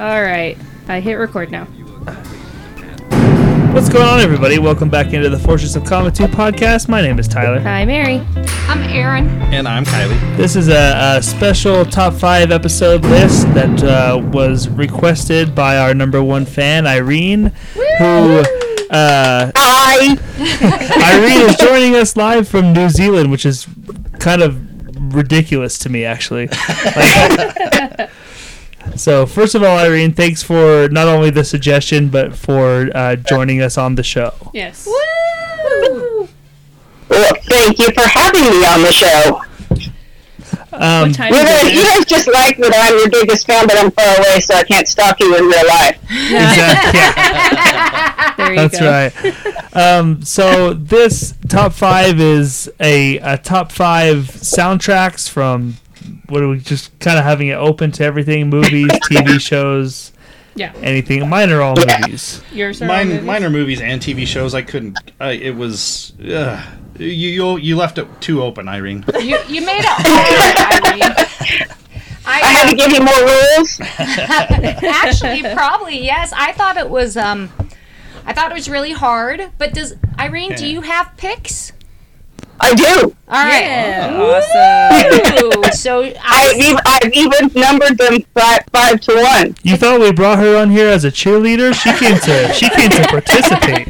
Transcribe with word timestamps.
All 0.00 0.22
right. 0.22 0.56
I 0.88 1.00
hit 1.00 1.16
record 1.16 1.50
now. 1.50 1.66
What's 3.74 3.90
going 3.90 4.08
on, 4.08 4.20
everybody? 4.20 4.58
Welcome 4.58 4.88
back 4.88 5.12
into 5.12 5.28
the 5.28 5.38
Fortress 5.38 5.76
of 5.76 5.84
Comic 5.84 6.14
2 6.14 6.24
podcast. 6.24 6.88
My 6.88 7.02
name 7.02 7.18
is 7.18 7.28
Tyler. 7.28 7.60
Hi, 7.60 7.84
Mary. 7.84 8.22
I'm 8.66 8.82
Aaron. 8.84 9.28
And 9.52 9.68
I'm 9.68 9.84
Kylie. 9.84 10.36
This 10.38 10.56
is 10.56 10.68
a, 10.68 11.18
a 11.18 11.22
special 11.22 11.84
top 11.84 12.14
five 12.14 12.50
episode 12.50 13.02
list 13.04 13.46
that 13.52 13.82
uh, 13.84 14.18
was 14.32 14.70
requested 14.70 15.54
by 15.54 15.76
our 15.76 15.92
number 15.92 16.24
one 16.24 16.46
fan, 16.46 16.86
Irene, 16.86 17.52
who. 17.98 18.42
Uh, 18.88 19.52
Hi. 19.54 20.16
Irene 21.14 21.50
is 21.50 21.56
joining 21.56 21.94
us 21.94 22.16
live 22.16 22.48
from 22.48 22.72
New 22.72 22.88
Zealand, 22.88 23.30
which 23.30 23.44
is 23.44 23.66
kind 24.18 24.40
of 24.40 25.14
ridiculous 25.14 25.76
to 25.80 25.90
me, 25.90 26.06
actually. 26.06 26.48
Like- 26.96 28.10
so, 28.96 29.26
first 29.26 29.54
of 29.54 29.62
all, 29.62 29.78
Irene, 29.78 30.12
thanks 30.12 30.42
for 30.42 30.88
not 30.90 31.08
only 31.08 31.30
the 31.30 31.44
suggestion, 31.44 32.08
but 32.08 32.34
for 32.36 32.90
uh, 32.94 33.16
joining 33.16 33.60
us 33.62 33.76
on 33.78 33.94
the 33.94 34.02
show. 34.02 34.32
Yes. 34.54 34.86
Well, 37.08 37.32
thank 37.48 37.78
you 37.78 37.86
for 37.92 38.06
having 38.08 38.42
me 38.42 38.64
on 38.66 38.82
the 38.82 38.92
show. 38.92 39.40
Um, 40.72 41.08
What 41.08 41.14
time 41.16 41.32
You 41.34 41.40
is 41.40 41.44
guys, 41.44 41.64
it? 41.64 41.74
you 41.74 41.84
guys 41.84 42.04
just 42.06 42.28
like 42.32 42.56
that 42.58 42.72
I'm 42.72 42.96
your 42.98 43.10
biggest 43.10 43.46
fan, 43.46 43.66
but 43.66 43.76
I'm 43.78 43.90
far 43.90 44.16
away, 44.18 44.38
so 44.40 44.54
I 44.54 44.62
can't 44.62 44.86
stalk 44.86 45.18
you 45.18 45.36
in 45.36 45.44
real 45.44 45.66
life. 45.66 45.98
exactly. 46.10 47.00
yeah. 47.00 48.16
There 48.40 48.50
you 48.52 48.56
That's 48.56 48.80
go. 48.80 48.90
right. 48.90 49.76
Um, 49.76 50.22
so 50.22 50.72
this 50.72 51.34
top 51.48 51.72
five 51.72 52.18
is 52.20 52.70
a, 52.80 53.18
a 53.18 53.36
top 53.36 53.70
five 53.72 54.18
soundtracks 54.28 55.28
from 55.28 55.76
what 56.28 56.42
are 56.42 56.48
we 56.48 56.58
just 56.58 56.96
kind 57.00 57.18
of 57.18 57.24
having 57.24 57.48
it 57.48 57.54
open 57.54 57.90
to 57.92 58.04
everything 58.04 58.48
movies, 58.50 58.88
TV 59.10 59.40
shows, 59.40 60.12
Yeah. 60.54 60.72
anything. 60.82 61.28
Mine 61.28 61.50
are 61.50 61.62
all 61.62 61.76
movies. 61.76 62.42
Yours 62.52 62.80
are 62.82 62.84
all 62.86 62.88
Mine, 62.96 63.08
movies? 63.08 63.22
mine 63.24 63.44
are 63.44 63.50
movies 63.50 63.80
and 63.80 64.00
TV 64.00 64.26
shows. 64.26 64.54
I 64.54 64.62
couldn't. 64.62 64.98
I, 65.20 65.30
it 65.32 65.56
was. 65.56 66.12
Uh, 66.20 66.64
you, 66.98 67.06
you 67.06 67.56
you 67.58 67.76
left 67.76 67.98
it 67.98 68.06
too 68.20 68.42
open, 68.42 68.68
Irene. 68.68 69.04
You, 69.20 69.38
you 69.48 69.60
made 69.64 69.80
it 69.80 69.86
hard, 69.88 70.84
Irene. 70.94 71.66
I 72.26 72.38
had 72.40 72.70
to 72.70 72.76
give 72.76 72.92
you 72.92 73.00
more 73.00 73.24
rules. 73.24 73.80
actually 74.84 75.42
probably 75.54 76.04
yes. 76.04 76.32
I 76.36 76.52
thought 76.52 76.76
it 76.76 76.88
was 76.90 77.16
um, 77.16 77.50
I 78.26 78.32
thought 78.32 78.50
it 78.50 78.54
was 78.54 78.68
really 78.68 78.92
hard. 78.92 79.50
But 79.58 79.72
does 79.74 79.94
Irene? 80.18 80.54
Do 80.54 80.66
you 80.66 80.82
have 80.82 81.12
picks? 81.16 81.72
I 82.60 82.74
do. 82.74 83.14
All 83.28 83.44
right. 83.44 83.62
Yeah. 83.62 84.18
Awesome. 84.20 85.60
So 85.72 86.02
I've 86.02 86.16
I, 86.20 86.52
even, 86.56 86.78
I've 86.84 87.12
even 87.14 87.50
numbered 87.60 87.96
them 87.96 88.22
five, 88.34 88.64
five 88.72 89.00
to 89.02 89.14
one. 89.14 89.54
You 89.62 89.76
thought 89.76 90.00
we 90.00 90.10
brought 90.12 90.38
her 90.40 90.56
on 90.56 90.68
here 90.70 90.88
as 90.88 91.04
a 91.04 91.10
cheerleader? 91.10 91.72
She 91.72 91.92
came 91.96 92.18
to 92.18 92.52
she 92.52 92.68
came 92.68 92.90
to 92.90 93.06
participate. 93.08 93.88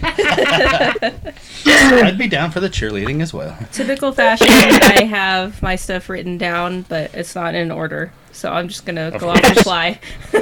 I'd 1.67 2.19
be 2.19 2.29
down 2.29 2.51
for 2.51 2.61
the 2.61 2.69
cheerleading 2.69 3.23
as 3.23 3.33
well. 3.33 3.57
Typical 3.73 4.13
fashion, 4.13 4.49
I 4.49 5.05
have 5.05 5.63
my 5.63 5.75
stuff 5.75 6.09
written 6.09 6.37
down, 6.39 6.83
but 6.83 7.15
it's 7.15 7.35
not 7.35 7.55
in 7.55 7.71
order. 7.71 8.13
So 8.33 8.53
I'm 8.53 8.69
just 8.69 8.85
going 8.87 8.97
to 8.97 9.19
go 9.19 9.31
off 9.31 9.43
the 9.43 9.63
fly. 9.63 9.99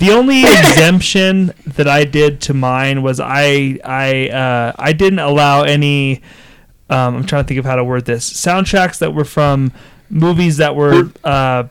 The 0.00 0.12
only 0.12 0.44
exemption 0.44 1.52
that 1.66 1.86
I 1.86 2.04
did 2.04 2.40
to 2.42 2.54
mine 2.54 3.02
was 3.02 3.20
I 3.20 3.78
I 3.84 4.28
uh, 4.30 4.72
I 4.78 4.94
didn't 4.94 5.18
allow 5.18 5.64
any. 5.64 6.22
Um, 6.90 7.16
I'm 7.16 7.26
trying 7.26 7.44
to 7.44 7.48
think 7.48 7.58
of 7.58 7.64
how 7.64 7.76
to 7.76 7.84
word 7.84 8.04
this. 8.04 8.30
Soundtracks 8.30 8.98
that 8.98 9.14
were 9.14 9.24
from 9.24 9.72
movies 10.10 10.56
that 10.56 10.74
were, 10.74 11.10
uh, 11.22 11.64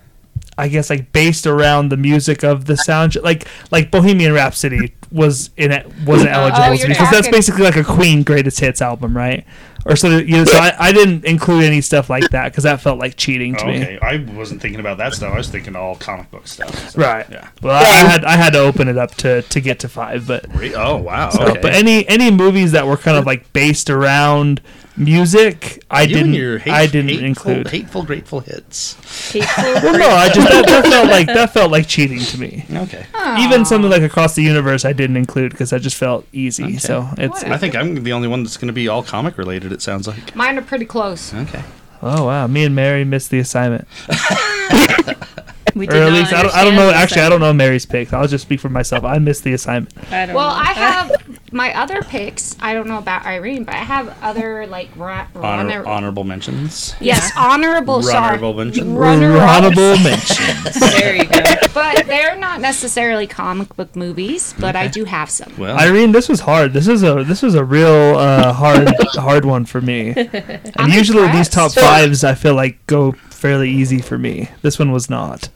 I 0.58 0.68
guess, 0.70 0.90
like 0.90 1.12
based 1.12 1.46
around 1.46 1.90
the 1.90 1.98
music 1.98 2.44
of 2.44 2.66
the 2.66 2.74
soundtrack, 2.74 3.24
like 3.24 3.48
like 3.70 3.92
Bohemian 3.92 4.34
Rhapsody 4.34 4.94
was 5.12 5.50
in 5.58 5.72
it 5.72 5.88
wasn't 6.06 6.30
eligible 6.30 6.64
oh, 6.64 6.76
to 6.76 6.80
you're 6.80 6.88
because 6.90 7.10
that's 7.12 7.30
basically 7.30 7.64
like 7.64 7.76
a 7.76 7.84
Queen 7.84 8.24
greatest 8.24 8.60
hits 8.60 8.82
album, 8.82 9.16
right? 9.16 9.46
Or 9.86 9.96
so 9.96 10.18
you 10.18 10.38
know, 10.38 10.46
so 10.46 10.58
I, 10.58 10.76
I 10.80 10.92
didn't 10.92 11.26
include 11.26 11.64
any 11.64 11.82
stuff 11.82 12.10
like 12.10 12.30
that 12.30 12.52
because 12.52 12.66
that 12.66 12.82
felt 12.82 13.00
like 13.00 13.16
cheating 13.16 13.56
to 13.56 13.66
me. 13.66 13.82
Okay, 13.82 14.00
I 14.02 14.18
wasn't 14.36 14.62
thinking 14.62 14.80
about 14.80 14.98
that 14.98 15.14
stuff. 15.14 15.34
I 15.34 15.38
was 15.38 15.50
thinking 15.50 15.76
all 15.76 15.96
comic 15.96 16.30
book 16.32 16.48
stuff. 16.48 16.92
so, 16.92 17.02
Right. 17.02 17.26
Yeah. 17.30 17.48
Well, 17.62 17.76
I, 17.76 17.82
I 17.82 18.10
had 18.10 18.26
I 18.26 18.32
had 18.34 18.54
to 18.54 18.60
open 18.60 18.88
it 18.88 18.98
up 18.98 19.16
to 19.16 19.42
to 19.42 19.62
get 19.62 19.80
to 19.80 19.90
five, 19.90 20.28
but 20.28 20.46
Oh 20.76 20.98
wow. 20.98 21.30
So, 21.30 21.44
okay. 21.44 21.62
but 21.62 21.74
any 21.74 22.08
any 22.08 22.30
movies 22.30 22.74
that 22.74 22.86
were 22.86 22.98
kind 22.98 23.18
of 23.18 23.26
like 23.26 23.52
based 23.54 23.90
around 23.90 24.62
music, 25.00 25.84
I 25.90 26.04
you 26.04 26.16
didn't. 26.16 26.34
your 26.34 26.58
hate, 26.60 26.72
I 26.72 26.86
didn't 26.88 27.10
hateful, 27.10 27.26
include. 27.26 27.68
hateful, 27.70 28.04
grateful 28.04 28.40
hits. 28.42 28.96
Well, 29.34 29.98
no, 29.98 30.08
I 30.10 30.30
just 30.30 30.48
that, 30.50 30.66
that 30.68 30.86
felt 30.86 31.08
like 31.10 31.28
that 31.28 31.54
felt 31.54 31.72
like 31.72 31.88
cheating 31.88 32.20
to 32.20 32.40
me. 32.40 32.66
Okay. 32.72 33.06
Even 33.40 33.66
something 33.66 33.90
like 33.90 34.02
Across 34.02 34.36
the 34.36 34.44
Universe, 34.44 34.86
I 34.86 34.94
didn't 34.94 35.18
include 35.18 35.52
because 35.52 35.72
I 35.74 35.78
just 35.80 35.96
felt 35.96 36.28
easy. 36.34 36.78
So 36.78 37.08
it's. 37.18 37.44
I 37.44 37.58
think 37.58 37.76
I'm 37.76 38.04
the 38.04 38.14
only 38.14 38.28
one 38.28 38.44
that's 38.44 38.58
going 38.58 38.68
to 38.68 38.74
be 38.74 38.88
all 38.88 39.02
comic 39.04 39.38
related. 39.38 39.72
It 39.72 39.82
sounds 39.82 40.08
like. 40.08 40.36
mine 40.36 40.58
are 40.58 40.62
pretty 40.62 40.86
close. 40.86 41.34
Okay. 41.34 41.64
Oh 42.02 42.26
wow, 42.26 42.48
me 42.48 42.64
and 42.64 42.74
Mary 42.76 43.04
missed 43.04 43.30
the 43.30 43.40
assignment, 43.40 43.86
We 45.76 45.88
or 45.88 45.94
at 45.94 46.12
least 46.14 46.34
I 46.34 46.42
don't. 46.44 46.56
I 46.56 46.64
don't 46.66 46.76
know. 46.76 46.90
Actually, 46.92 47.22
I 47.22 47.30
don't 47.30 47.40
know 47.40 47.54
Mary's 47.54 47.86
picks. 47.86 48.12
I'll 48.12 48.28
just 48.28 48.44
speak 48.44 48.60
for 48.60 48.70
myself. 48.70 49.04
I 49.04 49.18
missed 49.20 49.44
the 49.44 49.54
assignment. 49.54 49.94
I 50.12 50.26
don't 50.26 50.36
Well, 50.36 50.50
know. 50.50 50.56
I 50.56 50.74
have 50.74 51.12
my 51.54 51.74
other 51.74 52.02
picks. 52.02 52.56
I 52.60 52.74
don't 52.74 52.88
know 52.88 52.98
about 52.98 53.26
Irene, 53.26 53.64
but 53.64 53.76
I 53.76 53.80
have 53.80 54.16
other 54.22 54.66
like 54.68 54.90
ra- 54.96 55.28
Honor, 55.36 55.44
runner- 55.82 55.88
honorable 55.88 56.24
mentions. 56.24 56.96
Yes, 57.00 57.32
honorable. 57.38 58.02
sorry. 58.04 58.26
Honorable 58.28 58.54
mention. 58.56 58.96
Runner 58.96 59.38
Honorable 59.38 59.98
mentions. 60.04 60.80
There 60.80 61.16
you 61.16 61.26
go. 61.26 61.44
but 61.74 62.06
they're 62.08 62.36
not 62.36 62.60
necessarily 62.62 63.28
comic 63.28 63.76
book 63.76 63.96
movies. 63.96 64.54
But 64.60 64.76
I 64.76 64.88
do 64.88 65.06
have 65.06 65.30
some. 65.30 65.54
Well, 65.58 65.78
Irene, 65.78 66.12
this 66.12 66.28
was 66.28 66.42
hard. 66.42 66.74
This 66.74 66.88
is 66.88 67.04
a 67.04 67.24
this 67.24 67.42
was 67.42 67.56
a 67.56 67.64
real 67.64 68.16
uh, 68.18 68.52
hard 68.54 68.90
hard 69.14 69.46
one 69.46 69.66
for 69.66 69.82
me. 69.82 70.14
And 70.16 70.74
I'm 70.78 70.92
usually 70.92 71.28
these 71.32 71.48
top 71.50 71.70
impressed. 71.72 71.88
fives, 71.88 72.24
I 72.24 72.34
feel 72.36 72.56
like 72.56 72.86
go 72.88 73.14
fairly 73.40 73.70
easy 73.70 74.00
for 74.00 74.18
me. 74.18 74.50
This 74.62 74.78
one 74.78 74.92
was 74.92 75.10
not. 75.10 75.50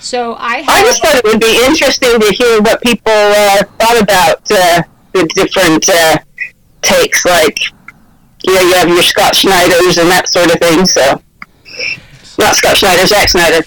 So 0.00 0.34
I 0.34 0.64
I 0.68 0.82
just 0.82 1.02
thought 1.02 1.14
it 1.14 1.24
would 1.24 1.40
be 1.40 1.64
interesting 1.64 2.20
to 2.20 2.32
hear 2.32 2.60
what 2.60 2.82
people 2.82 3.12
uh, 3.12 3.62
thought 3.78 4.02
about 4.02 4.50
uh, 4.50 4.82
the 5.12 5.26
different 5.34 5.88
uh, 5.88 6.18
takes, 6.82 7.24
like, 7.24 7.58
you 8.44 8.54
know, 8.54 8.60
you 8.60 8.74
have 8.74 8.88
your 8.88 9.02
Scott 9.02 9.32
Schneiders 9.34 9.98
and 10.00 10.10
that 10.10 10.28
sort 10.28 10.52
of 10.52 10.58
thing, 10.60 10.84
so. 10.84 11.20
Not 12.38 12.56
Scott 12.56 12.76
Schneider, 12.76 13.06
Zack 13.06 13.28
Snyder. 13.28 13.64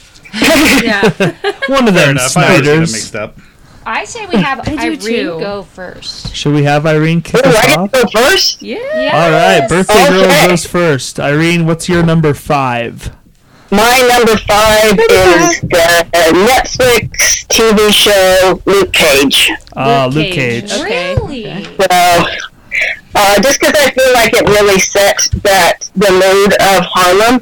Yeah. 0.83 1.01
One 1.67 1.87
of 1.87 1.95
fair 1.95 2.07
them 2.07 2.09
enough. 2.11 2.37
I 2.37 2.43
always 2.47 2.61
get 2.61 2.65
them 2.65 2.85
Snyders. 2.85 2.93
mixed 2.93 3.15
up. 3.15 3.37
I 3.87 4.03
say 4.05 4.25
we 4.25 4.35
have 4.41 4.59
I 4.67 4.87
Irene 4.87 4.99
too. 4.99 5.39
go 5.39 5.63
first. 5.63 6.35
Should 6.35 6.53
we 6.53 6.63
have 6.63 6.85
Irene 6.85 7.21
kick 7.21 7.45
Ooh, 7.45 7.49
us 7.49 7.55
I 7.57 7.67
get 7.67 7.77
off? 7.79 7.91
to 7.91 8.01
go 8.03 8.07
first? 8.21 8.61
Yeah. 8.61 8.77
All 9.13 9.31
right, 9.31 9.57
Yes. 9.59 9.69
birthday 9.69 10.07
girl 10.09 10.47
goes 10.49 10.65
first. 10.65 11.19
Irene, 11.19 11.65
what's 11.65 11.87
your 11.87 12.03
number 12.03 12.33
five? 12.33 13.15
My 13.71 14.09
number 14.13 14.37
five 14.37 14.97
is 14.97 15.61
the 15.61 16.07
Netflix 16.47 17.45
TV 17.47 17.91
show 17.91 18.61
Luke 18.65 18.93
Cage. 18.93 19.51
Uh, 19.75 20.09
Luke 20.13 20.33
Cage. 20.33 20.71
Okay. 20.71 21.15
Really? 21.15 21.63
So, 21.63 21.87
uh, 23.15 23.41
just 23.41 23.59
because 23.59 23.73
I 23.75 23.91
feel 23.91 24.13
like 24.13 24.33
it 24.33 24.45
really 24.47 24.79
set 24.79 25.17
that 25.43 25.89
the 25.95 26.11
mood 26.11 26.53
of 26.53 26.85
Harlem, 26.85 27.41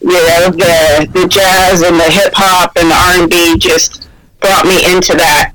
you 0.00 0.12
know, 0.12 0.50
the 0.50 1.08
the 1.12 1.28
jazz 1.28 1.82
and 1.82 1.98
the 2.00 2.10
hip 2.10 2.32
hop 2.34 2.72
and 2.76 2.90
the 2.90 2.94
R 2.94 3.22
and 3.22 3.30
B 3.30 3.56
just 3.58 4.03
brought 4.44 4.66
me 4.66 4.94
into 4.94 5.16
that 5.16 5.54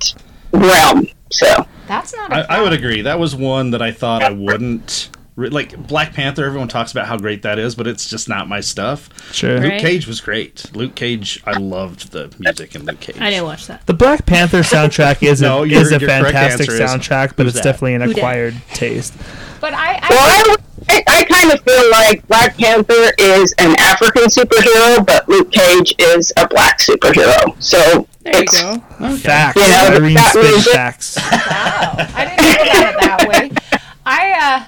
realm. 0.52 1.08
So, 1.32 1.46
That's 1.88 2.16
not. 2.16 2.34
I, 2.34 2.42
A 2.42 2.46
I 2.50 2.62
would 2.62 2.74
agree. 2.74 3.02
That 3.04 3.20
was 3.20 3.36
one 3.36 3.72
that 3.72 3.82
I 3.82 3.92
thought 3.92 4.24
I 4.24 4.32
wouldn't. 4.32 5.10
Like 5.38 5.88
Black 5.88 6.14
Panther, 6.14 6.44
everyone 6.44 6.68
talks 6.68 6.92
about 6.92 7.08
how 7.08 7.16
great 7.16 7.44
that 7.44 7.58
is, 7.60 7.74
but 7.74 7.88
it's 7.88 8.10
just 8.10 8.28
not 8.28 8.50
my 8.50 8.60
stuff. 8.60 9.08
Sure. 9.34 9.56
Right. 9.58 9.72
Luke 9.72 9.80
Cage 9.82 10.06
was 10.06 10.20
great. 10.20 10.66
Luke 10.76 10.96
Cage, 10.96 11.42
I 11.46 11.58
loved 11.58 12.12
the 12.12 12.36
music 12.40 12.76
in 12.76 12.84
Luke 12.84 13.00
Cage. 13.00 13.16
I 13.22 13.30
didn't 13.30 13.46
watch 13.46 13.68
that. 13.68 13.86
The 13.86 13.94
Black 13.94 14.26
Panther 14.26 14.60
soundtrack 14.60 15.24
is 15.24 15.42
a, 15.42 15.46
No, 15.48 15.64
your- 15.64 15.80
is 15.82 15.94
a 15.94 16.00
fantastic 16.02 16.68
answer 16.70 16.84
is- 16.84 16.90
soundtrack, 16.92 17.38
but 17.38 17.46
it's 17.46 17.56
that? 17.56 17.64
definitely 17.64 17.94
an 17.94 18.02
acquired 18.02 18.56
taste. 18.74 19.14
But 19.62 19.74
I. 19.74 19.94
I 20.02 20.08
well, 20.10 20.20
I, 20.20 20.56
I, 20.90 21.04
I 21.08 21.24
kind 21.24 21.52
of 21.54 21.62
feel 21.64 21.90
like 21.92 22.28
Black 22.28 22.58
Panther 22.58 23.14
is 23.18 23.54
an 23.60 23.78
African 23.80 24.24
superhero, 24.24 25.06
but 25.06 25.30
Luke 25.30 25.54
Cage 25.54 25.94
is 26.00 26.34
a 26.36 26.48
black 26.50 26.80
superhero. 26.80 27.56
So, 27.64 28.08
There 28.22 28.36
you 28.36 28.42
it's, 28.42 28.62
go. 28.62 28.80
Facts. 29.18 29.56
You 29.56 29.68
know, 29.68 29.98
Irene 29.98 30.14
that 30.16 30.32
spit 30.32 30.74
facts. 30.74 31.18
Wow. 31.50 32.08
I 32.16 32.26
didn't 32.26 32.44
think 32.44 32.68
about 32.68 32.94
it 32.94 33.00
that 33.02 33.28
way. 33.28 33.80
I 34.06 34.32
uh 34.32 34.66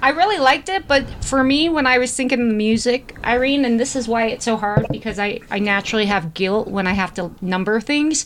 I 0.00 0.10
really 0.10 0.38
liked 0.38 0.68
it, 0.68 0.86
but 0.86 1.04
for 1.24 1.42
me 1.42 1.68
when 1.68 1.86
I 1.86 1.98
was 1.98 2.14
thinking 2.14 2.40
of 2.40 2.48
the 2.48 2.54
music, 2.54 3.16
Irene, 3.24 3.64
and 3.64 3.78
this 3.78 3.96
is 3.96 4.06
why 4.06 4.26
it's 4.26 4.44
so 4.44 4.56
hard 4.56 4.86
because 4.90 5.18
I, 5.18 5.40
I 5.50 5.58
naturally 5.58 6.06
have 6.06 6.34
guilt 6.34 6.68
when 6.68 6.86
I 6.86 6.92
have 6.92 7.14
to 7.14 7.32
number 7.40 7.80
things. 7.80 8.24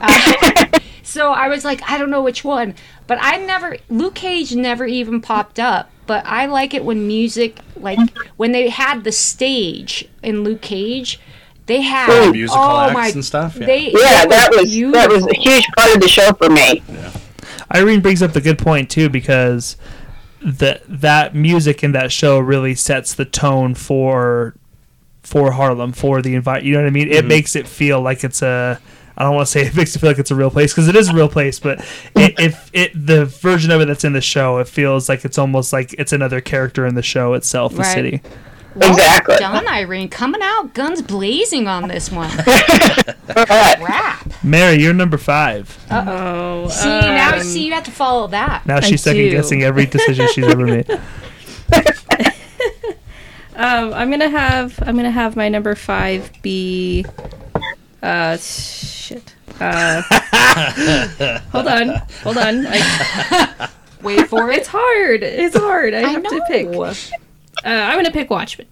Uh, 0.00 0.66
so 1.02 1.32
I 1.32 1.48
was 1.48 1.64
like, 1.64 1.80
I 1.90 1.96
don't 1.96 2.10
know 2.10 2.22
which 2.22 2.44
one. 2.44 2.74
But 3.06 3.18
I 3.20 3.38
never 3.38 3.78
Luke 3.88 4.14
Cage 4.14 4.54
never 4.54 4.86
even 4.86 5.20
popped 5.20 5.58
up. 5.58 5.90
But 6.06 6.24
I 6.26 6.46
like 6.46 6.74
it 6.74 6.84
when 6.84 7.06
music 7.06 7.58
like 7.76 7.98
when 8.36 8.52
they 8.52 8.68
had 8.68 9.04
the 9.04 9.12
stage 9.12 10.08
in 10.22 10.44
Luke 10.44 10.62
Cage 10.62 11.20
They 11.68 11.82
had 11.82 12.32
Musical 12.32 12.60
oh 12.60 12.80
acts 12.80 12.94
my, 12.94 13.08
and 13.08 13.24
stuff, 13.24 13.56
yeah. 13.56 13.66
They, 13.66 13.82
Yeah, 13.82 14.24
it 14.24 14.30
that 14.30 14.48
was 14.50 14.72
that 14.92 15.08
was 15.10 15.26
a 15.26 15.34
huge 15.34 15.66
part 15.76 15.94
of 15.94 16.00
the 16.00 16.08
show 16.08 16.32
for 16.32 16.48
me. 16.48 16.82
Yeah. 16.88 17.12
Irene 17.74 18.00
brings 18.00 18.22
up 18.22 18.32
the 18.32 18.40
good 18.40 18.58
point 18.58 18.90
too 18.90 19.10
because 19.10 19.76
that 20.40 20.82
that 20.88 21.34
music 21.34 21.84
in 21.84 21.92
that 21.92 22.10
show 22.10 22.38
really 22.38 22.74
sets 22.74 23.14
the 23.14 23.26
tone 23.26 23.74
for 23.74 24.54
for 25.22 25.52
Harlem 25.52 25.92
for 25.92 26.22
the 26.22 26.34
invite. 26.34 26.62
You 26.62 26.72
know 26.72 26.80
what 26.80 26.86
I 26.86 26.90
mean? 26.90 27.08
It 27.08 27.18
mm-hmm. 27.18 27.28
makes 27.28 27.54
it 27.54 27.68
feel 27.68 28.00
like 28.00 28.24
it's 28.24 28.42
a. 28.42 28.80
I 29.16 29.24
don't 29.24 29.34
want 29.34 29.46
to 29.48 29.52
say 29.52 29.62
it 29.66 29.76
makes 29.76 29.94
it 29.94 29.98
feel 29.98 30.10
like 30.10 30.18
it's 30.18 30.30
a 30.30 30.34
real 30.36 30.50
place 30.50 30.72
because 30.72 30.88
it 30.88 30.96
is 30.96 31.10
a 31.10 31.14
real 31.14 31.28
place, 31.28 31.60
but 31.60 31.80
it, 32.16 32.38
if 32.40 32.70
it 32.72 32.92
the 32.94 33.26
version 33.26 33.70
of 33.70 33.80
it 33.82 33.86
that's 33.86 34.04
in 34.04 34.14
the 34.14 34.22
show, 34.22 34.58
it 34.58 34.68
feels 34.68 35.08
like 35.08 35.24
it's 35.26 35.36
almost 35.36 35.72
like 35.72 35.92
it's 35.98 36.14
another 36.14 36.40
character 36.40 36.86
in 36.86 36.94
the 36.94 37.02
show 37.02 37.34
itself, 37.34 37.72
the 37.74 37.80
Right. 37.80 37.94
city. 37.94 38.22
Well 38.74 38.92
Exactly. 38.92 39.36
done, 39.38 39.66
Irene. 39.66 40.08
Coming 40.08 40.40
out 40.42 40.72
guns 40.74 41.02
blazing 41.02 41.66
on 41.66 41.88
this 41.88 42.12
one. 42.12 42.30
All 43.36 43.44
right. 43.46 44.22
Mary, 44.44 44.76
you're 44.80 44.92
number 44.94 45.16
five. 45.18 45.76
Oh, 45.90 46.68
See 46.68 46.86
now, 46.88 47.34
um, 47.36 47.42
see 47.42 47.66
you 47.66 47.72
have 47.72 47.84
to 47.84 47.90
follow 47.90 48.26
that. 48.28 48.66
Now 48.66 48.76
I 48.76 48.80
she's 48.80 49.02
second 49.02 49.22
do. 49.22 49.30
guessing 49.30 49.62
every 49.64 49.86
decision 49.86 50.28
she's 50.32 50.46
ever 50.46 50.66
made. 50.66 50.86
Um, 53.56 53.92
I'm 53.92 54.08
gonna 54.08 54.28
have 54.30 54.78
I'm 54.86 54.94
gonna 54.94 55.10
have 55.10 55.34
my 55.34 55.48
number 55.48 55.74
five 55.74 56.30
be, 56.42 57.04
uh, 58.00 58.36
shit. 58.36 59.34
Uh, 59.58 60.00
hold 61.50 61.66
on, 61.66 61.88
hold 62.22 62.38
on. 62.38 62.66
I, 62.68 63.68
Wait 64.02 64.28
for 64.28 64.48
it. 64.52 64.58
it's 64.58 64.68
hard. 64.68 65.24
It's 65.24 65.56
hard. 65.56 65.92
I 65.92 66.02
I 66.04 66.08
have 66.08 66.22
know. 66.22 66.30
to 66.30 66.44
pick. 66.46 66.68
Uh, 67.64 67.68
I'm 67.68 67.96
gonna 67.98 68.10
pick 68.10 68.30
Watchmen. 68.30 68.66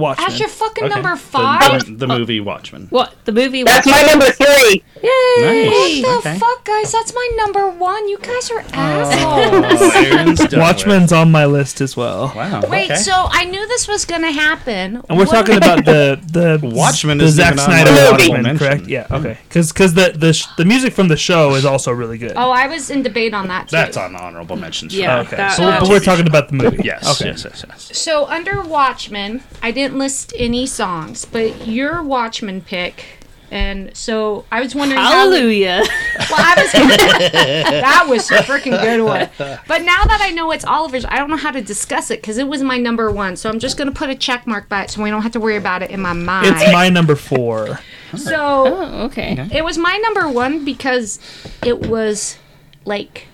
Watchmen. 0.00 0.26
As 0.32 0.40
your 0.40 0.48
fucking 0.48 0.84
Okay. 0.84 0.94
number 0.94 1.16
five. 1.16 1.84
The, 1.86 1.92
the 1.92 2.06
movie 2.08 2.40
Watchmen. 2.40 2.86
What 2.90 3.14
the 3.24 3.32
movie? 3.32 3.62
That's 3.62 3.86
Watchmen. 3.86 4.06
my 4.06 4.10
number 4.12 4.30
three. 4.32 4.82
Yay! 5.02 5.62
Nice. 5.70 6.02
the 6.02 6.14
Okay. 6.18 6.38
fuck, 6.38 6.64
guys? 6.64 6.92
That's 6.92 7.14
my 7.14 7.28
number 7.36 7.68
one. 7.70 8.08
You 8.08 8.18
guys 8.18 8.50
are 8.50 8.60
Oh, 8.60 8.66
assholes. 8.74 9.94
Aaron's 9.94 10.38
done 10.40 10.48
with- 10.50 10.58
Watchmen's 10.58 11.12
on 11.12 11.30
my 11.30 11.46
list 11.46 11.80
as 11.80 11.96
well. 11.96 12.32
Wow. 12.34 12.62
Wait, 12.68 12.90
okay. 12.90 13.00
so 13.00 13.12
I 13.30 13.44
knew 13.44 13.66
this 13.68 13.86
was 13.88 14.04
gonna 14.04 14.32
happen. 14.32 14.96
And 15.08 15.18
we're 15.18 15.24
What- 15.26 15.30
talking 15.30 15.56
about 15.62 15.84
the 15.84 16.18
the 16.32 16.60
Watchmen 16.62 17.18
the 17.18 17.24
isn't 17.24 17.36
Zack 17.44 17.58
Snyder 17.58 17.90
my 17.92 18.10
Watchmen, 18.10 18.40
honorable 18.46 18.58
correct? 18.58 18.86
Yeah, 18.88 19.06
hmm. 19.06 19.14
okay. 19.14 19.38
Because 19.48 19.72
because 19.72 19.94
the 19.94 20.12
the 20.16 20.32
sh- 20.32 20.46
the 20.56 20.64
music 20.64 20.92
from 20.92 21.08
the 21.08 21.16
show 21.16 21.54
is 21.54 21.64
also 21.64 21.92
really 21.92 22.18
good. 22.18 22.32
Oh, 22.36 22.50
I 22.50 22.66
was 22.66 22.90
in 22.90 23.02
debate 23.02 23.34
on 23.34 23.48
that 23.48 23.68
too. 23.68 23.76
That's 23.76 23.96
on 23.96 24.16
honorable 24.16 24.56
mentions. 24.56 24.94
Yeah. 24.94 25.20
okay. 25.20 25.36
that- 25.36 25.52
so 25.56 25.66
that 25.66 25.80
but 25.80 25.88
we're 25.88 26.00
talking 26.00 26.26
about 26.26 26.48
the 26.48 26.54
movie. 26.54 26.82
Yes. 26.84 27.20
Okay. 27.20 27.30
Yes. 27.30 27.44
Yes. 27.44 27.64
Yes. 27.68 27.98
So 27.98 28.26
under 28.26 28.60
Watchmen, 28.62 29.42
I 29.62 29.70
didn't 29.70 29.89
list 29.92 30.32
any 30.36 30.66
songs, 30.66 31.24
but 31.24 31.66
your 31.66 32.02
Watchmen 32.02 32.60
pick, 32.60 33.04
and 33.50 33.96
so 33.96 34.44
I 34.52 34.60
was 34.60 34.74
wondering. 34.74 35.00
how- 35.00 35.10
Hallelujah! 35.10 35.82
Well, 36.30 36.38
I 36.38 36.54
was. 36.62 36.72
that 37.32 38.06
was 38.08 38.30
a 38.30 38.36
freaking 38.42 38.80
good 38.80 39.02
one. 39.02 39.28
But 39.66 39.82
now 39.82 40.04
that 40.04 40.20
I 40.22 40.30
know 40.30 40.50
it's 40.52 40.64
Oliver's, 40.64 41.04
I 41.04 41.16
don't 41.16 41.28
know 41.30 41.36
how 41.36 41.50
to 41.50 41.60
discuss 41.62 42.10
it 42.10 42.20
because 42.20 42.38
it 42.38 42.46
was 42.46 42.62
my 42.62 42.76
number 42.78 43.10
one. 43.10 43.34
So 43.36 43.48
I'm 43.50 43.58
just 43.58 43.76
gonna 43.76 43.90
put 43.90 44.10
a 44.10 44.14
check 44.14 44.46
mark 44.46 44.68
by 44.68 44.84
it, 44.84 44.90
so 44.90 45.02
we 45.02 45.10
don't 45.10 45.22
have 45.22 45.32
to 45.32 45.40
worry 45.40 45.56
about 45.56 45.82
it 45.82 45.90
in 45.90 46.00
my 46.00 46.12
mind. 46.12 46.46
It's 46.46 46.72
my 46.72 46.88
number 46.88 47.16
four. 47.16 47.80
so 48.16 48.36
Oh, 48.66 49.04
okay. 49.06 49.48
it 49.52 49.64
was 49.64 49.76
my 49.78 49.96
number 49.98 50.28
one 50.28 50.64
because 50.64 51.18
it 51.64 51.86
was 51.88 52.36
like 52.84 53.26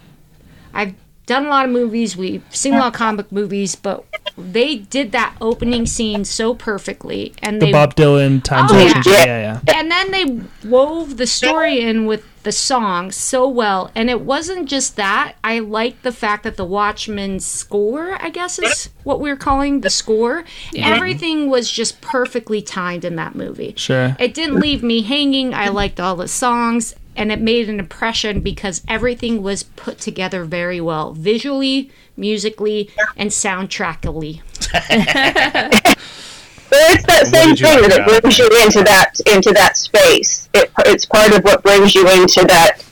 I've 0.72 0.94
done 1.26 1.46
a 1.46 1.48
lot 1.48 1.64
of 1.66 1.70
movies, 1.72 2.16
we've 2.16 2.44
seen 2.50 2.74
a 2.74 2.78
lot 2.78 2.88
of 2.88 2.92
comic 2.94 3.30
movies, 3.32 3.74
but 3.74 4.04
they 4.38 4.76
did 4.76 5.12
that 5.12 5.34
opening 5.40 5.86
scene 5.86 6.24
so 6.24 6.54
perfectly, 6.54 7.34
and 7.42 7.60
The 7.60 7.66
they 7.66 7.72
Bob 7.72 7.94
Dylan 7.94 8.38
oh, 8.38 8.40
time 8.40 8.66
Oh, 8.70 8.78
yeah. 8.78 9.02
Yeah, 9.06 9.60
yeah. 9.66 9.74
and 9.74 9.90
then 9.90 10.10
they 10.10 10.68
wove 10.68 11.16
the 11.16 11.26
story 11.26 11.80
in 11.80 12.06
with 12.06 12.24
the 12.42 12.52
song 12.52 13.10
so 13.10 13.48
well 13.48 13.90
and 13.96 14.08
it 14.08 14.20
wasn't 14.20 14.68
just 14.68 14.94
that. 14.94 15.34
I 15.42 15.58
liked 15.58 16.04
the 16.04 16.12
fact 16.12 16.44
that 16.44 16.56
the 16.56 16.64
watchmen 16.64 17.40
score 17.40 18.22
i 18.22 18.30
guess 18.30 18.60
is 18.60 18.88
what 19.02 19.20
we 19.20 19.30
are 19.30 19.36
calling 19.36 19.80
the 19.80 19.90
score. 19.90 20.44
Everything 20.76 21.50
was 21.50 21.70
just 21.70 22.00
perfectly 22.00 22.62
timed 22.62 23.04
in 23.04 23.16
that 23.16 23.34
movie. 23.34 23.74
Sure. 23.76 24.16
it 24.20 24.32
didn't 24.34 24.60
leave 24.60 24.82
me 24.82 25.02
hanging. 25.02 25.54
I 25.54 25.68
liked 25.68 25.98
all 25.98 26.14
the 26.14 26.28
songs 26.28 26.94
and 27.16 27.32
it 27.32 27.40
made 27.40 27.68
an 27.68 27.80
impression 27.80 28.40
because 28.40 28.82
everything 28.86 29.42
was 29.42 29.62
put 29.64 29.98
together 29.98 30.44
very 30.44 30.80
well. 30.80 31.14
Visually 31.14 31.90
musically 32.16 32.90
and 33.16 33.30
soundtrackally 33.30 34.42
But 36.68 36.78
it's 36.90 37.06
that 37.06 37.26
same 37.26 37.54
thing 37.54 37.88
that 37.88 38.00
about 38.00 38.22
brings 38.22 38.38
you 38.38 38.46
into 38.64 38.82
that 38.82 39.20
into 39.26 39.52
that 39.52 39.76
space. 39.76 40.48
It, 40.52 40.70
it's 40.80 41.06
part 41.06 41.32
of 41.32 41.44
what 41.44 41.62
brings 41.62 41.94
you 41.94 42.08
into 42.10 42.44
that 42.46 42.82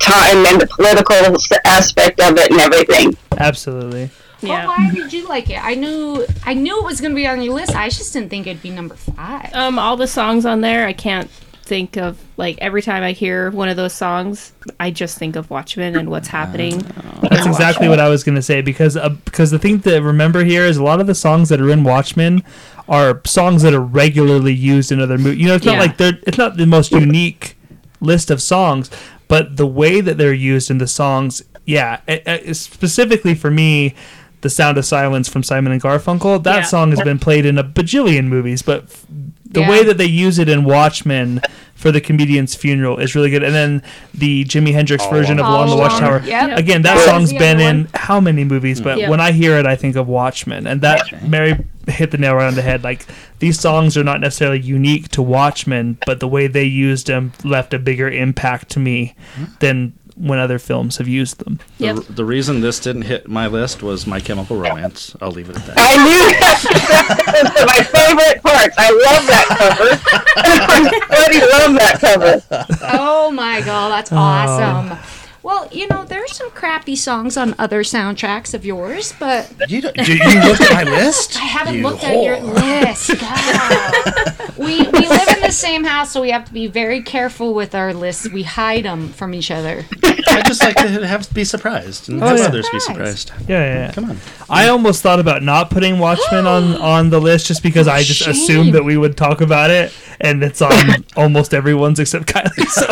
time 0.00 0.44
and 0.46 0.60
the 0.60 0.66
political 0.66 1.16
aspect 1.64 2.20
of 2.20 2.36
it 2.38 2.50
and 2.50 2.60
everything. 2.60 3.16
Absolutely. 3.38 4.10
Yeah. 4.40 4.66
Well, 4.66 4.76
why 4.76 4.90
did 4.92 5.12
you 5.12 5.28
like 5.28 5.48
it? 5.48 5.64
I 5.64 5.74
knew 5.74 6.26
I 6.44 6.54
knew 6.54 6.80
it 6.80 6.84
was 6.84 7.00
going 7.00 7.12
to 7.12 7.16
be 7.16 7.26
on 7.26 7.40
your 7.40 7.54
list. 7.54 7.74
I 7.74 7.88
just 7.88 8.12
didn't 8.12 8.30
think 8.30 8.46
it'd 8.46 8.62
be 8.62 8.70
number 8.70 8.96
five. 8.96 9.54
Um, 9.54 9.78
all 9.78 9.96
the 9.96 10.08
songs 10.08 10.44
on 10.44 10.60
there, 10.60 10.86
I 10.86 10.92
can't 10.92 11.30
think 11.64 11.96
of 11.96 12.18
like 12.36 12.58
every 12.58 12.82
time 12.82 13.02
I 13.02 13.12
hear 13.12 13.50
one 13.50 13.68
of 13.68 13.76
those 13.76 13.92
songs, 13.92 14.52
I 14.78 14.90
just 14.90 15.18
think 15.18 15.36
of 15.36 15.50
Watchmen 15.50 15.96
and 15.96 16.10
what's 16.10 16.28
happening. 16.28 16.78
That's 17.22 17.46
exactly 17.46 17.88
what 17.88 17.98
I 18.00 18.08
was 18.08 18.22
going 18.24 18.34
to 18.36 18.42
say 18.42 18.60
because 18.60 18.96
uh, 18.96 19.08
because 19.24 19.50
the 19.50 19.58
thing 19.58 19.80
to 19.80 20.00
remember 20.00 20.44
here 20.44 20.62
is 20.64 20.76
a 20.76 20.82
lot 20.82 21.00
of 21.00 21.06
the 21.06 21.14
songs 21.14 21.48
that 21.48 21.60
are 21.60 21.70
in 21.70 21.84
Watchmen 21.84 22.42
are 22.88 23.20
songs 23.24 23.62
that 23.62 23.72
are 23.74 23.80
regularly 23.80 24.52
used 24.52 24.92
in 24.92 25.00
other 25.00 25.16
movies. 25.18 25.40
You 25.40 25.48
know, 25.48 25.54
it's 25.54 25.64
not 25.64 25.74
Yeah. 25.74 25.80
like 25.80 25.96
they're 25.96 26.18
it's 26.26 26.38
not 26.38 26.56
the 26.56 26.66
most 26.66 26.92
unique 26.92 27.56
list 28.00 28.30
of 28.30 28.42
songs, 28.42 28.90
but 29.28 29.56
the 29.56 29.66
way 29.66 30.00
that 30.00 30.18
they're 30.18 30.32
used 30.34 30.70
in 30.70 30.78
the 30.78 30.86
songs, 30.86 31.42
yeah, 31.64 32.00
it, 32.06 32.22
it- 32.26 32.54
specifically 32.56 33.34
for 33.34 33.50
me. 33.50 33.94
The 34.42 34.50
Sound 34.50 34.76
of 34.76 34.84
Silence 34.84 35.26
from 35.26 35.42
Simon 35.42 35.72
and 35.72 35.80
Garfunkel. 35.80 36.42
That 36.42 36.56
Yeah. 36.56 36.62
song 36.64 36.90
has 36.90 37.00
been 37.00 37.18
played 37.18 37.46
in 37.46 37.56
a 37.56 37.64
bajillion 37.64 38.26
movies, 38.26 38.60
but 38.60 38.82
f- 38.82 39.06
the 39.54 39.60
Yeah. 39.60 39.70
way 39.70 39.84
that 39.84 39.96
they 39.98 40.04
use 40.06 40.38
it 40.38 40.48
in 40.48 40.64
Watchmen 40.64 41.40
for 41.74 41.90
the 41.90 42.00
comedian's 42.00 42.54
funeral 42.54 42.98
is 42.98 43.14
really 43.14 43.30
good. 43.30 43.42
And 43.42 43.54
then 43.54 43.82
the 44.14 44.44
Jimi 44.44 44.72
Hendrix 44.72 45.02
All 45.04 45.10
version 45.10 45.38
of 45.38 45.46
All 45.46 45.64
Along 45.64 45.70
the 45.70 45.76
Watchtower. 45.76 46.22
yep. 46.24 46.56
Again, 46.58 46.82
that 46.82 46.90
That 46.90 46.96
was 46.96 47.04
song's 47.04 47.30
the 47.30 47.38
been 47.38 47.60
in 47.60 47.88
how 47.94 48.20
many 48.20 48.44
movies? 48.44 48.80
But 48.80 48.98
Yeah. 48.98 49.10
when 49.10 49.20
I 49.20 49.32
hear 49.32 49.58
it, 49.58 49.66
I 49.66 49.74
think 49.76 49.96
of 49.96 50.06
Watchmen, 50.06 50.66
and 50.66 50.80
that 50.82 51.02
Mary 51.28 51.56
hit 51.88 52.10
the 52.12 52.18
nail 52.18 52.34
right 52.36 52.46
on 52.46 52.54
the 52.54 52.62
head. 52.62 52.82
Like 52.84 53.04
these 53.40 53.58
songs 53.60 53.96
are 53.98 54.04
not 54.04 54.20
necessarily 54.20 54.60
unique 54.60 55.08
to 55.10 55.20
Watchmen, 55.22 55.98
but 56.06 56.20
the 56.20 56.28
way 56.28 56.46
they 56.46 56.64
used 56.64 57.08
them 57.08 57.32
left 57.42 57.74
a 57.74 57.78
bigger 57.78 58.08
impact 58.08 58.70
to 58.70 58.78
me 58.78 59.14
than 59.60 59.92
when 60.16 60.38
other 60.38 60.58
films 60.58 60.98
have 60.98 61.08
used 61.08 61.38
them. 61.38 61.58
The, 61.78 61.86
Yep. 61.86 61.96
the 62.10 62.24
reason 62.24 62.60
this 62.60 62.78
didn't 62.78 63.02
hit 63.02 63.28
my 63.28 63.46
list 63.46 63.82
was 63.82 64.06
My 64.06 64.20
Chemical 64.20 64.56
Romance. 64.56 65.16
I'll 65.20 65.30
leave 65.30 65.50
it 65.50 65.56
at 65.56 65.66
that. 65.66 65.76
I 65.78 65.96
knew 66.04 66.24
that 66.40 67.52
was 67.54 67.66
my 67.66 67.82
favorite 67.82 68.42
part. 68.42 68.72
I 68.78 68.90
love 68.90 69.26
that 69.26 69.46
cover. 69.48 69.90
I 70.36 70.80
bloody 71.08 71.40
love 71.40 71.74
that 71.78 71.98
cover. 72.00 72.42
oh 72.98 73.30
my 73.30 73.60
god, 73.60 73.90
that's 73.90 74.12
oh. 74.12 74.16
awesome. 74.16 74.98
Well, 75.44 75.68
you 75.70 75.86
know, 75.88 76.04
there's 76.06 76.32
some 76.34 76.50
crappy 76.52 76.96
songs 76.96 77.36
on 77.36 77.54
other 77.58 77.82
soundtracks 77.82 78.54
of 78.54 78.64
yours, 78.64 79.12
but 79.20 79.52
You, 79.68 79.82
don't- 79.82 79.94
you, 79.96 80.14
you 80.14 80.40
looked 80.40 80.62
at 80.62 80.72
my 80.72 80.84
list? 80.90 81.36
I 81.36 81.40
haven't 81.44 81.74
You 81.76 81.82
looked 81.82 82.02
at 82.02 82.14
your 82.22 82.40
list. 82.40 83.10
God. 83.20 84.56
we 84.56 84.78
we 84.78 85.06
live 85.06 85.28
in 85.28 85.40
the 85.42 85.50
same 85.52 85.84
house, 85.84 86.12
so 86.12 86.22
we 86.22 86.30
have 86.30 86.46
to 86.46 86.52
be 86.52 86.66
very 86.66 87.02
careful 87.02 87.52
with 87.52 87.74
our 87.74 87.92
lists. 87.92 88.26
We 88.30 88.42
hide 88.42 88.84
them 88.86 89.08
from 89.10 89.34
each 89.34 89.50
other. 89.50 89.84
I 90.28 90.42
just 90.46 90.62
like 90.62 90.76
to 90.76 91.06
have 91.06 91.32
be 91.34 91.44
surprised 91.44 92.08
and 92.08 92.22
Oh, 92.22 92.28
have 92.28 92.38
yeah. 92.38 92.44
others 92.46 92.68
be 92.70 92.80
Surprised. 92.80 93.28
surprised. 93.28 93.48
Yeah, 93.50 93.58
yeah. 93.60 93.74
yeah. 93.86 93.92
Come 93.92 94.04
on. 94.10 94.18
I 94.48 94.68
almost 94.68 95.02
thought 95.02 95.20
about 95.20 95.42
not 95.42 95.68
putting 95.70 95.98
Watchmen 95.98 96.46
on 96.46 96.74
on 96.80 97.10
the 97.10 97.20
list 97.20 97.46
just 97.48 97.62
because 97.62 97.86
I 97.86 98.02
just 98.02 98.20
Shame. 98.20 98.30
assumed 98.30 98.74
that 98.74 98.84
we 98.84 98.96
would 98.96 99.16
talk 99.18 99.42
about 99.42 99.70
it, 99.70 99.92
and 100.20 100.42
it's 100.42 100.62
on 100.62 100.72
almost 101.16 101.52
everyone's 101.52 102.00
except 102.00 102.26
Kylie. 102.26 102.66
So 102.68 102.86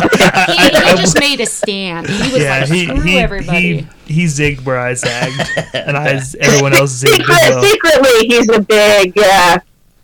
He, 0.53 0.59
he 0.63 0.97
just 1.01 1.19
made 1.19 1.41
a 1.41 1.47
stand. 1.47 2.09
He 2.09 2.33
was 2.35 2.42
yeah, 2.43 2.61
like, 2.61 2.69
he 2.69 2.85
screw 2.87 3.01
he, 3.01 3.19
everybody. 3.19 3.87
he 4.07 4.15
he 4.15 4.25
zigged 4.25 4.65
where 4.65 4.79
I 4.79 4.95
zagged, 4.95 5.41
and 5.75 5.97
I 5.97 6.09
everyone 6.41 6.75
else 6.75 7.03
zigged 7.03 7.17
Secret, 7.17 7.39
as 7.43 7.55
well. 7.55 7.63
secretly, 7.65 8.27
he's 8.29 8.49
a 8.51 8.61
big 8.61 9.19
uh, 9.19 9.59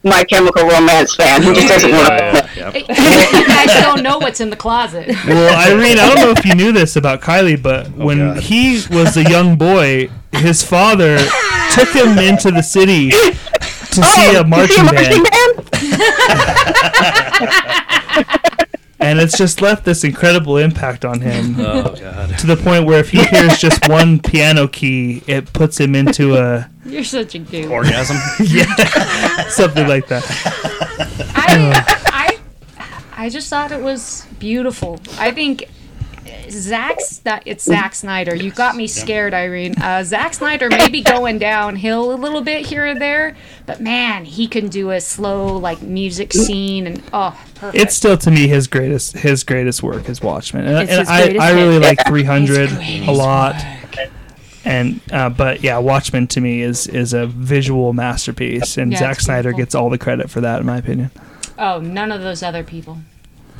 My 0.04 0.24
Chemical 0.24 0.66
Romance 0.66 1.14
fan. 1.14 1.42
He 1.42 1.52
just 1.52 1.68
doesn't 1.68 1.90
want 1.90 2.08
to. 2.08 2.14
Yeah, 2.14 2.46
yeah, 2.56 2.72
yeah. 2.88 3.38
you 3.38 3.46
guys 3.46 3.72
don't 3.82 4.02
know 4.02 4.18
what's 4.18 4.40
in 4.40 4.50
the 4.50 4.56
closet. 4.56 5.08
Well, 5.26 5.68
Irene, 5.72 5.98
I 5.98 6.06
don't 6.14 6.24
know 6.24 6.30
if 6.30 6.44
you 6.44 6.54
knew 6.54 6.72
this 6.72 6.96
about 6.96 7.20
Kylie, 7.20 7.60
but 7.62 7.90
when 7.90 8.18
God. 8.18 8.38
he 8.42 8.80
was 8.90 9.16
a 9.16 9.22
young 9.28 9.56
boy, 9.56 10.08
his 10.32 10.62
father 10.62 11.18
took 11.72 11.88
him 11.90 12.18
into 12.18 12.50
the 12.50 12.62
city 12.62 13.10
to 13.10 14.02
see 14.02 14.34
a 14.36 14.40
Oh, 14.40 14.44
marching 14.44 14.84
you 14.84 14.98
see 14.98 15.20
a 15.20 15.22
band, 15.22 15.70
band? 15.70 15.84
And 19.00 19.18
it's 19.18 19.36
just 19.38 19.60
left 19.62 19.84
this 19.84 20.04
incredible 20.04 20.56
impact 20.56 21.04
on 21.04 21.20
him. 21.20 21.56
Oh 21.58 21.94
god. 21.94 22.38
to 22.38 22.46
the 22.46 22.56
point 22.56 22.86
where 22.86 22.98
if 22.98 23.10
he 23.10 23.22
hears 23.24 23.58
just 23.58 23.88
one 23.88 24.18
piano 24.18 24.66
key, 24.68 25.22
it 25.26 25.52
puts 25.52 25.78
him 25.78 25.94
into 25.94 26.36
a 26.36 26.68
You're 26.84 27.04
such 27.04 27.34
a 27.34 27.38
dude. 27.38 27.70
Orgasm. 27.70 28.16
yeah 28.46 29.48
something 29.48 29.86
like 29.86 30.08
that. 30.08 30.24
I, 31.34 31.98
I 32.06 32.38
I 33.24 33.28
just 33.28 33.48
thought 33.48 33.72
it 33.72 33.82
was 33.82 34.26
beautiful. 34.38 35.00
I 35.18 35.30
think 35.32 35.64
Zack's 36.52 37.18
that 37.18 37.42
it's 37.46 37.64
Zack 37.64 37.94
Snyder. 37.94 38.34
You 38.34 38.50
got 38.50 38.76
me 38.76 38.86
scared, 38.86 39.34
Irene. 39.34 39.74
Uh, 39.80 40.02
Zack 40.04 40.34
Snyder 40.34 40.68
may 40.68 40.88
be 40.88 41.02
going 41.02 41.38
downhill 41.38 42.12
a 42.12 42.16
little 42.16 42.40
bit 42.42 42.66
here 42.66 42.86
and 42.86 43.00
there, 43.00 43.36
but 43.66 43.80
man, 43.80 44.24
he 44.24 44.46
can 44.46 44.68
do 44.68 44.90
a 44.90 45.00
slow 45.00 45.56
like 45.56 45.82
music 45.82 46.32
scene 46.32 46.86
and 46.86 47.02
oh, 47.12 47.38
perfect. 47.54 47.82
It's 47.82 47.94
still 47.94 48.16
to 48.18 48.30
me 48.30 48.48
his 48.48 48.66
greatest 48.66 49.16
his 49.18 49.44
greatest 49.44 49.82
work 49.82 50.08
is 50.08 50.20
Watchmen, 50.22 50.66
and, 50.66 50.78
It's 50.78 50.90
and 50.90 51.00
his 51.00 51.40
I, 51.40 51.48
I 51.48 51.52
really 51.52 51.74
hit. 51.74 51.82
like 51.82 52.06
300 52.06 52.70
a 52.70 53.10
lot. 53.12 53.54
work. 53.54 54.10
And 54.64 55.00
uh, 55.12 55.30
but 55.30 55.62
yeah, 55.62 55.78
Watchmen 55.78 56.26
to 56.28 56.40
me 56.40 56.60
is 56.62 56.86
is 56.86 57.12
a 57.14 57.26
visual 57.26 57.92
masterpiece, 57.92 58.76
and 58.76 58.92
Yeah, 58.92 58.98
Zack 58.98 59.20
Snyder 59.20 59.52
gets 59.52 59.74
all 59.74 59.88
the 59.88 59.98
credit 59.98 60.30
for 60.30 60.40
that, 60.42 60.60
in 60.60 60.66
my 60.66 60.76
opinion. 60.76 61.10
Oh, 61.58 61.80
none 61.80 62.12
of 62.12 62.20
those 62.20 62.42
other 62.42 62.62
people. 62.62 62.98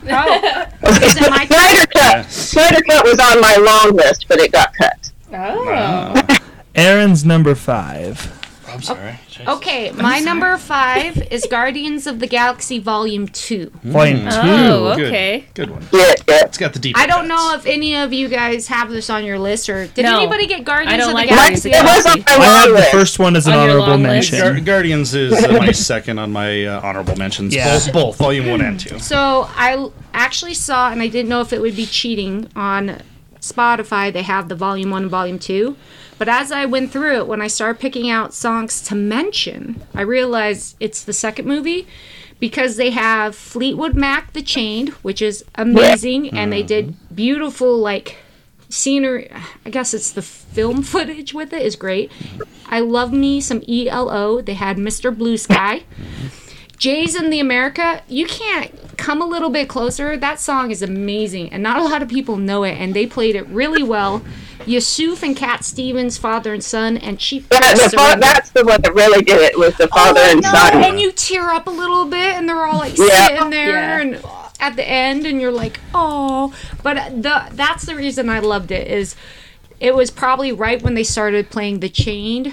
Oh, 0.04 0.66
is 0.82 1.16
it 1.16 1.30
my? 1.30 1.46
Snyder 1.46 1.86
Cut. 1.92 2.30
Snyder 2.30 2.82
Cut 2.82 3.04
was 3.04 3.18
on 3.18 3.40
my 3.40 3.56
long 3.56 3.96
list, 3.96 4.26
but 4.28 4.38
it 4.38 4.52
got 4.52 4.72
cut. 4.74 5.12
Oh. 5.32 6.22
Aaron's 6.74 7.24
number 7.24 7.54
five. 7.54 8.37
I'm 8.78 8.84
sorry. 8.84 9.18
Okay, 9.56 9.90
my 9.90 10.20
number 10.20 10.56
five 10.56 11.16
is 11.32 11.44
Guardians 11.50 12.06
of 12.06 12.20
the 12.20 12.28
Galaxy 12.28 12.78
Volume 12.78 13.26
Two. 13.26 13.72
Volume 13.82 14.20
two. 14.20 14.30
Oh, 14.40 14.94
Good. 14.94 15.06
okay. 15.08 15.44
Good 15.54 15.70
one. 15.70 15.82
Yeah, 15.92 16.14
yeah. 16.28 16.44
It's 16.44 16.58
got 16.58 16.74
the 16.74 16.78
deep. 16.78 16.96
I 16.96 17.06
don't 17.08 17.26
know 17.26 17.54
if 17.56 17.66
any 17.66 17.96
of 17.96 18.12
you 18.12 18.28
guys 18.28 18.68
have 18.68 18.88
this 18.90 19.10
on 19.10 19.24
your 19.24 19.36
list, 19.36 19.68
or 19.68 19.88
did 19.88 20.04
No. 20.04 20.16
anybody 20.20 20.46
get 20.46 20.62
Guardians 20.64 20.98
don't 20.98 21.08
of 21.08 21.14
like 21.14 21.28
the 21.28 21.34
Guardians 21.34 21.64
Galaxy? 21.64 21.70
of 21.70 21.84
the 21.86 21.92
It 21.92 21.96
was 21.96 22.06
on 22.06 22.20
Galaxy. 22.20 22.40
I 22.40 22.44
have 22.44 22.70
the 22.92 22.96
first 22.96 23.18
one 23.18 23.34
as 23.34 23.46
an 23.48 23.54
On 23.54 23.58
your 23.68 23.80
honorable 23.80 23.88
long 23.94 24.02
list. 24.04 24.30
mention. 24.32 24.54
Gar- 24.54 24.60
Guardians 24.64 25.14
is 25.14 25.32
uh, 25.44 25.52
my 25.58 25.72
second 25.72 26.18
on 26.20 26.30
my 26.30 26.64
uh, 26.64 26.80
honorable 26.80 27.16
mentions. 27.16 27.52
Yeah. 27.52 27.74
Both, 27.74 27.92
both, 27.92 28.16
volume 28.18 28.46
one 28.46 28.60
and 28.60 28.78
two. 28.78 29.00
So 29.00 29.48
I 29.56 29.72
l- 29.72 29.92
actually 30.14 30.54
saw, 30.54 30.92
and 30.92 31.02
I 31.02 31.08
didn't 31.08 31.28
know 31.28 31.40
if 31.40 31.52
it 31.52 31.60
would 31.60 31.74
be 31.74 31.84
cheating 31.86 32.48
on 32.54 33.02
Spotify. 33.40 34.12
They 34.12 34.22
have 34.22 34.48
the 34.48 34.54
volume 34.54 34.90
one 34.90 35.02
and 35.02 35.10
volume 35.10 35.40
two. 35.40 35.76
But 36.18 36.28
as 36.28 36.50
I 36.50 36.66
went 36.66 36.90
through 36.90 37.16
it, 37.16 37.26
when 37.26 37.40
I 37.40 37.46
started 37.46 37.80
picking 37.80 38.10
out 38.10 38.34
songs 38.34 38.82
to 38.82 38.94
mention, 38.94 39.80
I 39.94 40.02
realized 40.02 40.76
it's 40.80 41.04
the 41.04 41.12
second 41.12 41.46
movie 41.46 41.86
because 42.40 42.76
they 42.76 42.90
have 42.90 43.34
Fleetwood 43.34 43.94
Mac 43.94 44.32
The 44.32 44.42
Chained, 44.42 44.90
which 45.02 45.22
is 45.22 45.44
amazing, 45.54 46.30
and 46.30 46.52
they 46.52 46.62
did 46.62 46.88
mm-hmm. 46.88 47.14
beautiful, 47.14 47.78
like, 47.78 48.16
scenery. 48.68 49.30
I 49.64 49.70
guess 49.70 49.94
it's 49.94 50.12
the 50.12 50.22
film 50.22 50.82
footage 50.84 51.32
with 51.34 51.52
it 51.52 51.62
is 51.62 51.76
great. 51.76 52.10
Mm-hmm. 52.10 52.42
I 52.70 52.80
love 52.80 53.12
me 53.12 53.40
some 53.40 53.62
ELO. 53.68 54.42
They 54.42 54.54
had 54.54 54.76
Mr. 54.76 55.16
Blue 55.16 55.36
Sky. 55.36 55.84
Jay's 56.78 57.14
in 57.14 57.30
the 57.30 57.40
America, 57.40 58.02
you 58.08 58.26
can't 58.26 58.72
come 58.96 59.20
a 59.20 59.26
little 59.26 59.50
bit 59.50 59.68
closer. 59.68 60.16
That 60.16 60.38
song 60.40 60.70
is 60.70 60.82
amazing, 60.82 61.52
and 61.52 61.62
not 61.62 61.78
a 61.78 61.82
lot 61.84 62.02
of 62.02 62.08
people 62.08 62.36
know 62.36 62.62
it, 62.64 62.72
and 62.78 62.94
they 62.94 63.06
played 63.06 63.34
it 63.36 63.46
really 63.48 63.82
well. 63.82 64.22
Yusuf 64.66 65.22
and 65.22 65.36
Cat 65.36 65.64
Stevens, 65.64 66.18
father 66.18 66.52
and 66.52 66.62
son, 66.62 66.96
and 66.96 67.18
Chief. 67.18 67.46
Yeah, 67.50 67.74
the 67.74 67.90
fa- 67.90 68.16
that's 68.20 68.50
the 68.50 68.64
one 68.64 68.80
that 68.82 68.94
really 68.94 69.22
did 69.22 69.40
it 69.40 69.58
was 69.58 69.74
the 69.76 69.84
oh, 69.84 69.96
father 69.96 70.20
Oh, 70.22 70.30
and 70.32 70.42
no, 70.42 70.50
son. 70.50 70.84
and 70.84 71.00
you 71.00 71.10
tear 71.12 71.50
up 71.50 71.66
a 71.66 71.70
little 71.70 72.04
bit, 72.06 72.34
and 72.34 72.48
they're 72.48 72.64
all 72.64 72.78
like 72.78 72.96
Yeah. 72.98 73.26
sitting 73.28 73.50
there, 73.50 73.70
Yeah. 73.70 74.00
and 74.00 74.22
at 74.60 74.76
the 74.76 74.86
end, 74.86 75.26
and 75.26 75.40
you're 75.40 75.52
like, 75.52 75.80
oh. 75.94 76.52
But 76.82 77.22
the 77.22 77.44
that's 77.52 77.86
the 77.86 77.94
reason 77.96 78.28
I 78.28 78.40
loved 78.40 78.70
it 78.70 78.88
is, 78.88 79.16
it 79.80 79.94
was 79.94 80.10
probably 80.10 80.52
right 80.52 80.82
when 80.82 80.94
they 80.94 81.04
started 81.04 81.50
playing 81.50 81.80
The 81.80 81.88
Chained. 81.88 82.52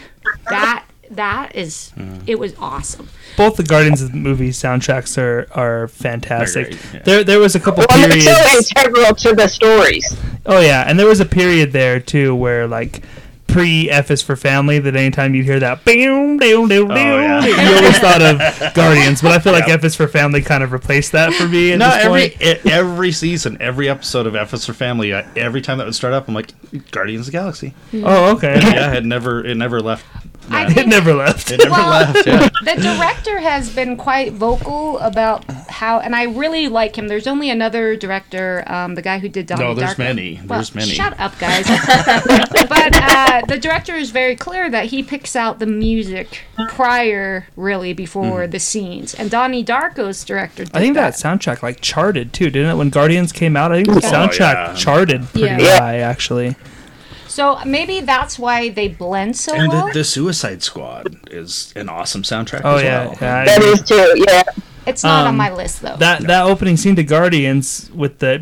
That 0.49 0.85
that 1.15 1.55
is, 1.55 1.91
mm. 1.97 2.21
it 2.27 2.37
was 2.39 2.53
awesome. 2.59 3.09
Both 3.37 3.57
the 3.57 3.63
Guardians 3.63 4.01
of 4.01 4.11
the 4.11 4.17
movie 4.17 4.49
soundtracks 4.51 5.17
are 5.17 5.47
are 5.51 5.87
fantastic. 5.89 6.71
They're 6.71 6.79
great, 6.79 6.93
yeah. 6.93 7.01
There 7.03 7.23
there 7.23 7.39
was 7.39 7.55
a 7.55 7.59
couple 7.59 7.85
well, 7.89 7.97
they're 7.99 8.09
periods. 8.17 8.69
so 8.69 8.79
integral 8.81 9.15
to 9.15 9.33
the 9.35 9.47
stories. 9.47 10.15
Oh 10.45 10.59
yeah, 10.59 10.85
and 10.87 10.99
there 10.99 11.07
was 11.07 11.19
a 11.19 11.25
period 11.25 11.71
there 11.71 11.99
too 11.99 12.35
where 12.35 12.67
like 12.67 13.03
pre 13.47 13.89
F 13.89 14.09
is 14.11 14.21
for 14.21 14.35
family 14.35 14.79
that 14.79 14.95
anytime 14.95 15.35
you'd 15.35 15.45
hear 15.45 15.59
that 15.59 15.85
boom 15.85 16.37
doom 16.39 16.67
doom 16.67 16.91
Oh, 16.91 16.95
yeah. 16.95 17.45
you 17.45 17.75
always 17.77 17.97
thought 17.99 18.21
of 18.21 18.73
Guardians, 18.73 19.21
but 19.21 19.31
I 19.31 19.39
feel 19.39 19.53
like 19.53 19.69
F 19.69 19.83
is 19.83 19.95
for 19.95 20.07
family 20.07 20.41
kind 20.41 20.63
of 20.63 20.71
replaced 20.71 21.11
that 21.13 21.31
for 21.33 21.47
me 21.47 21.71
at 21.73 21.79
No, 21.79 21.89
this 21.89 22.05
every 22.05 22.29
point. 22.31 22.65
e- 22.65 22.71
every 22.71 23.11
season, 23.11 23.57
every 23.61 23.87
episode 23.87 24.25
of 24.27 24.35
F 24.35 24.53
is 24.53 24.65
for 24.65 24.73
Family, 24.73 25.13
I, 25.13 25.25
every 25.37 25.61
time 25.61 25.77
that 25.77 25.85
would 25.85 25.95
start 25.95 26.13
up, 26.13 26.27
I'm 26.27 26.33
like, 26.33 26.51
Guardians 26.91 27.27
of 27.27 27.33
the 27.33 27.37
Galaxy. 27.37 27.73
Oh 27.93 28.35
okay, 28.35 28.59
Yeah, 28.59 28.93
it 28.93 29.05
never 29.05 29.45
it 29.45 29.55
never 29.55 29.79
left. 29.79 30.05
I 30.49 30.65
that. 30.69 30.77
it 30.77 30.87
never 30.87 31.13
left. 31.13 31.51
It 31.51 31.57
never 31.57 31.71
Well, 31.71 31.89
left. 31.89 32.27
Yeah. 32.27 32.49
the 32.63 32.81
director 32.81 33.39
has 33.39 33.69
been 33.73 33.97
quite 33.97 34.33
vocal 34.33 34.99
about 34.99 35.43
how, 35.69 35.99
and 35.99 36.15
I 36.15 36.23
really 36.23 36.67
like 36.67 36.97
him. 36.97 37.07
There's 37.07 37.27
only 37.27 37.49
another 37.49 37.95
director, 37.95 38.63
um, 38.67 38.95
the 38.95 39.01
guy 39.01 39.19
who 39.19 39.27
did 39.29 39.47
Donnie 39.47 39.63
Darko. 39.63 39.67
No, 39.69 39.73
there's 39.75 39.91
Darko. 39.95 39.97
many. 39.99 40.35
Well, 40.45 40.59
There's 40.59 40.75
many. 40.75 40.91
Shut 40.91 41.19
up, 41.19 41.37
guys. 41.39 41.65
but 42.69 42.95
uh, 42.95 43.41
the 43.47 43.57
director 43.57 43.95
is 43.95 44.11
very 44.11 44.35
clear 44.35 44.69
that 44.69 44.85
he 44.85 45.03
picks 45.03 45.35
out 45.35 45.59
the 45.59 45.65
music 45.65 46.41
prior, 46.69 47.47
really, 47.55 47.93
before 47.93 48.47
the 48.47 48.59
scenes. 48.59 49.13
And 49.13 49.29
Donnie 49.29 49.63
Darko's 49.63 50.23
director. 50.23 50.65
Did 50.65 50.75
I 50.75 50.79
think 50.79 50.95
that 50.95 51.15
that. 51.15 51.19
soundtrack 51.39 51.61
like 51.63 51.81
charted 51.81 52.33
too, 52.33 52.49
didn't 52.49 52.71
it? 52.71 52.75
When 52.75 52.89
Guardians 52.89 53.31
came 53.31 53.55
out, 53.57 53.71
I 53.71 53.83
think 53.83 53.87
the 54.01 54.07
Oh, 54.07 54.11
soundtrack 54.11 54.53
yeah. 54.53 54.73
charted 54.75 55.27
pretty 55.33 55.63
Yeah. 55.63 55.79
high 55.79 55.97
actually. 55.99 56.55
So 57.35 57.59
maybe 57.65 57.99
that's 57.99 58.39
why 58.39 58.69
they 58.69 58.87
blend 58.87 59.35
so 59.35 59.53
And 59.53 59.67
well. 59.69 59.87
the, 59.87 59.93
the 59.93 60.03
Suicide 60.05 60.63
Squad 60.63 61.17
is 61.29 61.73
an 61.75 61.89
awesome 61.89 62.23
soundtrack 62.23 62.61
Oh 62.63 62.77
as 62.77 62.83
yeah, 62.83 63.07
well. 63.07 63.17
yeah. 63.21 63.35
I 63.39 63.45
That 63.45 63.61
too. 63.85 64.23
Yeah. 64.25 64.43
it's 64.87 65.03
not 65.03 65.23
on 65.23 65.27
um, 65.29 65.35
my 65.35 65.51
list 65.51 65.81
though. 65.81 65.97
that 65.97 66.21
that 66.27 66.43
opening 66.45 66.77
scene 66.77 66.95
to 66.95 67.03
Guardians 67.03 67.89
with 67.93 68.19
the 68.19 68.37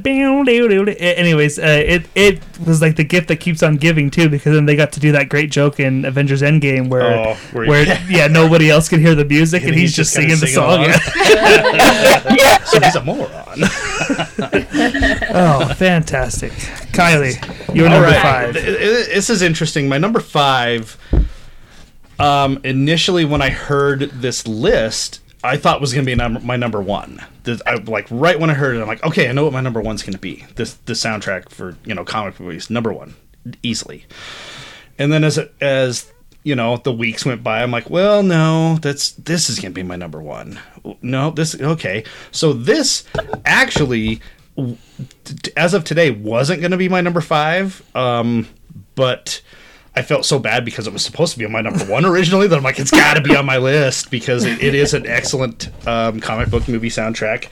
anyways, 0.99 1.57
uh, 1.57 1.63
it 1.95 2.03
it 2.13 2.39
was 2.67 2.81
like 2.83 2.95
the 2.97 3.03
gift 3.03 3.29
that 3.29 3.37
keeps 3.37 3.63
on 3.63 3.77
giving 3.77 4.11
too 4.11 4.29
because 4.29 4.53
then 4.53 4.65
they 4.67 4.75
got 4.75 4.91
to 4.91 4.99
do 4.99 5.11
that 5.13 5.27
great 5.27 5.49
joke 5.49 5.79
in 5.79 6.05
Avengers 6.05 6.43
Endgame 6.43 6.87
where 6.89 7.01
Oh, 7.29 7.33
where- 7.53 7.67
where 7.67 7.85
yeah 8.07 8.27
nobody 8.41 8.69
else 8.69 8.89
can 8.89 8.99
hear 8.99 9.15
the 9.15 9.25
music 9.25 9.61
and, 9.63 9.71
And 9.71 9.79
he's, 9.79 9.95
he's 9.95 9.95
just 9.95 10.13
just 10.13 10.19
kinda 10.19 10.35
singing 10.37 10.53
the 10.53 10.53
song. 10.53 10.83
along. 10.85 12.35
Yeah. 12.37 12.63
So 12.65 12.79
he's 12.79 12.95
a 12.95 13.03
moron. 13.03 14.42
Oh, 15.33 15.73
fantastic, 15.75 16.51
Kylie, 16.93 17.75
you're 17.75 17.89
number 17.89 18.07
right. 18.07 18.21
five. 18.21 18.53
Th- 18.53 18.65
th- 18.65 19.07
This 19.07 19.29
is 19.29 19.41
interesting. 19.41 19.87
My 19.89 19.97
number 19.97 20.19
five. 20.19 20.97
Um, 22.19 22.59
initially, 22.63 23.25
when 23.25 23.41
I 23.41 23.49
heard 23.49 24.01
this 24.01 24.47
list, 24.47 25.19
I 25.43 25.57
thought 25.57 25.81
was 25.81 25.93
going 25.93 26.05
to 26.05 26.09
be 26.09 26.15
number, 26.15 26.39
my 26.39 26.55
number 26.55 26.79
one. 26.81 27.19
This, 27.43 27.61
I, 27.65 27.75
like 27.75 28.07
right 28.11 28.39
when 28.39 28.49
I 28.49 28.53
heard 28.53 28.77
it, 28.77 28.81
I'm 28.81 28.87
like, 28.87 29.03
okay, 29.03 29.27
I 29.27 29.33
know 29.33 29.43
what 29.43 29.51
my 29.51 29.61
number 29.61 29.81
one's 29.81 30.03
going 30.03 30.13
to 30.13 30.19
be. 30.19 30.45
This 30.55 30.75
the 30.85 30.93
soundtrack 30.93 31.49
for 31.49 31.75
you 31.85 31.93
know 31.95 32.05
comic 32.05 32.39
movies, 32.39 32.69
number 32.69 32.93
one, 32.93 33.15
easily. 33.63 34.05
And 34.99 35.11
then 35.11 35.23
as 35.23 35.39
as 35.59 36.11
you 36.43 36.55
know 36.55 36.77
the 36.77 36.93
weeks 36.93 37.25
went 37.25 37.43
by, 37.43 37.63
I'm 37.63 37.71
like, 37.71 37.89
well, 37.89 38.21
no, 38.23 38.77
that's 38.77 39.11
this 39.13 39.49
is 39.49 39.59
going 39.59 39.71
to 39.73 39.75
be 39.75 39.83
my 39.83 39.95
number 39.95 40.21
one. 40.21 40.59
No, 41.01 41.31
this 41.31 41.59
okay. 41.59 42.05
So 42.31 42.53
this 42.53 43.03
actually 43.43 44.21
as 45.57 45.73
of 45.73 45.83
today 45.83 46.11
wasn't 46.11 46.59
going 46.59 46.71
to 46.71 46.77
be 46.77 46.89
my 46.89 47.01
number 47.01 47.21
five 47.21 47.81
um 47.95 48.47
but 48.95 49.41
i 49.95 50.01
felt 50.01 50.25
so 50.25 50.39
bad 50.39 50.65
because 50.65 50.87
it 50.87 50.93
was 50.93 51.03
supposed 51.05 51.33
to 51.33 51.39
be 51.39 51.45
on 51.45 51.51
my 51.51 51.61
number 51.61 51.85
one 51.85 52.03
originally 52.05 52.47
that 52.47 52.55
i'm 52.57 52.63
like 52.63 52.79
it's 52.79 52.89
got 52.91 53.13
to 53.15 53.21
be 53.21 53.35
on 53.35 53.45
my 53.45 53.57
list 53.57 54.09
because 54.09 54.43
it, 54.43 54.61
it 54.63 54.73
is 54.73 54.93
an 54.93 55.05
excellent 55.05 55.69
um, 55.87 56.19
comic 56.19 56.49
book 56.49 56.67
movie 56.67 56.89
soundtrack 56.89 57.47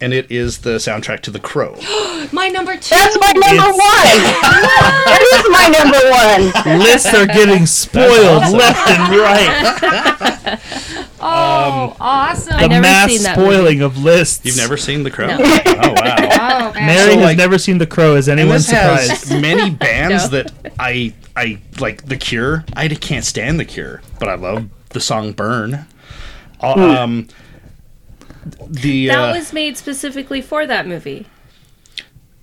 and 0.00 0.12
it 0.14 0.30
is 0.30 0.58
the 0.60 0.76
soundtrack 0.76 1.20
to 1.20 1.30
the 1.30 1.38
crow 1.40 1.72
my 2.32 2.48
number 2.48 2.76
two. 2.76 2.94
That's 2.94 3.18
my 3.20 3.32
number 3.32 3.52
It's- 3.54 3.68
one. 3.68 4.18
that 5.04 5.20
is 5.34 5.50
my 5.50 5.68
number 5.78 6.00
one. 6.72 6.78
Lists 6.78 7.12
are 7.14 7.26
getting 7.26 7.66
spoiled 7.66 8.42
awesome. 8.42 8.58
left 8.58 8.88
and 8.88 9.16
right. 9.16 10.60
oh, 11.20 11.96
awesome. 12.00 12.58
The 12.60 12.68
never 12.68 12.82
mass 12.82 13.10
seen 13.10 13.22
that 13.24 13.34
spoiling 13.36 13.82
of 13.82 13.98
lists. 14.02 14.44
you've 14.44 14.56
never 14.56 14.76
seen 14.76 15.02
the 15.02 15.10
crow 15.10 15.26
No. 15.26 15.36
oh 15.40 15.92
wow 15.96 16.16
Oh. 16.44 16.72
Mary 16.74 17.12
So, 17.12 17.16
has 17.18 17.24
like- 17.24 17.36
never 17.36 17.58
seen 17.58 17.78
The 17.78 17.86
Crow. 17.86 18.16
Is 18.16 18.28
and 18.28 18.40
anyone 18.40 18.56
this 18.58 18.66
surprised? 18.66 19.10
has 19.10 19.30
many 19.30 19.70
bands 19.70 20.24
No. 20.30 20.42
that 20.42 20.52
i 20.78 21.12
i 21.36 21.58
like 21.80 22.04
the 22.06 22.16
cure 22.16 22.64
i 22.74 22.88
can't 22.88 23.24
stand 23.24 23.58
the 23.60 23.64
cure 23.64 24.02
but 24.20 24.28
i 24.28 24.34
love 24.34 24.68
the 24.90 25.00
song 25.00 25.32
burn 25.32 25.86
Uh, 26.60 26.72
um 27.02 27.28
the 28.68 29.06
That 29.08 29.30
uh, 29.30 29.32
was 29.36 29.52
made 29.52 29.76
specifically 29.76 30.40
for 30.40 30.66
that 30.66 30.86
movie. 30.88 31.26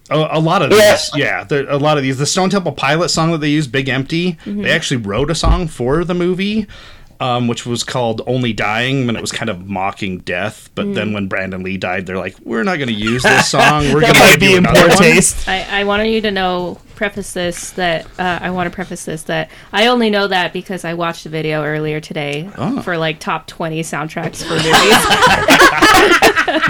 A, 0.10 0.30
a 0.32 0.40
lot 0.40 0.62
of 0.62 0.72
Yeah. 0.72 0.92
these, 0.92 1.12
yeah, 1.16 1.44
there, 1.44 1.70
a 1.70 1.78
lot 1.78 1.98
of 1.98 2.04
these. 2.04 2.18
The 2.18 2.26
Stone 2.26 2.50
Temple 2.52 2.72
Pilot 2.72 3.10
song 3.10 3.32
that 3.34 3.40
they 3.40 3.50
use, 3.50 3.68
"Big 3.68 3.90
Empty," 3.90 4.38
they 4.46 4.72
actually 4.72 4.98
wrote 4.98 5.30
a 5.30 5.36
song 5.36 5.68
for 5.68 6.04
the 6.06 6.14
movie, 6.14 6.68
um, 7.20 7.48
which 7.50 7.66
was 7.66 7.84
called 7.84 8.22
"Only 8.26 8.54
Dying," 8.54 9.06
when 9.06 9.16
it 9.18 9.22
was 9.22 9.32
kind 9.34 9.50
of 9.50 9.68
mocking 9.68 10.20
death. 10.20 10.70
But 10.74 10.96
then 10.96 11.12
when 11.14 11.28
Brandon 11.28 11.64
Lee 11.64 11.78
died, 11.78 12.06
they're 12.06 12.18
like, 12.18 12.36
"We're 12.44 12.64
not 12.64 12.78
going 12.78 12.88
to 12.88 12.94
use 12.94 13.22
this 13.24 13.50
song. 13.50 13.84
We're 13.94 14.02
going 14.08 14.14
might 14.14 14.34
to 14.34 14.40
be 14.40 14.48
do 14.48 14.58
in 14.58 14.66
another 14.66 14.80
poor 14.80 14.90
one." 14.90 14.98
taste. 14.98 15.48
I, 15.50 15.82
I 15.82 15.84
wanted 15.84 16.08
you 16.08 16.22
to 16.22 16.32
know 16.32 16.80
preface 17.00 17.32
this 17.32 17.72
that 17.72 18.06
uh, 18.20 18.40
I 18.42 18.50
want 18.50 18.70
to 18.70 18.76
preface 18.76 19.06
this 19.06 19.24
that 19.24 19.50
I 19.72 19.88
only 19.88 20.10
know 20.10 20.28
that 20.28 20.52
because 20.52 20.84
I 20.84 20.96
watched 20.96 21.26
a 21.26 21.30
video 21.30 21.64
earlier 21.64 22.02
today 22.02 22.50
Oh. 22.58 22.82
for 22.82 22.98
like 22.98 23.22
top 23.22 23.48
20 23.48 23.80
soundtracks 23.84 24.44
for 24.44 24.56
movies. 24.60 25.00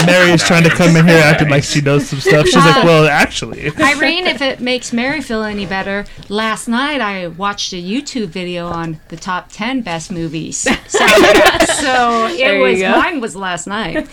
Mary 0.06 0.30
is 0.30 0.42
trying 0.44 0.62
to 0.62 0.70
come 0.70 0.94
in 0.94 1.06
here 1.08 1.18
acting 1.18 1.48
like 1.48 1.64
she 1.64 1.80
knows 1.80 2.06
some 2.08 2.20
stuff. 2.20 2.46
She's 2.46 2.54
like, 2.56 2.84
well, 2.84 3.06
actually. 3.08 3.72
Irene, 3.80 4.26
if 4.34 4.40
it 4.40 4.60
makes 4.60 4.92
Mary 4.92 5.20
feel 5.20 5.42
any 5.42 5.66
better, 5.66 6.04
last 6.28 6.68
night 6.68 7.00
I 7.00 7.26
watched 7.26 7.72
a 7.72 7.82
YouTube 7.82 8.28
video 8.28 8.68
on 8.68 9.00
the 9.08 9.16
top 9.16 9.48
10 9.50 9.80
best 9.82 10.12
movies. 10.12 10.64
soundtracks. 10.64 11.66
so 11.80 12.26
it 12.30 12.60
was, 12.60 12.78
go. 12.80 12.90
mine 12.92 13.20
was 13.20 13.34
last 13.34 13.66
night. 13.66 14.06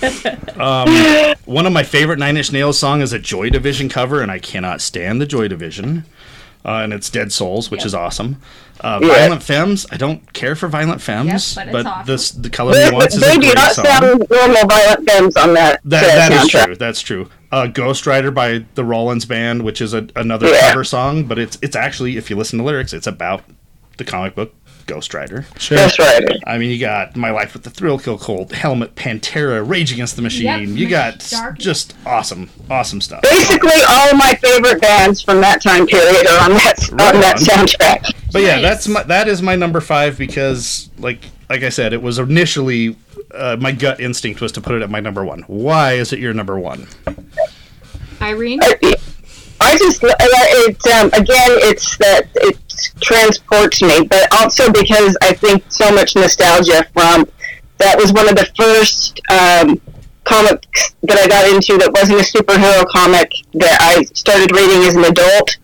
One 1.46 1.66
of 1.68 1.74
my 1.74 1.84
favorite 1.84 2.18
Nine 2.18 2.38
Inch 2.38 2.52
Nails 2.52 2.80
song 2.80 3.02
is 3.02 3.14
a 3.14 3.20
Joy 3.20 3.50
Division 3.52 3.88
cover, 3.88 4.22
and 4.22 4.32
I 4.32 4.40
cannot 4.40 4.82
stand 4.82 5.22
the 5.22 5.26
Joy 5.28 5.48
Division. 5.48 6.06
Uh, 6.66 6.82
and 6.84 6.92
it's 6.94 7.10
Dead 7.10 7.32
Souls, 7.32 7.72
which 7.72 7.86
is 7.86 7.94
awesome. 7.96 8.38
Uh, 8.82 9.00
Yeah. 9.02 9.08
Violent 9.16 9.44
Femmes, 9.44 9.86
I 9.92 9.98
don't 9.98 10.34
care 10.34 10.54
for 10.56 10.68
Violent 10.68 11.02
Femmes, 11.02 11.56
Yep, 11.56 11.66
but 11.66 11.68
it's 11.68 11.72
but 11.74 11.86
awesome. 11.86 12.06
this 12.06 12.32
the 12.32 12.50
color 12.50 12.74
They, 12.74 12.86
he 12.86 12.92
wants 12.92 13.16
is 13.16 13.22
they 13.22 13.32
a 13.32 13.34
do 13.36 13.40
great 13.40 13.56
not 13.56 13.72
song. 13.72 13.86
sound 13.86 14.26
normal 14.30 14.68
Violent 14.68 15.10
Femmes 15.10 15.36
on 15.38 15.54
that, 15.54 15.80
That, 15.86 16.04
uh, 16.04 16.08
that 16.30 16.32
is 16.44 16.50
true. 16.50 16.76
That's 16.76 17.02
true. 17.02 17.30
Uh, 17.52 17.68
Ghost 17.68 18.06
Rider 18.06 18.30
by 18.32 18.66
the 18.76 18.84
Rollins 18.84 19.26
Band, 19.26 19.64
which 19.64 19.80
is 19.82 19.94
a, 19.94 20.08
another 20.16 20.48
Yeah. 20.50 20.70
cover 20.70 20.84
song, 20.84 21.24
but 21.24 21.40
it's 21.40 21.58
it's 21.62 21.76
actually, 21.76 22.18
if 22.18 22.30
you 22.30 22.36
listen 22.36 22.60
to 22.60 22.66
lyrics, 22.66 22.92
it's 22.94 23.08
about 23.08 23.44
the 23.98 24.04
comic 24.04 24.36
book 24.36 24.54
Ghost 24.88 25.14
Rider. 25.14 25.46
Sure. 25.60 25.78
That's 25.78 26.00
right. 26.00 26.24
I 26.48 26.58
mean, 26.58 26.72
you 26.72 26.80
got 26.80 27.16
My 27.16 27.30
Life 27.30 27.54
with 27.54 27.64
the 27.64 27.70
Thrill 27.70 28.00
Kill 28.00 28.18
Kult, 28.18 28.52
Helmet, 28.54 28.96
Pantera, 28.96 29.68
Rage 29.68 29.92
Against 29.94 30.16
the 30.16 30.22
Machine. 30.24 30.46
Yep. 30.46 30.78
You 30.80 30.90
got 30.90 31.20
Dark. 31.30 31.60
just 31.60 31.94
awesome, 32.06 32.50
awesome 32.70 33.02
stuff. 33.02 33.22
Basically, 33.22 33.70
all 33.90 34.16
my 34.16 34.34
favorite 34.42 34.82
bands 34.82 35.22
from 35.22 35.42
that 35.42 35.62
time 35.62 35.86
period 35.86 36.26
are 36.28 36.46
on 36.46 36.52
that 36.54 36.90
Right 36.92 37.14
on 37.16 37.22
that 37.22 37.38
soundtrack. 37.38 38.14
But 38.34 38.42
yeah, 38.42 38.56
Nice. 38.56 38.62
that's 38.64 38.88
my 38.88 39.04
that 39.04 39.28
is 39.28 39.42
my 39.42 39.56
number 39.56 39.80
five 39.82 40.18
because, 40.18 40.90
like 40.98 41.20
like 41.50 41.64
I 41.64 41.70
said, 41.70 41.94
it 41.94 42.02
was 42.02 42.18
initially 42.20 42.96
uh, 43.34 43.58
my 43.60 43.72
gut 43.74 44.00
instinct 44.00 44.42
was 44.42 44.52
to 44.54 44.62
put 44.62 44.76
it 44.76 44.82
at 44.82 44.90
my 44.90 45.00
number 45.00 45.24
one. 45.24 45.42
Why 45.48 45.94
is 45.94 46.14
it 46.14 46.20
your 46.20 46.34
number 46.34 46.58
one? 46.58 46.88
Irene? 48.22 48.60
I 49.60 49.78
just 49.78 50.02
it 50.04 50.88
um, 50.94 51.08
again 51.14 51.52
it's 51.70 51.98
that 51.98 52.30
it 52.36 52.58
transports 53.02 53.82
me, 53.82 54.08
but 54.08 54.32
also 54.34 54.72
because 54.72 55.18
I 55.22 55.34
think 55.34 55.64
so 55.70 55.92
much 55.92 56.16
nostalgia 56.16 56.86
from 56.94 57.26
that 57.78 57.98
was 57.98 58.14
one 58.14 58.28
of 58.28 58.36
the 58.36 58.50
first 58.56 59.20
um, 59.30 59.80
comics 60.24 60.96
that 61.04 61.18
I 61.18 61.28
got 61.28 61.48
into 61.48 61.78
that 61.78 61.92
wasn't 61.94 62.20
a 62.20 62.28
superhero 62.28 62.86
comic 62.88 63.32
that 63.54 63.78
I 63.82 64.04
started 64.14 64.52
reading 64.52 64.84
as 64.84 64.96
an 64.96 65.06
adult, 65.06 65.58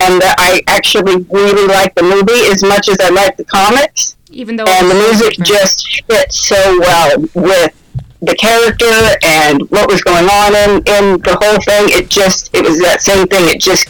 and 0.00 0.20
that 0.20 0.36
I 0.38 0.60
actually 0.66 1.24
really 1.30 1.66
liked 1.66 1.96
the 1.96 2.02
movie 2.02 2.50
as 2.50 2.62
much 2.62 2.88
as 2.88 2.98
I 3.00 3.10
liked 3.10 3.38
the 3.38 3.44
comics. 3.44 4.16
Even 4.30 4.56
though 4.56 4.66
and 4.66 4.90
the 4.90 4.94
music 4.94 5.36
different. 5.36 5.46
just 5.46 6.02
fits 6.04 6.36
so 6.36 6.78
well 6.80 7.24
with 7.34 7.72
the 8.20 8.34
character 8.34 8.90
and 9.22 9.62
what 9.70 9.88
was 9.88 10.02
going 10.02 10.26
on 10.26 10.54
in, 10.54 10.76
in 10.78 11.18
the 11.22 11.38
whole 11.40 11.60
thing. 11.62 11.88
It 11.98 12.08
just 12.08 12.54
it 12.54 12.64
was 12.64 12.80
that 12.80 13.00
same 13.00 13.26
thing. 13.26 13.48
It 13.48 13.60
just 13.60 13.88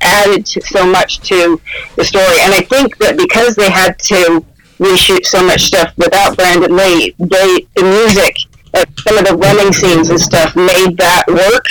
added 0.00 0.46
to, 0.46 0.60
so 0.62 0.86
much 0.86 1.20
to 1.28 1.60
the 1.96 2.04
story, 2.04 2.36
and 2.40 2.52
I 2.54 2.60
think 2.60 2.96
that 2.98 3.16
because 3.16 3.56
they 3.56 3.70
had 3.70 3.98
to 4.00 4.44
reshoot 4.78 5.24
so 5.24 5.44
much 5.44 5.62
stuff 5.62 5.92
without 5.96 6.36
Brandon 6.36 6.76
Lee, 6.76 7.14
they 7.18 7.66
the 7.76 7.82
music, 7.82 8.36
like 8.74 8.88
some 9.00 9.18
of 9.18 9.26
the 9.26 9.36
running 9.36 9.72
scenes 9.72 10.10
and 10.10 10.20
stuff, 10.20 10.54
made 10.56 10.96
that 10.98 11.24
work. 11.28 11.66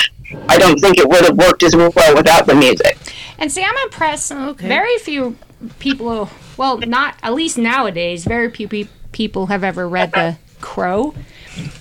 I 0.48 0.58
don't 0.58 0.80
think 0.80 0.98
it 0.98 1.08
would 1.08 1.26
have 1.26 1.38
worked 1.38 1.62
as 1.64 1.76
well 1.76 2.16
without 2.16 2.46
the 2.46 2.56
music. 2.56 2.98
And 3.38 3.52
see, 3.52 3.64
I'm 3.64 3.78
impressed. 3.84 4.32
Okay. 4.32 4.68
Very 4.68 4.98
few 4.98 5.36
people, 5.80 6.30
well, 6.58 6.78
not 6.78 7.16
at 7.22 7.34
least 7.34 7.58
nowadays, 7.58 8.24
very 8.24 8.50
few 8.50 8.88
people 9.12 9.48
have 9.48 9.64
ever 9.64 9.88
read 9.90 10.12
The 10.12 10.38
Crow. 10.62 11.14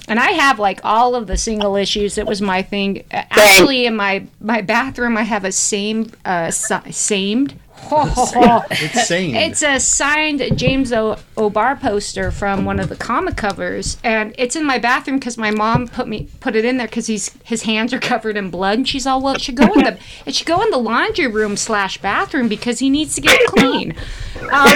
And 0.08 0.18
I 0.18 0.30
have 0.32 0.58
like 0.58 0.80
all 0.84 1.14
of 1.14 1.26
the 1.26 1.36
single 1.36 1.76
issues. 1.76 2.18
It 2.18 2.26
was 2.26 2.42
my 2.42 2.62
thing. 2.62 3.04
Uh, 3.12 3.22
Actually, 3.30 3.86
in 3.86 3.96
my 3.96 4.24
my 4.40 4.60
bathroom, 4.60 5.16
I 5.16 5.22
have 5.22 5.44
a 5.44 5.52
same 5.52 6.10
uh, 6.24 6.50
si- 6.50 6.92
samed. 6.92 7.54
It's 7.92 9.08
sane. 9.08 9.34
It's 9.34 9.62
a 9.62 9.80
signed 9.80 10.42
James 10.58 10.92
o- 10.92 11.16
O'Barr 11.38 11.76
poster 11.76 12.30
from 12.30 12.66
one 12.66 12.78
of 12.78 12.88
the 12.90 12.96
comic 12.96 13.36
covers, 13.36 13.96
and 14.04 14.34
it's 14.36 14.54
in 14.54 14.64
my 14.66 14.78
bathroom 14.78 15.18
because 15.18 15.38
my 15.38 15.50
mom 15.50 15.88
put 15.88 16.06
me 16.06 16.28
put 16.40 16.54
it 16.56 16.64
in 16.66 16.76
there 16.76 16.86
because 16.86 17.06
he's 17.06 17.30
his 17.42 17.62
hands 17.62 17.94
are 17.94 17.98
covered 18.00 18.36
in 18.36 18.50
blood, 18.50 18.78
and 18.78 18.88
she's 18.88 19.06
all, 19.06 19.22
well, 19.22 19.34
it 19.34 19.40
should 19.40 19.56
go 19.56 19.72
in 19.72 19.80
the 19.84 19.98
it 20.26 20.34
should 20.34 20.46
go 20.46 20.60
in 20.62 20.70
the 20.70 20.76
laundry 20.78 21.26
room 21.26 21.56
slash 21.56 21.96
bathroom 21.98 22.48
because 22.48 22.80
he 22.80 22.90
needs 22.90 23.14
to 23.14 23.20
get 23.22 23.40
clean. 23.48 23.94
Um, 24.52 24.70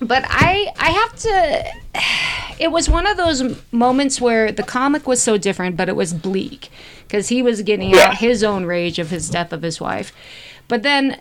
but 0.00 0.24
I 0.26 0.72
I 0.78 0.90
have 0.90 1.16
to. 1.16 1.64
It 2.60 2.72
was 2.72 2.90
one 2.90 3.06
of 3.06 3.16
those 3.16 3.56
moments 3.70 4.20
where 4.20 4.50
the 4.50 4.64
comic 4.64 5.06
was 5.06 5.22
so 5.22 5.38
different, 5.38 5.76
but 5.76 5.88
it 5.88 5.94
was 5.94 6.12
bleak 6.12 6.72
because 7.06 7.28
he 7.28 7.40
was 7.40 7.62
getting 7.62 7.94
out 7.94 8.16
his 8.16 8.42
own 8.42 8.64
rage 8.64 8.98
of 8.98 9.10
his 9.10 9.30
death 9.30 9.52
of 9.52 9.62
his 9.62 9.80
wife. 9.80 10.12
But 10.66 10.82
then 10.82 11.20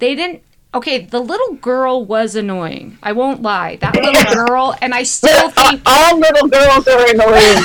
they 0.00 0.14
didn't. 0.14 0.42
Okay, 0.74 0.98
the 1.06 1.20
little 1.20 1.54
girl 1.54 2.04
was 2.04 2.34
annoying. 2.34 2.98
I 3.02 3.12
won't 3.12 3.40
lie. 3.40 3.76
That 3.76 3.94
little 3.96 4.34
girl, 4.46 4.76
and 4.82 4.92
I 4.92 5.04
still 5.04 5.48
think 5.50 5.80
All 5.86 6.18
little 6.18 6.48
girls 6.48 6.86
are 6.86 7.00
annoying. 7.08 7.62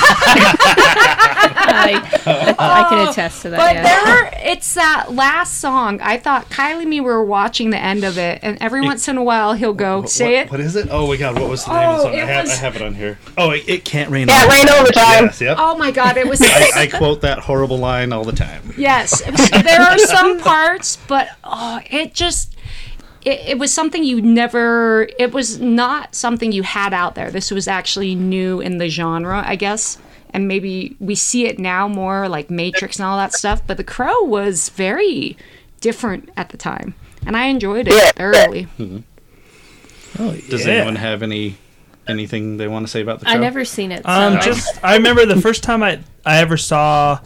I, 1.64 2.00
I 2.58 2.86
can 2.88 3.06
oh, 3.06 3.10
attest 3.10 3.42
to 3.42 3.50
that. 3.50 3.56
But 3.58 3.74
yeah. 3.74 3.82
there 3.82 4.04
were, 4.14 4.30
it's 4.50 4.74
that 4.74 5.12
last 5.12 5.58
song. 5.60 6.00
I 6.00 6.16
thought 6.18 6.48
Kylie 6.48 6.82
and 6.82 6.90
me 6.90 7.00
were 7.00 7.22
watching 7.24 7.70
the 7.70 7.76
end 7.78 8.04
of 8.04 8.16
it, 8.18 8.38
and 8.42 8.56
every 8.62 8.80
once 8.80 9.08
in 9.08 9.16
a 9.18 9.22
while 9.22 9.52
he'll 9.54 9.74
go, 9.74 10.04
say 10.06 10.36
What- 10.36 10.46
it. 10.46 10.50
What 10.52 10.60
is 10.60 10.76
it? 10.76 10.88
Oh 10.90 11.06
my 11.08 11.16
god, 11.16 11.38
what 11.38 11.50
was 11.50 11.64
the 11.64 11.72
name 11.72 11.88
of 11.90 11.96
the 11.96 12.00
Oh, 12.00 12.02
song? 12.04 12.12
I 12.14 12.22
it 12.22 12.26
have, 12.28 12.44
was- 12.44 12.50
I 12.52 12.56
have 12.56 12.76
it 12.76 12.82
on 12.82 12.94
here. 12.94 13.18
Oh, 13.36 13.50
it, 13.50 13.68
it 13.68 13.84
can't 13.84 14.10
rain. 14.10 14.28
Can't 14.28 14.44
Overtime. 14.48 14.66
rain 14.68 14.80
overtime. 14.80 15.24
Yes, 15.26 15.40
yep. 15.40 15.56
Oh 15.60 15.76
my 15.76 15.90
god, 15.90 16.16
it 16.16 16.26
was. 16.26 16.40
I, 16.42 16.70
I 16.82 16.86
quote 16.86 17.20
that 17.22 17.40
horrible 17.40 17.78
line 17.78 18.12
all 18.12 18.24
the 18.24 18.32
time. 18.32 18.72
yes, 18.78 19.20
there 19.62 19.80
are 19.82 19.98
some 19.98 20.38
parts, 20.40 20.96
but 21.08 21.28
oh, 21.44 21.80
it 21.90 22.14
just. 22.14 22.51
It, 23.24 23.40
it 23.50 23.58
was 23.58 23.72
something 23.72 24.02
you 24.04 24.20
never. 24.20 25.08
It 25.18 25.32
was 25.32 25.60
not 25.60 26.14
something 26.14 26.50
you 26.52 26.62
had 26.62 26.92
out 26.92 27.14
there. 27.14 27.30
This 27.30 27.50
was 27.50 27.68
actually 27.68 28.14
new 28.14 28.60
in 28.60 28.78
the 28.78 28.88
genre, 28.88 29.42
I 29.46 29.56
guess. 29.56 29.98
And 30.34 30.48
maybe 30.48 30.96
we 30.98 31.14
see 31.14 31.46
it 31.46 31.58
now 31.58 31.86
more 31.88 32.28
like 32.28 32.50
Matrix 32.50 32.98
and 32.98 33.06
all 33.06 33.16
that 33.18 33.32
stuff. 33.34 33.62
But 33.66 33.76
The 33.76 33.84
Crow 33.84 34.22
was 34.24 34.70
very 34.70 35.36
different 35.80 36.30
at 36.36 36.48
the 36.48 36.56
time, 36.56 36.94
and 37.26 37.36
I 37.36 37.46
enjoyed 37.46 37.86
it 37.88 37.94
Yeah. 37.94 38.12
thoroughly. 38.12 38.66
Oh, 40.18 40.32
yeah. 40.32 40.40
Does 40.50 40.66
anyone 40.66 40.96
have 40.96 41.22
any 41.22 41.56
anything 42.08 42.56
they 42.56 42.66
want 42.66 42.86
to 42.86 42.90
say 42.90 43.00
about 43.02 43.20
the 43.20 43.26
show? 43.26 43.32
I 43.32 43.36
never 43.38 43.64
seen 43.64 43.92
it. 43.92 44.02
So 44.04 44.10
Um, 44.10 44.36
I- 44.38 44.40
just 44.40 44.84
I 44.84 44.96
remember 44.96 45.24
the 45.26 45.40
first 45.40 45.62
time 45.62 45.82
I 45.82 46.00
I 46.26 46.38
ever 46.38 46.56
saw 46.56 47.20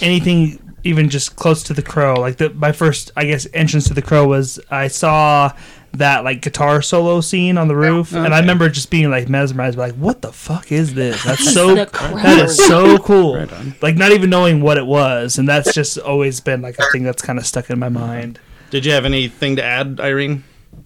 anything 0.00 0.58
even 0.84 1.08
just 1.08 1.36
close 1.36 1.62
to 1.64 1.74
the 1.74 1.82
crow. 1.82 2.14
Like 2.14 2.36
the 2.36 2.50
my 2.50 2.72
first 2.72 3.10
I 3.16 3.26
guess 3.26 3.46
entrance 3.52 3.88
to 3.88 3.94
the 3.94 4.02
crow 4.02 4.26
was 4.26 4.60
I 4.70 4.88
saw 4.88 5.52
that 5.92 6.22
like 6.22 6.40
guitar 6.40 6.82
solo 6.82 7.20
scene 7.20 7.58
on 7.58 7.68
the 7.68 7.76
roof, 7.76 8.12
and 8.14 8.32
I 8.32 8.40
remember 8.40 8.68
just 8.68 8.90
being 8.90 9.10
like 9.10 9.28
mesmerized, 9.28 9.76
like 9.76 9.94
what 9.94 10.22
the 10.22 10.32
fuck 10.32 10.70
is 10.70 10.94
this? 10.94 11.22
That's 11.24 11.52
so 11.52 11.74
that 11.74 12.38
is 12.44 12.56
so 12.56 12.98
cool. 13.02 13.36
Right. 13.36 13.82
Like 13.82 13.96
not 13.96 14.12
even 14.12 14.30
knowing 14.30 14.60
what 14.60 14.78
it 14.78 14.86
was, 14.86 15.38
and 15.38 15.48
that's 15.48 15.72
just 15.74 15.98
always 15.98 16.40
been 16.40 16.62
like 16.62 16.78
a 16.78 16.84
thing 16.92 17.02
that's 17.02 17.22
kind 17.22 17.38
of 17.38 17.46
stuck 17.46 17.70
in 17.70 17.78
my 17.78 17.88
mind. 17.88 18.38
Did 18.70 18.86
you 18.86 18.92
have 18.92 19.04
anything 19.04 19.56
to 19.56 19.64
add, 19.64 20.00
Irene? 20.00 20.44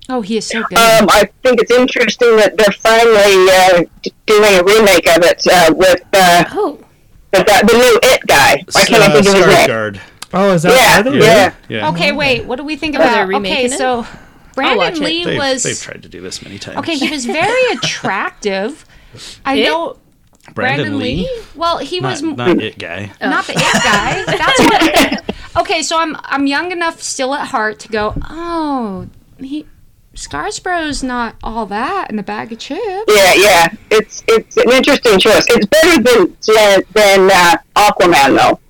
Oh, 0.09 0.21
he 0.21 0.37
is 0.37 0.47
so 0.47 0.63
good. 0.63 0.79
Um, 0.79 1.09
I 1.11 1.31
think 1.43 1.61
it's 1.61 1.71
interesting 1.71 2.37
that 2.37 2.57
they're 2.57 2.73
finally 2.73 3.49
uh, 3.51 3.85
doing 4.27 4.55
a 4.55 4.63
remake 4.63 5.09
of 5.17 5.23
it 5.25 5.47
uh, 5.51 5.73
with 5.75 6.03
uh, 6.13 6.45
oh, 6.53 6.84
the, 7.38 7.44
guy- 7.44 7.62
the 7.62 7.73
new 7.73 7.99
It 8.03 8.27
guy. 8.27 8.64
Why 8.73 8.85
can't 8.85 9.03
I 9.03 9.07
uh, 9.07 9.12
think 9.12 9.27
of 9.27 9.35
his 9.35 9.35
name? 9.35 9.42
Skarsgård. 9.44 10.01
Oh, 10.33 10.53
is 10.55 10.62
that 10.62 11.05
Yeah, 11.07 11.11
are 11.12 11.16
yeah. 11.16 11.55
Yeah. 11.68 11.88
Okay, 11.90 12.12
wait. 12.12 12.44
What 12.44 12.57
do 12.57 12.64
we 12.64 12.77
think 12.77 12.97
Oh, 12.97 12.99
they're 12.99 13.25
about? 13.29 13.40
Okay, 13.42 13.66
it? 13.66 13.73
so 13.73 14.07
Brandon. 14.55 15.03
Lee 15.03 15.25
They've, 15.25 15.38
was 15.38 15.62
they've 15.62 15.79
tried 15.81 16.03
to 16.03 16.09
do 16.09 16.20
this 16.20 16.42
many 16.42 16.59
times. 16.59 16.79
okay. 16.79 16.97
He 16.97 17.11
was 17.11 17.25
very 17.27 17.73
attractive. 17.73 18.85
I 19.44 19.55
It? 19.57 19.64
know 19.64 19.99
Brandon, 20.55 20.99
Lee, 20.99 21.29
Well, 21.55 21.79
he 21.79 22.01
not, 22.01 22.11
was 22.11 22.23
not 22.23 22.61
it 22.61 22.79
guy. 22.79 23.11
not 23.20 23.47
the 23.47 23.53
it 23.57 23.83
guy. 23.83 24.25
That's 24.27 24.61
what. 24.61 25.62
Okay, 25.62 25.83
so 25.83 25.99
I'm 25.99 26.16
I'm 26.25 26.47
young 26.47 26.73
enough 26.73 27.01
still 27.01 27.33
at 27.35 27.47
heart 27.49 27.79
to 27.81 27.88
go. 27.88 28.14
Oh, 28.29 29.09
he 29.38 29.66
Scarsborough's 30.16 31.03
not 31.03 31.37
all 31.42 31.66
that 31.66 32.11
in 32.11 32.18
a 32.18 32.22
bag 32.22 32.53
of 32.53 32.59
chips. 32.59 32.81
Yeah, 33.09 33.35
yeah. 33.35 33.68
It's 33.90 34.22
it's 34.29 34.57
an 34.57 34.70
interesting 34.70 35.18
choice. 35.18 35.46
It's 35.48 35.66
better 35.66 36.03
than 36.03 36.85
than 36.94 37.31
uh, 37.31 37.57
Aquaman 37.77 38.37
though. 38.37 38.61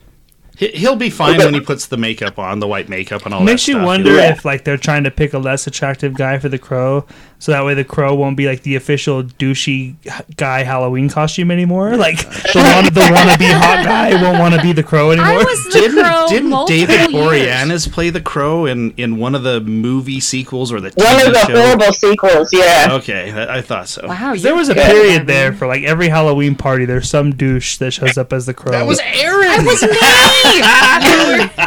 He, 0.56 0.68
he'll 0.68 0.94
be 0.96 1.10
fine 1.10 1.38
when 1.38 1.52
he 1.54 1.60
puts 1.72 1.86
the 1.86 1.96
makeup 1.96 2.38
on, 2.38 2.60
the 2.60 2.68
white 2.68 2.88
makeup 2.88 3.24
and 3.24 3.34
all 3.34 3.40
that. 3.40 3.44
It 3.44 3.52
Makes 3.54 3.66
you 3.68 3.74
stuff. 3.74 3.86
wonder 3.86 4.14
Yeah. 4.14 4.32
if 4.32 4.44
like 4.44 4.62
they're 4.64 4.76
trying 4.76 5.02
to 5.04 5.10
pick 5.10 5.32
a 5.34 5.38
less 5.38 5.66
attractive 5.66 6.14
guy 6.14 6.38
for 6.38 6.48
the 6.48 6.58
crow, 6.58 7.06
so 7.44 7.52
that 7.52 7.62
way 7.62 7.74
the 7.74 7.84
crow 7.84 8.14
won't 8.14 8.38
be 8.38 8.46
like 8.46 8.62
the 8.62 8.74
official 8.74 9.22
douchey 9.22 9.96
guy 10.38 10.62
Halloween 10.62 11.10
costume 11.10 11.50
anymore. 11.50 11.94
Like 11.94 12.16
the 12.20 12.62
one 12.74 12.84
the 12.86 13.00
wannabe 13.02 13.52
hot 13.52 13.84
guy 13.84 14.14
won't 14.22 14.38
want 14.38 14.54
to 14.54 14.62
be 14.62 14.72
the 14.72 14.82
crow 14.82 15.10
anymore. 15.10 15.28
I 15.30 15.36
was 15.44 15.64
the 15.64 15.70
Didn't, 15.80 16.02
crow 16.04 16.26
didn't 16.26 16.66
David 16.66 17.10
years. 17.12 17.12
Boreanaz 17.12 17.92
play 17.92 18.08
the 18.08 18.22
crow 18.22 18.64
in, 18.64 18.92
in 18.92 19.18
one 19.18 19.34
of 19.34 19.42
the 19.42 19.60
movie 19.60 20.20
sequels 20.20 20.72
or 20.72 20.80
the 20.80 20.90
TV 20.92 21.04
One 21.04 21.26
of 21.26 21.34
the 21.34 21.46
show? 21.46 21.60
horrible 21.66 21.92
sequels, 21.92 22.50
yeah. 22.50 22.88
Okay, 22.92 23.30
that, 23.32 23.50
I 23.50 23.60
thought 23.60 23.88
so. 23.90 24.06
Wow, 24.08 24.34
there 24.36 24.54
was 24.54 24.70
a 24.70 24.74
good, 24.74 24.86
period 24.86 25.14
Evan. 25.16 25.26
there 25.26 25.52
for 25.52 25.66
like 25.66 25.82
every 25.82 26.08
Halloween 26.08 26.54
party. 26.54 26.86
There's 26.86 27.10
some 27.10 27.34
douche 27.34 27.76
that 27.76 27.90
shows 27.90 28.16
up 28.16 28.32
as 28.32 28.46
the 28.46 28.54
crow. 28.54 28.72
That 28.72 28.86
was 28.86 29.00
Aaron. 29.00 29.50
It 29.50 29.66
was 29.66 29.82
me. 29.82 29.90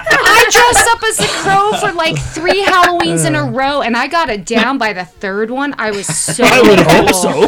I 0.09 0.49
dressed 0.51 0.89
up 0.89 1.03
as 1.03 1.17
the 1.17 1.27
crow 1.43 1.71
for 1.79 1.95
like 1.95 2.17
three 2.17 2.63
Halloweens 2.63 3.27
in 3.27 3.35
a 3.35 3.43
row, 3.43 3.81
and 3.83 3.95
I 3.95 4.07
got 4.07 4.29
it 4.29 4.43
down 4.45 4.77
by 4.77 4.93
the 4.93 5.05
third 5.05 5.51
one. 5.51 5.66
I 5.77 5.91
was 5.91 6.07
so. 6.35 6.43
I 6.45 6.61
would 6.61 6.79
hope 6.79 7.13
so. 7.13 7.45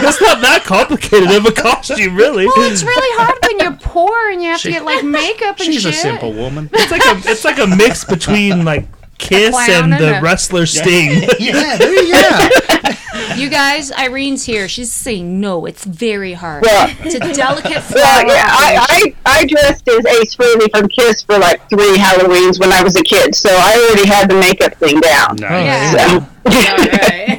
That's 0.00 0.20
not 0.20 0.40
that 0.42 0.62
complicated 0.64 1.30
of 1.30 1.46
a 1.46 1.52
costume, 1.52 2.14
really. 2.16 2.46
Well, 2.46 2.70
it's 2.70 2.82
really 2.82 3.16
hard 3.22 3.38
when 3.46 3.58
you're 3.60 3.78
poor 3.80 4.30
and 4.30 4.42
you 4.42 4.50
have 4.50 4.60
to 4.62 4.70
get 4.70 4.84
like 4.84 5.04
makeup 5.04 5.56
and 5.60 5.66
She's 5.66 5.82
shit. 5.82 5.92
a 5.94 5.96
simple 5.96 6.32
woman. 6.32 6.70
It's 6.72 6.90
like 6.90 7.02
a 7.04 7.30
it's 7.30 7.44
like 7.44 7.58
a 7.58 7.66
mix 7.66 8.04
between 8.16 8.64
like 8.64 8.86
Kiss 9.18 9.54
and 9.68 9.92
and 9.92 10.02
the 10.02 10.18
a- 10.18 10.22
wrestler 10.22 10.66
Sting. 10.66 11.22
yeah, 11.38 11.76
there 11.76 12.02
you. 12.02 12.92
You 13.36 13.48
guys, 13.50 13.90
Irene's 13.92 14.44
here. 14.44 14.68
She's 14.68 14.90
saying 14.92 15.40
no. 15.40 15.64
It's 15.66 15.84
very 15.84 16.32
hard. 16.32 16.62
Well- 16.64 16.92
it's 17.00 17.14
a 17.14 17.32
delicate 17.32 17.82
flower. 17.82 18.02
Well, 18.02 18.26
yeah. 18.26 18.46
I, 18.48 19.14
I, 19.26 19.40
I 19.40 19.46
dressed 19.46 19.86
as 19.88 20.04
Ace 20.06 20.34
Frehley 20.34 20.68
from 20.76 20.88
Kiss 20.88 21.22
for 21.22 21.38
like 21.38 21.68
three 21.68 21.96
Halloweens 21.96 22.58
when 22.58 22.72
I 22.72 22.82
was 22.82 22.96
a 22.96 23.02
kid, 23.02 23.34
so 23.34 23.48
I 23.52 23.76
already 23.86 24.08
had 24.08 24.28
the 24.28 24.34
makeup 24.40 24.74
thing 24.74 24.98
down. 25.00 25.36
Nice. 25.36 25.94
Yeah. 25.94 26.08
So, 26.08 26.14
All 26.46 26.78
right. 26.78 27.31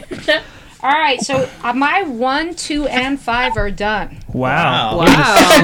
All 0.84 0.92
right, 0.92 1.22
so 1.22 1.50
uh, 1.64 1.72
my 1.72 2.04
one, 2.04 2.54
two, 2.56 2.86
and 2.88 3.18
five 3.20 3.56
are 3.56 3.72
done. 3.72 4.18
Wow. 4.34 4.98
Wow. 4.98 5.06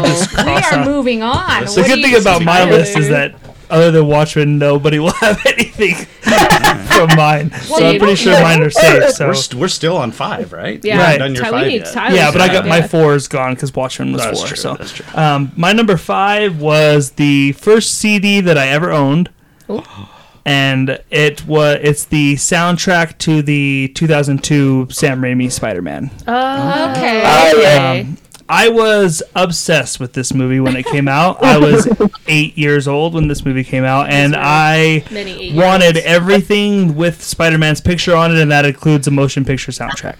Just 0.05 0.31
We 0.37 0.43
cross 0.43 0.71
are 0.73 0.85
moving 0.85 1.21
on. 1.21 1.65
The 1.65 1.71
What 1.71 1.87
good 1.87 2.01
thing 2.01 2.11
you 2.11 2.17
about 2.19 2.41
my 2.43 2.59
think? 2.59 2.71
list 2.71 2.97
is 2.97 3.09
that 3.09 3.35
other 3.69 3.91
than 3.91 4.07
Watchmen, 4.07 4.57
nobody 4.57 4.97
will 4.97 5.11
have 5.19 5.45
anything 5.45 5.93
from 6.87 7.09
mine. 7.17 7.51
so 7.51 7.85
I'm 7.85 7.93
you 7.95 7.99
pretty 7.99 8.15
sure 8.15 8.31
know. 8.33 8.41
mine 8.41 8.61
are 8.63 8.69
safe. 8.69 9.11
So 9.11 9.27
We're, 9.27 9.33
st- 9.35 9.59
we're 9.61 9.67
still 9.67 9.97
on 9.97 10.11
five, 10.11 10.53
right? 10.53 10.83
Yeah. 10.85 10.93
You 10.95 10.99
haven't 11.01 11.11
Right. 11.11 11.17
done 11.19 11.35
your 11.35 11.43
Ty- 11.43 11.51
five 11.51 11.67
need 11.67 11.81
yet. 11.81 11.93
Tyler's 11.93 12.15
yeah, 12.15 12.31
but 12.31 12.41
I 12.41 12.47
got 12.47 12.61
five. 12.61 12.69
my 12.69 12.87
four 12.87 13.13
is 13.13 13.27
gone 13.27 13.55
because 13.55 13.75
Watchmen 13.75 14.13
was 14.13 14.23
That's 14.23 14.39
four. 14.39 14.47
true, 14.47 14.55
so 14.57 14.73
that's 14.75 14.93
true. 14.93 15.05
Um, 15.15 15.51
my 15.57 15.73
number 15.73 15.97
five 15.97 16.61
was 16.61 17.11
the 17.11 17.51
first 17.51 17.97
CD 17.99 18.39
that 18.39 18.57
I 18.57 18.69
ever 18.69 18.89
owned. 18.91 19.29
And 20.49 20.99
it 21.11 21.45
was 21.45 21.77
it's 21.83 22.05
the 22.05 22.33
soundtrack 22.35 23.19
to 23.19 23.43
the 23.43 23.91
2002 23.93 24.87
Sam 24.89 25.21
Raimi 25.21 25.51
Spider-Man. 25.51 26.09
Oh, 26.27 26.91
Okay. 26.91 27.21
Oh, 27.23 27.53
okay. 27.59 28.01
Um, 28.01 28.17
I 28.51 28.69
was 28.69 29.21
obsessed 29.35 29.99
with 29.99 30.13
this 30.13 30.33
movie 30.33 30.59
when 30.59 30.75
it 30.75 30.87
came 30.87 31.07
out. 31.07 31.43
I 31.43 31.59
was 31.59 31.87
eight 32.27 32.57
years 32.57 32.87
old 32.87 33.13
when 33.13 33.27
this 33.27 33.45
movie 33.45 33.63
came 33.63 33.83
out, 33.83 34.09
and 34.09 34.35
I 34.35 35.03
Many 35.11 35.39
eight 35.51 35.55
wanted 35.55 35.97
everything 35.97 36.95
with 36.95 37.21
Spider-Man's 37.23 37.81
picture 37.81 38.15
on 38.15 38.31
it, 38.35 38.41
and 38.41 38.49
that 38.49 38.65
includes 38.65 39.05
a 39.07 39.11
motion 39.11 39.45
picture 39.45 39.71
soundtrack 39.71 40.17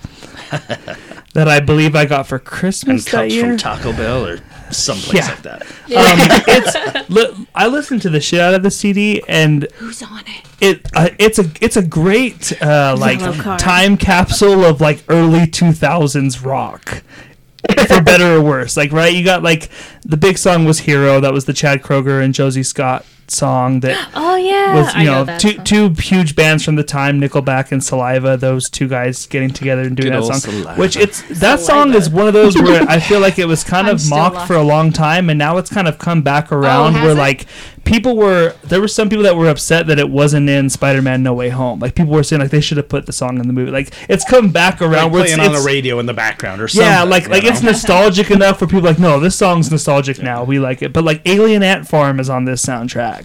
that 1.34 1.48
I 1.48 1.60
believe 1.60 1.96
I 1.96 2.06
got 2.06 2.28
for 2.28 2.36
And 2.36 2.46
Christmas 2.46 3.06
that 3.06 3.12
comes 3.12 3.34
year. 3.34 3.48
from 3.48 3.58
Taco 3.58 3.94
Bell 3.94 4.28
or 4.28 4.40
someplace 4.72 5.26
Yeah. 5.28 5.28
like 5.30 5.42
that. 5.44 5.62
um, 5.90 6.44
it's 6.48 7.10
li- 7.10 7.48
I 7.56 7.68
listened 7.68 8.02
to 8.04 8.10
the 8.10 8.20
shit 8.22 8.40
out 8.40 8.54
of 8.54 8.64
the 8.64 8.72
CD, 8.72 9.22
and 9.28 9.68
Who's 9.76 10.02
on 10.04 10.20
it? 10.28 10.46
it 10.62 10.88
uh, 10.96 11.10
it's 11.20 11.40
a 11.40 11.46
it's 11.62 11.78
a 11.78 11.84
great 11.84 12.54
uh, 12.62 12.96
like 13.00 13.20
time 13.60 13.98
capsule 13.98 14.64
of 14.66 14.82
like 14.82 15.04
early 15.08 15.42
2000s 15.48 16.46
rock 16.46 17.02
for 17.88 18.02
better 18.02 18.36
or 18.36 18.42
worse 18.42 18.78
like 18.78 18.92
right 18.92 19.14
you 19.14 19.24
got 19.24 19.44
like 19.44 19.70
the 20.06 20.16
big 20.18 20.38
song 20.38 20.64
was 20.66 20.80
hero 20.80 21.20
that 21.20 21.34
was 21.34 21.46
the 21.46 21.54
Chad 21.54 21.82
Kroeger 21.82 22.24
and 22.24 22.34
Josey 22.34 22.64
Scott 22.64 23.06
song 23.32 23.80
that 23.82 24.10
Oh 24.16 24.36
yeah. 24.36 24.76
was 24.76 24.88
I 24.96 25.00
you 25.02 25.06
know, 25.10 25.24
that 25.24 25.40
two 25.40 25.54
song. 25.56 25.64
two 25.66 25.90
huge 26.00 26.36
bands 26.36 26.64
from 26.64 26.76
the 26.76 26.84
time 26.84 27.20
nickelback 27.22 27.72
and 27.72 27.84
saliva 27.84 28.38
those 28.38 28.70
two 28.70 28.88
guys 28.88 29.26
getting 29.28 29.50
together 29.50 29.82
and 29.84 29.96
doing 29.96 30.12
Good 30.14 30.24
that 30.24 30.26
song 30.26 30.40
Saliva. 30.40 30.76
which 30.76 30.96
it's 30.98 31.22
that 31.40 31.60
song 31.60 31.94
is 31.94 32.10
one 32.10 32.28
of 32.28 32.34
those 32.34 32.56
where 32.62 32.84
i 32.90 33.00
feel 33.10 33.20
like 33.20 33.40
it 33.40 33.46
was 33.46 33.64
kind 33.64 33.88
I'm 33.88 33.96
of 33.96 34.10
mocked 34.10 34.36
laughing. 34.36 34.48
for 34.48 34.56
a 34.56 34.64
long 34.64 34.92
time 34.92 35.30
and 35.30 35.38
now 35.38 35.58
it's 35.58 35.70
kind 35.70 35.88
of 35.88 35.98
come 36.00 36.22
back 36.22 36.52
oh, 36.52 36.58
around 36.58 36.94
has 36.94 37.04
where 37.04 37.12
it? 37.12 37.16
like 37.18 37.46
people 37.86 38.16
were 38.16 38.54
there 38.64 38.80
were 38.82 38.88
some 38.88 39.10
people 39.10 39.24
that 39.24 39.36
were 39.36 39.50
upset 39.50 39.88
that 39.88 39.98
it 39.98 40.10
wasn't 40.10 40.48
in 40.48 40.70
Spider-Man 40.70 41.24
No 41.24 41.34
Way 41.34 41.50
Home. 41.50 41.80
Like 41.80 41.96
people 41.96 42.12
were 42.14 42.22
saying 42.22 42.40
like 42.42 42.52
they 42.52 42.62
should 42.62 42.78
have 42.78 42.88
put 42.90 43.08
the 43.08 43.14
song 43.14 43.40
in 43.40 43.48
the 43.48 43.54
movie. 43.54 43.72
Like 43.72 43.92
it's 44.08 44.24
come 44.24 44.52
back 44.52 44.80
around 44.80 45.06
Like 45.06 45.12
where 45.14 45.22
it's, 45.24 45.34
playing 45.34 45.40
on 45.40 45.54
it's- 45.54 45.64
the 45.64 45.68
radio 45.68 45.98
in 45.98 46.06
the 46.06 46.14
background 46.14 46.62
or 46.62 46.68
something. 46.68 46.86
yeah, 46.88 47.02
like 47.04 47.28
like 47.30 47.42
you 47.44 47.50
it's 47.50 47.64
nostalgic 47.64 48.30
enough 48.30 48.60
for 48.60 48.68
people 48.68 48.82
like 48.82 49.00
no, 49.00 49.20
this 49.20 49.36
song's 49.36 49.72
nostalgic 49.72 50.22
now. 50.22 50.44
We 50.44 50.60
like 50.60 50.84
it. 50.84 50.94
But 50.94 51.04
like 51.04 51.22
Alien 51.26 51.64
Ant 51.64 51.88
Farm 51.88 52.20
is 52.20 52.30
on 52.30 52.46
this 52.46 52.64
soundtrack. 52.64 53.19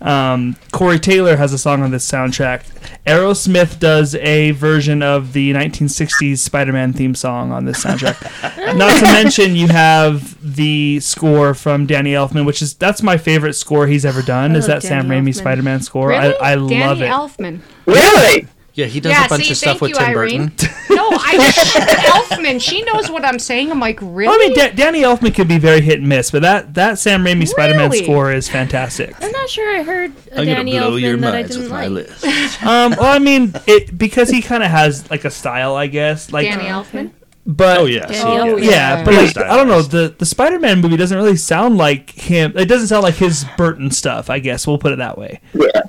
Um, 0.00 0.56
Corey 0.72 0.98
Taylor 0.98 1.36
has 1.36 1.52
a 1.52 1.58
song 1.58 1.82
on 1.82 1.90
this 1.90 2.08
soundtrack. 2.10 2.64
Aerosmith 3.06 3.78
does 3.78 4.14
a 4.16 4.52
version 4.52 5.02
of 5.02 5.32
the 5.32 5.52
1960s 5.52 6.38
Spider-Man 6.38 6.92
theme 6.92 7.14
song 7.14 7.52
on 7.52 7.64
this 7.64 7.82
soundtrack. 7.84 8.76
Not 8.76 8.98
to 8.98 9.04
mention 9.04 9.56
you 9.56 9.68
have 9.68 10.36
the 10.54 11.00
score 11.00 11.54
from 11.54 11.86
Danny 11.86 12.12
Elfman, 12.12 12.46
which 12.46 12.62
is 12.62 12.74
that's 12.74 13.02
my 13.02 13.16
favorite 13.16 13.54
score 13.54 13.86
he's 13.86 14.04
ever 14.04 14.22
done. 14.22 14.54
Is 14.56 14.68
love 14.68 14.82
that 14.82 14.88
Sam 14.88 15.08
Danny 15.08 15.30
Raimi 15.30 15.34
Spider-Man 15.34 15.80
score? 15.80 16.08
Really? 16.08 16.36
I, 16.36 16.52
I 16.52 16.54
Danny 16.54 16.80
love 16.80 17.02
it. 17.02 17.08
Elfman. 17.08 17.60
really? 17.86 18.46
Yeah, 18.78 18.86
he 18.86 19.00
does 19.00 19.10
Yeah, 19.10 19.26
a 19.26 19.28
bunch 19.28 19.44
see, 19.46 19.50
of 19.50 19.56
stuff 19.56 19.80
with 19.80 19.90
you, 19.90 19.96
Tim 19.96 20.04
Irene. 20.16 20.46
Burton. 20.48 20.68
No, 20.90 21.10
I 21.12 21.36
Elfman. 22.30 22.60
She 22.60 22.82
knows 22.82 23.10
what 23.10 23.24
I'm 23.24 23.38
saying. 23.38 23.70
I'm 23.70 23.78
like, 23.80 23.98
really? 24.00 24.28
I 24.28 24.36
mean, 24.38 24.54
Da- 24.54 24.70
Danny 24.74 25.02
Elfman 25.02 25.34
can 25.34 25.46
be 25.46 25.58
very 25.58 25.80
hit 25.80 25.98
and 26.00 26.08
miss, 26.08 26.30
but 26.30 26.42
that 26.42 26.74
that 26.74 26.98
Sam 26.98 27.24
Raimi 27.24 27.46
Spider-Man 27.46 27.92
score 27.92 28.32
is 28.32 28.48
fantastic. 28.48 29.14
I'm 29.22 29.30
not 29.32 29.48
sure 29.48 29.76
I 29.78 29.82
heard 29.82 30.12
a 30.32 30.40
I'm 30.40 30.46
Danny 30.46 30.72
gonna 30.72 30.86
blow 30.86 30.96
your 30.96 31.16
Elfman 31.16 31.20
that 31.22 31.34
I 31.34 31.38
minds 31.42 31.50
didn't 31.56 31.62
with 31.64 31.72
my 31.72 31.86
like. 31.88 32.08
list. 32.22 32.62
Um, 32.62 32.90
well, 32.98 33.12
I 33.14 33.18
mean, 33.18 33.52
it 33.66 33.96
because 33.98 34.28
he 34.30 34.42
kind 34.42 34.62
of 34.62 34.70
has 34.70 35.08
like 35.10 35.24
a 35.24 35.30
style, 35.30 35.74
I 35.76 35.86
guess. 35.88 36.32
Like, 36.32 36.46
Danny 36.48 36.64
Elfman. 36.64 37.10
but 37.46 37.78
Oh 37.78 37.84
yes. 37.86 38.10
Danny 38.10 38.50
Oh, 38.50 38.56
Elfman. 38.56 38.64
yeah, 38.64 38.70
Yeah. 38.98 39.04
but 39.04 39.14
like, 39.14 39.36
I 39.36 39.56
don't 39.56 39.68
know. 39.68 39.82
The 39.82 40.14
the 40.18 40.26
Spider-Man 40.26 40.80
movie 40.80 40.96
doesn't 40.96 41.16
really 41.16 41.36
sound 41.36 41.76
like 41.78 42.10
him. 42.10 42.54
It 42.56 42.66
doesn't 42.66 42.88
sound 42.88 43.02
like 43.02 43.14
his 43.16 43.44
Burton 43.56 43.90
stuff. 43.90 44.30
I 44.30 44.38
guess 44.38 44.66
we'll 44.66 44.78
put 44.78 44.92
it 44.92 44.98
that 44.98 45.16
way. 45.18 45.40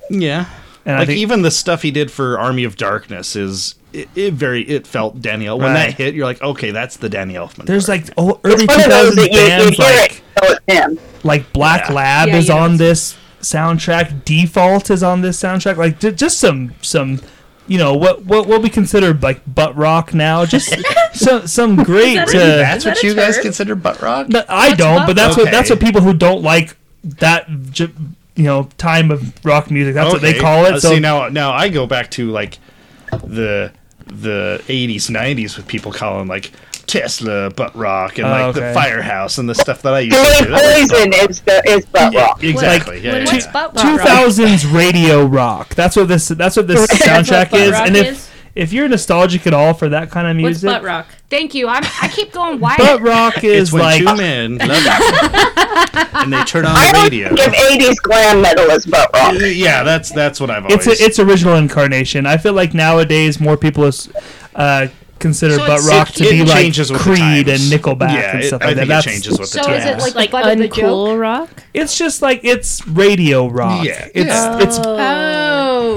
Yeah. 0.10 0.46
And 0.86 0.96
I 0.96 1.00
like 1.00 1.08
think- 1.08 1.20
even 1.20 1.42
the 1.42 1.52
stuff 1.52 1.82
he 1.82 1.92
did 1.92 2.10
for 2.12 2.40
Army 2.40 2.64
of 2.64 2.76
Darkness 2.78 3.36
is 3.36 3.76
it, 3.92 4.08
it 4.16 4.34
very 4.34 4.62
it 4.64 4.86
felt 4.86 5.22
Daniel 5.22 5.58
when 5.58 5.74
Right. 5.74 5.88
that 5.88 5.94
hit 5.96 6.14
you're 6.16 6.26
like 6.26 6.42
okay 6.42 6.72
that's 6.72 6.98
the 6.98 7.10
Danny 7.10 7.34
Elfman. 7.34 7.66
There's 7.66 7.88
part. 7.88 8.06
like 8.08 8.14
oh, 8.18 8.40
early 8.44 8.66
It's 8.66 8.76
one 8.76 8.86
of 8.86 8.90
those 8.90 9.14
2000s 9.14 9.16
that 9.16 9.32
you, 9.32 9.40
you 9.40 9.48
bands 9.48 9.80
like 9.80 10.24
it, 10.42 10.60
him. 10.72 11.00
like 11.24 11.52
Black 11.54 11.90
Yeah. 11.90 11.94
Lab 11.96 12.28
Yeah, 12.30 12.36
is 12.38 12.48
you 12.50 12.54
know, 12.54 12.60
on 12.62 12.78
this 12.78 13.18
soundtrack. 13.42 14.24
Default 14.26 14.90
is 14.92 15.02
on 15.04 15.22
this 15.22 15.42
soundtrack. 15.42 15.78
Like 15.78 16.00
j- 16.00 16.12
just 16.12 16.40
some 16.40 16.74
some. 16.82 17.20
You 17.68 17.78
know 17.78 17.94
what? 17.94 18.26
What 18.26 18.48
what 18.48 18.62
we 18.64 18.70
consider 18.70 19.14
like 19.14 19.42
butt 19.54 19.76
rock 19.76 20.14
now? 20.14 20.46
Just 20.46 20.74
some 21.14 21.46
some 21.48 21.76
great. 21.76 22.16
that 22.16 22.28
Really? 22.28 22.40
uh, 22.54 22.58
that's 22.58 22.78
Is 22.80 22.86
what 22.86 22.96
that 22.96 23.04
a 23.04 23.08
you 23.08 23.16
guys 23.16 23.38
consider 23.38 23.76
butt 23.76 24.02
rock? 24.02 24.28
No, 24.30 24.44
I 24.50 24.70
What's 24.70 24.80
don't, 24.80 25.06
but 25.06 25.16
that's 25.16 25.38
what 25.38 25.52
that's 25.52 25.70
what 25.70 25.80
people 25.80 26.02
who 26.02 26.14
don't 26.16 26.42
like 26.42 26.76
that 27.04 27.48
j- 27.72 27.90
you 28.40 28.46
know 28.46 28.70
time 28.78 29.12
of 29.12 29.34
rock 29.46 29.70
music. 29.70 29.94
That's 29.94 30.12
what 30.14 30.22
they 30.22 30.34
call 30.40 30.66
it. 30.66 30.74
Uh, 30.76 30.80
so 30.80 30.90
see 30.94 31.00
now 31.00 31.28
now 31.30 31.52
I 31.52 31.70
go 31.70 31.86
back 31.86 32.10
to 32.12 32.32
like 32.32 32.58
the 33.24 33.72
the 34.08 34.60
80s 34.68 35.10
90s 35.12 35.56
with 35.58 35.68
people 35.68 35.92
calling 35.92 36.28
like 36.28 36.52
Tesla 36.88 37.52
butt 37.52 37.76
rock 37.76 38.18
and 38.18 38.26
Oh, 38.26 38.32
like 38.32 38.56
okay. 38.58 38.68
the 38.70 38.74
firehouse 38.74 39.38
and 39.38 39.48
the 39.48 39.54
stuff 39.54 39.84
that 39.84 39.94
I 39.94 40.00
used 40.00 40.18
To 40.18 40.24
to 40.40 40.44
do. 40.46 40.50
That 40.52 40.80
was 40.80 40.90
poison 40.90 41.14
is 41.30 41.42
the 41.42 41.62
is 41.70 41.86
butt 41.86 42.14
Yeah, 42.14 42.22
rock. 42.22 42.44
exactly. 42.44 42.96
What- 42.96 43.04
yeah, 43.04 43.18
yeah, 43.18 43.26
what's 43.32 43.46
yeah. 43.46 43.52
butt 43.52 43.76
rock? 43.76 43.84
two 43.84 43.98
thousands 44.00 44.66
radio 44.66 45.26
rock. 45.26 45.76
That's 45.76 45.96
what 45.96 46.08
this 46.08 46.30
that's 46.30 46.56
what 46.58 46.68
this 46.68 46.88
soundtrack 46.88 47.52
butt 47.52 47.60
is. 47.60 47.72
rock 47.74 47.88
And 47.88 47.96
if 47.98 48.08
is? 48.08 48.30
If 48.60 48.74
you're 48.74 48.88
nostalgic 48.90 49.48
at 49.48 49.54
all 49.54 49.74
for 49.74 49.90
that 49.90 50.12
kind 50.12 50.28
of 50.28 50.36
music, 50.36 50.54
What's 50.56 50.64
music, 50.64 50.82
butt 50.82 50.88
rock? 50.88 51.08
Thank 51.30 51.54
you. 51.56 51.68
I'm, 51.68 51.84
I 52.02 52.08
keep 52.14 52.32
going 52.32 52.60
white. 52.66 52.78
butt 52.78 53.02
rock 53.02 53.44
is 53.44 53.70
It's 53.70 53.72
when 53.72 53.84
like 53.84 54.00
two 54.00 54.16
men 54.16 54.58
love 54.58 54.70
it 54.72 56.14
and 56.16 56.34
they 56.34 56.44
turn 56.44 56.66
on 56.66 56.76
I 56.76 56.88
the 56.88 56.94
don't 56.94 57.04
radio. 57.04 57.30
give 57.36 57.54
80s 57.54 57.96
glam 58.02 58.42
metal 58.42 58.70
as 58.72 58.86
butt 58.86 59.10
rock. 59.14 59.36
Yeah, 59.40 59.84
that's 59.84 60.12
that's 60.12 60.40
what 60.42 60.50
I've 60.50 60.66
always. 60.66 60.86
it's 60.88 61.00
a, 61.02 61.06
its 61.06 61.20
original 61.20 61.56
incarnation. 61.56 62.26
I 62.26 62.38
feel 62.38 62.54
like 62.54 62.74
nowadays 62.74 63.40
more 63.40 63.58
people 63.58 63.86
is, 63.86 64.10
uh, 64.56 64.88
consider 65.20 65.54
So 65.56 65.60
butt 65.68 65.80
it's- 65.80 65.88
rock 65.88 66.08
to 66.10 66.24
it 66.26 66.32
be 66.32 66.44
like 66.46 66.58
changes 66.58 66.92
with 66.92 67.04
the 67.04 67.10
Creed 67.12 67.48
and. 67.50 67.60
Nickelback 67.70 68.14
Yeah, 68.14 68.32
and 68.32 68.40
it- 68.44 68.48
stuff 68.48 68.62
I 68.62 68.68
like 68.68 68.76
that. 68.76 68.80
think 68.82 68.86
it 68.86 68.88
That's 68.90 69.06
changes 69.06 69.40
with 69.40 69.52
the 69.52 69.64
So 69.64 69.72
is 69.74 69.86
it 69.86 69.98
like, 70.00 70.16
Like 70.16 70.32
the 70.32 70.38
butt 70.38 70.58
the 70.58 70.68
uncool 70.70 71.20
rock? 71.20 71.50
it's 71.74 71.98
just 71.98 72.22
like 72.22 72.40
it's 72.44 72.86
radio 72.88 73.48
rock. 73.48 73.86
Yeah, 73.86 74.08
it's 74.16 74.28
yeah. 74.28 74.60
it's 74.64 74.80
oh. 74.80 74.98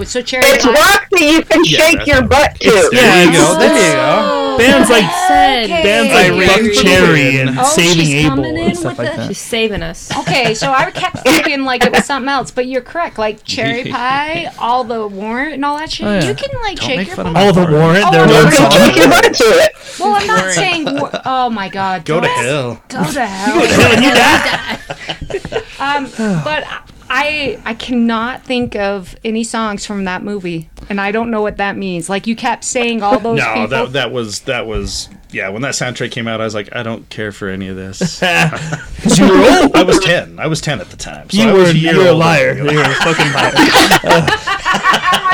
oh, 0.00 0.04
so 0.04 0.20
cherry 0.22 0.44
It's 0.46 0.64
pie. 0.64 0.72
rock 0.72 1.08
that 1.10 1.20
you 1.20 1.42
can 1.42 1.64
Yeah, 1.64 1.78
shake 1.78 2.06
your 2.06 2.22
butt 2.22 2.58
to. 2.60 2.66
It's- 2.68 2.90
There 2.90 3.24
you 3.24 3.30
Yeah, 3.30 3.36
go. 3.38 3.58
There 3.58 3.76
you 3.76 3.92
go. 3.94 4.41
Bands 4.58 4.90
like 4.90 5.10
Said. 5.28 5.68
bands 5.68 6.12
like 6.12 6.32
Okay. 6.32 6.46
Buck 6.64 6.72
Cherry 6.84 7.36
and 7.40 7.58
Oh, 7.58 7.64
Saving 7.64 7.92
she's 8.06 8.14
Abel 8.14 8.30
coming 8.30 8.56
in 8.56 8.64
and 8.68 8.78
stuff 8.78 8.98
like 8.98 9.14
that. 9.16 9.28
She's 9.28 9.38
saving 9.38 9.82
us. 9.82 10.10
Okay, 10.20 10.54
so 10.54 10.70
I 10.72 10.90
kept 10.90 11.18
thinking 11.20 11.64
like 11.64 11.84
it 11.84 11.92
was 11.92 12.04
something 12.04 12.28
else, 12.28 12.50
but 12.50 12.66
you're 12.66 12.82
correct. 12.82 13.18
Like 13.18 13.44
cherry 13.44 13.84
pie, 13.90 14.52
all 14.58 14.84
the 14.84 15.06
warrant 15.06 15.54
and 15.54 15.64
all 15.64 15.76
that 15.78 15.90
shit. 15.90 16.06
Oh, 16.06 16.14
yeah. 16.14 16.28
You 16.28 16.34
can 16.34 16.60
like 16.62 16.76
Don't 16.78 16.86
shake 16.88 17.06
your 17.08 17.16
butt. 17.16 17.36
All 17.36 17.52
the 17.52 17.60
part. 17.62 17.72
Warrant, 17.72 18.04
Oh, 18.06 18.10
their 18.12 18.26
no, 18.26 18.32
one 18.34 18.44
no, 18.44 18.50
You 18.50 18.56
song. 18.56 18.70
can 18.70 18.86
shake 18.88 18.96
your 18.96 19.08
butt 19.08 19.22
to 19.34 19.44
it. 19.44 19.72
Well, 20.00 20.14
I'm 20.14 20.26
not 20.26 20.52
saying. 20.52 20.84
wa- 20.84 21.20
Oh 21.24 21.50
my 21.50 21.68
god. 21.68 22.04
Go 22.04 22.20
to 22.20 22.26
don't- 22.26 22.36
hell. 22.44 22.82
You 22.92 22.98
go 23.04 23.12
to 23.12 23.26
hell. 23.26 23.92
And 23.94 24.04
you 24.04 24.10
die. 24.14 24.78
Um, 25.82 26.08
but 26.44 26.64
I 27.14 27.58
I 27.66 27.74
cannot 27.74 28.42
think 28.42 28.74
of 28.74 29.14
any 29.22 29.44
songs 29.44 29.84
from 29.84 30.04
that 30.04 30.22
movie, 30.22 30.70
and 30.88 30.98
I 30.98 31.12
don't 31.12 31.30
know 31.30 31.42
what 31.42 31.58
that 31.58 31.76
means. 31.76 32.08
Like 32.08 32.26
you 32.26 32.34
kept 32.34 32.64
saying 32.64 33.02
all 33.02 33.18
those 33.18 33.38
No, 33.38 33.52
people. 33.52 33.68
that 33.68 33.92
that 33.92 34.12
was 34.12 34.40
that 34.40 34.66
was 34.66 35.10
yeah. 35.30 35.50
When 35.50 35.60
that 35.62 35.74
soundtrack 35.74 36.10
came 36.10 36.26
out, 36.26 36.40
I 36.40 36.44
was 36.44 36.54
like, 36.54 36.74
I 36.74 36.82
don't 36.82 37.06
care 37.10 37.30
for 37.30 37.48
any 37.48 37.68
of 37.68 37.76
this. 37.76 37.98
Because 38.20 39.18
you 39.18 39.28
were 39.28 39.62
old. 39.62 39.76
I 39.76 39.82
was 39.82 39.98
ten. 40.00 40.38
I 40.38 40.46
was 40.46 40.62
ten 40.62 40.80
at 40.80 40.88
the 40.88 40.96
time. 40.96 41.28
So 41.28 41.36
You 41.42 41.50
I 41.50 41.52
were 41.52 41.58
was 41.60 41.74
year 41.74 41.94
you're 41.94 42.06
a 42.08 42.12
liar. 42.12 42.56
You 42.56 42.64
were 42.64 42.82
a 42.82 42.94
fucking 42.94 43.32
liar. 43.32 44.26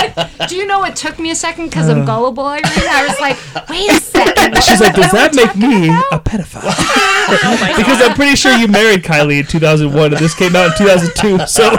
Do 0.48 0.56
you 0.56 0.66
know 0.66 0.84
it 0.84 0.96
took 0.96 1.18
me 1.18 1.30
a 1.30 1.34
second 1.34 1.66
because 1.66 1.88
I'm 1.88 2.02
uh. 2.02 2.04
gullible, 2.04 2.46
Irene? 2.46 2.62
I 2.66 3.06
was 3.08 3.20
like, 3.20 3.68
wait 3.68 3.90
a 3.90 4.00
second. 4.00 4.56
She's 4.62 4.80
like, 4.80 4.94
does 4.94 5.12
that 5.12 5.34
make 5.34 5.56
me 5.56 5.88
about?" 5.88 6.04
a 6.12 6.18
pedophile? 6.18 6.74
Oh 7.30 7.74
because 7.76 8.00
I'm 8.00 8.14
pretty 8.14 8.36
sure 8.36 8.56
you 8.56 8.68
married 8.68 9.02
Kylie 9.02 9.40
in 9.40 9.46
2001 9.46 10.14
and 10.14 10.16
this 10.16 10.34
came 10.34 10.56
out 10.56 10.72
in 10.72 10.78
2002. 10.78 11.46
So 11.46 11.70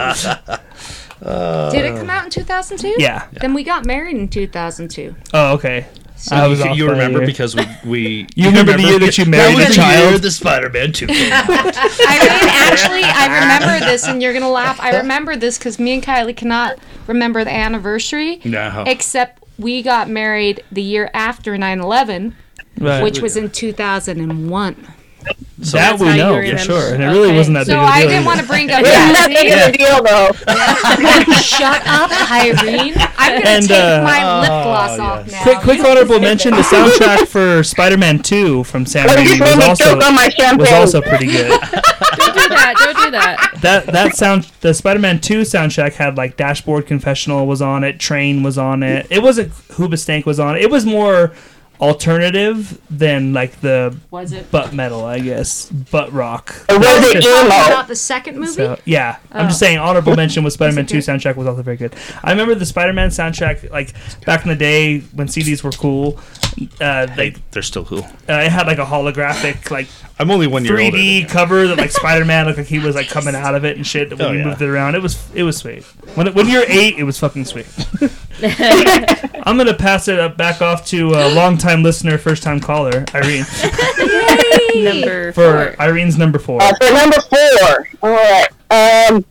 Did 1.70 1.84
it 1.86 1.98
come 1.98 2.08
out 2.08 2.24
in 2.24 2.30
2002? 2.30 2.94
yeah. 2.98 3.26
Then 3.32 3.52
we 3.52 3.64
got 3.64 3.84
married 3.84 4.16
in 4.16 4.28
2002. 4.28 5.12
Oh, 5.34 5.54
okay. 5.54 5.86
I 6.30 6.46
was 6.48 6.60
you, 6.64 6.72
you 6.74 6.90
remember 6.90 7.18
year. 7.18 7.26
because 7.26 7.54
we 7.56 7.66
we 7.84 8.26
You 8.34 8.46
remember 8.46 8.76
the 8.76 8.82
year 8.82 8.98
that 8.98 9.16
you 9.18 9.24
married 9.26 9.56
that 9.58 9.70
a 9.70 9.74
child? 9.74 10.04
The 10.06 10.10
year 10.10 10.18
the 10.18 10.30
Spider-Man 10.30 10.92
two 10.92 11.06
came 11.06 11.32
out. 11.32 11.48
Irene, 11.48 11.74
actually, 11.76 13.02
I 13.02 13.26
remember 13.40 13.84
this, 13.86 14.06
and 14.06 14.22
you're 14.22 14.32
gonna 14.32 14.50
laugh. 14.50 14.78
I 14.80 14.96
remember 14.98 15.36
this 15.36 15.58
because 15.58 15.78
me 15.78 15.94
and 15.94 16.02
Kylie 16.02 16.36
cannot 16.36 16.78
remember 17.06 17.44
the 17.44 17.52
anniversary, 17.52 18.40
No. 18.44 18.84
except 18.86 19.42
we 19.58 19.82
got 19.82 20.08
married 20.08 20.62
the 20.72 20.82
year 20.82 21.10
after 21.14 21.56
9/11, 21.56 22.34
Right. 22.78 23.02
which 23.02 23.20
was 23.20 23.36
in 23.36 23.50
2001. 23.50 24.86
So 25.62 25.76
that 25.76 26.00
we 26.00 26.16
know 26.16 26.32
for 26.32 26.40
remember. 26.40 26.58
sure, 26.62 26.94
and 26.94 27.02
it 27.02 27.06
really 27.08 27.28
Okay. 27.28 27.36
wasn't 27.36 27.56
that 27.58 27.66
So 27.66 27.72
big 27.74 27.78
of 27.80 27.84
a 27.84 27.86
I 27.92 28.00
deal. 28.00 28.08
I 28.08 28.10
didn't 28.12 28.16
either. 28.16 28.26
want 28.26 28.40
to 28.40 28.46
bring 28.46 28.70
up. 28.70 28.80
It's 28.80 28.88
Yeah, 28.88 29.26
big 29.28 29.52
of 29.52 29.74
a 29.74 29.76
deal, 29.76 30.02
though. 30.02 31.34
Shut 31.42 31.82
up, 31.86 32.10
Irene. 32.32 32.94
I'm 33.18 33.42
gonna 33.42 33.44
And, 33.50 33.68
take 33.68 33.78
uh, 33.78 34.02
my 34.02 34.40
lip 34.40 34.48
gloss 34.48 34.98
off 34.98 35.26
yes. 35.26 35.32
now. 35.32 35.42
Quick, 35.42 35.58
quick 35.58 35.80
honorable 35.86 36.18
mention: 36.18 36.52
the 36.52 36.62
soundtrack 36.62 37.26
for 37.28 37.62
Spider-Man 37.62 38.20
2 38.20 38.64
from 38.64 38.86
Sam 38.86 39.06
Raimi 39.08 39.38
was 39.38 39.62
also 39.62 40.00
on 40.00 40.14
my 40.14 40.30
was 40.56 40.72
also 40.72 41.02
pretty 41.02 41.26
good. 41.26 41.50
Don't 41.60 42.34
do 42.34 42.48
that. 42.48 42.74
Don't 42.78 43.04
do 43.04 43.10
that. 43.10 43.50
that 43.60 43.86
that 43.88 44.16
sound 44.16 44.50
the 44.62 44.72
Spider-Man 44.72 45.20
2 45.20 45.42
soundtrack 45.42 45.92
had 45.94 46.16
like 46.16 46.38
Dashboard 46.38 46.86
Confessional 46.86 47.46
was 47.46 47.60
on 47.60 47.84
it, 47.84 47.98
Train 48.00 48.42
was 48.42 48.56
on 48.56 48.82
it. 48.82 49.06
It 49.10 49.22
wasn't 49.22 49.50
Hoobastank 49.72 50.24
was 50.24 50.40
on 50.40 50.56
it. 50.56 50.62
It 50.62 50.70
was 50.70 50.86
more 50.86 51.32
alternative 51.80 52.80
than 52.90 53.32
like 53.32 53.60
the 53.60 53.96
Was 54.10 54.32
it? 54.32 54.50
butt 54.50 54.72
metal, 54.72 55.04
I 55.04 55.18
guess, 55.20 55.70
butt 55.70 56.12
rock. 56.12 56.54
Or 56.68 56.78
was 56.78 56.86
it 57.14 57.22
Talking 57.22 57.46
emo? 57.46 57.46
about 57.66 57.88
the 57.88 57.96
second 57.96 58.36
movie? 58.38 58.52
So 58.52 58.78
yeah, 58.84 59.16
I'm 59.32 59.46
Oh. 59.46 59.48
just 59.48 59.60
saying 59.60 59.78
honorable 59.78 60.14
mention 60.24 60.44
was 60.44 60.54
Spider-Man 60.54 60.86
2 60.86 60.98
soundtrack 60.98 61.36
was 61.36 61.46
also 61.46 61.62
very 61.62 61.76
good. 61.76 61.94
I 62.22 62.30
remember 62.30 62.54
the 62.54 62.66
Spider-Man 62.66 63.08
soundtrack 63.10 63.70
like 63.70 63.94
back 64.26 64.42
in 64.42 64.48
the 64.48 64.56
day 64.56 65.00
when 65.14 65.26
CDs 65.28 65.62
were 65.62 65.70
cool. 65.72 66.18
Uh, 66.80 67.06
they 67.06 67.34
They're 67.52 67.62
still 67.62 67.84
cool. 67.84 68.04
uh, 68.28 68.32
it 68.44 68.50
had 68.52 68.66
like 68.66 68.78
a 68.78 68.84
holographic 68.84 69.70
like 69.70 69.88
I'm 70.20 70.30
only 70.30 70.46
one 70.46 70.64
year 70.64 70.78
older. 70.78 70.96
3D 70.96 71.28
cover 71.30 71.66
that 71.68 71.78
like 71.78 71.90
Spider-Man 71.90 72.44
looked 72.46 72.58
like 72.58 72.66
he 72.66 72.78
was 72.78 72.94
like 72.94 73.08
coming 73.08 73.34
out 73.34 73.54
of 73.54 73.64
it 73.64 73.76
and 73.78 73.86
shit 73.86 74.10
when 74.10 74.20
Oh, 74.20 74.30
we 74.32 74.38
yeah. 74.38 74.44
moved 74.44 74.60
it 74.60 74.68
around. 74.68 74.94
It 74.94 75.00
was 75.02 75.16
it 75.34 75.42
was 75.44 75.56
sweet. 75.56 75.82
When 76.14 76.32
when 76.34 76.46
you're 76.46 76.64
eight, 76.68 76.98
it 76.98 77.04
was 77.04 77.18
fucking 77.18 77.46
sweet. 77.46 77.66
I'm 78.42 79.56
gonna 79.56 79.74
pass 79.74 80.08
it 80.08 80.18
up 80.18 80.36
back 80.36 80.60
off 80.62 80.86
to 80.88 81.14
a 81.14 81.28
longtime 81.34 81.82
listener, 81.82 82.18
first 82.18 82.42
time 82.42 82.60
caller, 82.60 83.04
Irene, 83.14 83.44
Number 84.84 85.32
for 85.32 85.74
four. 85.74 85.76
Irene's 85.82 86.16
number 86.18 86.38
four. 86.38 86.62
Uh, 86.62 86.72
for 86.80 86.92
number 86.92 87.20
four, 87.20 87.88
all 88.02 88.10
right. 88.10 88.46
Um, 88.70 89.24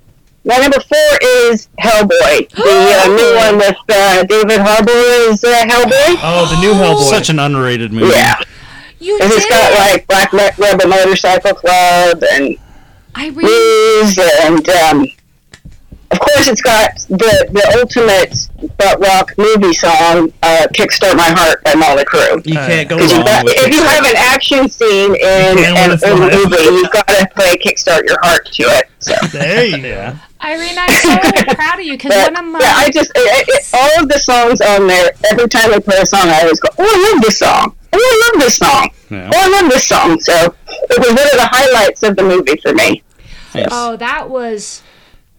my 0.45 0.57
number 0.57 0.79
four 0.79 1.17
is 1.21 1.69
Hellboy, 1.79 2.49
the 2.49 2.63
uh, 2.63 3.07
new 3.15 3.35
one 3.35 3.57
with 3.57 3.77
uh, 3.89 4.23
David 4.23 4.59
Harbour 4.61 4.91
as 5.31 5.43
uh, 5.43 5.65
Hellboy. 5.65 6.19
Oh, 6.23 6.47
the 6.53 6.61
new 6.61 6.73
Hellboy. 6.73 7.09
Such 7.09 7.29
an 7.29 7.39
underrated 7.39 7.91
movie. 7.93 8.13
Yeah, 8.15 8.41
You 8.99 9.15
and 9.21 9.31
it's 9.31 9.43
did 9.45 9.49
got 9.49 9.73
like 9.79 10.07
Black 10.07 10.33
Me- 10.33 10.49
Rebel 10.57 10.87
Motorcycle 10.89 11.53
Club 11.53 12.23
and 12.31 12.57
Irene. 13.17 13.33
Blues, 13.33 14.17
and 14.43 14.69
um, 14.69 15.05
of 16.11 16.19
course, 16.19 16.47
it's 16.47 16.61
got 16.61 16.95
the 17.07 17.47
the 17.51 17.79
ultimate 17.79 18.35
butt 18.77 18.99
rock 18.99 19.31
movie 19.37 19.73
song, 19.73 20.33
uh, 20.43 20.67
"Kickstart 20.73 21.15
My 21.15 21.29
Heart" 21.29 21.63
by 21.63 21.73
Mötley 21.73 22.03
Crüe. 22.05 22.45
You 22.45 22.53
can't 22.55 22.89
go 22.89 22.97
Because 22.97 23.11
you 23.11 23.17
wrong 23.17 23.25
got, 23.25 23.45
with 23.45 23.53
if 23.57 23.73
you 23.73 23.83
have 23.83 24.05
an 24.05 24.15
action 24.17 24.67
scene 24.69 25.15
in, 25.15 25.55
can 25.57 25.73
when 25.75 25.89
in, 25.89 25.91
it's 25.91 26.03
in 26.03 26.11
a 26.11 26.19
movie, 26.19 26.63
you've 26.63 26.91
got 26.91 27.07
to 27.07 27.27
play 27.35 27.55
"Kickstart 27.57 28.03
Your 28.07 28.19
Heart" 28.21 28.45
to 28.53 28.63
it. 28.63 28.89
So. 28.99 29.13
There 29.31 29.65
you 29.65 29.81
go. 29.81 30.13
Irene, 30.41 30.77
I'm 30.77 30.89
so 30.89 31.53
proud 31.55 31.79
of 31.79 31.85
you 31.85 31.93
because 31.93 32.11
But, 32.11 32.33
one 32.33 32.45
of 32.45 32.51
my 32.53 32.59
yeah, 32.59 32.73
I 32.77 32.89
just 32.89 33.11
it, 33.15 33.45
it, 33.47 33.69
all 33.73 34.03
of 34.03 34.09
the 34.09 34.19
songs 34.19 34.61
on 34.61 34.87
there. 34.87 35.11
Every 35.31 35.47
time 35.49 35.71
they 35.71 35.79
play 35.79 35.97
a 35.99 36.05
song, 36.05 36.27
I 36.27 36.41
always 36.41 36.59
go, 36.59 36.69
"Oh, 36.77 36.83
I 36.83 37.13
love 37.13 37.21
this 37.21 37.39
song! 37.39 37.75
Oh, 37.93 37.97
I 37.97 38.31
love 38.33 38.41
this 38.43 38.57
song! 38.57 38.89
Yeah. 39.09 39.31
Oh, 39.33 39.37
I 39.39 39.61
love 39.61 39.71
this 39.71 39.87
song!" 39.87 40.19
So 40.21 40.33
it 40.67 40.99
was 40.99 41.07
one 41.09 41.25
of 41.25 41.31
the 41.37 41.49
highlights 41.51 42.03
of 42.03 42.15
the 42.15 42.23
movie 42.23 42.57
for 42.61 42.73
me. 42.73 43.03
Yes. 43.55 43.69
oh 43.71 43.95
that 43.97 44.29
was 44.29 44.83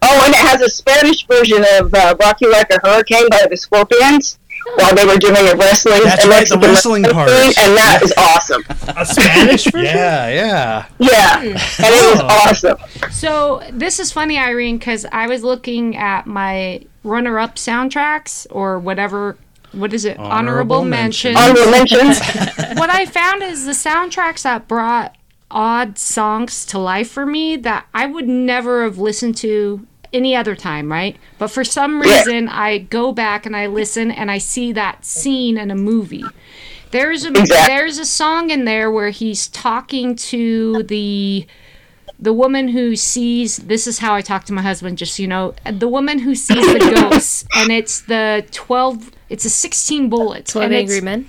Oh, 0.03 0.21
and 0.25 0.33
it 0.33 0.39
has 0.39 0.61
a 0.61 0.69
Spanish 0.69 1.25
version 1.27 1.63
of 1.79 1.93
uh, 1.93 2.15
"Rock 2.19 2.41
You 2.41 2.51
Like 2.51 2.69
a 2.71 2.79
Hurricane" 2.83 3.27
by 3.29 3.45
the 3.49 3.55
Scorpions 3.55 4.39
while 4.75 4.93
they 4.95 5.05
were 5.05 5.17
doing 5.17 5.35
a 5.37 5.55
wrestling. 5.55 6.01
That's 6.03 6.25
a 6.25 6.29
right, 6.29 6.47
the 6.49 6.57
wrestling 6.57 7.03
wrestling 7.03 7.03
part. 7.05 7.29
scene, 7.29 7.53
and 7.65 7.77
that 7.77 7.99
is 8.03 8.13
awesome. 8.17 8.63
A 8.97 9.05
Spanish 9.05 9.63
version? 9.71 9.83
Yeah, 9.95 10.27
yeah. 10.29 10.85
Yeah, 10.99 11.37
and 11.39 11.49
it 11.55 12.11
was 12.11 12.21
Oh. 12.21 12.27
awesome. 12.27 12.77
so. 13.11 13.61
This 13.71 13.99
is 13.99 14.11
funny, 14.11 14.37
Irene, 14.37 14.77
because 14.77 15.05
I 15.11 15.27
was 15.27 15.43
looking 15.43 15.95
at 15.95 16.25
my 16.27 16.81
runner-up 17.03 17.55
soundtracks 17.55 18.45
or 18.51 18.77
whatever. 18.79 19.37
What 19.73 19.93
is 19.93 20.05
it? 20.05 20.17
Honorable, 20.17 20.35
Honorable 20.37 20.85
mentions. 20.85 21.37
Honorable 21.37 21.71
mentions. 21.71 22.19
what 22.77 22.89
I 22.89 23.05
found 23.05 23.41
is 23.43 23.65
the 23.65 23.71
soundtracks 23.71 24.43
that 24.43 24.67
brought 24.67 25.15
odd 25.49 25.97
songs 25.97 26.65
to 26.67 26.77
life 26.79 27.09
for 27.09 27.25
me 27.25 27.55
that 27.57 27.85
I 27.93 28.05
would 28.05 28.27
never 28.27 28.83
have 28.83 28.97
listened 28.97 29.37
to 29.37 29.85
any 30.13 30.35
other 30.35 30.55
time, 30.55 30.91
right? 30.91 31.15
But 31.37 31.47
for 31.51 31.63
some 31.63 32.01
Yeah. 32.03 32.17
reason, 32.19 32.49
I 32.49 32.79
go 32.79 33.11
back 33.13 33.45
and 33.45 33.55
I 33.55 33.67
listen 33.67 34.11
and 34.11 34.29
I 34.29 34.37
see 34.39 34.71
that 34.73 35.05
scene 35.05 35.57
in 35.57 35.71
a 35.71 35.75
movie. 35.75 36.25
There's 36.91 37.23
a 37.23 37.29
Exactly. 37.29 37.73
there's 37.73 37.97
a 37.97 38.05
song 38.05 38.49
in 38.49 38.65
there 38.65 38.91
where 38.91 39.09
he's 39.11 39.47
talking 39.47 40.15
to 40.15 40.83
the 40.83 41.45
the 42.21 42.33
woman 42.33 42.67
who 42.69 42.95
sees 42.95 43.57
this 43.57 43.87
is 43.87 43.99
how 43.99 44.13
I 44.13 44.21
talk 44.21 44.43
to 44.45 44.53
my 44.53 44.61
husband 44.61 44.97
just 44.97 45.15
so 45.15 45.23
you 45.23 45.27
know 45.27 45.53
the 45.71 45.87
woman 45.87 46.19
who 46.19 46.35
sees 46.35 46.65
the 46.73 46.79
ghosts 47.09 47.45
and 47.55 47.71
it's 47.71 48.01
the 48.01 48.45
12 48.51 49.11
it's 49.29 49.45
a 49.45 49.49
16 49.49 50.09
bullets 50.09 50.51
Twelve 50.51 50.65
and 50.65 50.73
it's- 50.73 50.91
Angry 50.91 51.01
Men. 51.03 51.27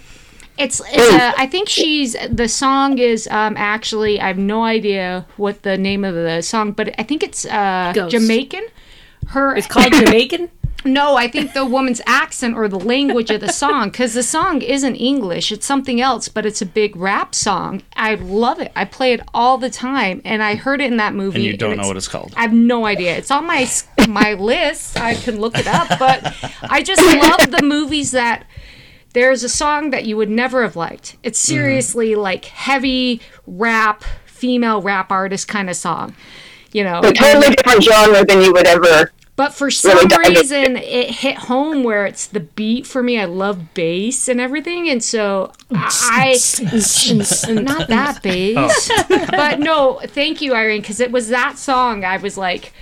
it's 0.58 0.80
it's 0.92 1.14
a, 1.14 1.32
I 1.40 1.46
think 1.46 1.68
she's 1.68 2.14
the 2.30 2.46
song 2.48 2.98
is 2.98 3.26
um 3.28 3.54
actually 3.56 4.20
I 4.20 4.26
have 4.28 4.38
no 4.38 4.64
idea 4.64 5.24
what 5.38 5.62
the 5.62 5.78
name 5.78 6.04
of 6.04 6.14
the 6.14 6.42
song, 6.42 6.72
but 6.72 6.94
I 6.98 7.04
think 7.04 7.22
it's 7.22 7.46
uh 7.46 7.92
Jamaican. 8.10 8.64
Her 9.28 9.56
It's 9.56 9.66
called 9.66 9.92
Jamaican. 9.92 10.50
No, 10.84 11.16
I 11.16 11.28
think 11.28 11.52
the 11.52 11.64
woman's 11.64 12.00
accent 12.06 12.56
or 12.56 12.68
the 12.68 12.78
language 12.78 13.30
of 13.30 13.40
the 13.40 13.52
song 13.52 13.90
because 13.90 14.14
the 14.14 14.22
song 14.22 14.62
isn't 14.62 14.96
English, 14.96 15.52
it's 15.52 15.66
something 15.66 16.00
else, 16.00 16.28
but 16.28 16.44
it's 16.46 16.60
a 16.62 16.66
big 16.66 16.96
rap 16.96 17.34
song. 17.34 17.82
I 17.94 18.14
love 18.16 18.60
it. 18.60 18.72
I 18.74 18.84
play 18.84 19.12
it 19.12 19.20
all 19.32 19.58
the 19.58 19.70
time, 19.70 20.20
and 20.24 20.42
I 20.42 20.54
heard 20.56 20.80
it 20.80 20.90
in 20.90 20.96
that 20.98 21.14
movie. 21.14 21.36
And 21.36 21.44
you 21.44 21.56
don't 21.56 21.70
know 21.70 21.74
it's- 21.82 21.86
what 21.88 21.96
it's 21.96 22.08
called. 22.08 22.32
I 22.36 22.42
have 22.42 22.52
no 22.52 22.84
idea. 22.86 23.16
It's 23.16 23.30
on 23.30 23.46
my 23.46 23.68
my 24.08 24.34
list. 24.34 24.98
I 25.00 25.14
can 25.14 25.38
look 25.40 25.56
it 25.58 25.66
up, 25.66 25.98
but 25.98 26.34
I 26.62 26.82
just 26.82 27.02
love 27.02 27.50
the 27.50 27.62
movies 27.64 28.10
that 28.12 28.44
there's 29.14 29.44
a 29.44 29.48
song 29.48 29.90
that 29.90 30.06
you 30.06 30.16
would 30.16 30.30
never 30.30 30.62
have 30.62 30.74
liked. 30.76 31.16
It's 31.22 31.40
Mm-hmm. 31.44 31.54
seriously 31.54 32.14
like 32.14 32.46
heavy 32.46 33.20
rap, 33.46 34.04
female 34.26 34.80
rap 34.80 35.12
artist 35.12 35.48
kind 35.48 35.68
of 35.70 35.76
song. 35.76 36.14
You 36.72 36.84
know, 36.84 37.00
a 37.00 37.12
totally 37.12 37.54
different 37.54 37.84
genre 37.84 38.24
than 38.24 38.40
you 38.40 38.52
would 38.52 38.66
ever. 38.66 39.12
But 39.36 39.54
for 39.54 39.70
some 39.70 39.96
Really 40.08 40.34
reason, 40.36 40.76
it 40.76 41.10
hit 41.10 41.36
home 41.36 41.82
where 41.84 42.06
it's 42.06 42.26
the 42.26 42.40
beat 42.40 42.86
for 42.86 43.02
me. 43.02 43.18
I 43.18 43.24
love 43.24 43.74
bass 43.74 44.28
and 44.28 44.40
everything, 44.40 44.88
and 44.88 45.02
so 45.02 45.52
I, 45.72 46.38
I 46.60 47.52
not 47.52 47.88
that 47.88 48.20
bass, 48.22 48.90
but 49.30 49.58
no, 49.60 50.00
thank 50.04 50.40
you, 50.42 50.54
Irene, 50.54 50.80
because 50.82 51.00
it 51.00 51.10
was 51.12 51.28
that 51.28 51.58
song. 51.58 52.04
I 52.04 52.16
was 52.18 52.36
like. 52.36 52.72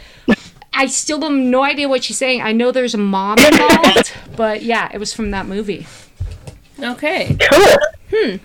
I 0.73 0.87
still 0.87 1.21
have 1.21 1.33
no 1.33 1.63
idea 1.65 1.89
what 1.89 2.05
she's 2.05 2.17
saying. 2.17 2.43
I 2.43 2.53
know 2.53 2.71
there's 2.71 2.95
a 2.95 2.99
mom 2.99 3.39
involved, 3.53 4.13
but 4.37 4.63
yeah, 4.63 4.89
it 4.95 4.99
was 4.99 5.13
from 5.13 5.33
that 5.33 5.47
movie. 5.47 5.85
Okay. 6.79 7.37
Cool. 7.51 7.77
Hmm. 8.15 8.37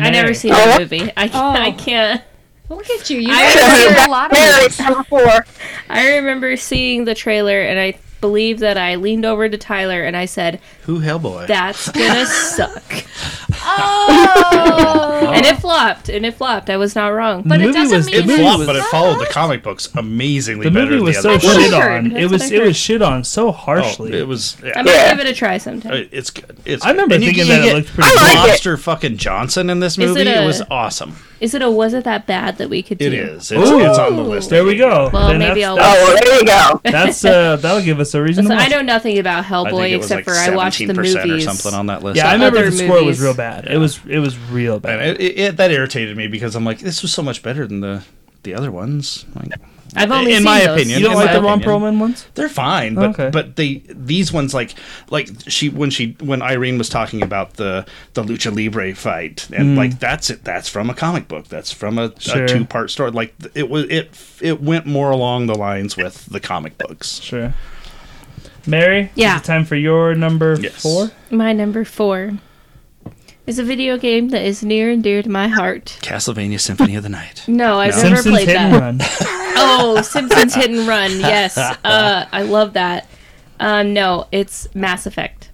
I 0.00 0.10
never 0.10 0.32
seen 0.32 0.52
Oh. 0.54 0.72
the 0.72 0.78
movie. 0.80 1.12
I, 1.16 1.28
Oh. 1.32 1.50
I 1.50 1.70
can't. 1.72 2.22
Look 2.68 2.88
at 2.90 3.08
you. 3.10 3.18
You 3.20 3.32
I- 3.32 3.54
guys 3.54 4.06
a 4.06 4.10
lot 4.10 4.30
of 4.32 4.38
Mary, 4.38 4.62
movies. 4.62 4.78
number. 4.80 5.44
I 5.88 6.08
remember 6.16 6.56
seeing 6.56 7.04
the 7.04 7.14
trailer, 7.14 7.60
and 7.62 7.78
I 7.80 7.94
believe 8.20 8.58
that 8.58 8.76
I 8.76 8.96
leaned 8.96 9.24
over 9.24 9.48
to 9.48 9.56
Tyler 9.56 10.02
and 10.02 10.16
I 10.16 10.24
said, 10.26 10.60
Who 10.82 11.00
Hellboy? 11.00 11.46
"That's 11.46 11.88
gonna 11.90 12.26
suck," 12.26 12.82
Oh. 13.64 15.30
and 15.34 15.46
it 15.46 15.56
flopped. 15.60 16.08
And 16.08 16.26
it 16.26 16.34
flopped. 16.34 16.68
I 16.68 16.76
was 16.76 16.94
not 16.96 17.08
wrong. 17.08 17.42
But 17.46 17.60
The 17.60 17.68
it 17.68 17.72
doesn't 17.72 17.96
was- 17.96 18.06
mean 18.10 18.26
the 18.26 18.34
it 18.34 18.38
flopped, 18.40 18.58
was- 18.58 18.66
but 18.66 18.76
it 18.76 18.84
followed 18.84 19.20
the 19.20 19.26
comic 19.26 19.62
books 19.62 19.88
amazingly 19.94 20.64
The 20.64 20.70
better 20.70 20.86
movie 20.90 20.96
than 20.96 21.04
was 21.04 21.16
the 21.16 21.22
so 21.22 21.28
other 21.30 21.38
That's 21.38 21.46
what 21.46 21.56
I 21.56 21.62
shit 21.62 21.72
heard. 21.74 21.92
on. 21.98 22.08
That's 22.10 22.22
It 22.24 22.30
was 22.30 22.50
it 22.52 22.62
was 22.62 22.76
shit 22.76 23.02
on 23.02 23.24
so 23.24 23.48
Oh, 23.48 23.52
harshly. 23.52 24.18
it 24.18 24.26
was. 24.26 24.56
I 24.62 24.66
Yeah. 24.66 24.82
might 24.82 24.86
Yeah. 24.92 25.10
give 25.14 25.26
it 25.26 25.30
a 25.30 25.34
try 25.34 25.58
sometime. 25.58 25.92
Uh, 25.92 26.04
It's 26.10 26.30
good. 26.30 26.56
It's 26.64 26.84
I 26.84 26.90
remember 26.90 27.14
and 27.14 27.24
you- 27.24 27.30
thinking 27.32 27.46
you 27.46 27.52
that 27.52 27.64
it 27.68 27.74
looked 27.74 27.94
pretty 27.94 28.10
I 28.10 28.14
like 28.22 28.32
it. 28.32 28.48
Lobster 28.50 28.76
fucking 28.76 29.16
Johnson 29.16 29.70
in 29.70 29.80
this 29.80 29.96
movie. 29.96 30.20
it 30.22 30.26
It, 30.26 30.44
was 30.44 30.60
awesome. 30.70 31.16
Is 31.40 31.54
it 31.54 31.62
a 31.62 31.70
was 31.70 31.94
it 31.94 32.04
that 32.04 32.26
bad 32.26 32.58
that 32.58 32.68
we 32.68 32.82
could 32.82 32.98
do? 32.98 33.06
It 33.06 33.12
is. 33.14 33.52
It's, 33.52 33.70
Ooh. 33.70 33.78
it's 33.80 33.98
on 33.98 34.16
the 34.16 34.22
list. 34.22 34.50
There 34.50 34.64
we 34.64 34.76
go. 34.76 35.08
Well, 35.12 35.28
Then 35.28 35.38
maybe 35.38 35.64
I'll- 35.64 35.76
that's, 35.76 35.98
Oh, 36.00 36.04
well, 36.04 36.16
there 36.24 36.38
you 36.40 36.44
go. 36.46 36.80
that's 36.90 37.24
uh 37.24 37.56
that'll 37.56 37.82
give 37.82 38.00
us 38.00 38.12
a 38.14 38.22
reason 38.22 38.44
Listen, 38.46 38.58
to 38.58 38.62
I 38.64 38.68
know 38.68 38.82
nothing 38.82 39.18
about 39.18 39.44
I 39.44 39.48
Hellboy 39.48 39.70
think 39.82 39.92
it 39.92 39.96
was 39.98 40.06
except 40.10 40.26
like 40.26 40.36
for 40.36 40.52
I 40.52 40.54
watched 40.56 40.78
the 40.78 40.86
17% 40.86 40.96
movies. 41.26 41.46
or 41.46 41.50
something 41.54 41.78
on 41.78 41.86
that 41.86 42.02
list. 42.02 42.16
Yeah, 42.16 42.28
I 42.28 42.32
remember 42.32 42.68
the 42.68 42.72
score 42.76 43.04
was 43.04 43.20
real 43.20 43.34
bad. 43.34 43.66
It 43.66 43.78
was 43.78 44.00
it 44.06 44.18
was 44.18 44.36
real 44.38 44.74
and 44.74 44.82
bad. 44.82 45.00
it, 45.08 45.20
it, 45.20 45.38
it, 45.38 45.56
that 45.58 45.70
irritated 45.70 46.16
me 46.16 46.26
because 46.26 46.54
I'm 46.56 46.64
like, 46.64 46.80
this 46.80 47.02
was 47.02 47.12
so 47.12 47.22
much 47.22 47.42
better 47.42 47.66
than 47.66 47.80
the 47.80 48.02
the 48.42 48.54
other 48.54 48.70
ones. 48.72 49.24
Like, 49.34 49.52
I've 49.96 50.10
only 50.12 50.32
in 50.32 50.38
seen 50.38 50.44
my 50.44 50.58
those. 50.60 50.68
opinion, 50.80 50.98
You 51.00 51.04
don't 51.06 51.12
in 51.12 51.18
like 51.18 51.26
my 51.28 51.32
the 51.34 51.42
Ron 51.42 51.58
opinion. 51.62 51.80
Perlman 51.80 51.98
ones? 52.00 52.26
They're 52.34 52.48
fine, 52.48 52.94
but 52.94 53.10
Okay. 53.10 53.30
but 53.30 53.56
they 53.56 53.82
these 53.88 54.32
ones 54.32 54.52
like 54.54 54.74
like 55.10 55.28
she 55.48 55.68
when 55.70 55.90
she 55.90 56.16
when 56.20 56.42
Irene 56.42 56.76
was 56.78 56.88
talking 56.88 57.22
about 57.22 57.54
the 57.54 57.86
the 58.14 58.22
lucha 58.22 58.54
libre 58.54 58.94
fight 58.94 59.48
and 59.52 59.76
like 59.76 59.98
that's 59.98 60.28
it 60.30 60.44
that's 60.44 60.68
from 60.68 60.90
a 60.90 60.94
comic 60.94 61.26
book 61.28 61.48
that's 61.48 61.72
from 61.72 61.98
a, 61.98 62.10
Mm. 62.10 62.20
Sure. 62.20 62.44
a 62.44 62.48
two 62.48 62.64
part 62.64 62.90
story 62.90 63.10
like 63.12 63.34
it 63.54 63.70
was 63.70 63.84
it 63.88 64.10
it 64.40 64.60
went 64.62 64.84
more 64.86 65.10
along 65.10 65.46
the 65.46 65.54
lines 65.54 65.96
with 65.96 66.26
the 66.26 66.40
comic 66.40 66.76
books. 66.78 67.20
Sure. 67.20 67.54
Mary, 68.66 69.10
Yeah. 69.14 69.36
is 69.36 69.42
it 69.42 69.44
time 69.44 69.64
for 69.64 69.76
your 69.76 70.14
number 70.14 70.58
Yes. 70.60 70.82
four? 70.82 71.10
My 71.30 71.52
number 71.52 71.84
four 71.84 72.32
is 73.48 73.58
a 73.58 73.64
video 73.64 73.96
game 73.98 74.28
that 74.28 74.42
is 74.44 74.62
near 74.62 74.90
and 74.90 75.02
dear 75.02 75.22
to 75.22 75.28
my 75.28 75.48
heart. 75.48 75.98
Castlevania 76.02 76.60
Symphony 76.60 76.94
of 76.96 77.02
the 77.02 77.08
Night. 77.08 77.44
No, 77.48 77.78
I've 77.78 77.94
never 77.96 78.16
Simpsons 78.16 78.34
played 78.34 78.48
Hit 78.48 78.56
and 78.56 78.74
that. 78.74 78.80
Run. 78.80 78.98
Oh, 79.60 80.02
Simpsons 80.02 80.54
Hit 80.54 80.70
and 80.70 80.86
Run. 80.86 81.10
Yes, 81.18 81.56
uh, 81.58 82.26
I 82.30 82.42
love 82.42 82.74
that. 82.74 83.08
Uh, 83.58 83.82
no, 83.82 84.28
it's 84.30 84.72
Mass 84.74 85.06
Effect. 85.06 85.50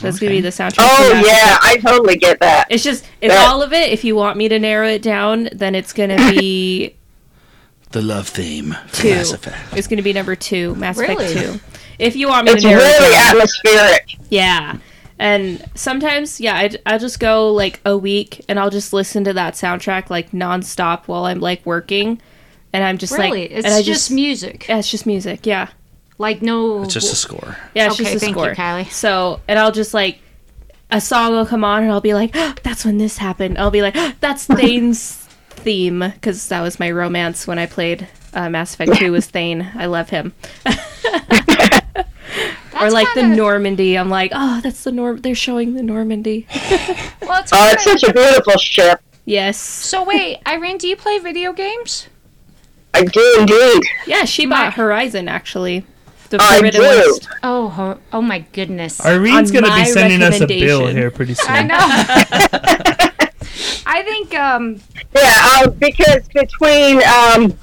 That's 0.00 0.20
gonna 0.20 0.30
be 0.30 0.40
the 0.40 0.50
soundtrack. 0.50 0.76
for 0.76 0.82
Oh 0.82 1.10
Mass 1.14 1.26
yeah, 1.26 1.56
Effect. 1.56 1.64
I 1.64 1.76
totally 1.90 2.16
get 2.16 2.38
that. 2.40 2.68
It's 2.70 2.84
just 2.84 3.04
it's 3.20 3.34
That- 3.34 3.48
all 3.48 3.62
of 3.62 3.72
it. 3.72 3.90
If 3.90 4.04
you 4.04 4.14
want 4.14 4.36
me 4.36 4.48
to 4.48 4.58
narrow 4.60 4.86
it 4.86 5.02
down, 5.02 5.48
then 5.52 5.74
it's 5.74 5.92
gonna 5.92 6.16
be 6.30 6.94
The 7.90 8.02
love 8.02 8.28
theme 8.28 8.76
for 8.88 9.02
two. 9.02 9.10
Mass 9.14 9.32
Effect. 9.32 9.76
It's 9.76 9.88
gonna 9.88 10.02
be 10.02 10.12
number 10.12 10.36
two, 10.36 10.74
Mass 10.76 10.96
Really? 10.98 11.24
Effect 11.24 11.54
two. 11.54 11.60
If 11.98 12.14
you 12.14 12.28
want 12.28 12.44
me 12.46 12.52
It's 12.52 12.62
to 12.62 12.68
narrow 12.68 12.80
it 12.82 13.00
really 13.00 13.12
down. 13.14 13.36
atmospheric. 13.36 14.16
Yeah. 14.30 14.76
And 15.18 15.64
sometimes, 15.74 16.40
yeah, 16.40 16.54
I, 16.56 16.70
I'll 16.86 16.98
just 16.98 17.18
go 17.20 17.52
like 17.52 17.80
a 17.84 17.96
week 17.98 18.44
and 18.48 18.58
I'll 18.58 18.70
just 18.70 18.92
listen 18.92 19.24
to 19.24 19.32
that 19.32 19.54
soundtrack 19.54 20.10
like 20.10 20.30
nonstop 20.30 21.06
while 21.06 21.24
I'm 21.24 21.40
like 21.40 21.64
working. 21.66 22.20
And 22.72 22.84
I'm 22.84 22.98
just 22.98 23.12
Really? 23.16 23.42
like, 23.42 23.50
it's 23.50 23.64
and 23.64 23.74
I 23.74 23.82
just, 23.82 24.10
music. 24.10 24.68
yeah, 24.68 24.78
it's 24.78 24.90
just 24.90 25.06
music. 25.06 25.44
Yeah. 25.46 25.68
Like 26.18 26.42
no. 26.42 26.82
It's 26.82 26.94
just 26.94 27.12
a 27.12 27.16
score. 27.16 27.56
Yeah, 27.74 27.86
it's 27.86 27.94
Okay, 27.94 28.04
just 28.04 28.16
a 28.16 28.18
thank 28.20 28.36
you, 28.36 28.42
score. 28.42 28.54
Kylie. 28.54 28.90
So, 28.90 29.40
and 29.48 29.58
I'll 29.58 29.72
just 29.72 29.94
like, 29.94 30.18
a 30.90 31.00
song 31.00 31.32
will 31.32 31.46
come 31.46 31.64
on 31.64 31.82
and 31.82 31.92
I'll 31.92 32.00
be 32.00 32.14
like, 32.14 32.32
that's 32.62 32.84
when 32.84 32.98
this 32.98 33.18
happened. 33.18 33.58
I'll 33.58 33.70
be 33.70 33.82
like, 33.82 33.94
that's 34.20 34.46
Thane's 34.46 35.14
theme 35.50 35.98
because 36.14 36.48
that 36.48 36.60
was 36.60 36.78
my 36.78 36.90
romance 36.90 37.46
when 37.46 37.58
I 37.58 37.66
played 37.66 38.06
uh, 38.34 38.48
Mass 38.48 38.74
Effect 38.74 38.94
2 38.94 39.10
was 39.12 39.26
Thane. 39.26 39.70
I 39.74 39.86
love 39.86 40.10
him. 40.10 40.32
or 42.80 42.90
like 42.90 43.08
the 43.14 43.20
kinda- 43.22 43.36
Normandy. 43.36 43.96
I'm 43.98 44.08
like, 44.10 44.32
oh, 44.34 44.60
that's 44.62 44.84
the 44.84 44.92
Norm. 44.92 45.18
They're 45.18 45.34
showing 45.34 45.74
the 45.74 45.82
Normandy. 45.82 46.46
Well, 47.22 47.40
it's 47.42 47.52
Oh, 47.52 47.70
it's 47.72 47.84
such 47.84 48.02
a 48.04 48.12
beautiful 48.12 48.56
ship. 48.58 49.00
yes. 49.26 49.58
So 49.60 50.02
wait, 50.02 50.38
Irene, 50.46 50.78
do 50.78 50.88
you 50.88 50.96
play 50.96 51.18
video 51.18 51.52
games? 51.52 52.08
I 52.94 53.04
do 53.04 53.36
indeed. 53.40 53.82
Yeah, 54.06 54.24
she 54.24 54.46
My- 54.46 54.64
bought 54.64 54.74
Horizon 54.74 55.28
actually. 55.28 55.84
The 56.30 56.38
I 56.40 56.70
do. 56.70 56.80
West. 56.80 57.28
Oh, 57.42 57.68
ho- 57.68 57.98
oh 58.12 58.20
my 58.20 58.40
goodness! 58.52 59.00
Irene's 59.04 59.50
On 59.54 59.62
gonna 59.62 59.74
be 59.76 59.84
sending 59.86 60.22
us 60.22 60.40
a 60.42 60.46
bill 60.46 60.86
here 60.86 61.10
pretty 61.10 61.32
soon. 61.44 61.50
I 61.50 61.62
know. 61.62 61.76
I 63.86 64.02
think 64.02 64.34
um, 64.34 64.80
Yeah, 65.14 65.62
um, 65.64 65.72
because 65.78 66.28
between 66.28 67.02
um, 67.04 67.58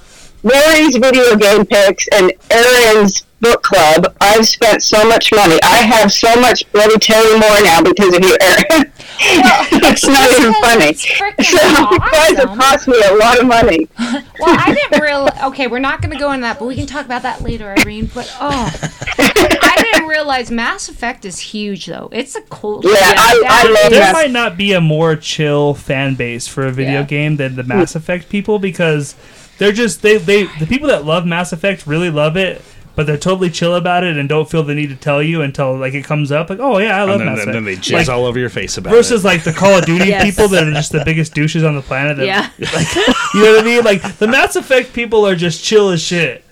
Mary's 0.45 0.95
video 0.97 1.35
game 1.35 1.65
picks 1.65 2.07
and 2.09 2.31
Aaron's 2.51 3.23
book 3.41 3.63
club, 3.63 4.15
I've 4.21 4.47
spent 4.47 4.81
so 4.81 5.07
much 5.07 5.31
money. 5.33 5.59
I 5.63 5.77
have 5.77 6.11
so 6.13 6.33
much 6.39 6.71
bloody 6.71 6.97
Terry 6.99 7.37
Moore 7.37 7.61
now 7.63 7.81
because 7.83 8.15
of 8.15 8.23
you, 8.23 8.37
Aaron. 8.41 8.91
Well, 9.17 9.65
it's 9.71 10.05
not 10.05 10.29
even 10.37 10.53
funny. 10.61 10.85
it's 10.87 11.05
freaking 11.05 11.45
So 11.45 11.89
you 11.93 11.99
guys 11.99 12.37
have 12.37 12.57
cost 12.59 12.85
me 12.89 13.01
a 13.01 13.15
lot 13.15 13.39
of 13.39 13.47
money. 13.47 13.87
Well, 14.39 14.57
I 14.59 14.73
didn't 14.75 15.01
real. 15.01 15.29
Okay, 15.45 15.67
we're 15.67 15.79
not 15.79 16.01
going 16.01 16.11
to 16.11 16.19
go 16.19 16.31
into 16.33 16.41
that, 16.41 16.59
but 16.59 16.65
we 16.65 16.75
can 16.75 16.85
talk 16.85 17.05
about 17.05 17.21
that 17.21 17.41
later, 17.41 17.73
Irene. 17.79 18.09
But 18.13 18.29
oh, 18.41 18.69
I 19.17 19.75
didn't 19.93 20.09
realize 20.09 20.51
Mass 20.51 20.89
Effect 20.89 21.23
is 21.23 21.39
huge, 21.39 21.85
though. 21.85 22.09
It's 22.11 22.35
a 22.35 22.41
cool. 22.41 22.81
Yeah, 22.83 22.91
I- 22.99 23.43
I 23.47 23.63
love 23.69 23.85
is- 23.85 23.89
there 23.91 23.99
Mass- 24.01 24.13
might 24.13 24.31
not 24.31 24.57
be 24.57 24.73
a 24.73 24.81
more 24.81 25.15
chill 25.15 25.73
fan 25.73 26.15
base 26.15 26.45
for 26.47 26.65
a 26.67 26.71
video 26.71 26.99
Yeah. 26.99 27.03
game 27.05 27.37
than 27.37 27.55
the 27.55 27.63
Mass 27.63 27.95
Effect 27.95 28.27
people 28.27 28.59
because 28.59 29.15
they're 29.57 29.71
just 29.71 30.01
they 30.01 30.17
they 30.17 30.43
the 30.59 30.65
people 30.67 30.87
that 30.89 31.05
love 31.05 31.25
Mass 31.25 31.51
Effect 31.53 31.85
really 31.87 32.09
love 32.09 32.35
it, 32.37 32.61
but 32.95 33.05
they're 33.07 33.17
totally 33.17 33.49
chill 33.49 33.75
about 33.75 34.03
it 34.03 34.17
and 34.17 34.27
don't 34.29 34.49
feel 34.49 34.63
the 34.63 34.75
need 34.75 34.87
to 34.87 34.95
tell 34.95 35.21
you 35.23 35.41
until 35.41 35.75
like 35.77 35.93
it 35.93 36.03
comes 36.05 36.31
up. 36.31 36.49
Like, 36.49 36.59
oh 36.59 36.77
yeah, 36.77 36.97
I 36.97 37.03
love 37.03 37.19
And 37.19 37.21
then, 37.21 37.35
Mass 37.35 37.45
and 37.45 37.53
then 37.53 37.63
Effect. 37.67 37.83
they 37.85 37.91
jizz 37.91 37.97
Like, 37.99 38.09
all 38.09 38.25
over 38.25 38.39
your 38.39 38.49
face 38.49 38.77
about 38.77 38.91
versus 38.93 39.23
it. 39.23 39.27
like 39.27 39.43
the 39.43 39.53
Call 39.53 39.77
of 39.77 39.85
Duty 39.85 40.07
Yes. 40.09 40.23
people 40.23 40.47
that 40.49 40.67
are 40.67 40.71
just 40.73 40.91
the 40.91 41.03
biggest 41.05 41.33
douches 41.33 41.63
on 41.63 41.75
the 41.75 41.81
planet. 41.81 42.17
that- 42.17 42.25
Yeah. 42.25 42.49
you 43.33 43.43
know 43.43 43.51
what 43.55 43.61
I 43.61 43.63
mean? 43.65 43.83
Like 43.83 44.17
the 44.17 44.27
Mass 44.27 44.55
Effect 44.55 44.93
people 44.93 45.25
are 45.27 45.35
just 45.35 45.63
chill 45.63 45.89
as 45.89 46.01
shit. 46.01 46.43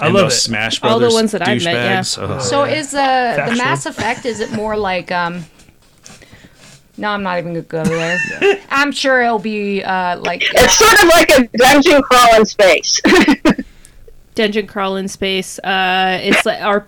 I 0.00 0.06
and 0.06 0.14
love 0.14 0.24
those 0.24 0.34
it. 0.34 0.40
Smash 0.40 0.82
All 0.82 0.98
the 0.98 1.08
ones 1.10 1.30
that 1.32 1.46
I've 1.46 1.62
met, 1.62 1.72
yeah. 1.74 2.00
douchebags. 2.00 2.18
Ugh. 2.36 2.42
So 2.42 2.64
is 2.64 2.90
the 2.90 2.96
the 3.50 3.54
Mass 3.56 3.86
Effect? 3.86 4.24
Is 4.26 4.40
it 4.40 4.50
more 4.52 4.76
like 4.76 5.12
um? 5.12 5.44
No, 6.96 7.08
I'm 7.10 7.22
not 7.22 7.38
even 7.38 7.52
gonna 7.54 7.62
go 7.62 7.84
there. 7.84 8.18
I'm 8.70 8.92
sure 8.92 9.22
it'll 9.22 9.38
be 9.38 9.82
uh 9.82 10.18
like 10.20 10.42
It's 10.44 10.78
sort 10.78 10.92
of 11.02 11.08
like 11.08 11.30
a 11.30 11.56
dungeon 11.58 12.02
crawl 12.02 12.36
in 12.36 12.46
space. 12.46 13.00
Dungeon 14.34 14.66
crawl 14.66 14.96
in 14.96 15.06
space. 15.08 15.58
Uh, 15.60 16.18
it's 16.22 16.44
like 16.44 16.60
our. 16.60 16.86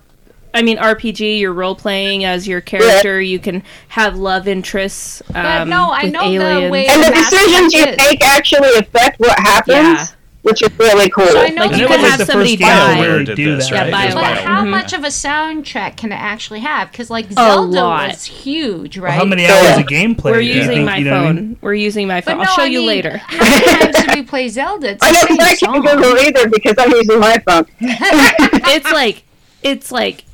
I 0.53 0.63
mean, 0.63 0.79
RPG. 0.79 1.39
You're 1.39 1.53
role 1.53 1.77
playing 1.77 2.25
as 2.25 2.49
your 2.49 2.61
character. 2.61 3.21
You 3.21 3.39
can 3.39 3.63
have 3.89 4.17
love 4.17 4.49
interests. 4.49 5.23
Um, 5.29 5.35
But 5.45 5.65
no, 5.67 5.91
I 5.91 6.05
with 6.05 6.13
know 6.15 6.65
the 6.65 6.71
way- 6.71 6.87
and 6.89 7.03
the 7.05 7.11
decisions 7.11 7.73
you 7.75 7.85
is. 7.85 7.97
make 7.99 8.25
actually 8.25 8.71
affect 8.79 9.21
what 9.21 9.39
happens, 9.39 9.77
Yeah. 9.77 10.07
Which 10.47 10.63
is 10.63 10.71
really 10.79 11.11
cool. 11.11 11.27
So 11.27 11.41
I 11.41 11.49
know 11.49 11.63
Like, 11.63 11.73
And 11.73 11.81
you 11.81 11.87
it 11.87 11.91
could 11.91 12.01
have 12.01 12.21
somebody 12.27 12.57
die. 12.57 13.01
to 13.01 13.25
did 13.25 13.37
do 13.37 13.57
this, 13.57 13.69
that. 13.71 13.91
right? 13.91 13.91
Yeah, 13.91 14.03
It 14.03 14.15
was 14.15 14.15
BioWare. 14.15 14.35
But 14.37 14.45
how 14.45 14.63
Mhm. 14.63 14.71
much 14.71 14.93
of 14.93 15.03
a 15.05 15.09
soundtrack 15.09 15.97
can 15.97 16.13
it 16.13 16.17
actually 16.21 16.61
have? 16.61 16.93
Because 16.93 17.11
like 17.11 17.31
Zelda 17.33 17.81
lot. 17.81 18.09
was 18.11 18.25
huge, 18.25 18.97
right? 18.99 19.13
How 19.15 19.25
many 19.25 19.43
Yeah. 19.43 19.55
hours 19.55 19.79
of 19.81 19.87
gameplay? 19.87 20.31
We're 20.31 20.41
using 20.41 20.69
think, 20.77 20.87
my 20.87 20.97
you 20.99 21.05
know 21.05 21.11
what 21.11 21.21
I 21.21 21.25
phone. 21.27 21.35
mean? 21.37 21.57
We're 21.61 21.75
using 21.75 22.07
my 22.07 22.21
phone. 22.21 22.37
no, 22.39 22.45
I'll 22.45 22.55
show 22.55 22.63
I 22.63 22.67
you 22.67 22.79
mean, 22.79 22.87
later. 22.87 23.17
How 23.27 23.39
many 23.39 23.67
times 23.93 23.97
did 24.07 24.15
we 24.15 24.23
play 24.23 24.49
Zelda? 24.49 24.91
It's 24.91 25.03
I 25.05 25.09
the 25.09 25.13
know 25.15 25.21
same 25.21 25.37
because 25.37 25.47
I 25.47 25.57
can't 25.57 25.85
song. 25.87 25.97
Google 25.97 26.19
either 26.19 26.49
because 26.49 26.75
I'm 26.79 26.91
using 26.93 27.19
my 27.21 27.39
phone. 27.47 27.67
it's 27.81 28.93
like 28.93 29.25
it's 29.63 29.91
like 29.91 30.25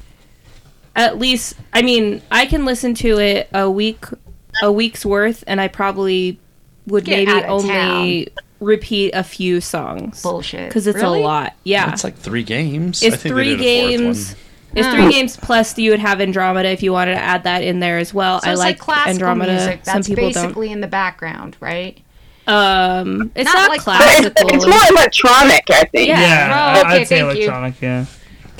at 0.94 1.18
least 1.18 1.54
I 1.72 1.80
mean 1.82 2.20
I 2.30 2.44
can 2.46 2.64
listen 2.66 2.92
to 2.96 3.18
it 3.18 3.48
a 3.54 3.70
week 3.70 4.04
a 4.62 4.70
week's 4.70 5.06
worth 5.06 5.42
and 5.46 5.58
I 5.60 5.68
probably 5.68 6.38
would 6.86 7.04
Get 7.04 7.16
maybe 7.18 7.30
out 7.32 7.44
of 7.44 7.50
only 7.50 8.28
repeat 8.62 9.10
a 9.12 9.22
few 9.22 9.60
songs 9.60 10.22
Bullshit. 10.22 10.68
because 10.68 10.86
it's 10.86 10.96
Really? 10.96 11.20
a 11.20 11.24
lot. 11.24 11.54
Yeah, 11.64 11.92
It's 11.92 12.04
like 12.04 12.16
three 12.16 12.42
games. 12.44 13.02
I 13.02 13.08
it's 13.08 13.16
think 13.16 13.34
three 13.34 13.56
did 13.56 13.60
a 13.60 13.96
fourth 13.96 14.00
games. 14.00 14.36
It's 14.74 14.86
Hmm. 14.86 14.94
three 14.94 15.12
games 15.12 15.36
plus 15.36 15.76
you 15.76 15.90
would 15.90 16.00
have 16.00 16.20
Andromeda 16.20 16.70
if 16.70 16.82
you 16.82 16.92
wanted 16.92 17.14
to 17.16 17.20
add 17.20 17.44
that 17.44 17.62
in 17.62 17.80
there 17.80 17.98
as 17.98 18.14
well. 18.14 18.40
So 18.40 18.48
I 18.48 18.52
it's 18.52 18.58
like, 18.58 18.66
like 18.68 18.78
classical 18.78 19.10
Andromeda. 19.10 19.52
music. 19.52 19.80
Some 19.84 19.94
That's 19.96 20.08
people 20.08 20.24
basically 20.28 20.72
in 20.72 20.80
the 20.80 20.86
background, 20.86 21.56
right? 21.60 21.98
Um, 22.46 23.30
it's 23.34 23.44
Not 23.44 23.54
not, 23.54 23.68
like- 23.70 23.84
But 23.84 24.00
it's, 24.00 24.18
classical. 24.32 24.48
it's 24.54 24.66
more 24.66 24.98
electronic, 24.98 25.62
I 25.70 25.84
think. 25.92 26.08
Yeah. 26.08 26.20
Yeah, 26.20 26.74
Oh, 26.76 26.80
okay, 26.80 26.88
I'd 27.02 27.06
say 27.06 27.20
thank 27.20 27.36
you. 27.38 27.42
electronic. 27.44 27.74
Yeah. 27.82 28.04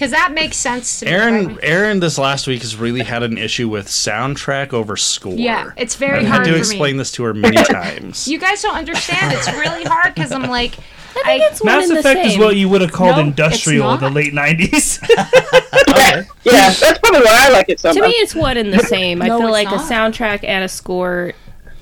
Because 0.03 0.11
that 0.19 0.33
makes 0.33 0.57
sense 0.57 0.99
to 0.99 1.07
me. 1.07 1.13
Aaron, 1.13 1.47
right? 1.47 1.59
Aaron, 1.63 2.01
this 2.01 2.19
last 2.19 2.49
week 2.49 2.63
has 2.63 2.75
really 2.75 3.05
had 3.05 3.23
an 3.23 3.39
issue 3.39 3.69
with 3.69 3.87
soundtrack 3.87 4.73
over 4.73 4.97
score. 4.97 5.35
Yeah, 5.35 5.71
it's 5.77 5.95
very 5.95 6.19
I've 6.19 6.27
hard 6.27 6.39
had 6.41 6.47
to 6.47 6.53
for 6.55 6.59
explain 6.59 6.95
me. 6.95 6.99
this 6.99 7.13
to 7.13 7.23
her 7.23 7.33
many 7.33 7.57
times. 7.63 8.27
You 8.27 8.41
guys 8.41 8.61
don't 8.63 8.75
understand. 8.75 9.33
It's 9.33 9.47
really 9.53 9.85
hard 9.85 10.13
because 10.17 10.33
I'm 10.33 10.51
like, 10.51 10.77
I 11.11 11.23
think 11.23 11.27
I- 11.29 11.47
it's 11.47 11.61
one 11.63 11.73
Mass 11.77 11.85
and 11.85 11.95
the 11.97 12.01
Effect 12.01 12.27
is 12.27 12.37
what 12.37 12.57
you 12.57 12.69
would 12.69 12.81
have 12.81 12.91
called 12.91 13.15
No, 13.15 13.23
industrial 13.23 13.93
in 13.95 14.01
the 14.01 14.11
late 14.11 14.33
'90s. 14.33 15.01
okay. 15.89 16.27
Yeah, 16.43 16.71
that's 16.73 16.99
probably 16.99 17.21
why 17.21 17.47
I 17.47 17.51
like 17.53 17.69
it 17.69 17.79
so 17.79 17.91
much. 17.91 17.95
to 17.95 18.01
much. 18.01 18.11
me 18.11 18.15
it's 18.17 18.35
one 18.35 18.57
and 18.57 18.73
the 18.75 18.81
same. 18.81 19.23
I 19.23 19.27
feel 19.27 19.53
like 19.53 19.67
not. 19.67 19.75
a 19.77 19.79
soundtrack 19.95 20.43
and 20.43 20.65
a 20.65 20.69
score 20.69 21.33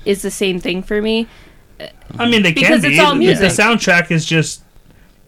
is 0.05 0.21
the 0.21 0.29
same 0.29 0.59
thing 0.59 0.83
for 0.83 1.01
me. 1.01 1.27
I 2.19 2.29
mean, 2.29 2.43
they 2.43 2.53
Because 2.53 2.81
can 2.81 2.91
it's 2.91 2.97
be. 2.97 2.99
all 2.99 3.15
music. 3.15 3.49
The 3.49 3.63
soundtrack 3.63 4.11
is 4.11 4.25
just 4.25 4.61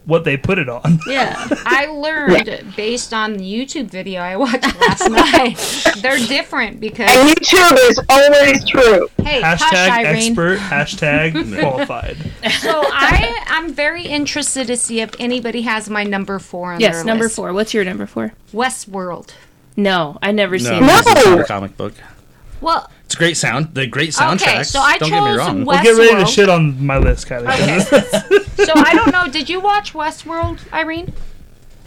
what 0.06 0.24
they 0.24 0.36
put 0.36 0.58
it 0.58 0.68
on. 0.68 0.98
Yeah. 1.06 1.34
I 1.64 1.86
learned 1.90 2.74
based 2.76 3.14
on 3.14 3.34
the 3.38 3.44
YouTube 3.44 3.86
video 3.90 4.20
I 4.20 4.36
watched 4.36 4.78
last 4.80 5.08
night. 5.10 5.94
They're 6.02 6.18
different 6.18 6.78
because 6.80 7.08
And 7.10 7.28
YouTube 7.30 7.90
is 7.90 8.00
always 8.08 8.64
true. 8.68 9.08
hey, 9.22 9.40
Hashtag 9.40 9.88
Irene. 9.90 10.16
expert. 10.16 10.58
Hashtag 10.58 11.58
qualified. 11.60 12.16
So 12.60 12.82
I 12.86 13.44
I'm 13.48 13.72
very 13.72 14.04
interested 14.04 14.66
to 14.66 14.76
see 14.76 15.00
if 15.00 15.10
anybody 15.18 15.62
has 15.62 15.88
my 15.88 16.04
number 16.04 16.38
four 16.38 16.72
on 16.74 16.80
yes, 16.80 16.96
their 16.96 17.04
number 17.04 17.24
list. 17.24 17.36
four. 17.36 17.52
What's 17.52 17.72
your 17.72 17.84
number 17.84 18.06
four? 18.06 18.34
Westworld. 18.52 19.30
No, 19.76 20.18
I 20.22 20.32
never 20.32 20.58
No, 20.58 20.64
seen 20.64 20.80
No. 20.82 20.86
that. 20.86 21.04
it's 21.16 21.26
not 21.26 21.40
a 21.40 21.44
comic 21.44 21.76
book. 21.76 21.94
Well, 22.60 22.90
It's 23.14 23.20
a 23.20 23.24
great 23.24 23.36
sound. 23.36 23.74
The 23.74 23.86
great 23.86 24.10
soundtracks. 24.10 24.42
okay, 24.42 24.62
so 24.64 24.80
I 24.80 24.98
Don't 24.98 25.08
chose 25.08 25.20
get 25.20 25.30
me 25.32 25.36
wrong. 25.38 25.64
West- 25.64 25.84
We'll 25.84 25.94
get 25.94 26.00
ready 26.00 26.16
to 26.16 26.24
Westworld. 26.24 26.34
shit 26.34 26.48
on 26.48 26.84
my 26.84 26.98
list, 26.98 27.28
Kylie. 27.28 27.46
Okay. 27.54 27.78
so 28.64 28.72
I 28.74 28.92
don't 28.94 29.12
know. 29.12 29.28
Did 29.30 29.48
you 29.48 29.60
watch 29.60 29.92
Westworld, 29.92 30.58
Irene? 30.72 31.12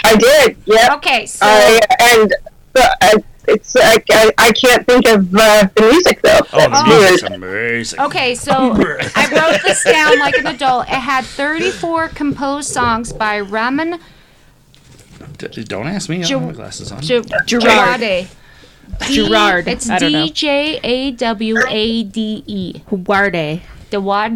I 0.06 0.16
did, 0.16 0.56
yeah. 0.66 0.96
Okay, 0.96 1.26
so 1.26 1.46
I, 1.46 1.82
and 2.00 2.34
uh, 2.76 2.90
I- 3.02 3.24
it's 3.50 3.76
I, 3.78 3.98
I, 4.12 4.32
I 4.38 4.52
can't 4.52 4.86
think 4.86 5.08
of 5.08 5.34
uh, 5.36 5.68
the 5.76 5.82
music 5.90 6.22
though. 6.22 6.40
Oh, 6.54 6.62
the 6.64 6.68
That's 6.70 6.88
music's 6.88 7.22
weird. 7.24 7.34
amazing. 7.34 8.00
Okay, 8.02 8.36
so 8.36 8.52
I 8.54 9.28
wrote 9.32 9.62
this 9.64 9.84
down 9.86 10.20
like 10.20 10.38
an 10.38 10.48
adult. 10.48 10.86
It 10.88 10.92
had 10.96 11.24
34 11.26 12.10
composed 12.10 12.70
songs 12.70 13.12
by 13.14 13.40
Raman 13.40 14.00
D- 15.38 15.64
don't 15.64 15.88
ask 15.88 16.10
me. 16.10 16.20
I 16.20 16.24
Ju- 16.24 16.34
don't 16.34 16.42
have 16.44 16.50
my 16.52 16.56
glasses 16.56 16.92
on. 16.92 17.02
J- 17.02 17.22
Gerard. 17.46 18.02
Jawade. 19.00 19.08
D- 19.08 19.16
Gerard. 19.16 19.68
It's 19.68 19.90
I 19.90 20.00
don't 20.00 20.12
know. 20.12 20.26
D 20.26 20.32
J 20.32 20.80
A 20.84 21.12
W 21.12 21.58
A 21.68 22.04
D 22.04 22.44
E. 22.46 22.74
Huarde. 22.90 23.62
Dewade? 23.90 24.34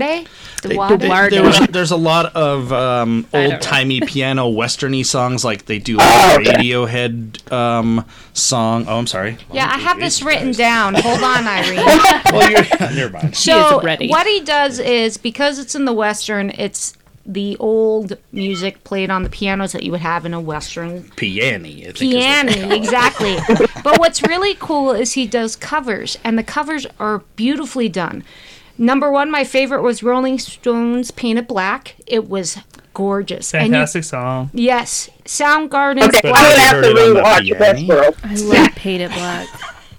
They- 0.63 0.75
Dewade? 0.75 0.99
they- 0.99 1.07
Ward- 1.09 1.33
there 1.33 1.43
was, 1.43 1.59
there's 1.71 1.91
a 1.91 1.97
lot 1.97 2.33
of 2.37 2.71
um, 2.71 3.27
I 3.33 3.37
don't 3.37 3.49
know. 3.49 3.55
old 3.55 3.61
timey 3.61 3.99
piano 3.99 4.49
westerny 4.49 5.05
songs, 5.05 5.43
like 5.43 5.65
they 5.65 5.77
do 5.77 5.97
like 5.97 6.47
a 6.47 6.49
Radiohead 6.51 7.51
um, 7.51 8.05
song. 8.33 8.85
Oh, 8.87 8.97
I'm 8.97 9.07
sorry. 9.07 9.37
Yeah, 9.51 9.69
I 9.69 9.77
have 9.77 9.99
this 9.99 10.21
written 10.23 10.45
Christ. 10.53 10.59
down. 10.59 10.93
Hold 10.95 11.21
on, 11.21 11.45
Irene. 11.47 11.79
Well, 12.31 12.49
you're, 12.49 12.63
never 12.95 13.09
mind. 13.11 13.35
So 13.35 13.79
is 13.79 13.83
ready. 13.83 14.07
what 14.07 14.25
he 14.25 14.39
does 14.39 14.79
is 14.79 15.17
because 15.17 15.59
it's 15.59 15.75
in 15.75 15.83
the 15.83 15.91
western, 15.93 16.51
it's 16.51 16.93
the 17.25 17.55
old 17.59 18.17
music 18.31 18.83
played 18.83 19.09
on 19.09 19.23
the 19.23 19.29
pianos 19.29 19.71
that 19.73 19.83
you 19.83 19.91
would 19.91 20.01
have 20.01 20.25
in 20.25 20.33
a 20.33 20.39
western 20.41 21.03
Piano. 21.15 21.67
I 21.67 21.91
think 21.91 21.97
piano 21.97 22.51
they 22.51 22.61
call 22.61 22.71
it. 22.71 22.75
exactly 22.77 23.37
but 23.83 23.99
what's 23.99 24.21
really 24.23 24.55
cool 24.55 24.91
is 24.91 25.13
he 25.13 25.27
does 25.27 25.55
covers 25.55 26.17
and 26.23 26.37
the 26.37 26.43
covers 26.43 26.87
are 26.99 27.19
beautifully 27.35 27.87
done 27.89 28.23
number 28.77 29.11
one 29.11 29.29
my 29.29 29.43
favorite 29.43 29.81
was 29.83 30.01
rolling 30.01 30.39
stones 30.39 31.11
painted 31.11 31.47
black 31.47 31.95
it 32.07 32.27
was 32.27 32.57
gorgeous 32.93 33.53
And 33.53 33.67
you- 33.67 33.71
Fantastic 33.73 34.03
song. 34.03 34.49
yes 34.53 35.09
soundgarden's 35.25 36.07
Okay, 36.17 36.21
But 36.31 36.39
I'm 36.39 36.49
gonna 36.51 36.59
have 36.61 36.71
to 36.71 36.75
heard 36.75 36.85
it 36.85 36.95
the 36.95 37.21
rewatch 37.21 37.77
piano. 37.77 38.13
I 38.23 38.35
love 38.63 38.75
Painted 38.75 39.11
Black. 39.11 39.47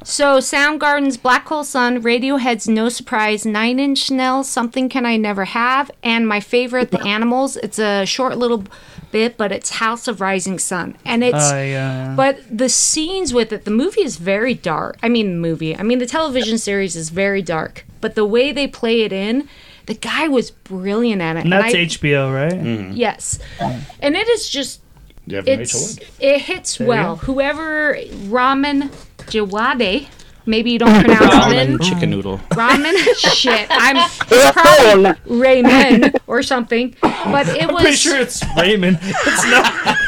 So 0.04 0.38
Soundgarden's 0.38 1.16
Black 1.16 1.46
Hole 1.46 1.64
Sun, 1.64 2.02
Radiohead's 2.02 2.68
No 2.68 2.88
Surprise, 2.88 3.46
Nine 3.46 3.78
Inch 3.78 4.10
Nails, 4.10 4.48
Something 4.48 4.88
Can 4.88 5.06
I 5.06 5.16
Never 5.16 5.44
Have, 5.44 5.90
and 6.02 6.26
my 6.26 6.40
favorite, 6.40 6.90
The 6.90 7.00
Animals. 7.02 7.56
It's 7.58 7.78
a 7.78 8.04
short 8.04 8.36
little 8.36 8.64
bit, 9.12 9.36
but 9.36 9.52
it's 9.52 9.70
House 9.70 10.08
of 10.08 10.20
Rising 10.20 10.58
Sun, 10.58 10.96
and 11.04 11.22
it's. 11.22 11.50
Oh, 11.52 11.62
yeah. 11.62 12.14
But 12.16 12.40
the 12.50 12.68
scenes 12.68 13.32
with 13.32 13.52
it, 13.52 13.64
the 13.64 13.70
movie 13.70 14.02
is 14.02 14.16
very 14.16 14.54
dark. 14.54 14.98
I 15.02 15.08
mean, 15.08 15.34
the 15.34 15.38
movie. 15.40 15.76
I 15.76 15.82
mean, 15.82 15.98
the 15.98 16.06
television 16.06 16.58
series 16.58 16.96
is 16.96 17.10
very 17.10 17.42
dark. 17.42 17.84
But 18.00 18.14
the 18.16 18.26
way 18.26 18.50
they 18.50 18.66
play 18.66 19.02
it 19.02 19.12
in, 19.12 19.48
the 19.86 19.94
guy 19.94 20.26
was 20.26 20.50
brilliant 20.50 21.22
at 21.22 21.36
it. 21.36 21.44
And 21.44 21.52
that's 21.52 21.74
I- 21.74 21.78
HBO, 21.78 22.34
right? 22.34 22.52
Mm. 22.52 22.92
Yes, 22.96 23.38
and 23.60 24.16
it 24.16 24.28
is 24.28 24.48
just 24.48 24.80
You 25.26 25.36
have 25.36 25.46
Rachel 25.46 25.60
it's 25.80 25.98
it 26.18 26.40
hits 26.40 26.80
you 26.80 26.86
well. 26.86 27.14
go. 27.16 27.26
Whoever 27.26 27.94
Ramen 28.26 28.90
Jawade, 29.32 30.08
maybe 30.46 30.72
you 30.72 30.78
don't 30.78 31.00
pronounce 31.04 31.22
Ramen 31.34 31.74
it. 31.76 31.82
chicken 31.82 32.10
noodle. 32.10 32.38
Ramen, 32.50 32.94
shit. 33.34 33.66
I'm 33.70 34.10
probably 34.52 35.12
Raymond 35.38 36.16
or 36.26 36.42
something, 36.42 36.94
but 37.00 37.48
it 37.48 37.66
was. 37.68 37.76
I'm 37.76 37.82
Pretty 37.82 37.96
sure 37.96 38.18
it's 38.20 38.42
Raymond. 38.56 38.98
It's 39.02 39.44
not. 39.46 39.98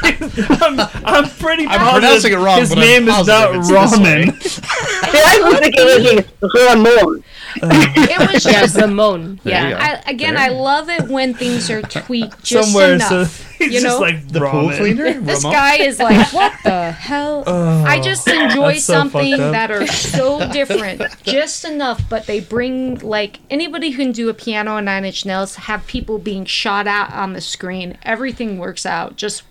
I'm, 0.63 0.81
I'm 1.05 1.31
pretty 1.31 1.67
I'm 1.67 1.79
positive 1.81 2.01
pronouncing 2.01 2.33
it 2.33 2.37
wrong, 2.37 2.59
His 2.61 2.69
but 2.71 2.79
I'm 2.79 2.85
name 2.85 3.03
is 3.09 3.27
not 3.27 3.53
positive 3.53 3.61
it's. 3.63 3.71
Ramen. 3.99 4.43
See, 4.43 5.21
I 5.25 5.41
was 5.43 5.59
thinking 5.61 6.19
it 6.19 6.27
was 6.41 6.55
Ramon. 6.55 7.25
it 7.57 8.33
was 8.33 8.45
Yeah, 8.45 8.61
just. 8.61 8.77
Ramon. 8.77 9.41
There 9.45 9.71
Yeah. 9.71 10.01
I, 10.07 10.11
again, 10.11 10.37
I 10.37 10.49
love 10.49 10.89
it 10.91 11.09
when 11.09 11.35
things 11.35 11.71
are 11.71 11.83
tweaked 11.83 12.43
just 12.45 12.73
Somewhere, 12.73 12.95
enough. 12.95 13.09
so 13.09 13.25
he's 13.25 13.54
you 13.73 13.81
just 13.81 13.85
know? 13.85 14.01
like 14.01 14.29
The 14.29 14.41
pool 14.41 14.71
cleaner? 14.71 15.21
This 15.21 15.45
Ramon? 15.45 15.53
guy 15.53 15.77
is 15.77 15.99
like, 15.99 16.33
what 16.33 16.53
the 16.65 16.93
hell? 16.93 17.45
I 17.47 18.01
just 18.01 18.27
enjoy 18.29 18.75
so 18.75 18.95
something 18.95 19.37
that 19.37 19.71
are 19.71 19.87
so 19.89 20.51
different, 20.53 21.03
just 21.23 21.65
enough, 21.65 22.09
but 22.09 22.27
they 22.27 22.41
bring 22.41 22.99
like 23.01 23.41
anybody 23.51 23.91
who 23.91 24.03
can 24.03 24.13
do 24.13 24.29
a 24.29 24.35
piano 24.35 24.77
and 24.77 24.87
Nine 24.87 25.05
Inch 25.05 25.25
Nails 25.25 25.57
have 25.57 25.87
people 25.87 26.19
being 26.19 26.45
shot 26.45 26.87
at 26.87 27.13
on 27.13 27.33
the 27.33 27.41
screen. 27.41 27.99
Everything 28.03 28.59
works 28.59 28.85
out 28.87 29.17
just 29.17 29.43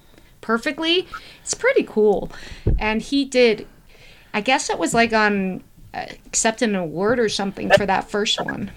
perfectly. 0.41 1.07
It's 1.41 1.53
pretty 1.53 1.84
cool, 1.84 2.32
and 2.80 3.01
he 3.01 3.26
did. 3.26 3.68
I 4.34 4.41
guess 4.41 4.70
it 4.70 4.80
was 4.80 4.93
like 4.93 5.14
on 5.14 5.64
uh, 5.93 6.05
accepting 6.26 6.70
an 6.70 6.76
award 6.76 7.20
or 7.20 7.30
something 7.30 7.70
for 7.72 7.86
that 7.86 8.09
first 8.09 8.43
one. 8.43 8.72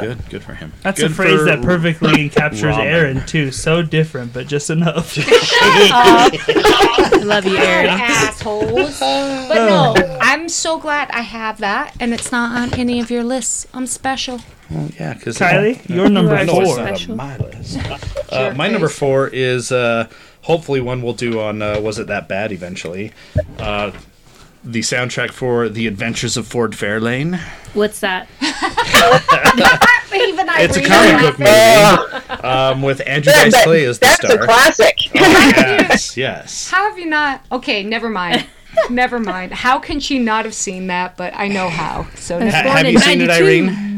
Good, 0.00 0.28
good 0.30 0.42
for 0.42 0.54
him. 0.54 0.72
That's 0.82 1.00
Good 1.00 1.10
a 1.10 1.14
phrase 1.14 1.38
for- 1.38 1.44
that 1.44 1.62
perfectly 1.62 2.28
captures 2.28 2.74
ramen. 2.74 2.84
Aaron 2.84 3.26
too. 3.26 3.50
So 3.52 3.82
different, 3.82 4.32
but 4.32 4.46
just 4.46 4.70
enough. 4.70 5.14
I 5.18 7.20
love 7.24 7.44
you, 7.46 7.56
Aaron. 7.56 7.88
assholes. 7.90 9.00
But 9.46 9.66
no, 9.66 9.94
I'm 10.20 10.48
so 10.48 10.78
glad 10.78 11.10
I 11.10 11.20
have 11.20 11.58
that, 11.58 11.94
and 12.00 12.14
it's 12.14 12.32
not 12.32 12.56
on 12.58 12.78
any 12.80 12.98
of 13.00 13.10
your 13.10 13.22
lists. 13.22 13.66
I'm 13.74 13.86
special. 13.86 14.40
Well, 14.70 14.88
yeah, 14.98 15.12
because 15.14 15.38
Kylie, 15.38 15.86
you're 15.88 16.08
number 16.08 16.34
are 16.34 16.44
No, 16.46 16.60
it's 16.60 16.70
four. 16.70 16.76
Special. 16.76 17.12
on 17.12 17.16
my 17.18 17.36
list. 17.36 17.78
Uh, 18.32 18.54
my 18.56 18.68
number 18.68 18.88
four 18.88 19.28
is 19.28 19.70
uh, 19.70 20.08
hopefully 20.42 20.80
one 20.80 21.02
we'll 21.02 21.12
do 21.12 21.40
on 21.40 21.60
uh, 21.60 21.78
Was 21.80 21.98
It 21.98 22.06
That 22.06 22.26
Bad 22.26 22.52
eventually. 22.52 23.12
The 24.64 24.80
soundtrack 24.80 25.30
for 25.30 25.68
The 25.68 25.86
Adventures 25.86 26.36
of 26.38 26.46
Ford 26.46 26.72
Fairlane. 26.72 27.38
What's 27.74 28.00
that? 28.00 28.28
Even 30.14 30.48
I 30.48 30.62
It's 30.62 30.76
a 30.76 30.80
comic 30.82 30.88
that. 30.88 31.98
book 32.22 32.28
movie 32.30 32.42
um, 32.48 32.80
with 32.82 33.02
Andrew 33.06 33.32
That- 33.32 33.50
Dice 33.52 33.64
Clay 33.64 33.84
as 33.84 33.98
the 33.98 34.06
that's 34.06 34.24
a 34.24 34.28
star. 34.28 34.44
classic. 34.46 35.14
yes, 35.14 36.16
yes. 36.16 36.70
How 36.70 36.88
have 36.88 36.98
you 36.98 37.06
not? 37.06 37.44
Okay, 37.52 37.82
never 37.82 38.08
mind. 38.08 38.46
never 38.90 39.18
mind. 39.20 39.52
How 39.52 39.78
can 39.78 40.00
she 40.00 40.18
not 40.18 40.44
have 40.46 40.54
seen 40.54 40.86
that? 40.86 41.16
But 41.16 41.34
I 41.34 41.48
know 41.48 41.68
how. 41.68 42.06
So 42.14 42.38
was 42.38 42.54
Ha- 42.54 42.62
have 42.62 42.86
in 42.86 42.92
you 42.92 42.98
seen 43.00 43.20
it, 43.20 43.28
Irene? 43.30 43.93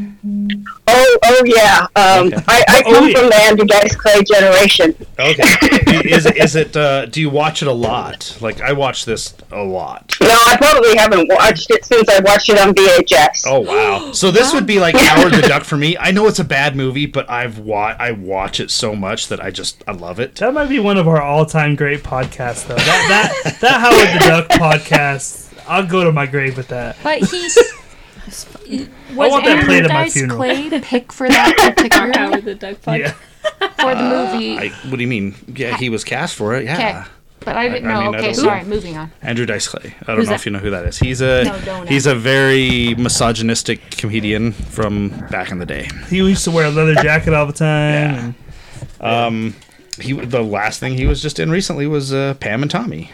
Oh, 0.89 1.17
oh 1.25 1.41
yeah. 1.45 1.87
Um, 1.95 2.27
Okay. 2.27 2.43
I, 2.47 2.63
I 2.67 2.83
Oh, 2.85 2.93
come 2.93 3.09
yeah. 3.09 3.19
from 3.19 3.29
the 3.29 3.35
Andrew 3.35 3.65
Dice 3.65 3.95
Clay 3.95 4.23
generation. 4.23 4.95
Okay. 5.19 5.43
is 6.09 6.25
it? 6.25 6.37
Is 6.37 6.55
it? 6.55 6.75
Uh, 6.75 7.05
do 7.05 7.21
you 7.21 7.29
watch 7.29 7.61
it 7.61 7.67
a 7.67 7.71
lot? 7.73 8.37
Like 8.41 8.61
I 8.61 8.73
watch 8.73 9.05
this 9.05 9.33
a 9.51 9.63
lot. 9.63 10.15
No, 10.21 10.27
I 10.29 10.57
probably 10.57 10.95
haven't 10.97 11.29
watched 11.29 11.69
it 11.71 11.85
since 11.85 12.07
I 12.09 12.19
watched 12.21 12.49
it 12.49 12.57
on 12.59 12.73
VHS. 12.73 13.43
Oh 13.47 13.59
wow! 13.59 14.11
So 14.11 14.31
this 14.31 14.53
would 14.53 14.65
be 14.65 14.79
like 14.79 14.95
Howard 14.97 15.33
the 15.33 15.41
Duck 15.43 15.63
for 15.63 15.77
me. 15.77 15.97
I 15.97 16.11
know 16.11 16.27
it's 16.27 16.39
a 16.39 16.43
bad 16.45 16.75
movie, 16.75 17.05
but 17.05 17.29
I've 17.29 17.59
wa- 17.59 17.95
I 17.97 18.11
watch 18.11 18.59
it 18.59 18.69
so 18.71 18.95
much 18.95 19.27
that 19.29 19.41
I 19.43 19.51
just 19.51 19.83
I 19.87 19.91
love 19.93 20.19
it. 20.19 20.35
That 20.35 20.53
might 20.53 20.69
be 20.69 20.79
one 20.79 20.97
of 20.97 21.07
our 21.07 21.21
all-time 21.21 21.75
great 21.75 22.03
podcasts, 22.03 22.67
though. 22.67 22.75
That 22.75 23.33
that 23.43 23.59
that 23.61 23.79
Howard 23.81 24.21
the 24.21 24.27
Duck 24.27 24.47
podcast. 24.49 25.45
I'll 25.67 25.85
go 25.85 26.03
to 26.03 26.11
my 26.11 26.25
grave 26.25 26.57
with 26.57 26.67
that. 26.69 26.97
But 27.03 27.19
he's. 27.19 27.57
Was 28.27 29.31
want 29.31 29.45
that 29.45 29.51
Andrew 29.57 29.65
played 29.65 29.83
at 29.85 29.89
my 29.89 30.03
Dice 30.03 30.13
funeral. 30.13 30.37
Clay 30.37 30.69
pick 30.81 31.11
for 31.13 31.27
that 31.29 31.73
particular 31.75 32.11
Howard 32.15 32.45
the 32.45 32.55
Duck 32.55 32.77
podcast. 32.81 32.99
Yeah. 32.99 33.11
for 33.79 33.95
the 33.95 34.03
movie? 34.03 34.57
I, 34.57 34.69
what 34.89 34.97
do 34.97 35.01
you 35.01 35.07
mean? 35.07 35.35
Yeah, 35.47 35.77
he 35.77 35.89
was 35.89 36.03
cast 36.03 36.35
for 36.35 36.53
it. 36.55 36.63
Okay. 36.63 36.65
Yeah, 36.65 37.05
But 37.39 37.55
I 37.55 37.69
didn't 37.69 37.89
I 37.89 37.93
know. 37.93 37.99
mean, 38.11 38.15
okay, 38.15 38.25
don't 38.33 38.35
sorry. 38.35 38.61
know. 38.63 38.67
Moving 38.69 38.97
on. 38.97 39.11
Andrew 39.21 39.45
Dice 39.45 39.67
Clay. 39.67 39.95
I 40.01 40.05
don't 40.07 40.17
Who's 40.17 40.25
know 40.25 40.31
that? 40.31 40.35
if 40.41 40.45
you 40.45 40.51
know 40.51 40.59
who 40.59 40.69
that 40.71 40.85
is. 40.85 40.97
He's 40.99 41.21
a 41.21 41.45
No, 41.45 41.83
he's 41.85 42.05
a 42.05 42.15
very 42.15 42.93
misogynistic 42.95 43.91
comedian 43.91 44.51
from 44.51 45.09
back 45.31 45.51
in 45.51 45.59
the 45.59 45.65
day. 45.65 45.89
He 46.09 46.17
used 46.17 46.43
to 46.43 46.51
wear 46.51 46.65
a 46.65 46.69
leather 46.71 46.95
jacket 46.95 47.33
all 47.33 47.45
the 47.45 47.53
time. 47.53 48.35
Yeah. 49.01 49.31
and- 49.45 49.53
He 50.01 50.13
the 50.13 50.43
last 50.43 50.79
thing 50.79 50.93
he 50.97 51.05
was 51.07 51.21
just 51.21 51.39
in 51.39 51.49
recently 51.49 51.87
was 51.87 52.13
uh, 52.13 52.33
Pam 52.39 52.61
and 52.61 52.69
Tommy. 52.69 53.11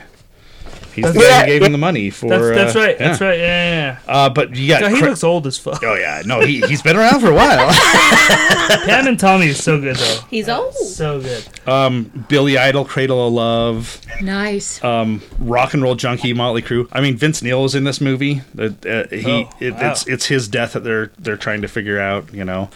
He's 0.93 1.05
the 1.13 1.19
guy 1.19 1.25
Yeah, 1.25 1.39
who 1.41 1.45
gave 1.47 1.61
yeah. 1.61 1.65
him 1.67 1.71
the 1.71 1.77
money 1.77 2.09
for. 2.09 2.29
That's 2.29 2.55
that's 2.55 2.75
uh, 2.75 2.79
right. 2.79 2.97
yeah. 2.99 3.07
That's 3.07 3.21
right. 3.21 3.37
Yeah, 3.39 3.45
yeah, 3.45 3.99
yeah. 4.07 4.13
Uh, 4.13 4.29
but 4.29 4.55
you 4.55 4.67
got. 4.67 4.81
God, 4.81 4.91
he 4.91 4.99
Cra- 4.99 5.09
looks 5.09 5.23
old 5.23 5.47
as 5.47 5.57
fuck. 5.57 5.81
oh 5.83 5.95
yeah, 5.95 6.21
no, 6.25 6.39
he 6.41 6.61
he's 6.61 6.81
been 6.81 6.95
around 6.95 7.19
for 7.19 7.31
a 7.31 7.35
while. 7.35 7.67
Pam 8.85 9.07
and 9.07 9.19
Tommy 9.19 9.47
is 9.47 9.61
so 9.63 9.79
good 9.79 9.95
though. 9.95 10.19
He's 10.29 10.47
old. 10.49 10.73
So 10.75 11.19
good. 11.21 11.47
um, 11.67 12.25
Billy 12.29 12.57
Idol, 12.57 12.85
Cradle 12.85 13.27
of 13.27 13.33
Love, 13.33 14.01
Nice. 14.21 14.83
um, 14.83 15.21
Rock 15.39 15.73
and 15.73 15.81
Roll 15.83 15.95
Junkie, 15.95 16.33
Mötley 16.33 16.61
Crüe. 16.63 16.87
I 16.91 17.01
mean, 17.01 17.17
Vince 17.17 17.41
Neil 17.41 17.61
was 17.63 17.75
in 17.75 17.83
this 17.83 17.99
movie. 18.01 18.41
Uh, 18.57 18.69
uh, 18.87 19.07
he, 19.09 19.23
Oh, 19.25 19.49
it, 19.59 19.73
wow. 19.73 19.91
it's 19.91 20.07
it's 20.07 20.25
his 20.27 20.47
death 20.47 20.73
that 20.73 20.83
they're 20.83 21.11
they're 21.19 21.37
trying 21.37 21.61
to 21.63 21.67
figure 21.67 21.99
out. 21.99 22.33
You 22.33 22.45
know, 22.45 22.69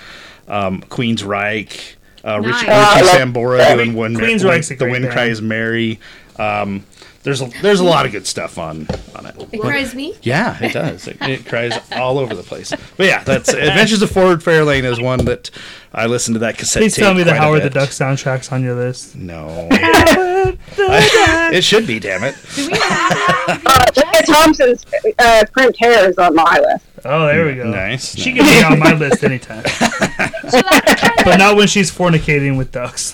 um, 0.47 0.81
Queensrÿche, 0.83 1.95
uh, 2.23 2.37
Nice. 2.39 2.45
Richie, 2.45 2.67
Richie 2.67 2.67
love 2.71 3.05
Sambora 3.33 3.75
doing 3.75 3.93
when 3.93 4.15
Queen's 4.15 4.43
when 4.43 4.53
Reich's 4.53 4.71
a 4.71 4.75
the 4.75 4.85
wind 4.89 5.03
band. 5.03 5.13
cries 5.13 5.41
Mary. 5.41 5.99
Um, 6.37 6.85
there's 7.27 7.41
a 7.41 7.49
there's 7.61 7.81
a 7.81 7.83
lot 7.83 8.05
of 8.05 8.13
good 8.13 8.25
stuff 8.25 8.57
on 8.57 8.87
on 9.13 9.25
it. 9.25 9.35
It 9.51 9.59
cries 9.59 9.93
me. 9.93 10.15
Yeah, 10.21 10.57
it 10.61 10.71
does. 10.71 11.09
It, 11.09 11.17
it 11.19 11.45
cries 11.49 11.77
all 11.91 12.19
over 12.19 12.33
the 12.33 12.41
place. 12.41 12.73
But 12.95 13.05
yeah, 13.05 13.21
that's 13.25 13.49
Adventures 13.49 14.01
of 14.01 14.09
Ford 14.11 14.39
Fairlane 14.39 14.85
is 14.85 15.01
one 15.01 15.25
that 15.25 15.51
I 15.93 16.05
listened 16.05 16.35
to 16.35 16.39
that 16.39 16.57
cassette. 16.57 16.83
Please 16.83 16.95
tape 16.95 17.03
tell 17.03 17.13
me 17.13 17.23
the 17.23 17.31
quite 17.31 17.37
a 17.39 17.41
Howard 17.41 17.63
the. 17.63 17.69
Duck 17.69 17.89
soundtrack's 17.89 18.53
on 18.53 18.63
your 18.63 18.75
list. 18.75 19.17
No, 19.17 19.67
I- 19.71 20.57
it 21.53 21.65
should 21.65 21.85
be. 21.85 21.99
Damn 21.99 22.23
it. 22.23 22.35
Do 22.55 22.65
we 22.67 22.77
have 22.77 23.61
Uh, 23.65 23.91
Jessica 23.91 24.31
Thompson's 24.31 24.85
uh, 25.19 25.43
crimped 25.51 25.77
hair 25.79 26.09
is 26.09 26.17
on 26.17 26.33
my 26.33 26.59
list. 26.59 26.85
Oh, 27.03 27.25
there 27.27 27.45
we 27.45 27.55
go. 27.55 27.69
Nice. 27.69 28.15
She 28.15 28.31
nice. 28.31 28.49
can 28.61 28.69
be 28.69 28.73
on 28.73 28.79
my 28.79 28.93
list 28.93 29.21
anytime, 29.25 29.65
so 29.65 30.61
that's 30.61 30.93
kind 31.01 31.13
but 31.25 31.37
not 31.37 31.57
when 31.57 31.67
she's 31.67 31.91
fornicating 31.91 32.57
with 32.57 32.71
ducks. 32.71 33.13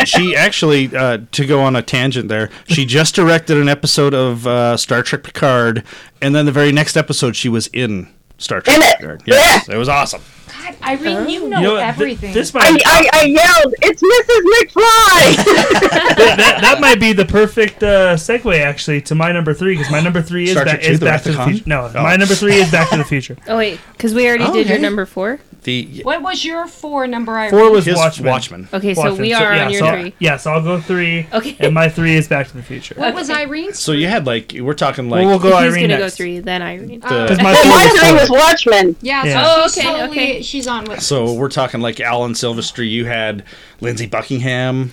She 0.00 0.06
she 0.06 0.36
actually 0.36 0.94
uh, 0.96 1.18
to 1.32 1.46
go 1.46 1.60
on 1.62 1.76
a 1.76 1.82
tangent 1.82 2.28
there. 2.28 2.50
She 2.68 2.84
just 2.86 3.14
directed 3.14 3.56
an 3.56 3.68
episode 3.68 4.14
of 4.14 4.46
uh, 4.46 4.76
Star 4.76 5.02
Trek 5.02 5.22
Picard, 5.22 5.84
and 6.20 6.34
then 6.34 6.46
the 6.46 6.52
very 6.52 6.72
next 6.72 6.96
episode 6.96 7.36
she 7.36 7.48
was 7.48 7.68
in 7.68 8.08
Star 8.38 8.60
Trek 8.60 8.76
In 8.76 8.82
it, 8.82 8.96
Picard. 8.98 9.22
Yes, 9.26 9.68
it 9.68 9.76
was 9.76 9.88
awesome. 9.88 10.20
God, 10.48 10.76
Irene, 10.82 11.28
you 11.28 11.48
know, 11.48 11.58
You 11.58 11.62
know 11.64 11.72
what? 11.74 11.80
Th- 11.80 11.88
everything. 11.94 12.34
this 12.34 12.54
I, 12.54 12.70
might 12.70 12.82
I, 12.84 13.08
I 13.12 13.24
yelled, 13.24 13.74
"It's 13.82 14.02
Mrs. 14.02 14.42
McFly!" 14.52 15.36
that, 16.16 16.34
that, 16.36 16.58
that 16.60 16.80
might 16.80 17.00
be 17.00 17.12
the 17.12 17.24
perfect 17.24 17.82
uh, 17.82 18.14
segue 18.16 18.58
actually 18.60 19.00
to 19.02 19.14
my 19.14 19.32
number 19.32 19.54
three 19.54 19.76
because 19.76 19.90
my 19.90 20.00
number 20.00 20.20
three 20.22 20.48
is, 20.50 20.54
ba- 20.54 20.78
is 20.80 21.00
Back 21.00 21.22
to 21.22 21.32
the 21.32 21.44
Future. 21.44 21.64
No, 21.66 21.90
Oh. 21.94 22.02
my 22.02 22.16
number 22.16 22.34
three 22.34 22.56
is 22.56 22.70
Back 22.70 22.90
to 22.90 22.96
the 22.98 23.04
Future. 23.04 23.36
Oh 23.48 23.56
wait, 23.56 23.80
because 23.92 24.14
we 24.14 24.28
already 24.28 24.44
Oh, 24.44 24.52
did 24.52 24.68
your 24.68 24.78
number 24.78 25.06
four. 25.06 25.40
The 25.64 26.00
what 26.02 26.22
was 26.22 26.44
your 26.44 26.66
four 26.66 27.06
number, 27.06 27.38
I 27.38 27.48
Four 27.48 27.70
was 27.70 27.84
his 27.84 27.94
Watchmen. 27.96 28.28
Watchmen. 28.30 28.68
Okay, 28.72 28.94
so 28.94 29.02
Watchmen. 29.02 29.20
we 29.22 29.32
are 29.32 29.54
yeah, 29.54 29.64
on 29.66 29.70
your 29.70 29.80
so, 29.80 29.92
three. 29.92 30.14
Yeah, 30.18 30.36
so 30.36 30.50
I'll 30.52 30.62
go 30.62 30.80
three. 30.80 31.26
Okay. 31.32 31.56
And 31.60 31.72
my 31.72 31.88
three 31.88 32.16
is 32.16 32.26
Back 32.26 32.48
to 32.48 32.56
the 32.56 32.64
Future. 32.64 32.96
what 32.96 33.14
was 33.14 33.30
Irene's? 33.30 33.78
So 33.78 33.92
you 33.92 34.08
had 34.08 34.26
like 34.26 34.52
we're 34.58 34.74
talking 34.74 35.08
like 35.08 35.20
well, 35.24 35.38
we'll 35.38 35.50
go 35.50 35.56
He's 35.62 35.72
Irene 35.72 35.88
gonna 35.88 36.00
next. 36.00 36.14
go 36.14 36.16
three, 36.16 36.40
then 36.40 36.62
Irene. 36.62 36.98
the- 36.98 37.06
Uh, 37.06 37.28
'Cause 37.28 37.38
my 37.42 37.50
And 37.50 37.58
four 37.58 37.70
my 37.70 37.84
was 37.84 37.92
three 37.92 38.08
four. 38.08 38.18
was 38.18 38.30
Watchmen. 38.30 38.96
yeah, 39.02 39.24
Yeah. 39.24 39.44
so 39.44 39.52
Oh, 39.62 39.62
she's 39.68 39.78
okay, 39.78 39.86
totally, 39.86 40.08
okay. 40.20 40.42
she's 40.42 40.66
on 40.66 40.84
with. 40.86 41.00
So 41.00 41.32
we're 41.32 41.48
talking 41.48 41.80
like 41.80 42.00
Alan 42.00 42.32
Silvestri. 42.32 42.90
You 42.90 43.06
had 43.06 43.44
Lindsey 43.80 44.06
Buckingham. 44.06 44.90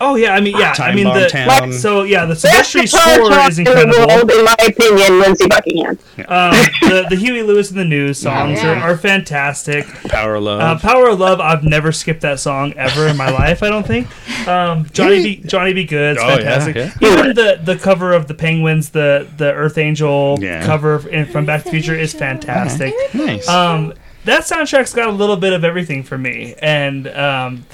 Oh 0.00 0.14
yeah, 0.16 0.34
I 0.34 0.40
mean 0.40 0.56
yeah, 0.58 0.74
I 0.78 0.94
mean 0.94 1.04
the 1.06 1.26
Town. 1.28 1.72
so 1.72 2.02
yeah, 2.02 2.26
the 2.26 2.34
Best 2.34 2.70
score 2.70 3.30
talk 3.30 3.50
is 3.50 3.58
in 3.58 3.64
the 3.64 3.70
incredible. 3.72 4.06
world, 4.14 4.30
in 4.30 4.44
my 4.44 4.56
opinion, 4.66 5.20
Lindsey 5.20 5.46
Buckingham. 5.48 5.98
Um, 6.28 6.52
the 6.82 7.06
the 7.08 7.16
Huey 7.16 7.42
Lewis 7.42 7.70
and 7.70 7.78
the 7.78 7.84
News 7.84 8.18
songs 8.18 8.62
Yeah. 8.62 8.82
are, 8.82 8.90
are 8.92 8.96
fantastic. 8.96 9.86
Power 10.08 10.34
of 10.34 10.42
Love. 10.44 10.60
Uh, 10.60 10.78
Power 10.78 11.08
of 11.08 11.18
Love, 11.18 11.40
I've 11.40 11.64
never 11.64 11.92
skipped 11.92 12.20
that 12.20 12.40
song 12.40 12.74
ever 12.74 13.06
in 13.06 13.16
my 13.16 13.30
life. 13.30 13.62
I 13.62 13.68
don't 13.70 13.86
think. 13.86 14.06
Um, 14.46 14.86
Johnny 14.92 15.22
B. 15.22 15.42
Johnny 15.46 15.72
B. 15.72 15.84
Good's 15.84 16.20
Oh, 16.22 16.28
yeah, 16.28 16.36
fantastic. 16.36 16.76
yeah. 17.00 17.12
Even 17.12 17.34
the 17.34 17.60
the 17.64 17.76
cover 17.76 18.12
of 18.12 18.26
the 18.28 18.34
Penguins, 18.34 18.90
the 18.90 19.26
the 19.38 19.52
Earth 19.52 19.78
Angel 19.78 20.36
Yeah. 20.40 20.64
cover 20.66 21.08
in, 21.08 21.24
from 21.26 21.46
Back 21.46 21.60
to 21.62 21.64
the 21.64 21.70
Future 21.70 21.94
is 21.94 22.12
fantastic. 22.12 22.92
nice. 23.14 23.48
Um, 23.48 23.94
that 24.26 24.42
soundtrack's 24.42 24.92
got 24.92 25.08
a 25.08 25.12
little 25.12 25.36
bit 25.36 25.52
of 25.52 25.64
everything 25.64 26.02
for 26.02 26.18
me, 26.18 26.54
and 26.60 27.06
um, 27.08 27.64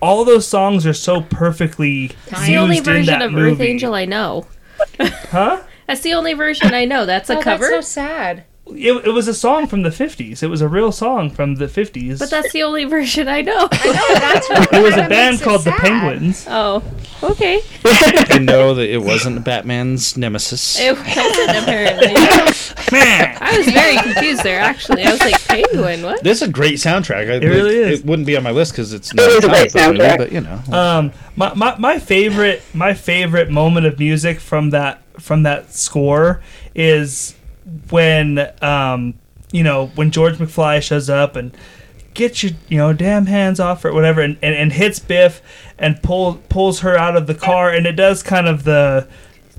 all 0.00 0.24
those 0.24 0.46
songs 0.46 0.86
are 0.86 0.92
so 0.94 1.20
perfectly 1.22 2.10
That's 2.28 2.46
the 2.46 2.56
only 2.56 2.80
version 2.80 3.20
of 3.22 3.32
movie. 3.32 3.52
Earth 3.52 3.60
Angel 3.60 3.94
I 3.94 4.04
know. 4.06 4.46
huh? 4.98 5.62
That's 5.86 6.00
the 6.02 6.14
only 6.14 6.34
version 6.34 6.72
I 6.74 6.84
know. 6.84 7.04
That's 7.06 7.28
a 7.30 7.38
Oh, 7.38 7.42
cover. 7.42 7.68
That's 7.70 7.86
so 7.86 8.00
sad. 8.00 8.44
It, 8.74 9.06
it 9.06 9.10
was 9.10 9.28
a 9.28 9.34
song 9.34 9.66
from 9.66 9.82
the 9.82 9.90
50s. 9.90 10.42
It 10.42 10.46
was 10.48 10.60
a 10.60 10.68
real 10.68 10.92
song 10.92 11.30
from 11.30 11.56
the 11.56 11.66
50s. 11.66 12.18
but 12.18 12.30
that's 12.30 12.52
the 12.52 12.62
only 12.62 12.84
version 12.96 13.28
I 13.28 13.42
know. 13.42 13.68
I 13.70 13.86
know 13.86 14.14
that's 14.20 14.48
what 14.48 14.72
it 14.74 14.82
was 14.82 14.94
a 14.94 15.08
band 15.08 15.40
called 15.40 15.62
the. 15.64 15.70
Penguins. 15.72 16.46
oh, 16.48 16.82
okay. 17.22 17.60
I 17.84 18.38
know 18.38 18.74
that 18.74 18.88
it 18.90 18.98
wasn't 18.98 19.44
Batman's 19.44 20.16
nemesis. 20.16 20.78
It 20.78 20.96
wasn't 20.96 21.56
apparently. 21.62 22.12
I 22.92 23.54
was 23.56 23.66
very 23.72 23.96
confused 23.96 24.42
there. 24.42 24.60
Actually, 24.60 25.04
I 25.04 25.12
was 25.12 25.20
like, 25.20 25.40
Penguin. 25.46 26.02
What? 26.02 26.22
This 26.22 26.42
is 26.42 26.48
a 26.48 26.50
great 26.52 26.74
soundtrack. 26.74 27.30
I, 27.30 27.34
It 27.36 27.44
really 27.48 27.76
is. 27.76 28.00
It 28.00 28.06
wouldn't 28.06 28.26
be 28.26 28.36
on 28.36 28.42
my 28.42 28.50
list 28.50 28.72
because 28.72 28.92
it's 28.92 29.14
not 29.14 29.28
is 29.28 29.44
a 29.44 29.48
great 29.48 29.72
comic 29.72 29.98
movie, 29.98 29.98
soundtrack. 30.00 30.18
but 30.18 30.32
you 30.32 30.40
know. 30.40 30.60
um, 30.72 31.12
my, 31.36 31.54
my, 31.54 31.78
my 31.78 31.98
favorite 31.98 32.62
my 32.74 32.92
favorite 32.94 33.50
moment 33.50 33.86
of 33.86 33.98
music 33.98 34.40
from 34.40 34.70
that 34.70 35.02
from 35.20 35.42
that 35.44 35.72
score 35.72 36.40
is 36.74 37.34
when 37.90 38.50
um 38.62 39.14
you 39.52 39.62
know 39.62 39.86
when 39.94 40.10
George 40.10 40.36
McFly 40.36 40.82
shows 40.82 41.10
up 41.10 41.36
and 41.36 41.56
get 42.14 42.42
your 42.42 42.52
you 42.68 42.78
know 42.78 42.92
damn 42.92 43.26
hands 43.26 43.60
off 43.60 43.84
or 43.84 43.92
whatever 43.92 44.20
and, 44.20 44.36
and, 44.42 44.54
and 44.54 44.72
hits 44.72 44.98
Biff 44.98 45.42
and 45.78 46.02
pull, 46.02 46.34
pulls 46.48 46.80
her 46.80 46.96
out 46.96 47.16
of 47.16 47.26
the 47.26 47.34
car 47.34 47.70
and 47.70 47.86
it 47.86 47.92
does 47.92 48.22
kind 48.22 48.46
of 48.46 48.64
the 48.64 49.08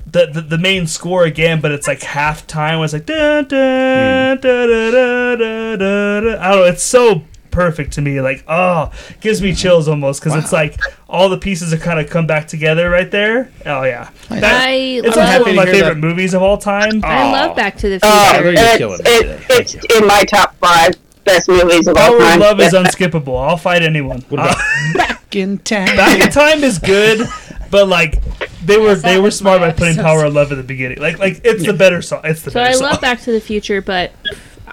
the, 0.04 0.26
the, 0.26 0.40
the 0.42 0.58
main 0.58 0.86
score 0.86 1.24
again, 1.24 1.62
but 1.62 1.72
it's 1.72 1.86
like 1.86 2.02
half 2.02 2.46
time. 2.46 2.78
Where 2.78 2.84
it's 2.84 2.92
like 2.92 3.06
da 3.06 3.40
da 3.42 4.34
da 4.34 4.76
da 4.76 5.36
da 5.36 5.76
da. 5.76 6.20
da. 6.20 6.38
I 6.38 6.48
don't 6.50 6.60
know. 6.60 6.64
It's 6.64 6.82
so 6.82 7.24
perfect 7.52 7.92
to 7.92 8.02
me. 8.02 8.20
Like 8.20 8.42
oh, 8.48 8.90
gives 9.20 9.40
me 9.40 9.54
chills 9.54 9.86
almost 9.86 10.22
because 10.22 10.42
it's 10.42 10.52
like 10.52 10.80
all 11.08 11.28
the 11.28 11.38
pieces 11.38 11.72
are 11.72 11.78
kind 11.78 12.00
of 12.00 12.10
come 12.10 12.26
back 12.26 12.48
together 12.48 12.90
right 12.90 13.10
there. 13.10 13.50
Oh 13.66 13.84
yeah, 13.84 14.10
That- 14.30 14.64
I 14.66 14.70
it's 14.72 15.16
love- 15.16 15.40
one 15.42 15.50
of 15.50 15.54
my 15.54 15.54
Happy 15.54 15.54
to 15.54 15.62
hear 15.62 15.66
favorite 15.84 15.94
that. 16.00 16.00
movies 16.06 16.34
of 16.34 16.42
all 16.42 16.58
time. 16.58 17.00
I 17.04 17.22
Aw. 17.22 17.32
love 17.32 17.56
Back 17.56 17.76
to 17.78 17.88
the 17.88 18.00
Uh, 18.02 18.32
Future. 18.32 18.44
you're 18.78 18.94
it's 18.94 19.00
it 19.00 19.26
it's, 19.26 19.44
Thank 19.46 19.84
it's 19.84 19.96
in 19.96 20.06
my 20.06 20.22
top 20.24 20.56
five 20.56 20.94
best 21.24 21.48
movies 21.48 21.86
of 21.86 21.96
all 21.96 22.08
Power 22.10 22.18
time. 22.18 22.40
Love 22.40 22.60
is 22.60 22.72
unskippable. 22.72 23.40
I'll 23.48 23.56
fight 23.56 23.82
anyone. 23.82 24.24
Uh, 24.36 24.54
Back 24.96 25.36
in 25.36 25.58
Time? 25.58 25.96
Back 25.96 26.20
in 26.20 26.30
Time 26.32 26.64
is 26.64 26.78
good, 26.78 27.26
but 27.70 27.86
like 27.88 28.20
they 28.64 28.78
were 28.78 28.94
that 28.94 29.02
they 29.02 29.18
were 29.20 29.30
smart 29.30 29.60
by 29.60 29.70
putting 29.70 29.86
episode. 29.98 30.02
Power 30.02 30.24
of 30.24 30.34
Love 30.34 30.50
at 30.52 30.56
the 30.56 30.62
beginning. 30.64 30.98
Like 31.00 31.18
like 31.18 31.40
it's 31.44 31.64
the 31.64 31.72
better 31.72 32.02
song. 32.02 32.20
It's 32.24 32.42
the 32.42 32.50
So 32.50 32.54
better 32.60 32.70
I 32.70 32.72
song. 32.72 32.90
love 32.90 33.00
Back 33.00 33.20
to 33.22 33.32
the 33.32 33.40
Future, 33.40 33.80
but 33.82 34.12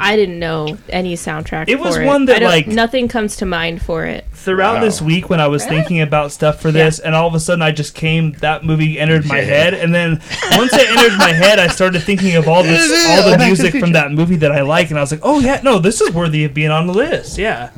I 0.02 0.16
didn't 0.16 0.40
know 0.40 0.78
any 0.88 1.16
soundtrack. 1.16 1.68
It 1.68 1.80
was 1.80 1.98
for 1.98 2.06
one 2.06 2.24
it. 2.24 2.28
that, 2.28 2.42
like- 2.42 2.68
nothing 2.68 3.08
comes 3.10 3.36
to 3.38 3.46
mind 3.46 3.82
for 3.82 4.06
it. 4.06 4.26
Throughout 4.32 4.76
Wow. 4.76 4.82
this 4.86 5.02
week 5.02 5.30
when 5.30 5.42
I 5.42 5.48
was 5.48 5.66
thinking 5.66 6.00
about 6.00 6.32
stuff 6.32 6.62
for 6.62 6.72
this, 6.72 6.98
and 7.00 7.14
all 7.14 7.28
of 7.28 7.34
a 7.36 7.40
sudden 7.42 7.62
I 7.62 7.72
just 7.72 7.94
came 7.94 8.32
that 8.40 8.64
movie 8.64 8.98
entered 8.98 9.26
my 9.26 9.42
head, 9.42 9.74
and 9.74 9.94
then 9.94 10.22
once 10.56 10.72
it 10.74 10.90
entered 10.90 11.18
my 11.18 11.34
head, 11.34 11.60
I 11.60 11.68
started 11.68 12.02
thinking 12.04 12.38
of 12.38 12.48
all 12.48 12.64
this 12.64 12.90
all 13.10 13.30
the 13.30 13.32
Back 13.32 13.32
to 13.34 13.38
the 13.38 13.46
music 13.46 13.76
from 13.82 13.92
that 13.92 14.14
movie 14.14 14.38
that 14.38 14.54
I 14.54 14.62
like, 14.62 14.90
and 14.92 14.98
I 14.98 15.02
was 15.02 15.12
like, 15.12 15.20
oh 15.24 15.40
yeah, 15.42 15.60
no, 15.62 15.78
this 15.80 16.00
is 16.00 16.14
worthy 16.14 16.46
of 16.46 16.54
being 16.54 16.72
on 16.72 16.88
the 16.88 16.94
list. 16.94 17.38
Yeah. 17.38 17.70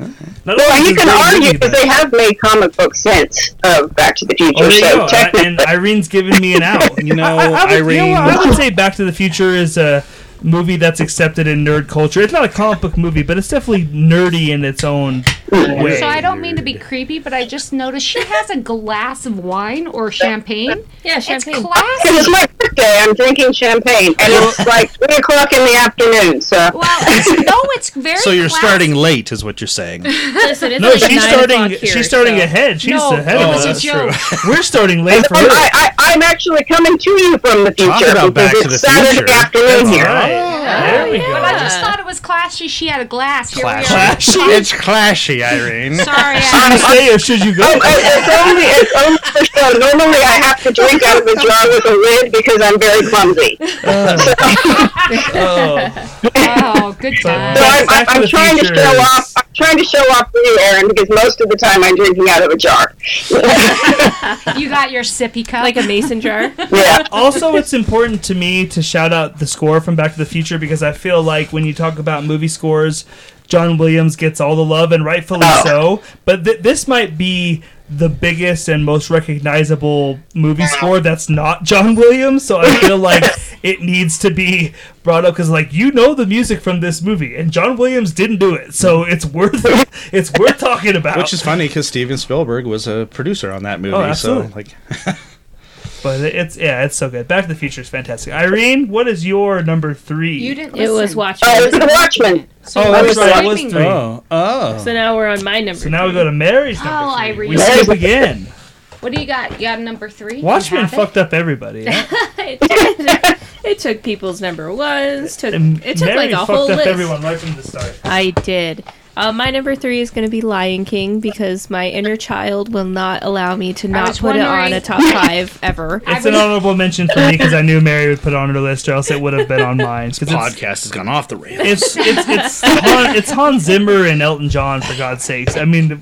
Not 0.45 0.57
Well, 0.57 0.78
you 0.80 0.86
is 0.86 0.91
it 0.91 0.97
a 0.97 0.99
can 1.01 1.09
argue 1.09 1.39
movie, 1.39 1.51
because 1.53 1.72
but- 1.72 1.78
they 1.82 1.88
have 1.88 2.11
made 2.13 2.39
comic 2.39 2.76
book 2.78 2.93
sense 2.95 3.55
of 3.63 3.86
um, 3.86 3.88
Back 3.89 4.15
to 4.17 4.26
the 4.26 4.36
Future. 4.36 4.53
Oh, 4.63 4.69
there 4.69 4.72
so 4.91 4.97
go. 4.97 5.03
I, 5.05 5.07
technically, 5.07 5.47
and 5.47 5.59
Irene's 5.61 6.07
giving 6.07 6.39
me 6.39 6.55
an 6.55 6.61
out. 6.61 6.82
You 7.03 7.15
know, 7.15 7.24
I, 7.24 7.47
I, 7.47 7.47
I 7.47 7.82
would, 7.82 7.91
you 7.93 7.97
know 8.01 8.03
Irene- 8.13 8.17
I 8.17 8.45
would 8.45 8.55
say 8.55 8.69
Back 8.69 8.95
to 8.97 9.03
the 9.05 9.11
Future 9.11 9.49
is 9.49 9.78
a 9.78 10.03
movie 10.44 10.76
that's 10.76 11.00
accepted 11.00 11.48
in 11.48 11.64
nerd 11.64 11.88
culture. 11.88 12.22
It's 12.22 12.34
not 12.34 12.44
a 12.44 12.50
comic 12.50 12.82
book 12.82 12.98
movie, 12.98 13.24
but 13.24 13.38
it's 13.38 13.48
definitely 13.48 13.86
nerdy 13.86 14.50
in 14.50 14.66
its 14.66 14.84
own 14.84 15.24
way. 15.52 16.00
So 16.00 16.08
I 16.08 16.22
don't 16.22 16.42
mean 16.42 16.56
to 16.56 16.62
be 16.62 16.74
creepy, 16.74 17.20
but 17.20 17.34
I 17.34 17.46
just 17.46 17.72
noticed 17.74 18.06
she 18.06 18.24
has 18.26 18.50
a 18.50 18.58
glass 18.58 19.26
of 19.26 19.39
wine 19.39 19.88
or 19.88 20.12
champagne. 20.12 20.84
Yeah, 21.04 21.18
It's 21.18 21.26
champagne. 21.26 21.62
because 21.62 21.74
classy. 21.74 22.10
it's 22.18 22.30
my 22.30 22.46
birthday, 22.58 22.98
I'm 23.02 23.14
drinking 23.14 23.54
champagne, 23.54 24.16
and 24.20 24.34
it's 24.34 24.60
like 24.66 24.89
three 24.92 25.16
o'clock 25.16 25.52
in 25.54 25.64
the 25.66 25.76
afternoon. 25.76 26.42
So 26.42 26.58
Well, 26.74 26.98
it's, 27.02 27.30
no, 27.50 27.58
it's 27.76 27.89
very. 27.92 28.18
So 28.18 28.32
you're 28.32 28.50
classy. 28.50 28.66
starting 28.68 28.96
late, 28.96 29.32
is 29.32 29.44
what 29.44 29.62
you're 29.62 29.68
saying. 29.68 30.04
Listen, 30.04 30.72
it's 30.72 30.82
no, 30.82 30.89
like 30.89 31.00
she's 31.00 31.10
nine 31.18 31.30
starting. 31.34 31.70
here, 31.70 31.78
she's 31.80 32.08
starting 32.08 32.38
so- 32.38 32.44
ahead. 32.44 32.82
She's 32.82 32.92
No, 32.92 33.14
ahead 33.14 33.36
it 33.36 33.42
of 33.42 33.48
was 33.50 33.66
us. 33.66 33.66
a 33.66 33.68
that's 33.68 33.82
joke. 33.82 34.44
We're 34.48 34.64
starting 34.64 35.04
late 35.06 35.26
for 35.28 35.36
I, 35.38 35.42
her. 35.42 35.48
I, 35.52 35.92
I'm 36.00 36.22
actually 36.22 36.64
coming 36.66 36.98
to 36.98 37.10
you 37.12 37.38
from 37.39 37.64
the 37.66 37.72
Talk 37.72 37.98
future 38.00 38.12
about 38.12 38.34
Back 38.34 38.52
because 38.54 38.68
to 38.68 38.74
it's 38.74 38.82
the 38.82 38.88
Saturday 38.88 39.18
Future. 39.18 39.34
afternoon 39.34 39.68
That's 39.68 39.89
here. 39.89 40.06
right. 40.06 40.30
There 40.32 41.11
we 41.11 41.17
go. 41.19 41.34
But 41.34 41.43
I 41.55 41.59
just 41.59 41.79
thought 41.79 41.99
it 41.99 42.05
was 42.05 42.19
classy. 42.19 42.67
She 42.67 42.88
had 42.88 43.01
a 43.01 43.05
glass. 43.05 43.51
Here 43.53 43.65
we 43.65 43.71
are. 43.71 43.84
Classy. 43.84 44.39
it's 44.55 44.71
clashy, 44.71 45.43
Irene. 45.43 45.95
Sorry, 45.95 46.39
Should 46.41 46.59
I, 46.59 46.71
you 46.71 46.77
stay 46.79 47.13
or 47.15 47.19
should 47.19 47.43
you 47.45 47.55
go? 47.55 47.63
Oh, 47.65 47.79
it's 47.82 48.29
only 48.41 48.65
it's 48.65 48.93
only 48.95 49.19
for 49.32 49.43
show. 49.45 49.69
Normally, 49.77 50.21
I 50.23 50.38
have 50.43 50.61
to 50.63 50.71
drink 50.71 51.03
out 51.03 51.21
of 51.21 51.27
a 51.27 51.36
jar 51.36 51.63
with 51.69 51.86
a 51.86 51.95
lid 51.95 52.32
because 52.32 52.59
I'm 52.61 52.79
very 52.79 53.03
clumsy. 53.09 53.57
Oh. 55.34 55.91
oh, 56.36 56.95
good 56.99 57.13
time. 57.21 57.55
So 57.57 57.63
I'm, 57.63 57.86
Back 57.86 58.07
to 58.07 58.13
I'm 58.13 58.21
the 58.21 58.27
trying 58.27 58.57
to 58.57 58.61
Future 58.65 58.75
show 58.75 58.91
is- 58.91 58.99
off. 58.99 59.34
I'm 59.62 59.78
trying 59.78 59.78
to 59.78 59.84
show 59.84 59.99
off 60.14 60.32
for 60.32 60.39
you, 60.39 60.57
Aaron, 60.62 60.88
because 60.88 61.07
most 61.09 61.39
of 61.39 61.49
the 61.49 61.55
time 61.55 61.84
I'm 61.84 61.95
drinking 61.95 62.28
out 62.30 62.43
of 62.43 62.49
a 62.51 62.57
jar. 62.57 62.95
You 64.57 64.70
got 64.70 64.91
your 64.91 65.03
sippy 65.03 65.47
cup. 65.47 65.64
like 65.64 65.78
a 65.78 65.84
mason 65.84 66.22
jar. 66.22 66.51
yeah. 66.72 67.07
also, 67.12 67.55
it's 67.55 67.74
important 67.74 68.24
to 68.26 68.36
me 68.36 68.68
to 68.68 68.82
shout 68.82 69.14
out 69.14 69.39
the 69.39 69.47
score 69.47 69.82
from 69.82 69.95
Back 69.95 70.14
to 70.14 70.18
the 70.18 70.26
Future 70.26 70.57
because 70.57 70.84
I 70.84 70.91
feel 70.91 71.22
like 71.22 71.51
when 71.51 71.66
you 71.66 71.74
talk 71.74 71.99
about 71.99 72.24
movie 72.24 72.47
scores, 72.47 73.05
John 73.52 73.78
Williams 73.78 74.16
gets 74.16 74.39
all 74.39 74.56
the 74.56 74.64
love 74.64 74.93
and 74.93 75.04
rightfully 75.04 75.41
Oh. 75.43 75.62
so. 75.66 76.04
But 76.24 76.45
th- 76.45 76.62
this 76.62 76.88
might 76.88 77.18
be 77.18 77.64
the 77.89 78.08
biggest 78.08 78.70
and 78.70 78.86
most 78.86 79.10
recognizable 79.10 80.18
movie 80.34 80.66
score 80.68 81.02
that's 81.02 81.28
not 81.28 81.64
John 81.64 81.95
Williams. 81.95 82.45
So 82.45 82.60
I 82.60 82.74
feel 82.78 82.97
like 83.12 83.26
it 83.62 83.82
needs 83.82 84.18
to 84.20 84.32
be 84.32 84.74
brought 85.04 85.26
up 85.26 85.34
because, 85.34 85.49
like, 85.49 85.74
you 85.74 85.91
know 85.91 86.16
the 86.16 86.26
music 86.26 86.62
from 86.62 86.80
this 86.80 87.02
movie, 87.02 87.36
and 87.36 87.52
John 87.52 87.76
Williams 87.76 88.14
didn't 88.14 88.38
do 88.38 88.56
it, 88.56 88.74
so 88.74 89.04
mm. 89.04 89.12
it's 89.12 89.26
worth 89.26 89.66
it's 90.14 90.32
worth 90.39 90.58
talking 90.58 90.95
about. 90.95 91.18
Which 91.18 91.34
is 91.34 91.41
funny 91.41 91.68
because 91.68 91.89
Steven 91.89 92.18
Spielberg 92.18 92.66
was 92.66 92.88
a 92.88 93.10
producer 93.12 93.52
on 93.52 93.64
that 93.64 93.82
movie. 93.82 93.97
Oh, 93.97 94.14
so 94.14 94.49
like, 94.56 94.74
but 96.04 96.22
it's 96.22 96.56
yeah, 96.56 96.86
it's 96.86 96.95
so 96.95 97.10
good. 97.10 97.28
Back 97.28 97.43
to 97.43 97.49
the 97.49 97.56
Future 97.56 97.82
is 97.82 97.89
fantastic. 97.89 98.34
Irene, 98.34 98.88
what 98.88 99.10
is 99.10 99.26
your 99.26 99.62
number 99.62 99.93
three? 99.93 100.38
you 100.38 100.56
didn't. 100.56 100.78
It 100.78 100.89
was. 100.89 101.18
Watchmen. 101.18 101.49
Uh, 101.49 101.54
oh, 101.58 101.64
it's 101.66 101.78
the 101.78 101.89
Watchman. 101.91 102.47
So 102.64 102.82
Oh, 102.82 102.86
you 102.88 102.91
that's 103.14 103.18
right, 103.18 103.45
was 103.45 103.62
three. 103.62 103.74
oh, 103.86 104.24
oh. 104.30 104.78
so 104.78 104.93
now 104.93 105.16
we're 105.16 105.28
on 105.28 105.43
my 105.43 105.59
number. 105.62 105.80
So 105.82 105.89
now 105.89 106.05
we 106.07 106.14
go 106.14 106.24
to 106.24 106.32
Mary's 106.32 106.80
oh, 106.82 106.84
number 106.86 107.05
Oh, 107.12 107.16
three. 107.18 107.26
Irene. 107.47 107.49
We 107.49 107.57
skip 107.57 107.88
again. 107.89 108.47
What 109.01 109.12
do 109.16 109.20
you 109.20 109.26
got? 109.26 109.53
You 109.53 109.62
got 109.62 109.80
number 109.80 110.12
three? 110.12 110.38
You 110.38 110.43
Watchmen 110.43 110.82
have 110.82 110.93
it? 110.93 110.95
fucked 110.95 111.18
up 111.18 111.34
everybody. 111.34 111.86
huh? 111.89 112.05
it, 112.38 113.39
it 113.66 113.80
took 113.80 114.03
people's 114.03 114.41
number 114.41 114.72
ones. 114.72 115.38
Took 115.38 115.55
it 115.55 115.97
took 115.97 116.05
Mary 116.05 116.18
like 116.18 116.32
a 116.34 116.36
fucked 116.36 116.51
whole 116.51 116.72
up 116.72 116.78
list. 116.78 116.88
everyone 116.88 117.20
right 117.24 117.39
from 117.39 117.55
the 117.55 117.64
start. 117.64 117.99
I 118.03 118.30
did. 118.30 118.84
Uh, 119.18 119.32
my 119.32 119.51
number 119.51 119.76
three 119.76 119.99
is 119.99 120.09
going 120.09 120.26
to 120.26 120.32
be 120.32 120.39
Lion 120.41 120.86
King 120.86 121.20
because 121.20 121.70
my 121.70 121.89
inner 121.89 122.16
child 122.16 122.74
will 122.74 122.86
not 122.86 123.24
allow 123.24 123.55
me 123.57 123.74
to 123.74 123.88
not 123.89 124.07
was 124.07 124.20
put 124.20 124.38
it 124.38 124.39
on 124.41 124.47
wondering- 124.59 124.74
a 124.74 124.80
top 124.82 125.01
five 125.01 125.59
ever. 125.64 126.01
It's 126.07 126.26
an 126.26 126.34
honorable 126.34 126.76
mention 126.76 127.07
for 127.09 127.20
me 127.20 127.32
because 127.34 127.53
I 127.53 127.62
knew 127.62 127.82
Mary 127.82 128.07
would 128.07 128.22
put 128.22 128.32
it 128.32 128.38
on 128.38 128.49
her 128.53 128.59
list, 128.62 128.88
or 128.88 128.93
else 128.93 129.12
it 129.12 129.20
would 129.20 129.34
have 129.34 129.47
been 129.49 129.62
on 129.62 129.78
mine. 129.78 130.12
'Cause 130.12 130.22
it's, 130.24 130.32
Podcast 130.32 130.84
has 130.84 130.91
gone 130.91 131.09
off 131.09 131.28
the 131.28 131.36
rails. 131.36 131.59
it's 131.62 131.97
it's 131.97 132.30
it's 132.30 132.62
Han, 132.64 133.16
it's 133.16 133.32
Hans 133.32 133.64
Zimmer 133.64 134.05
and 134.07 134.22
Elton 134.22 134.49
John 134.49 134.82
for 134.82 134.95
God's 134.97 135.24
sakes. 135.26 135.57
I 135.57 135.66
mean, 135.66 136.01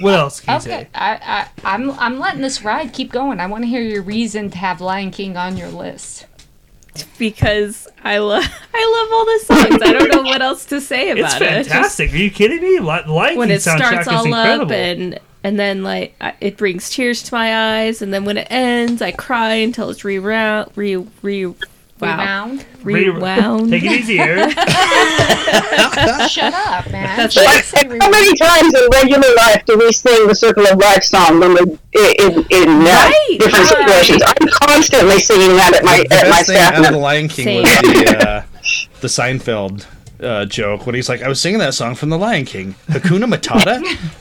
what 0.00 0.14
else 0.14 0.40
can 0.40 0.54
you 0.56 0.60
say? 0.60 0.88
I, 0.94 1.48
I, 1.64 1.74
I'm, 1.74 1.90
I'm 1.92 2.18
letting 2.18 2.42
this 2.42 2.62
ride. 2.62 2.92
Keep 2.92 3.12
going. 3.12 3.40
I 3.40 3.46
want 3.46 3.62
to 3.64 3.68
hear 3.68 3.80
your 3.80 4.02
reason 4.02 4.50
to 4.50 4.58
have 4.58 4.80
Lion 4.82 5.10
King 5.10 5.36
on 5.38 5.56
your 5.56 5.68
list. 5.68 6.26
Because 7.18 7.88
I 8.02 8.18
love 8.18 8.44
I 8.74 9.02
love 9.02 9.12
all 9.12 9.24
the 9.24 9.70
songs. 9.70 9.82
I 9.82 9.92
don't 9.92 10.10
know 10.14 10.22
what 10.22 10.42
else 10.42 10.64
to 10.66 10.80
say 10.80 11.10
about 11.10 11.24
It's 11.24 11.34
it. 11.36 11.42
It's 11.42 11.68
fantastic. 11.68 12.12
Are 12.12 12.16
you 12.16 12.30
kidding 12.30 12.60
me? 12.62 12.80
Like 12.80 13.06
when 13.36 13.50
it 13.50 13.62
starts 13.62 14.02
is 14.02 14.08
all 14.08 14.24
incredible. 14.26 14.66
up 14.66 14.70
and 14.72 15.18
and 15.42 15.58
then 15.58 15.82
like 15.82 16.14
I- 16.20 16.34
it 16.40 16.56
brings 16.56 16.90
tears 16.90 17.22
to 17.24 17.34
my 17.34 17.82
eyes, 17.82 18.00
and 18.02 18.12
then 18.14 18.24
when 18.24 18.38
it 18.38 18.46
ends, 18.50 19.02
I 19.02 19.12
cry 19.12 19.54
until 19.54 19.90
it's 19.90 20.04
rewound, 20.04 20.70
re 20.76 20.96
re 21.22 21.54
wow, 22.00 22.10
Rebound. 22.16 22.66
Re- 22.82 23.08
rewound. 23.08 23.70
Take 23.70 23.84
it 23.84 23.92
easy, 23.92 24.18
Aaron. 24.18 24.50
Shut 26.28 26.52
up, 26.54 26.90
man. 26.90 27.16
That's 27.16 27.34
Shut 27.34 27.46
right. 27.46 28.02
How 28.02 28.10
many 28.10 28.36
times 28.36 28.74
in 28.74 28.88
regular 28.92 29.28
life 29.36 29.64
do 29.66 29.78
we 29.78 29.92
sing 29.92 30.26
the 30.26 30.34
Circle 30.34 30.66
of 30.66 30.78
Life 30.78 31.04
song 31.04 31.40
when 31.40 31.54
we 31.54 31.60
in, 31.60 32.44
in 32.50 32.68
uh, 32.82 32.84
Right, 32.84 33.36
different 33.38 33.70
right. 33.70 34.04
situations? 34.04 34.22
I'm 34.26 34.48
constantly 34.48 35.18
singing 35.20 35.56
that 35.56 35.74
at 35.76 35.84
my 35.84 36.04
the 36.08 36.14
at 36.16 36.24
my 36.24 36.30
best 36.30 36.46
thing 36.48 36.56
staff. 36.56 36.74
out 36.74 36.84
of 36.86 36.92
the. 36.92 36.98
Lion 36.98 37.28
King 37.28 37.44
Same. 37.44 37.62
was 37.62 37.80
the 37.82 38.28
uh, 38.28 38.42
the 39.00 39.08
Seinfeld 39.08 39.86
uh, 40.20 40.44
joke 40.46 40.86
when 40.86 40.94
he's 40.94 41.08
like, 41.08 41.22
"I 41.22 41.28
was 41.28 41.40
singing 41.40 41.58
that 41.60 41.74
song 41.74 41.94
from 41.94 42.08
the 42.10 42.18
Lion 42.18 42.44
King, 42.44 42.74
Hakuna 42.88 43.32
Matata. 43.32 43.80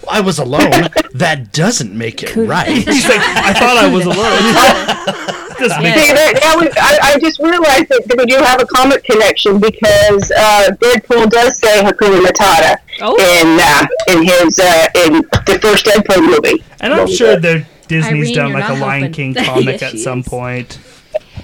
I 0.10 0.22
was 0.22 0.38
alone. 0.40 0.90
That 1.14 1.52
doesn't 1.54 1.98
make 1.98 2.24
it 2.24 2.36
right." 2.36 2.68
He's 2.70 3.08
like, 3.08 3.20
I 3.22 3.54
thought 3.54 3.78
I 3.78 3.92
was 3.92 4.06
alone. 4.06 5.40
Doesn't 5.58 5.84
make 5.84 5.96
See, 5.96 6.14
that, 6.14 6.40
that 6.42 6.56
was, 6.58 6.74
I, 6.78 7.14
I 7.16 7.20
just 7.20 7.40
realized 7.40 7.90
that, 7.90 8.04
that 8.08 8.18
we 8.18 8.26
do 8.26 8.36
have 8.38 8.62
a 8.62 8.66
comic 8.66 9.04
connection 9.04 9.60
because 9.60 10.32
uh, 10.32 10.70
Deadpool 10.80 11.30
does 11.30 11.58
say 11.58 11.82
Hakuna 11.82 12.24
Matata 12.26 12.76
Oh. 13.02 13.16
in 13.18 13.60
uh, 13.60 13.88
in 14.16 14.24
his 14.24 14.60
uh, 14.60 14.88
in 15.06 15.14
the 15.46 15.60
first 15.62 15.86
Deadpool 15.86 16.26
movie. 16.26 16.64
And 16.80 16.94
I'm 16.94 17.08
sure 17.08 17.38
that 17.40 17.66
Disney's 17.88 18.30
Irene, 18.30 18.36
done 18.36 18.54
like 18.54 18.70
a 18.70 18.74
Lion. 18.74 19.12
King 19.12 19.34
comic 19.46 19.82
at 19.82 19.98
some 19.98 20.24
point. 20.24 20.80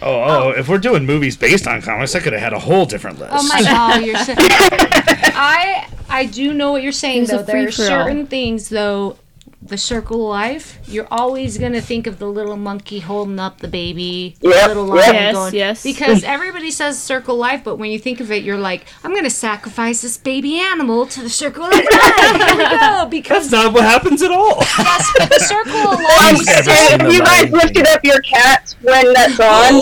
Oh, 0.02 0.24
oh! 0.24 0.50
If 0.52 0.70
we're 0.70 0.78
doing 0.78 1.06
movies 1.06 1.36
based 1.36 1.68
on 1.68 1.82
comics, 1.82 2.16
I 2.16 2.20
could 2.20 2.34
have 2.34 2.42
had 2.42 2.54
a 2.54 2.60
whole 2.60 2.86
different 2.86 3.20
list. 3.20 3.34
Oh 3.36 3.48
my 3.48 3.62
god, 3.62 4.04
you're 4.06 4.16
so 4.18 4.34
I 4.38 5.88
I 6.08 6.26
do 6.26 6.54
know 6.54 6.72
what 6.72 6.84
you're 6.84 6.92
saying 6.92 7.24
It's 7.24 7.32
though. 7.32 7.44
There 7.44 7.68
are 7.68 7.72
certain 7.72 8.28
things 8.28 8.70
though. 8.70 9.18
The 9.62 9.78
circle 9.78 10.24
of 10.24 10.30
life, 10.30 10.80
you're 10.88 11.08
always 11.12 11.58
gonna 11.58 11.82
think 11.82 12.08
of 12.08 12.18
the 12.18 12.28
little 12.28 12.56
monkey 12.56 13.00
holding 13.00 13.40
up 13.40 13.60
the 13.60 13.68
baby, 13.68 14.38
Yep, 14.40 14.68
little 14.70 14.86
lion 14.86 15.14
Yes, 15.14 15.34
going. 15.36 15.54
yes. 15.54 15.84
Because 15.84 16.24
everybody 16.24 16.72
says 16.72 16.98
circle 16.98 17.36
of 17.36 17.42
life, 17.42 17.62
but 17.66 17.76
when 17.76 17.92
you 17.92 18.00
think 18.00 18.22
of 18.22 18.32
it, 18.32 18.42
you're 18.44 18.58
like, 18.58 18.86
I'm 19.04 19.14
gonna 19.14 19.30
sacrifice 19.30 20.02
this 20.02 20.16
baby 20.18 20.58
animal 20.60 21.06
to 21.08 21.22
the 21.22 21.30
circle 21.30 21.66
of 21.66 21.74
life. 21.74 21.86
Here 21.92 22.58
we 22.58 22.64
go, 22.80 23.08
because 23.12 23.50
That's 23.50 23.66
not 23.66 23.74
what 23.74 23.84
happens 23.84 24.22
at 24.22 24.32
all. 24.32 24.60
yes, 24.62 25.12
but 25.18 25.30
the 25.30 25.40
circle 25.40 25.76
of 25.92 26.00
life. 26.00 26.46
never 26.46 26.64
seen 26.64 26.92
and 26.94 27.02
the 27.02 27.08
if 27.08 27.14
you 27.16 27.20
guys 27.20 27.52
lifted 27.52 27.88
up 27.88 28.00
your 28.06 28.22
cats 28.22 28.78
when 28.82 29.12
that's 29.14 29.40
on, 29.42 29.74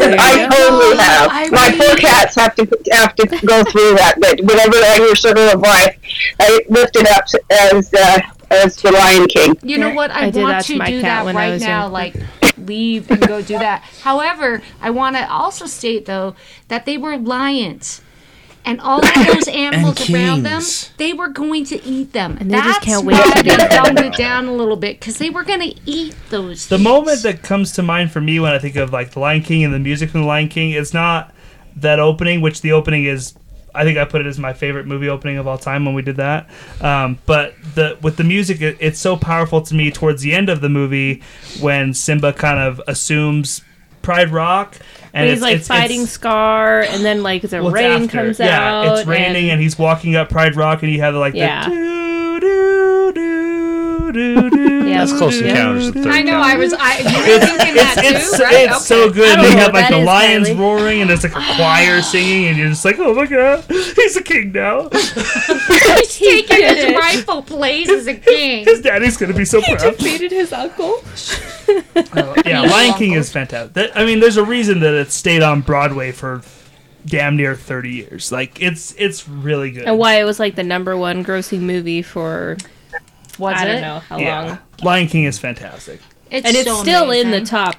there 0.00 0.16
I 0.18 0.32
you 0.44 0.48
go. 0.48 0.56
totally 0.56 0.96
have. 0.96 1.28
I 1.30 1.48
My 1.50 1.66
really- 1.68 1.78
poor 1.78 1.96
cats 1.96 2.36
have 2.36 2.54
to 2.54 2.66
have 2.92 3.14
to 3.16 3.26
go 3.46 3.64
through 3.64 3.96
that. 3.96 4.14
But 4.18 4.40
whenever 4.40 4.76
I 4.78 4.94
hear 4.96 5.14
Circle 5.14 5.42
of 5.50 5.60
Life, 5.60 5.98
I 6.40 6.60
lift 6.70 6.96
it 6.96 7.06
up 7.06 7.24
as 7.50 7.92
uh, 7.92 8.18
as 8.50 8.76
the 8.76 8.90
Lion 8.92 9.26
King. 9.28 9.56
You 9.62 9.78
know 9.78 9.94
what? 9.94 10.10
I, 10.10 10.26
I 10.26 10.30
want 10.30 10.64
to 10.64 10.72
to 10.72 10.78
my 10.78 10.86
do 10.90 11.00
cat 11.00 11.02
that 11.02 11.24
when 11.24 11.36
I 11.36 11.40
right 11.46 11.52
was 11.52 11.62
now. 11.62 11.82
young. 11.84 11.92
Like, 11.92 12.14
leave 12.58 13.10
and 13.10 13.20
go 13.26 13.42
do 13.42 13.58
that. 13.58 13.82
However, 14.02 14.62
I 14.80 14.90
want 14.90 15.16
to 15.16 15.30
also 15.30 15.66
state 15.66 16.06
though 16.06 16.34
that 16.68 16.86
they 16.86 16.98
were 16.98 17.16
lions. 17.16 18.02
And 18.62 18.78
all 18.82 19.02
of 19.02 19.14
those 19.26 19.48
animals 19.48 20.10
around 20.10 20.42
them, 20.42 20.60
they 20.98 21.14
were 21.14 21.28
going 21.28 21.64
to 21.64 21.82
eat 21.82 22.12
them. 22.12 22.36
And 22.38 22.50
they 22.50 22.56
That's 22.56 22.66
just 22.66 22.82
can't 22.82 23.06
wait 23.06 23.14
why 23.14 23.32
they 23.36 23.42
do 23.42 23.54
it. 23.54 23.70
dumbed 23.70 24.00
it 24.00 24.12
down 24.14 24.46
a 24.46 24.52
little 24.52 24.76
bit 24.76 25.00
because 25.00 25.16
they 25.16 25.30
were 25.30 25.44
going 25.44 25.60
to 25.60 25.80
eat 25.86 26.14
those. 26.28 26.66
The 26.68 26.76
things. 26.76 26.84
moment 26.84 27.22
that 27.22 27.42
comes 27.42 27.72
to 27.72 27.82
mind 27.82 28.12
for 28.12 28.20
me 28.20 28.38
when 28.38 28.52
I 28.52 28.58
think 28.58 28.76
of 28.76 28.92
like 28.92 29.12
the 29.12 29.20
Lion 29.20 29.40
King 29.40 29.64
and 29.64 29.72
the 29.72 29.78
music 29.78 30.10
from 30.10 30.20
the 30.20 30.26
Lion 30.26 30.48
King, 30.48 30.72
it's 30.72 30.92
not 30.92 31.34
that 31.76 31.98
opening, 32.00 32.42
which 32.42 32.60
the 32.60 32.72
opening 32.72 33.04
is. 33.06 33.32
I 33.74 33.84
think 33.84 33.98
I 33.98 34.04
put 34.04 34.20
it 34.20 34.26
as 34.26 34.38
my 34.38 34.52
favorite 34.52 34.86
movie 34.86 35.08
opening 35.08 35.38
of 35.38 35.46
all 35.46 35.58
time 35.58 35.84
when 35.84 35.94
we 35.94 36.02
did 36.02 36.16
that. 36.16 36.48
Um, 36.80 37.18
but 37.26 37.54
the 37.74 37.98
with 38.02 38.16
the 38.16 38.24
music, 38.24 38.60
it, 38.60 38.76
it's 38.80 38.98
so 38.98 39.16
powerful 39.16 39.62
to 39.62 39.74
me 39.74 39.90
towards 39.90 40.22
the 40.22 40.34
end 40.34 40.48
of 40.48 40.60
the 40.60 40.68
movie 40.68 41.22
when 41.60 41.94
Simba 41.94 42.32
kind 42.32 42.58
of 42.58 42.80
assumes 42.86 43.62
Pride 44.02 44.30
Rock, 44.30 44.76
and 45.12 45.26
he's 45.26 45.34
it's, 45.34 45.42
like 45.42 45.52
it's- 45.54 45.68
fighting 45.68 46.00
it's- 46.02 46.12
Scar, 46.12 46.80
and 46.82 47.04
then 47.04 47.22
like 47.22 47.42
the 47.42 47.62
well, 47.62 47.70
rain 47.70 48.04
after. 48.04 48.08
comes 48.18 48.38
yeah, 48.38 48.80
out. 48.88 48.98
it's 48.98 49.06
raining, 49.06 49.50
and, 49.50 49.60
he's 49.60 49.78
walking 49.78 50.16
up 50.16 50.30
Pride 50.30 50.56
Rock, 50.56 50.82
and 50.82 50.90
you 50.90 51.00
have 51.00 51.14
like 51.14 51.34
Yeah. 51.34 51.68
the 51.68 51.74
Yeah. 54.16 54.98
That's 54.98 55.12
close 55.12 55.40
Yeah. 55.40 55.48
encounters 55.48 55.88
of 55.88 55.94
the 55.94 56.02
third 56.02 56.12
I 56.12 56.22
know. 56.22 56.32
kind. 56.32 56.52
I 56.52 56.56
was. 56.56 56.72
I, 56.74 56.98
you 56.98 57.04
were 57.04 57.36
It's, 57.36 57.46
thinking 57.46 57.74
it's, 57.76 57.94
that 57.94 58.04
it's, 58.04 58.36
too, 58.36 58.42
right? 58.44 58.54
it's 58.64 58.74
Okay. 58.74 58.84
so 58.84 59.10
good. 59.10 59.28
I 59.28 59.32
And 59.34 59.42
don't 59.42 59.50
they 59.56 59.60
have 59.62 59.74
like 59.74 59.88
the 59.88 59.98
is, 59.98 60.06
lions 60.06 60.48
Kylie. 60.48 60.58
roaring, 60.58 61.00
and 61.00 61.10
there's 61.10 61.22
like 61.22 61.32
a 61.36 61.54
choir 61.56 62.02
singing, 62.02 62.46
and 62.48 62.58
you're 62.58 62.68
just 62.68 62.84
like, 62.84 62.98
oh 62.98 63.14
my 63.14 63.26
god, 63.26 63.64
he's 63.68 64.16
a 64.16 64.22
king 64.22 64.52
now. 64.52 64.88
He's 64.92 66.18
taking 66.18 66.56
his 66.56 66.84
it. 66.84 66.96
rightful 66.96 67.42
place 67.42 67.88
as 67.88 68.06
a 68.06 68.14
king. 68.14 68.64
His 68.64 68.80
daddy's 68.82 69.16
gonna 69.16 69.32
be 69.34 69.44
so 69.44 69.60
proud. 69.62 69.96
defeated 69.96 70.30
his 70.32 70.52
uncle. 70.52 71.02
yeah, 72.46 72.60
Lion 72.62 72.94
King 72.94 73.12
is 73.12 73.30
fantastic. 73.32 73.72
That, 73.74 73.96
I 73.96 74.04
mean, 74.04 74.20
there's 74.20 74.36
a 74.36 74.44
reason 74.44 74.80
that 74.80 74.94
it 74.94 75.10
stayed 75.12 75.42
on 75.42 75.60
Broadway 75.60 76.12
for 76.12 76.42
damn 77.06 77.36
near 77.36 77.54
30 77.54 77.90
years. 77.90 78.30
Like 78.32 78.60
it's 78.60 78.94
it's 78.98 79.28
really 79.28 79.70
good. 79.70 79.84
And 79.84 79.98
why 79.98 80.20
it 80.20 80.24
was 80.24 80.38
like 80.38 80.54
the 80.56 80.62
number 80.64 80.96
one 80.96 81.24
grossing 81.24 81.60
movie 81.60 82.02
for 82.02 82.56
Was 83.38 83.56
I 83.58 83.64
it? 83.64 83.72
don't 83.72 83.80
know 83.82 83.98
how 84.00 84.18
Yeah, 84.18 84.42
long. 84.44 84.58
Lion 84.82 85.06
King 85.08 85.24
is 85.24 85.38
fantastic. 85.38 86.00
It's 86.30 86.46
And 86.46 86.56
it's 86.56 86.68
so 86.68 86.82
still 86.82 87.10
in 87.10 87.30
the 87.30 87.40
top 87.42 87.76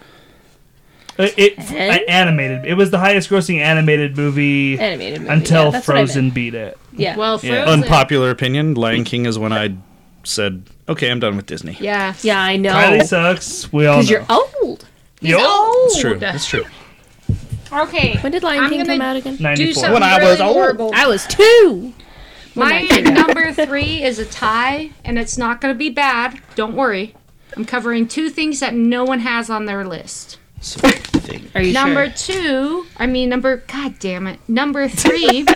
Uh, 1.19 1.27
It, 1.37 1.59
Eh? 1.71 1.95
uh, 1.95 1.99
animated. 2.07 2.65
It 2.65 2.75
was 2.75 2.89
the 2.89 2.97
highest 2.99 3.29
grossing 3.29 3.59
animated 3.59 4.15
movie 4.17 4.79
animated 4.79 5.21
movie. 5.21 5.33
until 5.33 5.65
yeah, 5.65 5.69
that's 5.71 5.87
what 5.87 5.93
I 5.95 5.99
meant. 5.99 6.09
Frozen 6.09 6.29
beat 6.31 6.55
it. 6.55 6.77
Yeah. 6.93 7.15
Well, 7.17 7.39
Yeah. 7.43 7.63
Frozen. 7.65 7.83
Unpopular 7.83 8.29
opinion: 8.31 8.73
Lion 8.75 9.03
King 9.03 9.25
is 9.25 9.37
when 9.37 9.51
I 9.53 9.75
said, 10.23 10.63
"Okay, 10.87 11.11
I'm 11.11 11.19
done 11.19 11.35
with 11.35 11.45
Disney." 11.47 11.77
Yeah. 11.79 12.13
yeah, 12.21 12.39
I 12.41 12.55
know. 12.57 12.71
Kylie 12.73 13.03
sucks. 13.05 13.71
We 13.73 13.85
all 13.87 13.97
know. 13.97 14.01
Because 14.03 14.09
you're 14.09 14.25
old. 14.29 14.85
Yo, 15.21 15.37
It's 15.85 15.99
true. 15.99 16.17
It's 16.21 16.45
true. 16.47 16.65
Okay. 17.71 18.17
When 18.21 18.31
did 18.31 18.43
Lion 18.43 18.63
I'm 18.63 18.69
King 18.69 18.85
come 18.85 19.01
out 19.01 19.15
again? 19.15 19.37
94. 19.39 19.93
When 19.93 20.03
I 20.03 20.17
really 20.17 20.31
was 20.31 20.41
old. 20.41 20.53
horrible. 20.55 20.91
I 20.93 21.07
was 21.07 21.25
two. 21.27 21.93
My 22.55 22.85
that 22.87 22.89
came 22.89 23.07
out. 23.07 23.27
number 23.27 23.53
three 23.53 24.03
is 24.03 24.19
a 24.19 24.25
tie, 24.25 24.91
and 25.05 25.17
it's 25.17 25.37
not 25.37 25.61
going 25.61 25.73
to 25.73 25.77
be 25.77 25.89
bad. 25.89 26.39
Don't 26.55 26.75
worry. 26.75 27.15
I'm 27.55 27.65
covering 27.65 28.07
two 28.07 28.29
things 28.29 28.59
that 28.61 28.73
no 28.73 29.03
one 29.03 29.19
has 29.19 29.49
on 29.49 29.65
their 29.65 29.85
list. 29.85 30.37
Are 31.55 31.61
you 31.61 31.73
number 31.73 32.11
sure? 32.15 32.33
two, 32.35 32.85
I 32.97 33.07
mean, 33.07 33.29
number, 33.29 33.57
god 33.57 33.97
damn 33.99 34.27
it. 34.27 34.39
Number 34.47 34.87
three, 34.87 35.45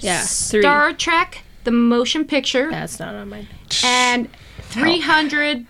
Yeah, 0.00 0.20
three. 0.22 0.62
Star 0.62 0.92
Trek 0.94 1.42
the 1.64 1.70
motion 1.70 2.24
picture, 2.24 2.70
That's 2.70 2.98
not 2.98 3.14
on 3.14 3.28
mine. 3.28 3.46
and 3.84 4.28
300 4.60 5.66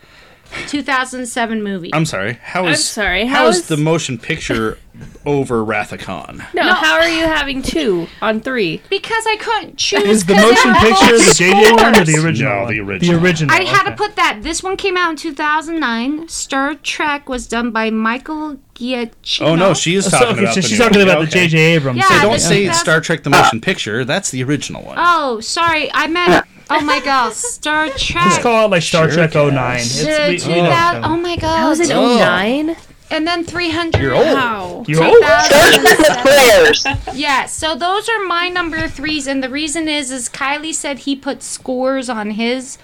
2007 0.69 1.63
movie. 1.63 1.91
I'm 1.93 2.05
sorry. 2.07 2.35
How 2.43 2.67
is 2.69 2.87
sorry, 2.87 3.27
How 3.27 3.39
how 3.45 3.49
is 3.49 3.57
is- 3.61 3.69
the 3.69 3.77
motion 3.77 4.19
picture 4.19 4.79
over 5.25 5.65
Wrath 5.65 5.93
of 5.93 6.01
Khan? 6.01 6.45
No, 6.55 6.63
how 6.75 6.95
are 6.95 7.09
you 7.09 7.25
having 7.25 7.63
two 7.63 8.07
on 8.21 8.41
three? 8.41 8.83
because 8.91 9.25
I 9.27 9.37
couldn't 9.37 9.77
choose. 9.79 10.03
Is 10.03 10.25
the 10.27 10.35
motion 10.35 10.75
picture 10.75 11.17
the 11.19 11.35
JJ 11.37 11.77
one 11.83 11.97
or 11.97 12.05
the 12.05 12.23
original? 12.25 12.63
No, 12.63 12.69
the 12.69 12.81
original. 12.81 13.19
The 13.19 13.25
original. 13.25 13.55
I 13.55 13.63
had 13.65 13.85
to 13.91 13.97
put 13.97 14.17
that. 14.17 14.41
This 14.43 14.63
one 14.63 14.77
came 14.77 14.97
out 14.97 15.11
in 15.11 15.17
2009. 15.17 16.29
Star 16.29 16.75
Trek 16.75 17.29
was 17.29 17.47
done 17.47 17.71
by 17.71 17.91
Michael 17.91 18.59
Giacchino. 18.75 19.43
Oh 19.43 19.55
no, 19.57 19.75
she 19.75 19.95
is 19.95 20.07
oh, 20.07 20.11
So, 20.11 20.19
talking 20.19 20.33
okay, 20.35 20.43
about. 20.45 20.55
so 20.55 20.61
the 20.61 20.69
she's 20.69 20.79
new 20.79 20.85
talking 20.85 20.99
one. 21.01 21.09
about 21.09 21.21
the 21.21 21.27
J.J. 21.31 21.59
Abrams. 21.59 21.99
Yeah, 21.99 22.09
Say, 22.09 22.15
the 22.17 22.23
don't 22.23 22.39
say 22.41 22.61
2000 22.65 22.81
Star 22.81 23.01
Trek: 23.01 23.23
The 23.23 23.31
ah. 23.35 23.43
Motion 23.43 23.61
Picture. 23.61 24.05
That's 24.05 24.31
the 24.31 24.43
original 24.43 24.83
one. 24.83 24.97
Oh, 24.99 25.41
sorry. 25.41 25.91
I 25.93 26.07
meant. 26.07 26.45
Oh 26.73 26.81
my 26.83 27.01
god, 27.01 27.33
Star 27.33 27.89
Trek. 27.89 28.27
Let's 28.27 28.39
call 28.39 28.67
it 28.67 28.69
like 28.71 28.83
Star 28.83 29.09
Sure 29.11 29.27
Trek 29.27 29.33
can. 29.33 29.53
09. 29.57 29.77
It's, 29.81 30.05
The 30.05 30.25
we, 30.29 30.35
we 30.35 30.39
2000 30.61 31.03
know. 31.03 31.09
oh 31.09 31.17
my 31.17 31.35
god. 31.35 31.57
That 31.57 31.69
was 31.69 31.81
in 31.81 31.91
Oh. 31.91 32.17
09? 32.17 32.77
And 33.11 33.27
then 33.27 33.45
300. 33.45 34.01
You're 34.01 34.15
old. 34.15 34.25
Wow. 34.27 34.85
You're 34.87 35.03
old? 35.05 35.15
the 35.15 36.19
players. 36.23 36.87
Yeah, 37.17 37.47
so 37.47 37.75
those 37.75 38.09
are 38.09 38.25
my 38.27 38.49
number 38.49 38.89
threes, 38.89 39.27
and 39.27 39.43
the 39.43 39.49
reason 39.51 39.89
is, 39.89 40.11
is 40.11 40.29
Kylie 40.29 40.75
said 40.75 41.01
he 41.01 41.17
put 41.17 41.43
scores 41.43 42.09
on 42.09 42.31
his 42.33 42.79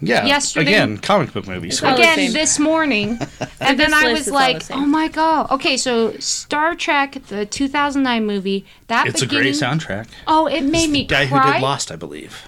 Yeah. 0.00 0.24
Yesterday- 0.26 0.72
Again, 0.72 0.98
comic 0.98 1.32
book 1.32 1.46
movies. 1.46 1.82
all 1.82 1.94
the 1.94 2.02
again 2.02 2.16
same. 2.16 2.32
this 2.32 2.58
morning, 2.58 3.18
and 3.60 3.78
then 3.78 3.94
I 3.94 4.02
list 4.04 4.12
was 4.12 4.20
is 4.22 4.28
all 4.28 4.34
like, 4.34 4.62
same. 4.62 4.78
oh 4.78 4.86
my 4.86 5.06
god. 5.08 5.50
Okay, 5.52 5.76
so 5.76 6.12
Star 6.18 6.74
Trek, 6.74 7.18
the 7.28 7.46
2009 7.46 8.26
movie, 8.26 8.64
that 8.88 9.06
It's 9.06 9.22
a 9.22 9.26
beginning. 9.26 9.52
great 9.52 9.54
soundtrack. 9.62 10.08
Oh, 10.26 10.46
it 10.46 10.62
made 10.62 10.90
me 10.90 11.04
Guy 11.04 11.26
cry. 11.28 11.46
who 11.46 11.52
did 11.52 11.62
Lost, 11.62 11.92
I 11.92 11.96
believe. 11.96 12.42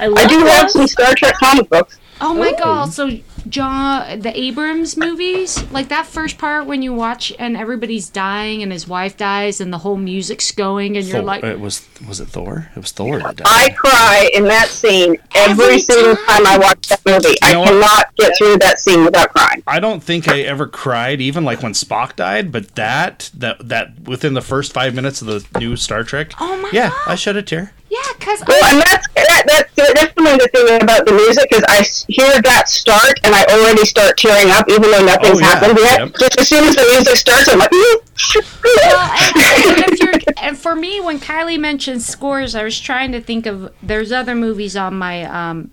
I, 0.00 0.06
love 0.06 0.18
I 0.24 0.26
do 0.26 0.38
have 0.46 0.62
those. 0.62 0.72
some 0.72 0.86
Star 0.86 1.14
Trek 1.14 1.34
comic 1.34 1.68
books. 1.68 1.98
Oh 2.22 2.32
my 2.32 2.52
god! 2.52 2.94
So 2.94 3.10
John, 3.48 4.20
the 4.20 4.38
Abrams 4.38 4.96
movies, 4.96 5.62
like 5.70 5.88
that 5.88 6.06
first 6.06 6.38
part 6.38 6.66
when 6.66 6.82
you 6.82 6.92
watch 6.92 7.32
and 7.38 7.56
everybody's 7.56 8.08
dying 8.08 8.62
and 8.62 8.72
his 8.72 8.86
wife 8.88 9.16
dies 9.16 9.60
and 9.60 9.72
the 9.72 9.78
whole 9.78 9.96
music's 9.96 10.50
going 10.52 10.96
and 10.96 11.06
you're 11.06 11.22
like, 11.22 11.44
it 11.44 11.60
was 11.60 11.86
was 12.06 12.20
it 12.20 12.26
Thor? 12.28 12.70
It 12.74 12.78
was 12.80 12.92
Thor 12.92 13.18
that 13.18 13.36
died. 13.36 13.46
I 13.46 13.70
cry 13.70 14.30
in 14.34 14.44
that 14.44 14.68
scene 14.68 15.16
every, 15.34 15.64
Every 15.64 15.78
single 15.78 16.16
time. 16.16 16.24
time 16.44 16.46
I 16.46 16.58
watch 16.58 16.88
that 16.88 17.00
movie. 17.06 17.36
I 17.42 17.52
know 17.52 17.60
what? 17.60 17.68
cannot 17.70 18.16
get 18.16 18.36
through 18.38 18.58
that 18.58 18.78
scene 18.78 19.04
without 19.04 19.32
crying. 19.32 19.62
I 19.66 19.80
don't 19.80 20.02
think 20.02 20.28
I 20.28 20.40
ever 20.40 20.66
cried, 20.66 21.20
even 21.20 21.44
like 21.44 21.62
when 21.62 21.72
Spock 21.72 22.16
died. 22.16 22.50
But 22.52 22.74
that 22.74 23.30
that 23.34 23.68
that 23.68 24.00
within 24.00 24.34
the 24.34 24.42
first 24.42 24.72
five 24.72 24.94
minutes 24.94 25.22
of 25.22 25.28
the 25.28 25.58
new 25.60 25.76
Star 25.76 26.04
Trek. 26.04 26.32
Oh 26.40 26.60
my 26.60 26.70
Yeah, 26.72 26.90
God. 26.90 26.98
I 27.06 27.14
shed 27.14 27.36
a 27.36 27.42
tear. 27.42 27.72
yeah, 27.88 27.98
because 28.18 28.42
Well, 28.46 28.64
and 28.64 28.80
that's 28.82 29.06
that, 29.46 29.68
that's 29.76 29.92
definitely 29.92 30.38
the 30.38 30.48
thing 30.48 30.82
about 30.82 31.04
the 31.06 31.12
music 31.12 31.48
is 31.52 31.62
I 31.68 31.84
hear 32.12 32.40
that 32.42 32.68
start 32.68 33.20
and 33.24 33.34
I 33.34 33.44
already 33.44 33.84
start 33.84 34.16
tearing 34.16 34.50
up 34.50 34.68
even 34.68 34.90
though 34.90 35.04
nothing's 35.04 35.36
Oh, 35.36 35.40
yeah. 35.40 35.46
happened 35.46 35.78
yet. 35.78 35.98
Yep. 36.00 36.14
Just 36.18 36.40
as 36.40 36.48
soon 36.48 36.64
as 36.64 36.76
the 36.76 36.82
music 36.92 37.16
starts, 37.16 37.48
I'm 37.48 37.58
like, 37.58 37.70
well, 37.72 39.10
and, 39.68 39.84
and 39.84 39.98
you're, 39.98 40.12
and 40.42 40.58
for 40.58 40.74
me, 40.74 41.00
when 41.00 41.18
Kylie 41.18 41.58
mentioned 41.60 42.02
scores, 42.02 42.54
I 42.54 42.64
was 42.64 42.78
trying 42.80 43.12
to 43.12 43.20
think 43.20 43.46
of 43.46 43.72
there's 43.82 44.12
other 44.12 44.34
movies 44.34 44.76
on 44.76 44.94
my 44.96 45.24
um, 45.24 45.70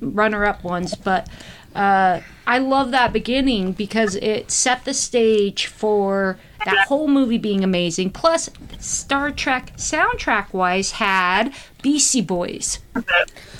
runner-up 0.00 0.62
ones, 0.64 0.94
but 0.94 1.28
uh, 1.74 2.20
I 2.46 2.58
love 2.58 2.90
that 2.90 3.12
beginning 3.12 3.72
because 3.72 4.16
it 4.16 4.50
set 4.50 4.84
the 4.84 4.94
stage 4.94 5.66
for 5.66 6.38
that 6.64 6.86
whole 6.88 7.08
movie 7.08 7.38
being 7.38 7.64
amazing. 7.64 8.10
Plus, 8.10 8.50
Star 8.78 9.30
Trek 9.30 9.72
soundtrack-wise 9.76 10.92
had 10.92 11.52
Beastie 11.82 12.20
Boys. 12.20 12.78
Love 12.94 13.04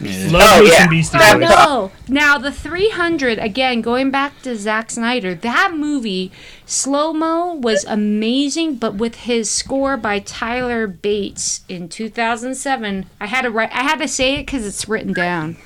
Oh, 0.03 0.63
me 0.63 0.69
yeah. 0.71 0.79
some 0.79 0.89
Beastie 0.91 1.19
I 1.19 1.33
Boys. 1.35 1.49
know. 1.49 1.93
Now 2.09 2.39
the 2.39 2.53
300 2.53 3.39
again, 3.39 3.81
going 3.83 4.11
back 4.11 4.41
to 4.43 4.57
Zack 4.57 4.91
Snyder, 4.91 5.35
that 5.35 5.73
movie 5.77 6.33
slow 6.67 7.13
mo 7.13 7.55
was 7.55 7.85
amazing, 7.85 8.77
but 8.77 8.95
with 8.95 9.15
his 9.17 9.51
score 9.51 9.97
by 9.97 10.19
Tyler 10.21 10.87
Bates 10.87 11.63
in 11.69 11.89
2007, 11.89 13.07
I 13.21 13.27
had 13.27 13.43
to 13.43 13.51
write. 13.51 13.71
I 13.75 13.83
had 13.83 13.97
to 14.01 14.09
say 14.09 14.35
it 14.37 14.47
because 14.47 14.67
it's 14.67 14.89
written 14.89 15.13
down. 15.13 15.57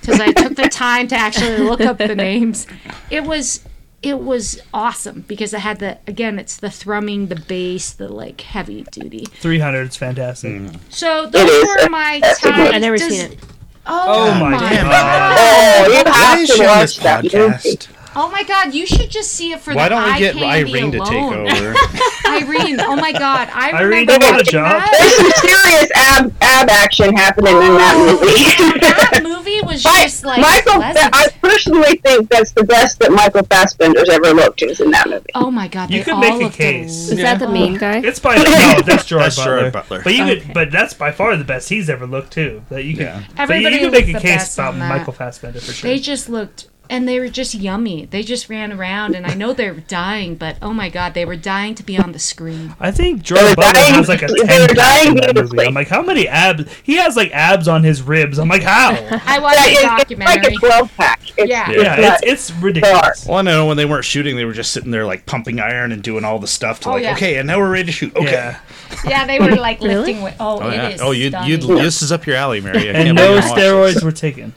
Because 0.00 0.20
I 0.20 0.32
took 0.32 0.54
the 0.56 0.68
time 0.68 1.08
to 1.08 1.16
actually 1.16 1.58
look 1.58 1.80
up 1.80 1.98
the 1.98 2.14
names. 2.14 2.66
It 3.10 3.24
was. 3.24 3.60
It 4.04 4.18
was 4.20 4.60
awesome 4.72 5.24
because 5.26 5.54
it 5.54 5.60
had 5.60 5.78
the 5.78 5.98
again. 6.06 6.38
It's 6.38 6.56
the 6.56 6.68
thrumming, 6.70 7.28
the 7.28 7.36
bass, 7.36 7.92
the 7.92 8.08
like 8.08 8.40
heavy 8.42 8.82
duty. 8.90 9.26
300 9.40 9.88
is 9.88 9.96
fantastic. 9.96 10.52
Mm. 10.52 10.78
So 10.90 11.26
those 11.26 11.48
were 11.66 11.88
my 11.90 12.20
That's 12.22 12.40
top. 12.40 12.52
I've 12.54 12.80
never 12.80 12.96
does- 12.98 13.08
seen 13.08 13.32
it. 13.32 13.38
Oh, 13.86 14.30
Oh 14.30 14.34
my 14.40 14.50
my 14.50 14.60
God. 14.60 14.70
god! 14.70 15.36
oh, 15.38 15.92
you 15.92 16.02
Why 16.04 16.10
have 16.10 16.40
is 16.40 16.48
to 16.50 16.62
watch 16.64 16.80
this 16.80 16.96
that 16.98 17.24
podcast? 17.24 17.88
Oh 18.16 18.30
my 18.30 18.42
god, 18.44 18.74
you 18.74 18.86
should 18.86 19.10
just 19.10 19.32
see 19.32 19.52
it 19.52 19.60
for 19.60 19.70
the. 19.70 19.76
Why 19.76 19.84
the 19.88 19.94
don't 19.96 20.04
we 20.04 20.10
eye 20.10 20.18
get 20.18 20.36
candy 20.36 20.70
Irene 20.72 20.92
to 20.92 20.98
take 21.00 21.08
alone. 21.10 21.50
over? 21.50 21.74
Irene, 22.26 22.80
oh 22.80 22.96
my 22.96 23.12
god, 23.12 23.48
I 23.52 23.72
Irene, 23.72 24.06
remember 24.06 24.12
you 24.12 24.18
want 24.20 24.24
a 24.24 24.36
watching 24.38 24.52
job? 24.52 24.82
that. 24.82 24.96
There's 24.98 25.16
some 25.16 25.50
serious 25.50 25.90
ab 25.96 26.34
ab 26.40 26.68
action 26.70 27.14
happening 27.16 27.54
in 27.54 27.74
that 27.74 27.94
oh, 27.96 28.12
movie. 28.14 28.80
that 28.80 29.20
movie 29.24 29.60
was 29.62 29.84
My- 29.84 30.02
just 30.02 30.24
like 30.24 30.40
Michael, 30.40 30.74
pleasant. 30.80 31.10
I 31.14 31.28
personally 31.42 31.96
think 31.98 32.28
that's 32.30 32.52
the 32.52 32.64
best 32.64 32.98
that 33.00 33.10
Michael 33.12 33.44
Fassbender's 33.44 34.08
ever 34.08 34.32
looked 34.32 34.62
is 34.62 34.80
in 34.80 34.90
that 34.92 35.08
movie. 35.08 35.26
oh 35.34 35.50
my 35.50 35.68
god, 35.68 35.90
You 35.90 35.98
they 35.98 36.04
could 36.04 36.14
all 36.14 36.20
make 36.20 36.34
a 36.34 36.44
looked 36.44 36.56
case. 36.56 37.10
Is 37.10 37.18
that 37.18 37.38
the 37.38 37.48
main 37.48 37.76
oh. 37.76 37.78
guy? 37.78 37.98
It's 37.98 38.18
by 38.20 38.36
no, 38.36 38.80
that's 38.82 39.04
Gerard 39.06 39.24
That's 39.26 39.36
Butler. 39.36 39.58
Gerard 39.58 39.72
Butler. 39.72 40.00
But 40.04 40.14
you 40.14 40.22
Okay. 40.24 40.40
could, 40.40 40.54
but 40.54 40.70
that's 40.70 40.94
by 40.94 41.10
far 41.12 41.36
the 41.36 41.44
best 41.44 41.68
he's 41.68 41.90
ever 41.90 42.06
looked 42.06 42.32
too. 42.32 42.62
That 42.70 42.84
you 42.84 42.94
could, 42.96 43.06
Yeah. 43.06 43.22
but 43.36 43.36
you, 43.36 43.42
Everybody 43.42 43.74
you 43.76 43.80
could 43.82 43.92
make 43.92 44.04
a 44.08 44.12
looked 44.12 44.22
the 44.22 44.28
case 44.28 44.36
best 44.38 44.58
about 44.58 44.74
on 44.74 44.78
that. 44.80 44.88
Michael 44.88 45.12
Fassbender 45.12 45.60
for 45.60 45.72
sure. 45.72 45.90
They 45.90 45.98
just 45.98 46.28
looked 46.28 46.68
and 46.94 47.08
they 47.08 47.18
were 47.18 47.28
just 47.28 47.54
yummy. 47.54 48.04
They 48.06 48.22
just 48.22 48.48
ran 48.48 48.72
around 48.72 49.14
and 49.16 49.26
I 49.26 49.34
know 49.34 49.52
they 49.52 49.70
were 49.70 49.80
dying, 49.80 50.36
but 50.36 50.56
oh 50.62 50.72
my 50.72 50.88
god, 50.88 51.14
they 51.14 51.24
were 51.24 51.36
dying 51.36 51.74
to 51.74 51.82
be 51.82 51.98
on 51.98 52.12
the 52.12 52.18
screen. 52.18 52.74
I 52.78 52.90
think 52.90 53.18
They 53.18 53.22
Gerard 53.34 53.50
were 53.50 53.54
Butler 53.56 53.80
has 53.82 54.08
like 54.08 54.22
a 54.22 54.28
ten 54.28 54.60
were 54.68 54.74
dying 54.74 55.08
in 55.08 55.14
that 55.16 55.34
movie. 55.34 55.60
I'm 55.60 55.74
like, 55.74 55.88
how 55.88 56.02
many 56.02 56.28
abs? 56.28 56.72
He 56.82 56.94
has 56.96 57.16
like 57.16 57.30
abs 57.32 57.66
on 57.68 57.82
his 57.82 58.00
ribs. 58.02 58.38
I'm 58.38 58.48
like, 58.48 58.62
how? 58.62 58.90
I 59.26 59.38
watched 59.40 59.58
Yeah, 59.58 59.96
the 59.96 60.02
it's, 60.02 60.10
it's 60.12 60.20
like 60.20 60.44
a 60.44 60.50
12 60.54 60.96
pack. 60.96 61.20
It's, 61.36 61.50
Yeah. 61.50 61.70
yeah, 61.70 62.16
it's 62.22 62.50
it's 62.50 62.62
ridiculous. 62.62 63.26
Well, 63.26 63.38
I 63.38 63.42
know 63.42 63.66
when 63.66 63.76
they 63.76 63.84
weren't 63.86 64.04
shooting, 64.04 64.36
they 64.36 64.44
were 64.44 64.52
just 64.52 64.72
sitting 64.72 64.90
there 64.90 65.04
like 65.04 65.26
pumping 65.26 65.58
iron 65.60 65.90
and 65.92 66.02
doing 66.02 66.24
all 66.24 66.38
the 66.38 66.46
stuff 66.46 66.80
to 66.80 66.90
Oh, 66.90 66.92
like, 66.92 67.02
yeah. 67.02 67.14
okay, 67.14 67.36
and 67.38 67.46
now 67.48 67.58
we're 67.58 67.70
ready 67.70 67.86
to 67.86 67.92
shoot. 67.92 68.14
Okay. 68.16 68.30
Yeah, 68.32 68.60
yeah, 69.04 69.26
they 69.26 69.38
were 69.40 69.56
like 69.56 69.80
Really? 69.80 69.94
lifting 69.96 70.22
weight. 70.22 70.34
Oh, 70.38 70.60
Oh, 70.60 70.68
it 70.68 70.74
yeah. 70.74 70.88
is 70.90 71.00
oh, 71.00 71.10
you, 71.10 71.24
you, 71.44 71.60
stunning. 71.60 71.82
this 71.82 72.02
is 72.02 72.12
up 72.12 72.26
your 72.26 72.36
alley, 72.36 72.60
Mary. 72.60 72.88
I 72.90 72.92
and 72.92 73.04
can't 73.06 73.16
no 73.16 73.32
wait 73.32 73.40
this. 73.42 73.50
steroids 73.52 74.02
were 74.04 74.12
taken. 74.12 74.54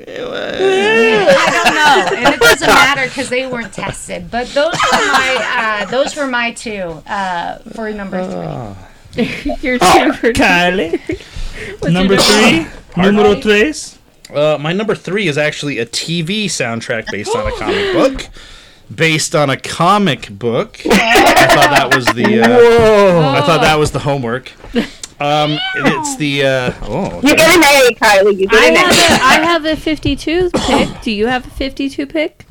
I 0.00 1.50
don't 1.64 1.74
know, 1.74 2.16
and 2.16 2.34
it 2.34 2.40
doesn't 2.40 2.66
matter 2.74 3.06
because 3.06 3.28
they 3.28 3.46
weren't 3.46 3.72
tested. 3.72 4.30
But 4.30 4.48
those 4.48 4.72
were 4.72 4.98
my 5.12 5.82
uh, 5.84 5.90
those 5.90 6.16
were 6.16 6.26
my 6.26 6.52
two 6.52 7.02
uh, 7.06 7.58
for 7.74 7.90
number 7.92 8.22
three. 8.24 9.24
Your 9.62 9.78
number 9.78 10.32
Kylie, 10.32 11.00
number 11.90 12.16
three, 12.18 12.66
numero 13.02 13.40
tres. 13.40 13.98
Uh, 14.32 14.58
my 14.60 14.72
number 14.72 14.94
three 14.94 15.28
is 15.28 15.38
actually 15.38 15.78
a 15.78 15.86
TV 15.86 16.46
soundtrack 16.46 17.10
based 17.10 17.34
on 17.34 17.46
a 17.46 17.52
comic 17.58 17.92
book. 17.94 18.28
Based 18.94 19.34
on 19.34 19.50
a 19.50 19.56
comic 19.56 20.28
book. 20.30 20.80
I 20.84 21.46
thought 21.48 21.70
that 21.70 21.94
was 21.94 22.06
the. 22.06 22.40
Uh, 22.40 22.48
Whoa! 22.48 23.32
I 23.34 23.40
thought 23.40 23.62
that 23.62 23.76
was 23.78 23.90
the 23.90 24.00
homework. 24.00 24.52
Um, 25.18 25.58
it's 25.76 26.16
the. 26.16 26.44
Uh, 26.44 26.72
oh, 26.82 27.20
You 27.22 27.34
get 27.36 27.48
an 27.56 27.62
A, 27.62 27.94
Kylie. 27.94 28.38
You 28.38 28.48
I 28.50 28.70
get 28.70 28.70
an 28.70 28.76
have, 28.76 29.10
A. 29.10 29.14
a, 29.14 29.26
I 29.26 29.34
have 29.46 29.64
a 29.64 29.76
52 29.76 30.50
pick. 30.54 31.00
Do 31.02 31.10
you 31.10 31.26
have 31.26 31.46
a 31.46 31.50
52 31.50 32.06
pick? 32.06 32.42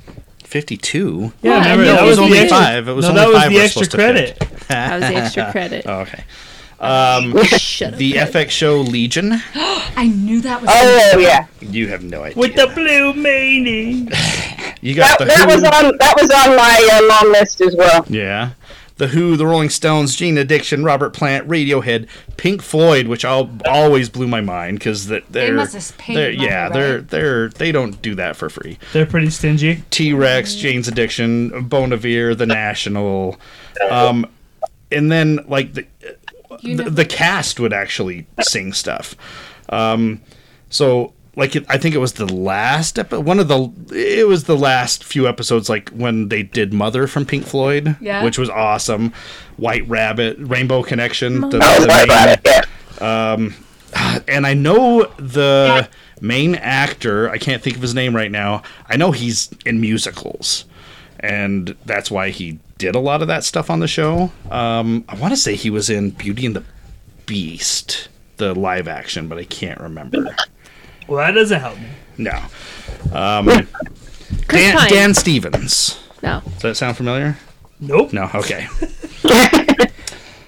fifty-two. 0.43 1.33
Yeah, 1.41 1.51
Yeah, 1.51 1.57
remember 1.59 1.83
and 1.83 1.97
that 1.97 2.03
it 2.03 2.05
was 2.05 2.09
was 2.11 2.19
only 2.19 2.37
extra- 2.39 2.57
five. 2.57 2.87
It 2.87 2.93
was 2.93 3.05
no, 3.05 3.09
only 3.09 3.19
that 3.21 3.27
was 3.27 3.37
five 3.37 3.49
the 3.49 3.55
we're 3.55 3.63
extra 3.63 3.83
supposed 3.83 3.91
to 3.91 3.97
credit. 3.97 4.39
That 4.67 4.99
was 4.99 5.09
the 5.09 5.15
extra 5.15 5.51
credit. 5.51 5.85
Oh, 5.87 5.99
okay. 6.01 6.23
Um, 6.79 7.43
Shut 7.57 7.93
up. 7.93 7.99
the 7.99 8.13
FX 8.13 8.49
show 8.51 8.77
Legion. 8.81 9.33
I 9.55 10.07
knew 10.07 10.41
that 10.41 10.61
was. 10.61 10.69
Oh, 10.71 11.17
yeah. 11.19 11.47
You 11.61 11.87
have 11.89 12.03
no 12.03 12.23
idea. 12.23 12.37
With 12.37 12.55
the 12.55 12.67
blue 12.67 13.13
meanie. 13.13 14.05
you 14.81 14.93
got 14.95 15.17
That, 15.17 15.19
the 15.19 15.25
that 15.25 15.49
Who. 15.49 15.55
was 15.55 15.63
on 15.63 15.97
that 15.97 16.15
was 16.21 16.29
on 16.31 16.55
my 16.55 16.89
uh, 16.93 17.23
long 17.23 17.31
list 17.33 17.61
as 17.61 17.75
well. 17.75 18.05
Yeah. 18.07 18.51
The 18.97 19.07
Who, 19.07 19.35
the 19.35 19.45
Rolling 19.45 19.69
Stones, 19.69 20.15
Gene 20.15 20.37
Addiction, 20.37 20.83
Robert 20.85 21.09
Plant, 21.13 21.47
Radiohead, 21.49 22.07
Pink 22.37 22.61
Floyd, 22.61 23.07
which 23.07 23.25
all, 23.25 23.49
always 23.65 24.07
blew 24.07 24.25
my 24.27 24.39
mind 24.39 24.79
because 24.79 25.07
they're, 25.07 25.21
they're 25.29 25.53
must 25.53 25.73
have 25.73 25.97
paid 25.97 26.15
they're- 26.15 26.33
money, 26.33 26.45
yeah 26.47 26.69
they're 26.69 27.01
they're 27.01 27.49
they 27.49 27.71
don't 27.73 28.01
do 28.01 28.15
that 28.15 28.37
for 28.37 28.49
free. 28.49 28.77
They're 28.93 29.05
pretty 29.05 29.29
stingy. 29.31 29.83
T 29.89 30.13
Rex, 30.13 30.55
Jane's 30.55 30.87
Addiction, 30.87 31.67
Bon 31.67 31.91
Iver, 31.91 32.35
The 32.35 32.45
National, 32.45 33.37
um, 33.89 34.25
and 34.91 35.11
then 35.11 35.39
like 35.47 35.73
the 35.73 35.85
You 36.61 36.77
the, 36.77 36.83
know- 36.85 36.89
the 36.89 37.05
cast 37.05 37.59
would 37.59 37.73
actually 37.73 38.27
sing 38.41 38.71
stuff. 38.71 39.13
Um, 39.67 40.21
so 40.69 41.13
like 41.35 41.55
it, 41.55 41.65
I 41.67 41.77
think 41.77 41.95
it 41.95 41.99
was 41.99 42.13
the 42.13 42.31
last 42.33 42.97
epi- 42.99 43.17
one 43.17 43.39
of 43.39 43.47
the 43.47 43.71
it 43.93 44.27
was 44.27 44.45
the 44.45 44.55
last 44.57 45.03
few 45.03 45.27
episodes 45.27 45.69
like 45.69 45.89
when 45.89 46.29
they 46.29 46.43
did 46.43 46.73
Mother 46.73 47.07
from 47.07 47.25
Pink 47.25 47.45
Floyd, 47.45 47.97
Yeah. 47.99 48.23
which 48.23 48.37
was 48.37 48.49
awesome. 48.49 49.11
White 49.57 49.87
Rabbit, 49.87 50.37
Rainbow 50.39 50.83
Connection, 50.83 51.41
the, 51.41 51.59
Oh, 51.61 51.81
the 51.81 51.87
right, 51.87 52.07
main- 52.07 52.17
right, 52.17 52.39
yeah. 52.45 54.21
and 54.27 54.45
I 54.47 54.53
know 54.53 55.05
the 55.17 55.87
main 56.21 56.55
actor. 56.55 57.29
I 57.29 57.37
can't 57.37 57.61
think 57.61 57.75
of 57.75 57.81
his 57.81 57.93
name 57.93 58.15
right 58.15 58.31
now. 58.31 58.63
I 58.89 58.95
know 58.97 59.11
he's 59.11 59.49
in 59.65 59.79
musicals, 59.81 60.65
and 61.19 61.75
that's 61.85 62.09
why 62.11 62.29
he 62.29 62.59
did 62.77 62.95
a 62.95 62.99
lot 62.99 63.21
of 63.21 63.27
that 63.29 63.43
stuff 63.43 63.69
on 63.69 63.79
the 63.79 63.87
show. 63.87 64.31
Um, 64.51 65.05
I 65.07 65.15
want 65.15 65.33
to 65.33 65.37
say 65.39 65.55
he 65.55 65.69
was 65.69 65.89
in 65.89 66.09
Beauty 66.11 66.45
and 66.45 66.55
the 66.55 66.63
Beast, 67.25 68.09
the 68.37 68.53
live 68.53 68.87
action, 68.87 69.27
but 69.27 69.37
I 69.37 69.43
can't 69.45 69.79
remember. 69.79 70.35
Well, 71.07 71.17
that 71.25 71.31
doesn't 71.31 71.59
help 71.59 71.77
me. 71.77 71.87
No. 72.17 72.39
Um, 73.13 73.45
Chris 73.45 73.67
Dan, 74.49 74.77
Pine. 74.77 74.89
Dan 74.89 75.13
Stevens. 75.13 75.99
No. 76.23 76.41
Does 76.53 76.61
that 76.63 76.75
sound 76.75 76.97
familiar? 76.97 77.37
Nope. 77.79 78.13
No. 78.13 78.29
Okay. 78.33 78.67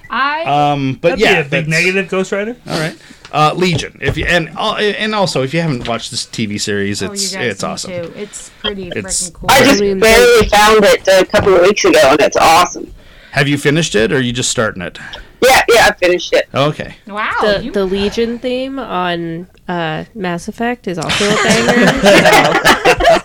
I 0.09 0.43
Um, 0.43 0.93
but 1.01 1.09
That'd 1.09 1.19
yeah, 1.19 1.33
be 1.35 1.39
a 1.39 1.43
big 1.43 1.65
that's- 1.65 1.67
negative 1.67 2.09
Ghost 2.09 2.31
Rider. 2.31 2.55
All 2.67 2.79
right. 2.79 2.97
Uh, 3.31 3.53
Legion. 3.55 3.97
If 4.01 4.17
you 4.17 4.25
and 4.25 4.49
uh, 4.57 4.75
and 4.75 5.13
also 5.13 5.43
if 5.43 5.53
you 5.53 5.59
haven't 5.61 5.87
watched 5.87 6.11
this 6.11 6.25
TV 6.25 6.59
series, 6.59 7.03
oh, 7.03 7.07
you 7.07 7.11
it's 7.13 7.33
guys 7.33 7.45
it's 7.45 7.61
need 7.61 7.69
awesome. 7.69 7.91
to. 7.91 8.21
It's 8.21 8.49
pretty 8.61 8.87
It's- 8.87 9.29
freaking 9.29 9.33
cool. 9.33 9.49
I 9.51 9.63
just 9.63 9.81
mean, 9.81 9.99
barely 9.99 10.47
found 10.47 10.83
it 10.85 11.07
a 11.07 11.25
couple 11.25 11.53
of 11.55 11.61
weeks 11.61 11.83
ago, 11.85 11.99
and 12.03 12.19
it's 12.21 12.37
awesome. 12.37 12.93
Have 13.31 13.47
you 13.49 13.57
finished 13.57 13.95
it, 13.95 14.11
or 14.13 14.17
are 14.17 14.21
you 14.21 14.31
just 14.33 14.49
starting 14.49 14.81
it? 14.81 14.97
Yeah, 15.43 15.61
yeah, 15.69 15.87
I 15.89 15.93
finished 15.93 16.33
it. 16.33 16.47
Okay. 16.55 16.95
wow. 17.05 17.35
The 17.41 17.65
you- 17.65 17.71
the 17.71 17.85
Legion 17.85 18.39
theme 18.39 18.79
on 18.79 19.47
uh, 19.67 20.05
Mass 20.15 20.47
Effect 20.47 20.87
is 20.87 20.97
also 20.97 21.25
a 21.29 21.35
banger. 21.35 23.21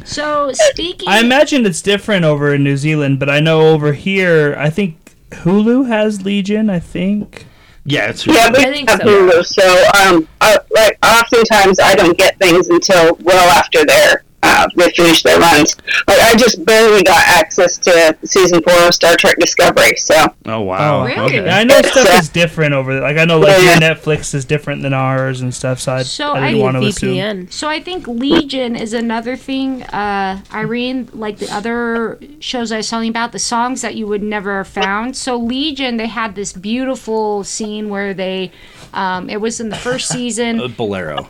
so 0.04 0.50
speaking. 0.52 1.08
I 1.08 1.20
imagine 1.20 1.64
it's 1.66 1.82
different 1.82 2.24
over 2.24 2.54
in 2.54 2.64
New 2.64 2.76
Zealand, 2.76 3.18
but 3.18 3.28
I 3.30 3.40
know 3.40 3.68
over 3.68 3.92
here, 3.92 4.54
I 4.58 4.70
think 4.70 4.96
Hulu 5.30 5.88
has 5.88 6.24
Legion. 6.24 6.68
I 6.70 6.78
think. 6.80 7.46
Yeah, 7.84 8.10
it's 8.10 8.26
Yeah, 8.26 8.50
we 8.52 8.58
I 8.58 8.72
think 8.72 8.88
have 8.90 9.00
so. 9.00 9.06
Hulu, 9.06 9.44
so 9.44 9.84
um, 9.98 10.28
I, 10.40 10.58
like 10.70 10.98
oftentimes 11.04 11.78
I 11.80 11.94
don't 11.94 12.16
get 12.18 12.38
things 12.38 12.68
until 12.68 13.16
well 13.22 13.48
after 13.50 13.84
they're 13.84 14.22
uh, 14.42 14.66
they 14.76 14.90
finished 14.90 15.24
their 15.24 15.38
runs. 15.38 15.76
Like 16.08 16.18
I 16.20 16.34
just 16.36 16.64
barely 16.64 17.02
got 17.02 17.22
access 17.26 17.76
to 17.78 18.16
season 18.24 18.62
four 18.62 18.74
of 18.88 18.94
Star 18.94 19.14
Trek 19.16 19.36
Discovery, 19.38 19.96
so 19.96 20.14
Oh 20.46 20.60
wow. 20.62 21.02
Oh, 21.02 21.04
Really? 21.04 21.38
Okay. 21.40 21.50
I 21.50 21.64
know 21.64 21.76
It's, 21.76 21.90
stuff 21.92 22.08
uh, 22.08 22.18
is 22.18 22.28
different 22.30 22.74
over 22.74 22.94
there. 22.94 23.02
Like 23.02 23.18
I 23.18 23.24
know, 23.24 23.38
like 23.38 23.58
Yeah. 23.62 23.72
your 23.72 23.80
Netflix 23.80 24.34
is 24.34 24.44
different 24.44 24.82
than 24.82 24.94
ours 24.94 25.40
and 25.42 25.54
stuff. 25.54 25.78
So 25.80 25.92
I, 25.92 26.02
So 26.02 26.32
I 26.32 26.36
I 26.36 26.40
didn't 26.40 26.54
need 26.56 26.62
want 26.62 26.76
to 26.78 26.86
assume. 26.86 27.14
VPN. 27.16 27.52
So 27.52 27.68
I 27.68 27.80
think 27.80 28.06
Legion 28.08 28.76
is 28.76 28.92
another 28.94 29.36
thing. 29.36 29.82
Uh, 29.84 30.40
Irene, 30.52 31.08
like 31.12 31.38
the 31.38 31.52
other 31.54 32.18
shows 32.40 32.72
I 32.72 32.78
was 32.78 32.88
telling 32.88 33.06
you 33.06 33.10
about, 33.10 33.32
the 33.32 33.38
songs 33.38 33.82
that 33.82 33.94
you 33.94 34.06
would 34.06 34.22
never 34.22 34.58
have 34.58 34.68
found. 34.68 35.16
So 35.16 35.36
Legion, 35.36 35.96
they 35.98 36.06
had 36.08 36.34
this 36.34 36.52
beautiful 36.52 37.44
scene 37.44 37.88
where 37.88 38.14
they, 38.14 38.52
um, 38.94 39.28
it 39.28 39.40
was 39.40 39.60
in 39.60 39.68
the 39.68 39.76
first 39.76 40.08
season. 40.12 40.72
Bolero. 40.76 41.28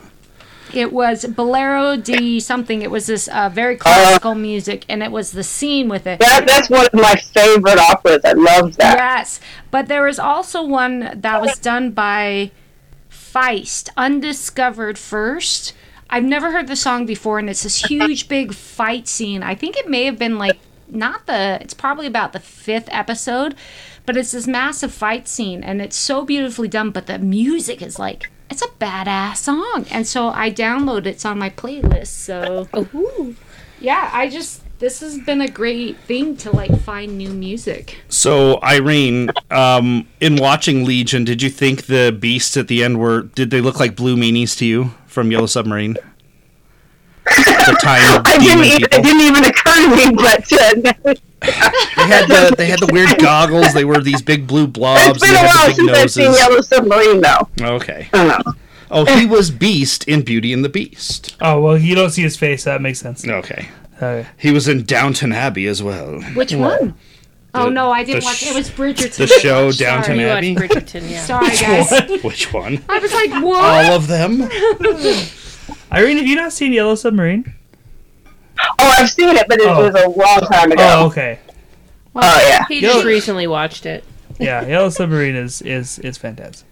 It 0.75 0.93
was 0.93 1.25
Bolero 1.25 1.97
di 1.97 2.41
something. 2.41 2.83
It 2.83 2.91
was 2.91 3.07
this 3.07 3.29
uh, 3.29 3.49
very 3.49 3.77
classical 3.77 4.35
music, 4.35 4.85
and 4.89 5.03
it 5.03 5.11
was 5.11 5.33
the 5.33 5.45
scene 5.45 5.89
with 5.89 6.07
it. 6.07 6.21
that 6.21 6.47
that's 6.47 6.71
one 6.71 6.87
of 6.87 6.95
my 6.95 7.15
favorite 7.17 7.79
operas. 7.79 8.21
I 8.25 8.33
love 8.33 8.77
that. 8.77 8.99
Yes, 8.99 9.41
but 9.71 9.89
there 9.89 10.05
was 10.05 10.19
also 10.19 10.63
one 10.65 11.11
that 11.15 11.41
was 11.41 11.59
done 11.59 11.91
by 11.91 12.51
Feist, 13.11 13.89
Undiscovered 13.97 14.99
First. 14.99 15.75
I've 16.09 16.25
never 16.25 16.51
heard 16.51 16.67
the 16.67 16.77
song 16.77 17.07
before, 17.07 17.39
and 17.39 17.49
it's 17.49 17.63
this 17.63 17.87
huge, 17.87 18.29
big 18.29 18.53
fight 18.53 19.07
scene. 19.07 19.43
I 19.43 19.55
think 19.55 19.77
it 19.77 19.89
may 19.89 20.05
have 20.07 20.19
been 20.19 20.39
like 20.39 20.59
not 20.89 21.27
the. 21.27 21.59
It's 21.61 21.75
probably 21.75 22.07
about 22.07 22.33
the 22.33 22.41
fifth 22.41 22.89
episode, 22.91 23.55
but 24.07 24.17
it's 24.17 24.33
this 24.33 24.47
massive 24.47 24.93
fight 24.93 25.29
scene, 25.29 25.63
and 25.63 25.81
it's 25.81 25.97
so 25.97 26.25
beautifully 26.25 26.69
done. 26.69 26.91
But 26.91 27.07
the 27.07 27.19
music 27.19 27.83
is 27.83 27.99
like. 27.99 28.31
It's 28.51 28.63
a 28.63 28.69
badass 28.69 29.37
song, 29.37 29.87
and 29.91 30.07
so 30.07 30.29
I 30.29 30.51
download 30.51 31.01
it. 31.01 31.07
It's 31.07 31.25
on 31.25 31.39
my 31.39 31.51
playlist. 31.51 32.09
So 32.09 32.69
Ooh. 32.77 33.37
yeah, 33.81 34.11
I 34.13 34.29
just 34.29 34.63
this 34.81 35.01
has 35.01 35.19
been 35.19 35.41
a 35.41 35.49
great 35.49 35.99
thing 36.01 36.37
to 36.39 36.51
like 36.51 36.77
find 36.81 37.17
new 37.17 37.31
music. 37.31 37.99
So 38.09 38.61
Irene, 38.63 39.31
um, 39.51 40.09
in 40.21 40.37
watching 40.37 40.85
Legion, 40.85 41.25
did 41.25 41.43
you 41.43 41.51
think 41.51 41.87
the 41.87 42.17
beasts 42.19 42.57
at 42.57 42.67
the 42.67 42.83
end 42.83 42.99
were? 42.99 43.23
Did 43.23 43.51
they 43.51 43.61
look 43.61 43.79
like 43.79 43.95
blue 43.95 44.17
meanies 44.17 44.57
to 44.59 44.67
you 44.67 44.93
from 45.07 45.31
Yellow 45.31 45.47
Submarine? 45.47 45.95
the 47.25 47.79
tiny 47.81 48.05
I 48.05 48.23
didn't 48.23 48.43
demon 48.43 48.65
even, 48.65 48.83
it 48.83 48.91
didn't 48.91 49.21
even 49.21 49.45
occur 49.45 49.75
to 49.75 49.97
me, 49.97 50.17
but 50.17 51.07
uh, 51.07 51.15
They 51.43 52.07
had 52.07 52.27
the 52.29 52.55
they 52.57 52.67
had 52.67 52.79
the 52.81 52.89
weird 52.93 53.19
goggles. 53.19 53.73
They 53.75 53.85
were 53.85 54.01
these 54.01 54.23
big 54.23 54.47
blue 54.47 54.67
blobs. 54.67 55.07
it's 55.07 55.21
been 55.21 55.31
they 55.33 55.37
a 55.37 55.39
had 55.39 55.47
while 55.57 55.67
the 55.69 55.69
big 55.69 55.77
since 55.77 55.91
I've 55.99 56.11
seen 56.11 56.25
noses. 56.27 56.39
Yellow 56.41 56.61
Submarine, 56.61 57.21
though. 57.21 57.49
Okay. 57.77 58.09
I 58.13 58.17
don't 58.27 58.47
know. 58.47 58.53
Oh, 58.93 59.05
he 59.19 59.25
was 59.27 59.51
Beast 59.51 60.07
in 60.09 60.23
Beauty 60.23 60.53
and 60.53 60.65
the 60.65 60.69
Beast. 60.69 61.37
Oh 61.41 61.61
well, 61.61 61.79
you 61.79 61.95
don't 61.95 62.11
see 62.11 62.23
his 62.23 62.37
face. 62.37 62.65
That 62.65 62.83
makes 62.83 62.99
sense. 63.01 63.27
Okay. 63.27 63.69
Okay. 63.97 64.27
He 64.39 64.51
was 64.51 64.67
in 64.69 64.85
Downton 64.85 65.33
Abbey 65.33 65.67
as 65.67 65.83
well. 65.83 66.21
Which 66.35 66.53
one? 66.55 66.95
Oh 67.55 67.65
The- 67.65 67.71
no, 67.71 67.91
I 67.91 68.03
didn't 68.05 68.25
watch. 68.25 68.37
sh- 68.37 68.47
It 68.51 68.55
was 68.55 68.69
Bridgerton. 68.71 69.17
the 69.17 69.27
show 69.27 69.71
Sorry. 69.71 69.91
Downton 69.91 70.19
You 70.21 70.27
Abbey? 70.29 70.55
Bridgerton, 70.57 71.09
yeah. 71.11 71.21
Sorry, 71.25 71.57
guys. 71.57 72.23
Which 72.25 72.53
one? 72.53 72.83
I 72.89 72.99
was 72.99 73.13
like, 73.13 73.31
what? 73.45 73.63
All 73.63 73.93
of 73.97 74.07
them? 74.09 74.43
Irene, 75.93 76.17
have 76.19 76.27
you 76.27 76.37
not 76.37 76.53
seen 76.53 76.73
Yellow 76.73 76.95
Submarine? 76.95 77.55
Oh, 78.79 78.95
I've 78.99 79.11
seen 79.11 79.37
it, 79.37 79.47
but 79.49 79.61
it 79.61 79.69
Oh. 79.69 79.91
was 79.91 79.95
a 80.03 80.09
long 80.09 80.41
time 80.51 80.73
ago. 80.73 80.83
Oh, 81.01 81.07
okay. 81.07 81.39
Oh, 82.15 82.45
yeah. 82.49 82.65
He 82.69 82.81
Yo. 82.81 82.93
just 82.95 83.05
recently 83.05 83.47
watched 83.47 83.87
it. 83.87 84.05
Yeah, 84.39 84.67
Yellow 84.67 84.89
Submarine 84.91 85.37
is 85.37 85.63
is 85.63 85.99
is 86.01 86.17
fantastic. 86.19 86.67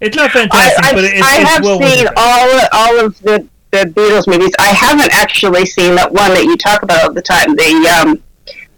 It's 0.00 0.16
not 0.16 0.30
fantastic, 0.30 0.84
I've, 0.84 0.94
but 0.94 1.04
it's, 1.04 1.20
I 1.22 1.40
it's 1.40 1.50
have 1.50 1.64
well 1.64 1.78
seen 1.80 2.06
it. 2.06 2.12
all 2.16 2.60
all 2.72 3.04
of 3.04 3.18
the 3.20 3.46
the 3.70 3.78
Beatles 3.78 4.26
movies. 4.26 4.52
I 4.58 4.68
haven't 4.68 5.12
actually 5.12 5.66
seen 5.66 5.94
that 5.96 6.10
one 6.12 6.32
that 6.34 6.44
you 6.44 6.56
talk 6.56 6.82
about 6.82 7.04
all 7.04 7.12
the 7.12 7.20
time. 7.22 7.54
The 7.56 7.88
um 8.00 8.22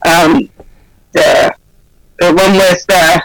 um 0.06 0.48
the 1.12 1.54
the 2.18 2.26
one 2.34 2.52
with 2.54 2.84
uh 2.92 3.20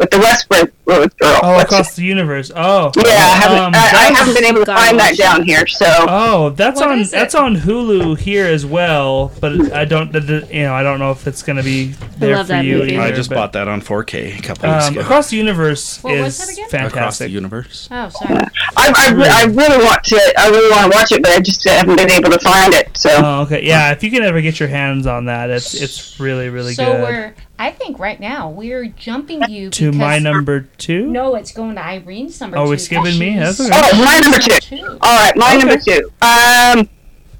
with 0.00 0.10
the 0.10 0.18
Westbrook 0.18 0.70
girl. 0.86 1.06
Oh, 1.42 1.52
What's 1.54 1.64
across 1.72 1.94
the 1.94 2.02
universe. 2.02 2.50
Oh. 2.54 2.90
Yeah, 2.96 3.04
I 3.06 3.36
haven't 3.36 3.58
Um, 3.60 3.72
I, 3.74 3.78
I 4.08 4.12
haven't 4.18 4.34
been 4.34 4.44
able 4.44 4.64
to 4.64 4.66
find 4.74 4.98
that 4.98 5.16
down 5.16 5.44
here. 5.44 5.66
So 5.68 5.86
Oh, 6.08 6.50
that's 6.50 6.80
What 6.80 6.90
on 6.90 7.02
that's 7.04 7.34
on 7.36 7.54
Hulu 7.56 8.18
here 8.18 8.46
as 8.46 8.66
well, 8.66 9.30
but 9.40 9.72
I 9.72 9.84
don't 9.84 10.10
the- 10.12 10.20
the- 10.20 10.48
you 10.50 10.62
know 10.64 10.74
I 10.74 10.82
don't 10.82 10.98
know 10.98 11.12
if 11.12 11.26
it's 11.28 11.42
gonna 11.42 11.62
be 11.62 11.92
there 12.18 12.38
for 12.38 12.44
that 12.44 12.64
you. 12.64 12.78
movie. 12.78 12.96
Either, 12.96 13.02
I 13.02 13.12
just 13.12 13.28
but, 13.28 13.36
bought 13.36 13.52
that 13.52 13.68
on 13.68 13.80
4K 13.82 14.38
a 14.38 14.42
couple 14.42 14.68
weeks 14.72 14.86
Um, 14.88 14.92
ago. 14.94 15.00
Across 15.02 15.30
the 15.30 15.36
Universe 15.36 16.02
What 16.02 16.18
was 16.18 16.40
is 16.40 16.48
it 16.48 16.52
again? 16.54 16.64
Across 16.66 16.82
the 16.90 16.90
fantastic. 17.26 17.30
universe. 17.30 17.88
Oh, 17.92 18.08
sorry. 18.08 18.40
I 18.76 18.92
I, 18.96 19.12
re- 19.12 19.28
I 19.28 19.44
really 19.44 19.84
want 19.84 20.02
to 20.04 20.34
I 20.38 20.48
really 20.48 20.70
want 20.70 20.90
to 20.92 20.98
watch 20.98 21.12
it, 21.12 21.22
but 21.22 21.30
I 21.32 21.40
just 21.40 21.62
haven't 21.68 21.96
been 21.96 22.10
able 22.10 22.30
to 22.30 22.38
find 22.40 22.74
it. 22.74 22.96
So 22.96 23.10
Oh, 23.12 23.42
okay. 23.42 23.62
Yeah, 23.64 23.92
if 23.92 24.02
you 24.02 24.10
can 24.10 24.22
ever 24.22 24.40
get 24.40 24.58
your 24.58 24.68
hands 24.70 25.06
on 25.06 25.26
that, 25.26 25.50
it's 25.50 25.74
it's 25.74 26.18
really 26.18 26.48
really 26.48 26.72
so 26.74 26.84
good. 26.84 27.00
we're. 27.02 27.34
I 27.60 27.70
think 27.70 27.98
right 27.98 28.18
now 28.18 28.48
we're 28.48 28.86
jumping 28.86 29.42
you 29.50 29.68
to 29.68 29.92
my 29.92 30.18
number 30.18 30.60
two. 30.78 31.06
No, 31.06 31.34
it's 31.34 31.52
going 31.52 31.74
to 31.74 31.84
Irene's 31.84 32.40
number 32.40 32.56
Oh, 32.56 32.64
two. 32.64 32.70
we're 32.70 32.78
skipping 32.78 33.18
me? 33.18 33.36
That's 33.38 33.60
okay. 33.60 33.70
Oh, 33.70 34.02
my 34.02 34.18
number 34.20 34.38
two. 34.38 34.56
two. 34.78 34.98
All 35.02 35.18
right, 35.18 35.36
my 35.36 35.56
Okay. 35.56 35.58
number 35.58 35.76
two. 35.76 36.10
Um, 36.22 36.88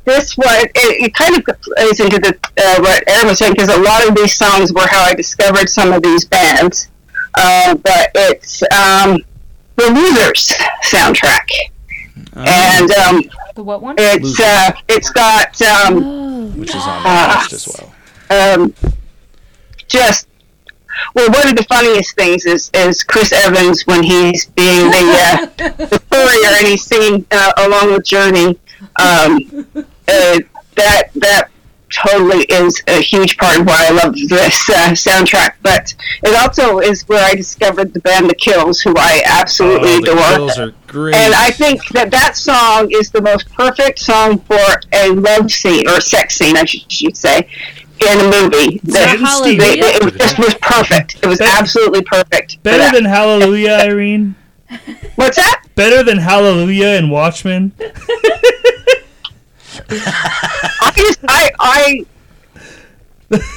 this 0.04 0.36
one 0.36 0.46
it, 0.50 0.70
it 0.74 1.14
kind 1.14 1.36
of 1.38 1.44
plays 1.62 2.00
into 2.00 2.18
the 2.18 2.36
uh, 2.58 2.80
what 2.82 3.02
Aaron 3.08 3.28
was 3.28 3.38
saying 3.38 3.52
because 3.54 3.70
a 3.70 3.80
lot 3.80 4.06
of 4.06 4.14
these 4.14 4.34
songs 4.36 4.74
were 4.74 4.86
how 4.86 5.02
I 5.04 5.14
discovered 5.14 5.70
some 5.70 5.90
of 5.90 6.02
these 6.02 6.26
bands. 6.26 6.88
Uh, 7.34 7.74
but 7.76 8.10
it's 8.14 8.62
um, 8.74 9.16
the 9.76 9.88
Losers 9.90 10.52
soundtrack, 10.84 11.48
and 12.34 12.90
um, 12.92 13.22
The 13.54 13.62
what 13.62 13.80
one? 13.80 13.94
it's 13.98 14.38
uh, 14.38 14.72
it's 14.88 15.08
got 15.10 15.60
um, 15.62 16.02
Oh. 16.04 16.46
Which 16.56 16.74
is 16.74 16.82
on 16.86 17.02
my 17.04 17.34
list 17.40 17.52
as 17.54 17.68
well. 17.68 17.94
um, 18.60 18.74
just 19.90 20.26
well, 21.14 21.30
one 21.30 21.48
of 21.48 21.56
the 21.56 21.64
funniest 21.64 22.14
things 22.16 22.44
is 22.46 22.70
is 22.74 23.02
Chris 23.02 23.32
Evans 23.32 23.86
when 23.86 24.02
he's 24.02 24.46
being 24.46 24.90
the, 24.90 24.96
uh, 24.98 25.46
the 25.86 26.02
courier 26.10 26.56
and 26.58 26.66
he's 26.66 26.84
singing 26.84 27.26
uh, 27.30 27.52
along 27.58 27.92
with 27.92 28.04
Journey. 28.04 28.58
Um, 29.00 29.66
uh, 29.76 30.38
that 30.76 31.10
that 31.16 31.48
totally 31.90 32.44
is 32.44 32.82
a 32.86 33.00
huge 33.00 33.36
part 33.36 33.58
of 33.58 33.66
why 33.66 33.86
I 33.88 33.90
love 33.90 34.14
this 34.28 34.70
uh, 34.70 34.90
soundtrack. 34.90 35.54
But 35.62 35.94
it 36.22 36.34
also 36.40 36.78
is 36.78 37.02
where 37.08 37.24
I 37.24 37.34
discovered 37.34 37.92
the 37.92 38.00
band 38.00 38.30
The 38.30 38.34
Kills, 38.34 38.80
who 38.80 38.94
I 38.96 39.22
absolutely 39.26 39.94
Oh, 39.94 40.00
the 40.00 40.12
adore. 40.12 40.36
kills 40.36 40.58
are 40.58 40.72
great. 40.86 41.16
And 41.16 41.34
I 41.34 41.50
think 41.50 41.86
that 41.88 42.10
that 42.12 42.36
song 42.36 42.88
is 42.92 43.10
the 43.10 43.20
most 43.20 43.50
perfect 43.52 43.98
song 43.98 44.38
for 44.40 44.80
a 44.92 45.10
love 45.10 45.50
scene 45.50 45.88
or 45.88 46.00
sex 46.00 46.36
scene, 46.36 46.56
I 46.56 46.64
should, 46.64 46.90
should 46.90 47.16
say, 47.16 47.48
in 48.02 48.18
a 48.20 48.24
movie. 48.42 48.78
Sid 48.78 48.96
and 48.96 49.20
That- 49.24 49.38
Steve. 49.42 49.60
it, 49.62 50.02
it 50.02 50.18
just 50.18 50.38
was 50.38 50.54
perfect. 50.60 51.16
It 51.22 51.26
was 51.26 51.38
Bet- 51.38 51.60
absolutely 51.60 52.02
perfect. 52.02 52.62
Better 52.62 52.84
uh, 52.84 52.92
than 52.92 53.04
Hallelujah, 53.04 53.72
Irene. 53.82 54.34
what's 55.16 55.36
that? 55.36 55.64
Better 55.74 56.02
than 56.02 56.18
Hallelujah 56.18 56.88
and 56.98 57.10
Watchmen. 57.10 57.72
I 59.88 60.92
just 60.96 61.18
I 61.28 61.50
I 61.58 62.06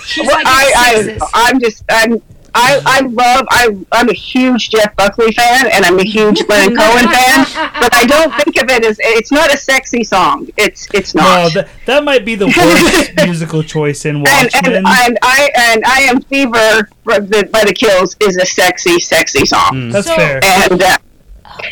She's 0.05 0.27
like 0.27 0.45
I, 0.45 0.63
a 0.65 0.75
I 0.75 0.93
sexist. 1.03 1.29
I'm 1.33 1.59
just 1.59 1.83
I'm 1.89 2.21
I, 2.55 2.81
I 2.85 3.01
love 3.01 3.45
I 3.49 3.75
I'm 3.91 4.09
a 4.09 4.13
huge 4.13 4.69
Jeff 4.69 4.95
Buckley 4.95 5.31
fan 5.31 5.67
and 5.71 5.83
I'm 5.85 5.97
a 5.99 6.03
huge 6.03 6.41
Leonard 6.47 6.77
Cohen 6.77 7.07
fan, 7.07 7.45
but 7.79 7.93
I 7.95 8.05
don't 8.05 8.33
think 8.43 8.61
of 8.61 8.69
it 8.69 8.85
as 8.85 8.97
it's 9.01 9.31
not 9.31 9.53
a 9.53 9.57
sexy 9.57 10.03
song. 10.03 10.47
It's 10.57 10.87
it's 10.93 11.15
No, 11.15 11.23
not. 11.23 11.53
that, 11.53 11.69
that 11.87 12.03
might 12.03 12.25
be 12.25 12.35
the 12.35 12.47
worst 12.57 13.25
musical 13.25 13.63
choice 13.63 14.05
in 14.05 14.17
and, 14.17 14.23
Watchmen. 14.25 14.75
and, 14.75 14.87
and 14.87 15.17
I 15.23 15.49
and 15.55 15.83
I 15.85 15.99
am 16.01 16.21
Fever 16.21 16.89
by 17.05 17.19
the, 17.19 17.49
by 17.51 17.63
the 17.65 17.73
Kills 17.73 18.15
is 18.21 18.37
a 18.37 18.45
sexy 18.45 18.99
sexy 18.99 19.45
song, 19.45 19.89
That's 19.89 20.07
So- 20.07 20.15
fair. 20.15 20.39
and 20.43 20.81
uh, 20.81 20.97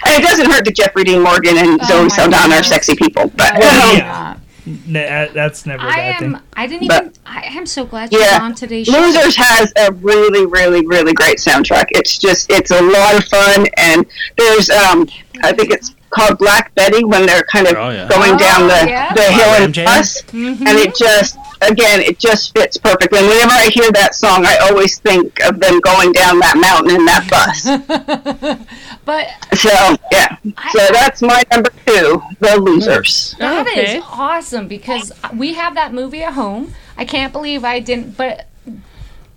and 0.05 0.23
it 0.23 0.27
doesn't 0.27 0.49
hurt 0.51 0.63
that 0.65 0.75
Jeffrey 0.75 1.03
Dean 1.03 1.21
Morgan 1.23 1.57
and 1.57 1.79
Oh 1.81 1.85
Zoe 1.87 2.01
my 2.03 2.07
Saldana 2.09 2.55
are 2.55 2.63
sexy 2.63 2.95
people, 2.95 3.31
but 3.35 3.53
Well, 3.57 3.91
um, 3.91 3.97
yeah. 3.97 4.37
N- 4.67 4.95
uh, 4.95 5.27
that's 5.33 5.65
never 5.65 5.85
a 5.87 5.89
I 5.91 5.95
bad 5.95 6.23
am. 6.23 6.33
thing. 6.33 6.41
I 6.55 6.67
didn't 6.67 6.87
But- 6.87 7.01
even. 7.03 7.13
I 7.25 7.41
am 7.57 7.65
so 7.65 7.83
glad 7.85 8.11
you're 8.11 8.21
Yeah. 8.21 8.39
on 8.41 8.53
today's 8.53 8.87
show. 8.87 8.99
Losers 8.99 9.35
has 9.35 9.73
a 9.77 9.91
really, 9.93 10.45
really, 10.45 10.85
really 10.85 11.13
great 11.13 11.37
soundtrack. 11.37 11.85
It's 11.91 12.17
just, 12.17 12.51
it's 12.51 12.71
a 12.71 12.81
lot 12.81 13.15
of 13.15 13.25
fun, 13.25 13.67
and 13.77 14.05
there's, 14.37 14.69
um, 14.69 15.07
I 15.43 15.51
think 15.53 15.71
it's 15.71 15.95
called 16.11 16.37
Black 16.37 16.75
Betty 16.75 17.03
when 17.05 17.25
they're 17.25 17.43
kind 17.43 17.67
of 17.67 17.75
Oh, 17.77 17.89
yeah. 17.89 18.07
going 18.09 18.37
down 18.37 18.67
the, 18.67 18.81
Oh, 18.81 18.85
yeah. 18.85 19.13
the 19.13 19.21
hill 19.23 19.51
Ram 19.53 19.63
in 19.63 19.73
Jam? 19.73 19.85
bus, 19.85 20.21
Mhm. 20.33 20.59
and 20.67 20.77
it 20.77 20.93
just, 20.95 21.37
again, 21.61 22.01
it 22.01 22.19
just 22.19 22.53
fits 22.55 22.77
perfectly. 22.77 23.19
And 23.19 23.27
whenever 23.27 23.51
I 23.53 23.69
hear 23.73 23.91
that 23.91 24.15
song, 24.15 24.45
I 24.45 24.57
always 24.69 24.99
think 24.99 25.39
of 25.45 25.59
them 25.59 25.79
going 25.81 26.11
down 26.11 26.39
that 26.39 26.57
mountain 26.57 26.95
in 26.95 27.05
that 27.05 27.27
bus. 27.29 28.65
but 29.05 29.27
so 29.55 29.69
yeah, 30.11 30.35
so 30.71 30.87
that's 30.91 31.21
my 31.21 31.43
number 31.51 31.69
two, 31.85 32.21
The 32.39 32.59
Losers. 32.59 33.35
that 33.39 33.67
is 33.67 33.73
Okay. 33.77 34.01
awesome 34.03 34.67
because 34.67 35.11
we 35.35 35.53
have 35.53 35.75
that 35.75 35.93
movie 35.93 36.23
at 36.23 36.33
home. 36.33 36.73
I 36.97 37.05
can't 37.05 37.31
believe 37.33 37.63
I 37.63 37.79
didn't. 37.79 38.17
But 38.17 38.47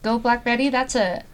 Go 0.03 0.19
Black 0.19 0.45
Betty. 0.45 0.69
That's 0.69 0.95
a. 0.95 1.25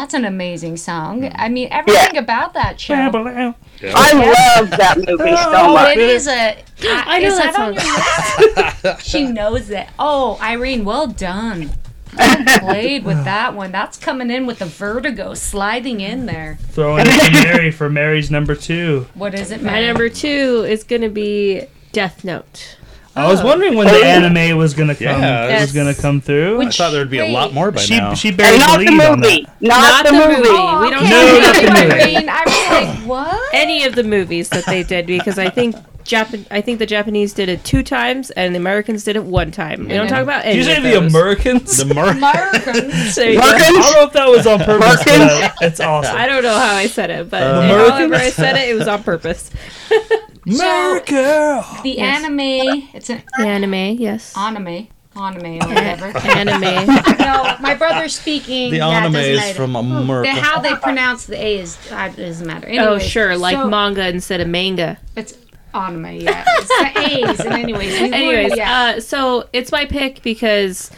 That's 0.00 0.14
an 0.14 0.24
amazing 0.24 0.78
song. 0.78 1.30
I 1.34 1.50
mean, 1.50 1.68
everything 1.70 2.16
about 2.16 2.54
that 2.54 2.80
show. 2.80 2.94
I 2.94 3.02
love 3.10 4.70
that 4.70 4.94
movie 4.96 5.36
so 5.36 5.52
Oh, 5.54 5.74
much. 5.74 5.94
it 5.94 5.98
is 5.98 6.26
a. 6.26 6.56
I 6.82 7.20
know 7.20 7.28
is 7.28 7.36
that 7.36 8.74
on 8.80 8.82
your 8.82 8.98
she 9.00 9.26
knows 9.26 9.68
it. 9.68 9.88
Oh, 9.98 10.38
Irene, 10.40 10.86
well 10.86 11.06
done. 11.06 11.72
Well 12.16 12.44
played 12.60 13.04
with 13.04 13.24
that 13.24 13.54
one. 13.54 13.72
That's 13.72 13.98
coming 13.98 14.30
in 14.30 14.46
with 14.46 14.60
the 14.60 14.64
vertigo 14.64 15.34
sliding 15.34 16.00
in 16.00 16.24
there. 16.24 16.56
Throwing 16.70 17.04
it 17.06 17.20
to 17.26 17.30
Mary 17.32 17.70
for 17.70 17.90
Mary's 17.90 18.30
number 18.30 18.54
two. 18.54 19.06
What 19.12 19.34
is 19.34 19.50
it, 19.50 19.62
My 19.62 19.82
number 19.82 20.08
two 20.08 20.64
is 20.66 20.82
going 20.82 21.02
to 21.02 21.10
be 21.10 21.66
Death 21.92 22.24
Note. 22.24 22.78
I 23.20 23.28
was 23.30 23.42
wondering 23.42 23.74
when 23.76 23.86
the 23.86 24.04
anime 24.04 24.56
was 24.58 24.74
gonna 24.74 24.94
come 24.94 25.06
Yeah. 25.06 25.42
was 25.46 25.50
Yes. 25.50 25.72
gonna 25.72 25.94
come 25.94 26.20
through. 26.20 26.62
I 26.62 26.70
thought 26.70 26.90
there'd 26.90 27.10
be 27.10 27.18
a 27.18 27.26
lot 27.28 27.52
more 27.52 27.70
by 27.70 27.80
she 27.80 27.96
now. 27.98 28.14
she 28.14 28.30
buried 28.30 28.54
And 28.54 28.62
the 28.62 28.66
not 28.66 28.78
the 28.78 28.84
lead 28.90 29.00
on 29.02 29.20
movie. 29.20 29.42
that. 29.42 29.60
Not, 29.60 29.80
Not 29.80 30.06
the, 30.06 30.12
the 30.12 30.18
movie. 30.18 30.36
movie. 30.36 30.48
Oh, 30.50 30.80
We 30.82 30.90
don't 30.90 31.02
okay. 31.02 31.10
No, 31.10 31.38
not 31.40 31.56
Thank 31.56 31.66
the 31.66 31.72
movie. 31.72 32.28
I 32.28 32.42
was 32.44 32.98
like, 32.98 33.06
what? 33.08 33.54
Any 33.54 33.84
of 33.84 33.94
the 33.94 34.04
movies 34.04 34.48
that 34.50 34.66
they 34.66 34.82
did 34.82 35.06
because 35.06 35.38
I 35.38 35.48
think 35.50 35.76
Japan 36.02 36.46
I 36.50 36.60
think 36.62 36.78
the 36.78 36.86
Japanese 36.86 37.34
did 37.34 37.48
it 37.50 37.62
two 37.62 37.82
times 37.82 38.30
and 38.30 38.54
the 38.54 38.58
Americans 38.58 39.04
did 39.04 39.16
it 39.16 39.22
one 39.24 39.50
time. 39.50 39.82
We 39.86 39.94
don't 39.94 40.08
talk 40.08 40.22
about 40.22 40.44
any 40.46 40.56
Did 40.56 40.58
you 40.58 40.64
say 40.64 40.76
of 40.78 40.82
the 40.82 40.90
those. 40.98 41.14
Americans? 41.14 41.76
the 41.76 41.94
Mer- 41.94 42.08
Americans. 42.10 43.14
There 43.14 43.30
you 43.30 43.36
go. 43.38 43.42
I 43.46 43.58
don't 43.58 43.74
know 43.94 44.02
if 44.04 44.12
that 44.14 44.28
was 44.28 44.46
on 44.46 44.58
purpose, 44.60 45.04
but 45.04 45.06
Merkins? 45.06 45.52
it's 45.60 45.78
awesome. 45.78 46.16
I 46.16 46.26
don't 46.26 46.42
know 46.42 46.58
how 46.58 46.74
I 46.74 46.86
said 46.86 47.10
it, 47.10 47.28
but 47.30 47.42
Uh, 47.42 47.62
however 47.90 48.14
I 48.14 48.30
said 48.30 48.56
it, 48.56 48.70
it 48.70 48.74
was 48.74 48.88
on 48.88 49.02
purpose. 49.02 49.50
America. 50.46 51.64
The 51.82 51.90
Yes. 51.90 52.18
anime. 52.24 52.88
It's 52.94 53.10
an 53.10 53.22
The 53.38 53.46
anime, 53.46 53.74
yes. 53.98 54.34
anime. 54.36 54.88
Anime 55.16 55.56
or 55.62 55.68
whatever. 55.68 56.06
anime. 56.28 56.60
no, 57.18 57.56
my 57.60 57.74
brother's 57.74 58.14
speaking. 58.18 58.70
the 58.70 58.76
yeah, 58.78 58.88
anime 58.88 59.12
doesn't 59.14 59.30
is 59.32 59.38
matter. 59.38 59.54
from 59.54 59.72
The, 59.72 59.78
America. 59.80 60.30
how 60.30 60.60
they 60.60 60.74
pronounce 60.76 61.26
the 61.26 61.36
A 61.36 61.58
is 61.58 61.76
uh, 61.90 62.08
doesn't 62.08 62.46
matter. 62.46 62.68
Oh, 62.80 62.98
sure, 62.98 63.36
like 63.36 63.56
so 63.56 63.68
manga 63.68 64.08
instead 64.08 64.40
of 64.40 64.48
manga. 64.48 64.98
It's 65.16 65.34
anime, 65.74 66.06
yeah. 66.16 66.44
It's 66.46 66.68
the 66.68 67.00
A's, 67.30 67.40
and 67.40 67.54
anyways, 67.54 68.00
we 68.00 68.08
were- 68.08 68.14
Anyways, 68.14 68.56
yeah. 68.56 68.94
uh, 68.96 69.00
so 69.00 69.48
it's 69.52 69.72
my 69.72 69.84
pick 69.84 70.22
because 70.22 70.90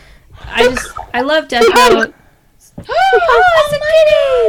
I 0.46 0.64
just 0.68 0.92
I 1.14 1.22
love 1.22 1.48
Death 1.48 1.64
Note. 1.74 2.14
oh, 2.88 3.42
it's 3.66 3.72
a 3.72 3.80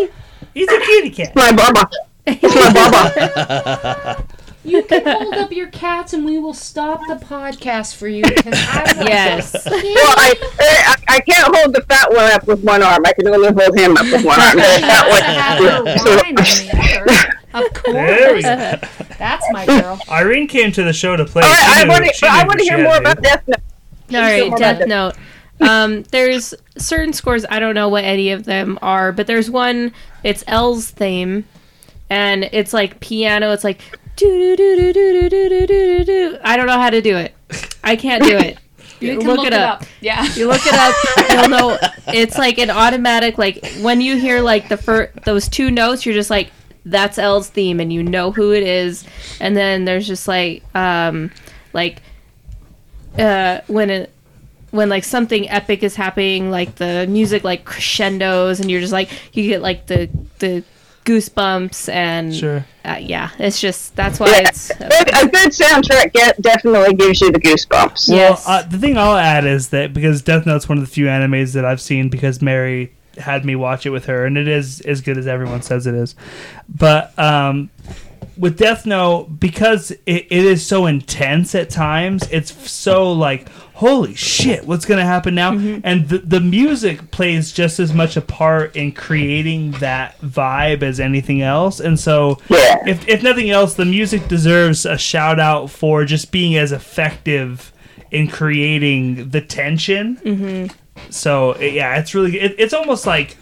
kitty. 0.10 0.14
He's 0.54 0.68
a 0.72 0.80
kitty 0.80 1.10
cat. 1.10 1.36
My 1.36 1.52
Baba. 1.54 1.89
It's 2.28 2.44
my 2.44 2.74
Baba. 2.74 4.24
You 4.66 4.82
can 4.84 5.03
hold 5.05 5.34
up 5.34 5.51
your 5.51 5.68
cats, 5.68 6.14
and 6.14 6.24
we 6.24 6.39
will 6.39 6.53
stop 6.53 7.01
the 7.07 7.16
podcast 7.16 7.95
for 7.95 8.07
you. 8.07 8.24
I 8.26 8.93
Yes. 9.05 9.53
Well, 9.66 9.74
I, 9.76 10.34
I 10.59 10.95
I 11.16 11.20
can't 11.20 11.55
hold 11.55 11.76
the 11.76 11.82
fat 11.82 12.09
one 12.11 12.32
up 12.32 12.47
with 12.47 12.64
one 12.64 12.82
arm. 12.82 13.03
I 13.05 13.11
can 13.14 13.28
only 13.28 13.51
hold 13.51 13.78
him 13.78 13.97
up 13.97 14.03
with 14.05 14.24
one 14.26 14.39
arm. 14.39 14.55
The 14.55 14.64
She 14.64 14.82
fat 14.82 15.07
wants 15.09 15.20
to 15.20 15.26
have 15.26 15.86
one. 15.86 15.97
So- 15.99 16.16
wine 16.16 16.36
the. 16.36 17.34
Of 17.53 17.84
There 17.86 18.34
we 18.34 18.41
course. 18.41 18.43
go. 18.43 19.05
That's 19.20 19.45
my 19.51 19.66
girl. 19.66 19.99
Irene 20.09 20.47
came 20.47 20.72
to 20.72 20.84
the 20.84 20.93
show 20.93 21.16
to 21.16 21.24
play. 21.26 21.43
All 21.43 21.49
right, 21.49 21.74
She 21.76 21.84
I 21.84 21.88
want 21.88 22.05
to. 22.05 22.14
she 22.14 22.26
I 22.26 22.32
knew 22.32 22.38
want 22.38 22.47
what 22.47 22.57
to 22.57 22.64
she 22.64 22.70
hear 22.70 22.84
more 22.84 22.93
to 22.93 22.99
about 22.99 23.22
Death 23.22 23.43
Note. 23.47 23.59
All 24.16 24.22
right, 24.22 24.49
more 24.49 24.57
Death 24.57 24.88
Note. 24.88 25.14
Um, 25.61 26.01
there's 26.03 26.55
certain 26.78 27.14
scores. 27.14 27.45
I 27.47 27.59
don't 27.59 27.76
know 27.76 27.89
what 27.89 28.03
any 28.05 28.32
of 28.32 28.45
them 28.45 28.80
are, 28.82 29.11
but 29.11 29.28
there's 29.28 29.51
one. 29.51 29.91
It's 30.24 30.43
L's 30.47 30.89
theme, 30.89 31.45
and 32.09 32.49
it's 32.51 32.74
like 32.74 32.99
piano. 33.01 33.51
It's 33.51 33.64
like 33.64 33.82
I 36.43 36.55
don't 36.57 36.68
know 36.68 36.80
how 36.80 36.89
to 36.89 37.01
do 37.01 37.18
it. 37.18 37.34
I 37.84 37.95
can't 37.95 38.24
do 38.24 38.38
it. 38.38 38.57
You 38.99 39.20
look, 39.20 39.38
look, 39.38 39.47
it, 39.47 39.53
up. 39.53 39.82
up. 39.82 39.88
Yeah. 39.99 40.24
You 40.34 40.47
look 40.47 40.61
it 40.66 40.74
up. 40.74 40.95
you'll 41.30 41.49
know. 41.49 41.78
It's 42.07 42.38
like 42.38 42.57
an 42.57 42.70
automatic. 42.70 43.38
Like 43.38 43.66
when 43.82 43.99
you 43.99 44.16
hear 44.16 44.39
like 44.39 44.70
the 44.70 44.78
first 44.78 45.14
those 45.26 45.49
two 45.49 45.72
notes, 45.72 46.05
you're 46.05 46.16
just 46.16 46.30
like, 46.30 46.51
that's 46.86 47.18
L's 47.18 47.49
theme, 47.49 47.82
and 47.82 47.91
you 47.91 48.01
know 48.01 48.32
who 48.32 48.53
it 48.53 48.64
is. 48.64 49.03
And 49.41 49.57
then 49.57 49.84
there's 49.84 50.07
just 50.07 50.26
like, 50.26 50.64
um, 50.74 51.32
like, 51.74 52.01
uh, 53.18 53.59
when 53.68 53.89
it. 53.89 54.09
When 54.72 54.89
like 54.89 55.03
something 55.03 55.49
epic 55.49 55.84
is 55.84 55.95
happening, 55.95 56.49
like 56.49 56.76
the 56.76 57.05
music 57.07 57.43
like 57.43 57.64
crescendos, 57.64 58.59
and 58.59 58.72
you're 58.72 58.82
just 58.82 58.93
like 58.93 59.11
you 59.34 59.47
get 59.47 59.61
like 59.61 59.86
the 59.86 60.09
the 60.39 60.64
goosebumps 61.06 61.91
and 61.91 62.34
Sure. 62.36 62.66
uh, 62.86 62.97
yeah, 62.99 63.30
it's 63.39 63.60
just 63.62 63.95
that's 63.95 64.20
why 64.20 64.28
Yeah, 64.28 64.39
it's. 64.49 64.68
good- 64.78 64.84
a 65.24 65.28
good 65.28 65.49
soundtrack 65.51 66.14
get, 66.14 66.41
definitely 66.41 66.93
gives 66.95 67.22
you 67.22 67.32
the 67.32 67.39
goosebumps. 67.39 68.10
Well, 68.10 68.18
Yes. 68.18 68.43
uh, 68.47 68.64
the 68.64 68.78
thing 68.78 68.97
I'll 68.97 69.16
add 69.18 69.45
is 69.45 69.70
that 69.70 69.93
because 69.93 70.22
Death 70.22 70.45
Note's 70.45 70.68
one 70.70 70.78
of 70.78 70.84
the 70.84 70.89
few 70.89 71.06
animes 71.06 71.54
that 71.54 71.66
I've 71.66 71.82
seen 71.82 72.10
because 72.10 72.41
Mary 72.41 72.93
had 73.18 73.45
me 73.45 73.56
watch 73.56 73.86
it 73.86 73.91
with 73.91 74.06
her, 74.06 74.26
and 74.26 74.38
it 74.38 74.47
is 74.47 74.82
as 74.82 75.01
good 75.01 75.18
as 75.18 75.28
everyone 75.28 75.62
says 75.62 75.86
it 75.86 75.93
is. 75.93 76.16
But 76.68 77.18
um, 77.20 77.70
with 78.36 78.58
Death 78.58 78.86
Note, 78.88 79.39
because 79.39 79.91
it, 79.91 80.26
it 80.30 80.45
is 80.45 80.66
so 80.66 80.88
intense 80.88 81.54
at 81.54 81.70
times, 81.70 82.28
it's 82.32 82.72
so 82.72 83.12
like, 83.12 83.47
holy 83.84 84.15
shit, 84.15 84.65
what's 84.65 84.86
gonna 84.86 85.05
happen 85.05 85.36
now? 85.36 85.51
And 85.84 86.07
the 86.09 86.19
the 86.19 86.39
music 86.39 87.11
plays 87.11 87.51
just 87.51 87.79
as 87.79 87.93
much 87.93 88.15
a 88.17 88.21
part 88.21 88.75
in 88.75 88.91
creating 88.93 89.71
that 89.73 90.19
vibe 90.21 90.84
as 90.84 90.99
anything 90.99 91.41
else. 91.41 91.79
And 91.79 91.99
so, 91.99 92.39
Yeah. 92.49 92.77
if 92.88 93.07
if 93.07 93.21
nothing 93.23 93.49
else, 93.49 93.73
the 93.75 93.86
music 93.86 94.27
deserves 94.27 94.86
a 94.86 94.97
shout 94.97 95.39
out 95.39 95.69
for 95.69 96.05
just 96.05 96.31
being 96.31 96.55
as 96.55 96.71
effective 96.71 97.71
in 98.09 98.27
creating 98.27 99.29
the 99.29 99.41
tension. 99.41 100.17
Mm-hmm. 100.23 100.67
So 101.09 101.57
yeah, 101.59 101.97
it's 101.99 102.15
really 102.15 102.39
it, 102.39 102.55
it's 102.57 102.73
almost 102.73 103.05
like 103.05 103.38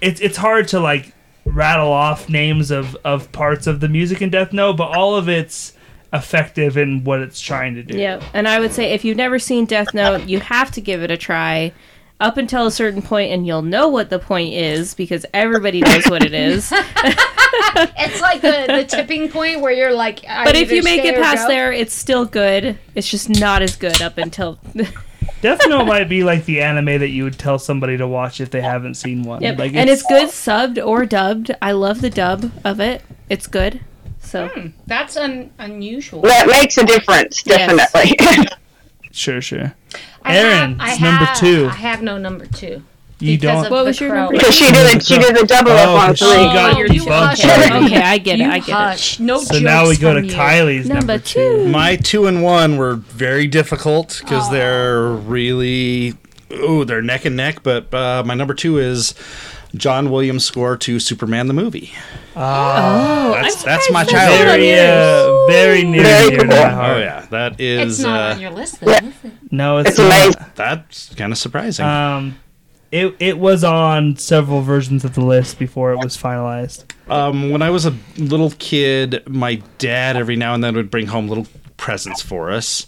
it's 0.00 0.20
it's 0.20 0.36
hard 0.36 0.68
to 0.68 0.80
like 0.80 1.12
rattle 1.44 1.92
off 1.92 2.28
names 2.28 2.70
of 2.70 2.96
of 3.04 3.30
parts 3.32 3.66
of 3.66 3.80
the 3.80 3.88
music 3.88 4.22
in 4.22 4.30
Death 4.30 4.52
Note, 4.52 4.76
but 4.76 4.96
all 4.96 5.16
of 5.16 5.28
it's 5.28 5.73
effective 6.14 6.78
in 6.78 7.04
what 7.04 7.20
it's 7.20 7.40
trying 7.40 7.74
to 7.74 7.82
do. 7.82 7.98
Yeah, 7.98 8.22
and 8.32 8.48
I 8.48 8.60
would 8.60 8.72
say 8.72 8.92
if 8.92 9.04
you've 9.04 9.16
never 9.16 9.38
seen 9.38 9.66
Death 9.66 9.92
Note, 9.92 10.28
you 10.28 10.40
have 10.40 10.70
to 10.72 10.80
give 10.80 11.02
it 11.02 11.10
a 11.10 11.16
try 11.16 11.72
up 12.20 12.36
until 12.36 12.66
a 12.66 12.70
certain 12.70 13.02
point, 13.02 13.32
and 13.32 13.46
you'll 13.46 13.62
know 13.62 13.88
what 13.88 14.08
the 14.08 14.18
point 14.18 14.54
is 14.54 14.94
because 14.94 15.26
everybody 15.34 15.80
knows 15.80 16.06
what 16.06 16.24
it 16.24 16.32
is. 16.32 16.72
It's 17.76 18.20
like 18.20 18.40
the, 18.40 18.66
the 18.68 18.84
tipping 18.84 19.28
point 19.28 19.60
where 19.60 19.72
you're 19.72 19.94
like, 19.94 20.24
I 20.28 20.44
But 20.44 20.56
if 20.56 20.70
you 20.70 20.82
make 20.82 21.04
it 21.04 21.16
past 21.16 21.44
go. 21.44 21.48
there, 21.48 21.72
it's 21.72 21.92
still 21.94 22.24
good. 22.24 22.78
It's 22.94 23.08
just 23.08 23.28
not 23.28 23.62
as 23.62 23.76
good 23.76 24.00
up 24.00 24.18
until. 24.18 24.58
Death 25.40 25.60
Note 25.66 25.84
might 25.84 26.08
be 26.08 26.22
like 26.24 26.44
the 26.44 26.60
anime 26.60 27.00
that 27.00 27.08
you 27.08 27.24
would 27.24 27.38
tell 27.38 27.58
somebody 27.58 27.96
to 27.96 28.06
watch 28.06 28.40
if 28.40 28.50
they 28.50 28.60
haven't 28.60 28.94
seen 28.94 29.22
one. 29.24 29.42
yep. 29.42 29.58
Like 29.58 29.74
and 29.74 29.90
it's 29.90 30.02
good 30.02 30.28
subbed 30.28 30.84
or 30.84 31.04
dubbed. 31.04 31.50
I 31.60 31.72
love 31.72 32.00
the 32.00 32.10
dub 32.10 32.50
of 32.64 32.80
it. 32.80 33.02
It's 33.28 33.46
good. 33.46 33.80
So 34.34 34.50
That's 34.88 35.16
un- 35.16 35.50
unusual. 35.60 36.22
That 36.22 36.48
makes 36.48 36.76
a 36.76 36.84
difference, 36.84 37.44
Yes. 37.46 37.70
definitely. 37.92 38.18
Sure, 39.12 39.40
sure. 39.40 39.72
I 40.24 40.36
Aaron, 40.36 40.76
have- 40.80 40.90
it's 40.90 41.00
number 41.00 41.24
have- 41.24 41.38
two. 41.38 41.66
I 41.70 41.74
have 41.76 42.02
no 42.02 42.18
number 42.18 42.46
two. 42.46 42.82
You 43.20 43.38
because 43.38 43.58
don't. 43.58 43.66
of 43.66 43.70
What 43.70 43.78
the 43.78 43.84
was 43.90 44.00
your 44.00 44.10
crow. 44.10 44.22
number 44.24 44.38
Because 44.38 44.54
she 44.56 44.64
did 44.72 44.96
it. 44.96 45.04
She 45.04 45.18
did 45.18 45.36
the 45.36 45.46
double 45.46 45.70
Oh, 45.70 45.76
up 45.76 45.88
on 46.02 46.08
'cause 46.08 46.18
she 46.18 46.24
three. 46.24 46.34
got 46.34 46.74
Oh, 46.74 46.78
your 46.78 46.88
you 46.88 47.04
bugs 47.06 47.40
hush. 47.40 47.70
okay, 47.86 47.96
I 48.02 48.18
get 48.18 48.40
it. 48.40 48.42
You 48.42 48.50
I 48.50 48.58
get 48.58 48.68
it. 48.70 48.72
hush. 48.72 49.20
No 49.20 49.38
So 49.38 49.60
now 49.60 49.82
we 49.84 49.90
jokes 49.90 49.98
go 50.00 50.14
to 50.14 50.26
you. 50.26 50.32
Kylie's 50.32 50.88
number, 50.88 51.12
Number 51.12 51.18
two. 51.24 51.64
two. 51.64 51.68
My 51.68 51.94
two 51.94 52.26
and 52.26 52.42
one 52.42 52.76
were 52.76 52.96
very 52.96 53.46
difficult 53.46 54.18
because 54.20 54.50
they're 54.50 55.06
really 55.10 56.14
oh, 56.50 56.82
they're 56.82 57.02
neck 57.02 57.24
and 57.24 57.36
neck. 57.36 57.62
But 57.62 57.94
uh, 57.94 58.24
my 58.26 58.34
number 58.34 58.52
two 58.54 58.78
is 58.78 59.14
John 59.74 60.10
Williams' 60.10 60.44
score 60.44 60.76
to 60.76 60.98
Superman 61.00 61.46
the 61.48 61.54
movie. 61.54 61.92
Oh, 62.36 63.32
That's 63.40 63.62
I'm 63.62 63.66
that's 63.66 63.90
my 63.90 64.04
surprised 64.04 64.12
that's 64.30 64.36
child. 64.36 64.46
Very, 64.48 64.68
yours. 64.68 64.80
uh, 64.80 65.46
very 65.48 65.82
near 65.84 66.02
Very 66.02 66.22
and 66.22 66.30
dear 66.30 66.38
to 66.40 66.48
cool. 66.48 66.56
my 66.78 66.94
Oh 66.94 66.98
yeah, 66.98 67.26
that 67.30 67.60
is. 67.60 67.98
It's 67.98 68.06
not 68.06 68.30
uh, 68.30 68.34
on 68.34 68.40
your 68.40 68.50
list, 68.50 68.80
though. 68.80 68.90
is 68.92 69.14
it? 69.24 69.32
No, 69.50 69.78
it's, 69.78 69.90
It's 69.90 69.98
not. 69.98 70.06
amazing. 70.12 70.44
That's 70.54 71.14
kind 71.14 71.32
of 71.32 71.38
surprising. 71.38 71.84
Um, 71.86 72.38
it 72.92 73.14
it 73.18 73.38
was 73.38 73.64
on 73.64 74.16
several 74.16 74.62
versions 74.62 75.04
of 75.04 75.14
the 75.14 75.24
list 75.24 75.58
before 75.58 75.92
it 75.92 75.96
was 75.98 76.16
finalized. 76.16 76.84
Um, 77.08 77.50
when 77.50 77.60
I 77.62 77.70
was 77.70 77.86
a 77.86 77.94
little 78.16 78.52
kid, 78.58 79.22
my 79.28 79.56
dad 79.78 80.16
every 80.16 80.36
now 80.36 80.54
and 80.54 80.62
then 80.62 80.74
would 80.76 80.90
bring 80.90 81.06
home 81.08 81.28
little 81.28 81.46
presents 81.76 82.22
for 82.22 82.50
us. 82.50 82.86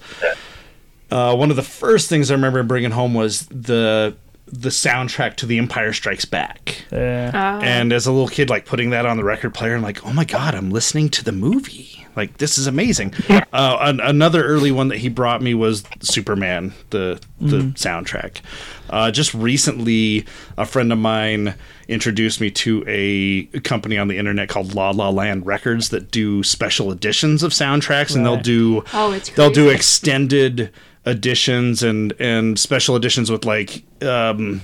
Uh, 1.11 1.37
one 1.37 1.51
of 1.51 1.57
the 1.57 1.62
first 1.62 2.09
things 2.09 2.30
I 2.30 2.34
remember 2.34 2.62
bringing 2.64 2.91
home 2.91 3.14
was 3.14 3.47
the 3.47 4.16
the 4.47 4.68
soundtrack 4.68 5.34
to 5.36 5.47
The 5.47 5.59
Empire 5.59 5.92
Strikes 5.92 6.24
Back. 6.24 6.84
Yeah. 6.92 7.30
Ah. 7.34 7.61
And 7.61 7.92
as 7.92 8.07
a 8.07 8.12
little 8.12 8.28
kid, 8.28 8.49
like 8.49 8.64
putting 8.66 8.90
that 8.90 9.05
on 9.07 9.16
the 9.16 9.24
record 9.24 9.55
player, 9.55 9.74
I'm 9.74 9.82
like, 9.82 10.05
oh 10.07 10.12
my 10.12 10.24
god, 10.24 10.55
I'm 10.55 10.70
listening 10.70 11.09
to 11.11 11.24
the 11.24 11.32
movie. 11.32 12.07
Like 12.14 12.38
this 12.38 12.57
is 12.59 12.66
amazing. 12.66 13.12
Uh, 13.53 13.78
an- 13.80 14.01
another 14.01 14.44
early 14.44 14.70
one 14.70 14.88
that 14.88 14.99
he 14.99 15.09
brought 15.09 15.40
me 15.40 15.55
was 15.55 15.82
Superman, 16.01 16.74
the 16.90 17.18
the 17.40 17.59
soundtrack. 17.74 18.42
Uh, 18.90 19.11
just 19.11 19.32
recently, 19.32 20.26
a 20.59 20.66
friend 20.66 20.92
of 20.92 20.99
mine 20.99 21.55
introduced 21.88 22.38
me 22.38 22.51
to 22.51 22.84
a 22.86 23.44
company 23.61 23.97
on 23.97 24.09
the 24.09 24.18
internet 24.18 24.51
called 24.51 24.74
La 24.74 24.90
La 24.90 25.09
Land 25.09 25.47
Records 25.47 25.88
that 25.88 26.11
do 26.11 26.42
special 26.42 26.92
editions 26.92 27.42
of 27.42 27.53
soundtracks, 27.53 28.14
and 28.14 28.26
they'll 28.26 28.36
do 28.36 28.84
Oh, 28.92 29.12
it's 29.12 29.30
they'll 29.30 29.51
do 29.51 29.70
extended 29.70 30.70
editions 31.07 31.83
and 31.83 32.13
and 32.19 32.59
special 32.59 32.97
editions 32.97 33.31
with 33.31 33.45
like 33.45 33.85
um 34.03 34.61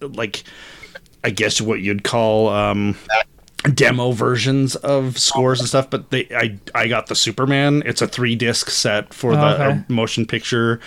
like 0.00 0.44
I 1.24 1.30
guess 1.30 1.60
what 1.60 1.80
you'd 1.80 2.04
call 2.04 2.48
um 2.48 2.96
demo 3.74 4.12
versions 4.12 4.74
of 4.76 5.18
scores 5.18 5.60
and 5.60 5.68
stuff 5.68 5.90
but 5.90 6.10
they 6.10 6.26
I 6.34 6.58
I 6.74 6.88
got 6.88 7.06
the 7.06 7.14
Superman 7.14 7.82
it's 7.84 8.00
a 8.00 8.08
3 8.08 8.34
disc 8.36 8.70
set 8.70 9.12
for 9.12 9.36
the 9.36 9.54
okay. 9.54 9.64
uh, 9.64 9.82
motion 9.88 10.24
picture 10.26 10.80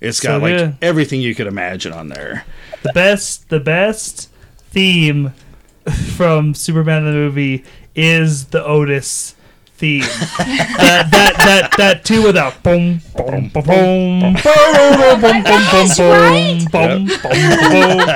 it's 0.00 0.20
got 0.20 0.42
like 0.42 0.56
good. 0.56 0.76
everything 0.82 1.20
you 1.20 1.34
could 1.34 1.46
imagine 1.46 1.92
on 1.92 2.08
there 2.08 2.44
The 2.82 2.92
best 2.92 3.48
the 3.48 3.60
best 3.60 4.30
theme 4.70 5.32
from 6.16 6.54
Superman 6.54 7.04
the 7.04 7.12
movie 7.12 7.64
is 7.94 8.46
the 8.46 8.64
Otis 8.64 9.34
theme. 9.78 10.00
that 10.02 11.08
that 11.10 11.34
that 11.38 11.74
that 11.76 12.04
too 12.04 12.22
without 12.24 12.62
boom 12.62 13.00
boom 13.16 13.48
boom 13.48 13.62
boom 13.62 14.34
boom 14.34 15.20
boom 15.20 15.42
boom 15.42 15.62
boom 15.64 15.88
right? 15.98 16.66
boom 16.72 17.06
boom 17.06 17.06
boom. 17.70 18.08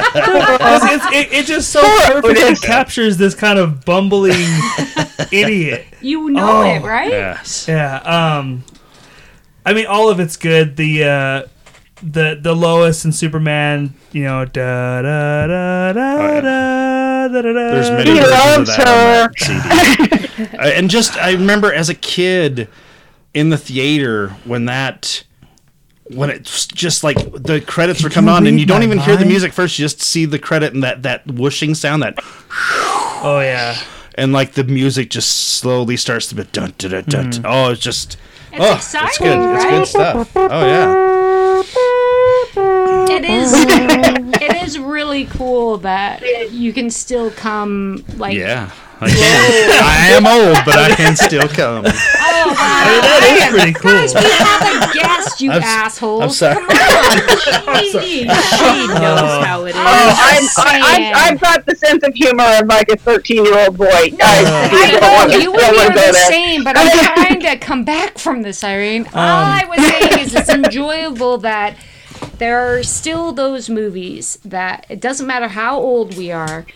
It, 1.14 1.32
it 1.32 1.46
just 1.46 1.70
so 1.70 1.80
perfectly 2.06 2.56
captures 2.56 3.16
this 3.16 3.34
kind 3.34 3.58
of 3.58 3.84
bumbling 3.84 4.34
idiot. 5.30 5.86
You 6.00 6.30
know 6.30 6.62
Oh, 6.62 6.62
it, 6.74 6.82
right? 6.82 7.08
yes 7.08 7.66
Yeah. 7.68 7.96
Um, 7.98 8.64
I 9.64 9.72
mean, 9.72 9.86
all 9.86 10.08
of 10.10 10.18
it's 10.18 10.36
good. 10.36 10.76
The 10.76 11.04
uh, 11.04 11.42
the 12.02 12.36
the 12.40 12.54
Lois 12.54 13.04
and 13.04 13.14
Superman. 13.14 13.94
You 14.10 14.24
know, 14.24 14.44
da 14.44 15.00
da 15.02 15.46
da 15.46 15.92
da 15.92 16.18
Oh, 16.18 16.26
yeah. 16.26 16.40
da 16.40 16.40
da 16.40 16.40
da. 16.40 17.01
There's 17.28 17.90
many 17.90 18.10
He 18.12 18.18
versions 18.18 18.68
of 18.68 18.76
loves 18.76 18.76
that 18.76 18.88
on 18.88 19.32
that 19.32 20.48
CD. 20.48 20.58
And 20.58 20.90
just 20.90 21.16
I 21.16 21.32
remember 21.32 21.72
as 21.72 21.88
a 21.88 21.94
kid 21.94 22.68
in 23.34 23.50
the 23.50 23.58
theater 23.58 24.28
when 24.44 24.64
that 24.66 25.24
when 26.08 26.30
it's 26.30 26.66
just 26.66 27.02
like 27.04 27.16
the 27.16 27.60
credits 27.66 28.02
were 28.02 28.10
coming 28.10 28.28
on 28.34 28.46
and 28.46 28.58
you 28.60 28.66
don't 28.66 28.80
my 28.80 28.84
even 28.86 28.98
hear 28.98 29.16
the 29.16 29.24
music 29.24 29.52
first 29.52 29.78
you 29.78 29.84
just 29.84 30.02
see 30.02 30.24
the 30.26 30.38
credit 30.38 30.74
and 30.74 30.82
that 30.82 31.02
that 31.04 31.26
whooshing 31.26 31.74
sound 31.74 32.02
that 32.02 32.14
Oh 33.24 33.40
yeah. 33.42 33.78
and 34.16 34.32
like 34.32 34.52
the 34.52 34.64
music 34.64 35.08
just 35.10 35.30
slowly 35.56 35.96
starts 35.96 36.26
to 36.28 36.34
be 36.34 36.44
dun 36.44 36.74
dun 36.76 36.90
dun, 36.90 37.04
dun. 37.04 37.30
Mm-hmm. 37.30 37.44
oh 37.46 37.70
it's 37.70 37.80
just 37.80 38.18
It's 38.52 38.60
oh 38.60 38.74
it's 38.74 39.18
good 39.18 39.38
exciting, 39.38 39.54
it's 39.54 39.64
good 39.64 39.86
stuff 39.86 40.30
oh 40.36 40.66
yeah 40.66 41.62
It 43.14 43.24
is. 43.24 43.52
it 44.74 44.78
is 44.78 44.84
really 44.84 45.26
cool 45.26 45.78
that 45.78 46.50
you 46.52 46.72
can 46.72 46.90
still 46.90 47.30
come 47.30 48.04
like. 48.16 48.36
yeah 48.36 48.70
I 49.00 49.10
can 49.10 49.82
I 49.82 50.06
am 50.16 50.26
old 50.26 50.64
but 50.64 50.78
I 50.78 50.94
can 50.94 51.16
still 51.16 51.48
come 51.48 51.84
Oh, 52.44 52.48
wow. 52.48 52.56
That 52.56 53.22
is 53.38 53.54
pretty 53.54 53.72
cool. 53.72 53.92
Guys, 53.92 54.14
we 54.14 54.20
have 54.20 54.62
a 54.66 54.92
guest, 54.94 55.40
you 55.40 55.50
I'm 55.50 55.62
s- 55.62 55.68
assholes. 55.68 56.22
I'm 56.42 56.56
sorry 56.56 56.64
She 57.90 58.24
knows 58.24 58.40
oh, 58.98 59.42
how 59.44 59.64
it 59.64 59.70
is. 59.70 59.76
Oh, 59.76 60.14
I'm, 60.18 60.42
saying. 60.42 60.82
I, 60.82 61.12
I've, 61.14 61.34
I've 61.34 61.40
got 61.40 61.66
the 61.66 61.74
sense 61.76 62.02
of 62.02 62.14
humor 62.14 62.44
of 62.60 62.66
like 62.66 62.88
a 62.88 62.96
13 62.96 63.44
year 63.44 63.58
old 63.58 63.76
boy. 63.76 63.86
Guys, 63.86 64.18
I 64.20 64.98
don't 65.00 65.30
know 65.30 65.36
you 65.36 65.52
don't 65.52 65.62
and 65.62 65.72
me 65.72 65.78
wanna 65.78 65.90
are 65.90 65.94
go 65.94 66.06
the 66.06 66.12
same, 66.14 66.64
but 66.64 66.76
I'm 66.78 67.14
trying 67.14 67.40
to 67.40 67.56
come 67.64 67.84
back 67.84 68.18
from 68.18 68.42
this, 68.42 68.64
Irene. 68.64 69.06
All 69.06 69.20
um, 69.20 69.46
I 69.46 69.64
was 69.68 69.78
saying 69.86 70.26
is 70.26 70.34
it's 70.34 70.48
enjoyable 70.48 71.38
that 71.38 71.76
there 72.42 72.58
are 72.58 72.82
still 72.82 73.32
those 73.32 73.70
movies 73.70 74.36
that 74.44 74.84
it 74.88 75.00
doesn't 75.00 75.28
matter 75.28 75.46
how 75.46 75.78
old 75.78 76.16
we 76.16 76.32
are, 76.32 76.66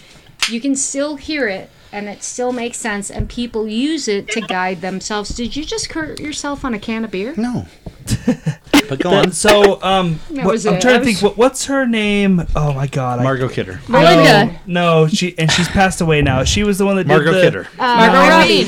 you 0.48 0.60
can 0.60 0.76
still 0.76 1.16
hear 1.16 1.48
it 1.48 1.68
and 1.90 2.08
it 2.08 2.22
still 2.22 2.52
makes 2.52 2.78
sense, 2.78 3.10
and 3.10 3.28
people 3.28 3.66
use 3.66 4.06
it 4.06 4.28
to 4.28 4.40
guide 4.42 4.80
themselves. 4.80 5.30
Did 5.30 5.56
you 5.56 5.64
just 5.64 5.92
hurt 5.92 6.20
yourself 6.20 6.64
on 6.64 6.72
a 6.72 6.78
can 6.78 7.04
of 7.04 7.10
beer? 7.10 7.34
no 7.36 7.66
but 8.88 8.98
go 9.00 9.10
on 9.10 9.32
So 9.32 9.82
um, 9.82 10.20
That 10.30 10.44
what- 10.44 10.52
was 10.52 10.66
I'm 10.66 10.74
it. 10.74 10.80
trying 10.80 10.96
I 10.96 10.98
to 10.98 11.04
think. 11.04 11.16
was- 11.16 11.22
What, 11.30 11.36
what's 11.38 11.66
her 11.66 11.86
name? 11.86 12.44
Oh 12.54 12.72
my 12.72 12.86
god. 12.86 13.20
I- 13.20 13.22
Margot 13.24 13.48
Kidder 13.48 13.80
Melinda. 13.88 14.58
No, 14.66 15.02
no, 15.02 15.08
she 15.08 15.36
and 15.38 15.50
she's 15.50 15.68
passed 15.68 16.00
away 16.00 16.22
now. 16.22 16.44
She 16.44 16.62
was 16.64 16.78
the 16.78 16.86
one 16.86 16.96
that 16.96 17.06
Margot 17.06 17.32
did 17.32 17.38
the, 17.38 17.42
Kidder 17.42 17.68
Margot 17.78 18.28
Robbie. 18.28 18.66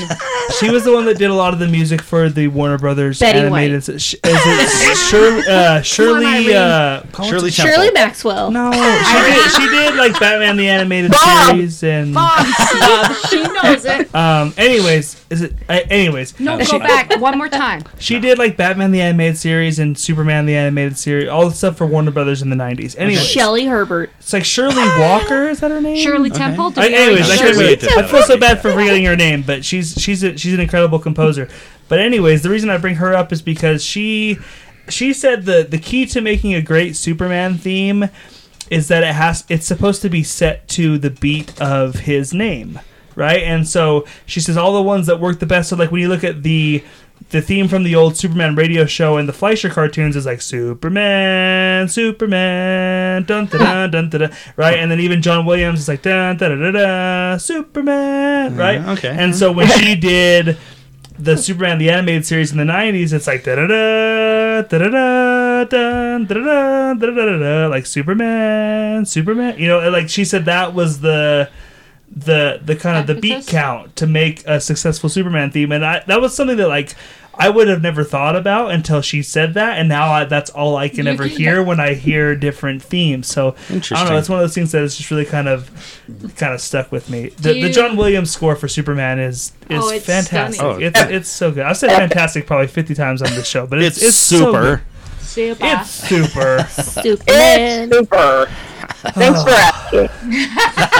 She 0.58 0.70
was 0.70 0.84
the 0.84 0.92
one 0.92 1.04
that 1.06 1.18
did 1.18 1.30
a 1.30 1.34
lot 1.34 1.52
of 1.52 1.60
the 1.60 1.68
music 1.68 2.00
for 2.00 2.28
the 2.30 2.48
Warner 2.48 2.78
Brothers 2.78 3.20
Betty 3.20 3.38
animated. 3.38 3.82
Sh- 4.00 4.14
Is 4.14 4.18
it 4.24 4.96
Shirley? 5.10 5.42
Uh, 5.48 5.82
Shirley. 5.82 6.24
Irene. 6.26 6.56
Uh, 6.56 7.02
Shirley 7.22 7.50
Temple 7.50 7.74
Shirley 7.74 7.90
Maxwell. 7.92 8.50
no, 8.50 8.72
she 8.72 8.78
did. 8.78 9.50
She 9.52 9.68
did 9.68 9.94
like 9.96 10.18
Batman 10.18 10.56
the 10.56 10.68
animated 10.68 11.10
Bob! 11.12 11.50
series 11.50 11.82
and. 11.84 12.08
she 13.28 13.42
knows 13.42 13.84
it. 13.84 14.14
Um. 14.14 14.52
Anyways, 14.56 15.22
is 15.30 15.42
it? 15.42 15.54
Uh, 15.68 15.80
anyways, 15.90 16.38
No, 16.40 16.58
she, 16.62 16.72
go 16.72 16.78
back 16.78 17.20
one 17.20 17.36
more 17.36 17.48
time. 17.48 17.82
she 17.98 18.18
did 18.18 18.38
like 18.38 18.56
Batman 18.56 18.90
the 18.92 19.00
animated 19.00 19.36
series 19.36 19.78
and 19.78 19.98
Superman 19.98 20.46
the 20.46 20.56
animated 20.56 20.98
series, 20.98 21.28
all 21.28 21.48
the 21.48 21.54
stuff 21.54 21.76
for 21.76 21.86
Warner 21.86 22.10
Brothers 22.10 22.40
in 22.40 22.50
the 22.50 22.56
'90s. 22.56 22.98
Anyways, 22.98 23.26
Shelley 23.26 23.66
Herbert. 23.66 24.10
it's 24.18 24.32
like 24.32 24.44
Shirley 24.44 24.74
Walker. 24.98 25.48
Is 25.48 25.60
that 25.60 25.70
her 25.70 25.80
name? 25.80 25.96
Shirley 25.96 26.30
Temple. 26.30 26.72
I, 26.76 26.88
anyways, 26.88 27.28
I, 27.28 27.36
say 27.36 27.42
can't 27.42 27.54
Shirley 27.54 27.66
wait. 27.66 27.80
Temple. 27.80 28.04
I 28.04 28.06
feel 28.06 28.22
so 28.22 28.38
bad 28.38 28.62
for 28.62 28.72
forgetting 28.72 29.04
her 29.04 29.16
name, 29.16 29.42
but 29.42 29.64
she's 29.64 29.94
she's 29.94 30.22
a, 30.22 30.36
she's 30.38 30.54
an 30.54 30.60
incredible 30.60 30.98
composer. 30.98 31.48
But 31.88 32.00
anyways, 32.00 32.42
the 32.42 32.50
reason 32.50 32.70
I 32.70 32.78
bring 32.78 32.96
her 32.96 33.14
up 33.14 33.32
is 33.32 33.42
because 33.42 33.84
she 33.84 34.38
she 34.88 35.12
said 35.12 35.44
the 35.44 35.66
the 35.68 35.78
key 35.78 36.06
to 36.06 36.20
making 36.20 36.54
a 36.54 36.62
great 36.62 36.96
Superman 36.96 37.58
theme 37.58 38.08
is 38.70 38.88
that 38.88 39.02
it 39.02 39.14
has 39.14 39.44
it's 39.48 39.66
supposed 39.66 40.02
to 40.02 40.08
be 40.10 40.22
set 40.22 40.68
to 40.68 40.98
the 40.98 41.10
beat 41.10 41.58
of 41.60 42.00
his 42.00 42.34
name, 42.34 42.78
right? 43.18 43.42
And 43.42 43.68
so 43.68 44.06
she 44.24 44.40
says 44.40 44.56
all 44.56 44.72
the 44.72 44.82
ones 44.82 45.06
that 45.08 45.20
work 45.20 45.40
the 45.40 45.46
best. 45.46 45.68
So 45.68 45.76
like 45.76 45.90
when 45.90 46.00
you 46.00 46.08
look 46.08 46.24
at 46.24 46.42
the 46.44 46.82
the 47.30 47.42
theme 47.42 47.66
from 47.66 47.82
the 47.82 47.96
old 47.96 48.16
Superman 48.16 48.54
radio 48.54 48.86
show 48.86 49.16
and 49.16 49.28
the 49.28 49.32
Fleischer 49.32 49.68
cartoons 49.68 50.14
is 50.14 50.24
like 50.24 50.40
Superman, 50.40 51.88
Superman, 51.88 53.24
dun 53.24 53.46
dun 53.46 53.60
dun 53.60 53.90
dun 53.90 54.08
dun, 54.08 54.20
dun 54.20 54.32
right? 54.56 54.78
And 54.78 54.90
then 54.90 55.00
even 55.00 55.20
John 55.20 55.44
Williams 55.44 55.80
is 55.80 55.88
like 55.88 56.02
dun 56.02 56.36
da 56.36 56.48
da 56.48 56.54
da 56.54 56.70
da, 56.70 57.36
Superman, 57.36 58.56
right? 58.56 58.80
okay. 58.96 59.10
And 59.10 59.34
so 59.34 59.50
when 59.50 59.66
she 59.66 59.96
did 59.96 60.56
the 61.18 61.36
Superman 61.36 61.78
the 61.78 61.90
animated 61.90 62.24
series 62.24 62.52
in 62.52 62.58
the 62.58 62.64
'90s, 62.64 63.12
it's 63.12 63.26
like 63.26 63.42
da 63.42 63.56
da 63.56 63.66
da 63.66 64.62
da 64.62 64.78
da 64.78 64.88
da 64.88 65.64
da 65.64 66.18
da 66.18 66.94
da 66.94 66.94
da 66.94 67.10
da 67.10 67.38
da 67.38 67.66
like 67.66 67.84
Superman, 67.84 69.04
Superman. 69.04 69.58
You 69.58 69.66
know, 69.66 69.90
like 69.90 70.08
she 70.08 70.24
said 70.24 70.44
that 70.44 70.72
was 70.72 71.00
the 71.00 71.50
the 72.24 72.60
the 72.64 72.76
kind 72.76 72.98
of 72.98 73.06
the 73.06 73.20
beat 73.20 73.46
count 73.46 73.96
to 73.96 74.06
make 74.06 74.46
a 74.46 74.60
successful 74.60 75.08
Superman 75.08 75.50
theme, 75.50 75.72
and 75.72 75.84
I, 75.84 76.02
that 76.06 76.20
was 76.20 76.34
something 76.34 76.56
that 76.56 76.68
like 76.68 76.94
I 77.34 77.48
would 77.48 77.68
have 77.68 77.80
never 77.80 78.02
thought 78.02 78.34
about 78.34 78.72
until 78.72 79.00
she 79.00 79.22
said 79.22 79.54
that, 79.54 79.78
and 79.78 79.88
now 79.88 80.10
I, 80.10 80.24
that's 80.24 80.50
all 80.50 80.76
I 80.76 80.88
can 80.88 81.06
You 81.06 81.12
ever 81.12 81.28
did 81.28 81.38
hear 81.38 81.62
when 81.62 81.78
I 81.78 81.94
hear 81.94 82.34
different 82.34 82.82
themes. 82.82 83.28
So 83.28 83.54
I 83.70 83.74
don't 83.74 84.08
know. 84.08 84.16
It's 84.16 84.28
one 84.28 84.40
of 84.40 84.42
those 84.42 84.54
things 84.54 84.72
that 84.72 84.82
is 84.82 84.96
just 84.96 85.10
really 85.12 85.24
kind 85.24 85.46
of 85.46 85.70
kind 86.36 86.52
of 86.52 86.60
stuck 86.60 86.90
with 86.90 87.08
me. 87.08 87.28
The, 87.28 87.54
Do 87.54 87.62
the 87.62 87.70
John 87.70 87.96
Williams 87.96 88.32
score 88.32 88.56
for 88.56 88.66
Superman 88.66 89.20
is 89.20 89.52
is 89.70 89.82
Oh, 89.82 89.88
it's 89.90 90.04
fantastic. 90.04 90.62
Oh. 90.62 90.78
It's 90.78 91.00
it's 91.00 91.28
so 91.28 91.52
good. 91.52 91.64
I've 91.64 91.76
said 91.76 91.90
fantastic 91.90 92.46
probably 92.46 92.66
fifty 92.66 92.94
times 92.94 93.22
on 93.22 93.32
this 93.34 93.46
show, 93.46 93.66
but 93.68 93.80
it's 93.80 93.98
it's, 93.98 94.06
it's, 94.06 94.16
so 94.16 94.38
super 94.38 94.76
good. 94.76 94.80
Super. 95.20 95.64
It's 95.64 95.90
super. 95.90 96.66
Superman. 97.02 97.88
It's 97.92 97.98
super. 97.98 98.46
Thanks 99.12 99.42
for 99.44 99.50
oh. 99.50 100.08
asking. 100.10 100.88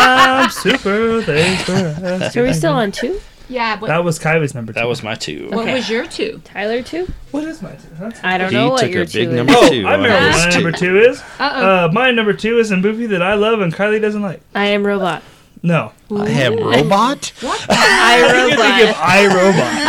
I'm 0.00 0.50
super. 0.50 1.22
Thanks 1.22 1.62
for 1.64 1.72
asking. 1.72 2.30
So 2.30 2.42
are 2.42 2.46
we 2.46 2.52
still 2.52 2.72
on 2.72 2.92
two? 2.92 3.20
Yeah, 3.48 3.74
but 3.76 3.88
That 3.88 4.04
was 4.04 4.18
Kylie's 4.20 4.54
number 4.54 4.72
two. 4.72 4.78
That 4.78 4.86
was 4.86 5.02
my 5.02 5.16
two. 5.16 5.48
what 5.50 5.66
was 5.66 5.90
your 5.90 6.06
two? 6.06 6.40
Tyler 6.44 6.82
two? 6.82 7.08
what 7.32 7.42
is 7.44 7.60
my 7.60 7.72
two? 7.72 7.88
That's- 7.98 8.20
I 8.22 8.38
don't 8.38 8.50
He 8.50 8.54
know 8.56 8.70
what 8.70 8.80
took 8.82 8.90
a 8.90 8.92
your 8.92 9.04
big 9.06 9.30
two 9.30 9.32
number 9.32 9.52
is. 9.52 9.58
Oh, 9.60 9.68
two. 9.68 9.86
I 9.88 9.92
remember 9.96 10.16
on 10.16 10.22
what 10.22 10.34
his 10.34 10.44
my 10.44 10.50
two. 10.50 10.60
number 10.62 10.78
two 10.78 10.98
is. 11.00 11.20
Uh-oh. 11.40 11.86
Uh, 11.86 11.88
my 11.92 12.12
number 12.12 12.32
two 12.32 12.58
is 12.60 12.70
a 12.70 12.76
movie 12.76 13.06
that 13.06 13.22
I 13.22 13.34
love 13.34 13.60
and 13.60 13.74
Kylie 13.74 14.00
doesn't 14.00 14.22
like. 14.22 14.40
I 14.54 14.66
am 14.66 14.86
robot. 14.86 15.24
No. 15.62 15.92
I 16.10 16.28
am 16.30 16.56
robot. 16.58 17.32
What? 17.42 17.66
I 17.68 18.46
You 18.48 18.56
think 18.56 18.60
of 18.60 18.68
robot. 18.88 18.96
I 19.02 19.18
am 19.18 19.36
Robot. 19.36 19.66
I 19.82 19.84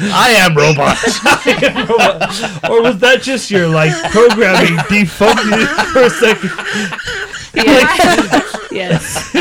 I 0.14 0.30
am 0.30 0.54
robot. 0.56 0.96
or 2.70 2.82
was 2.82 2.98
that 3.00 3.20
just 3.22 3.50
your 3.50 3.68
like 3.68 3.92
programming 4.12 4.76
defocused 4.88 5.92
for 5.92 6.02
a 6.02 6.10
second? 6.10 6.50
yes. 8.70 9.34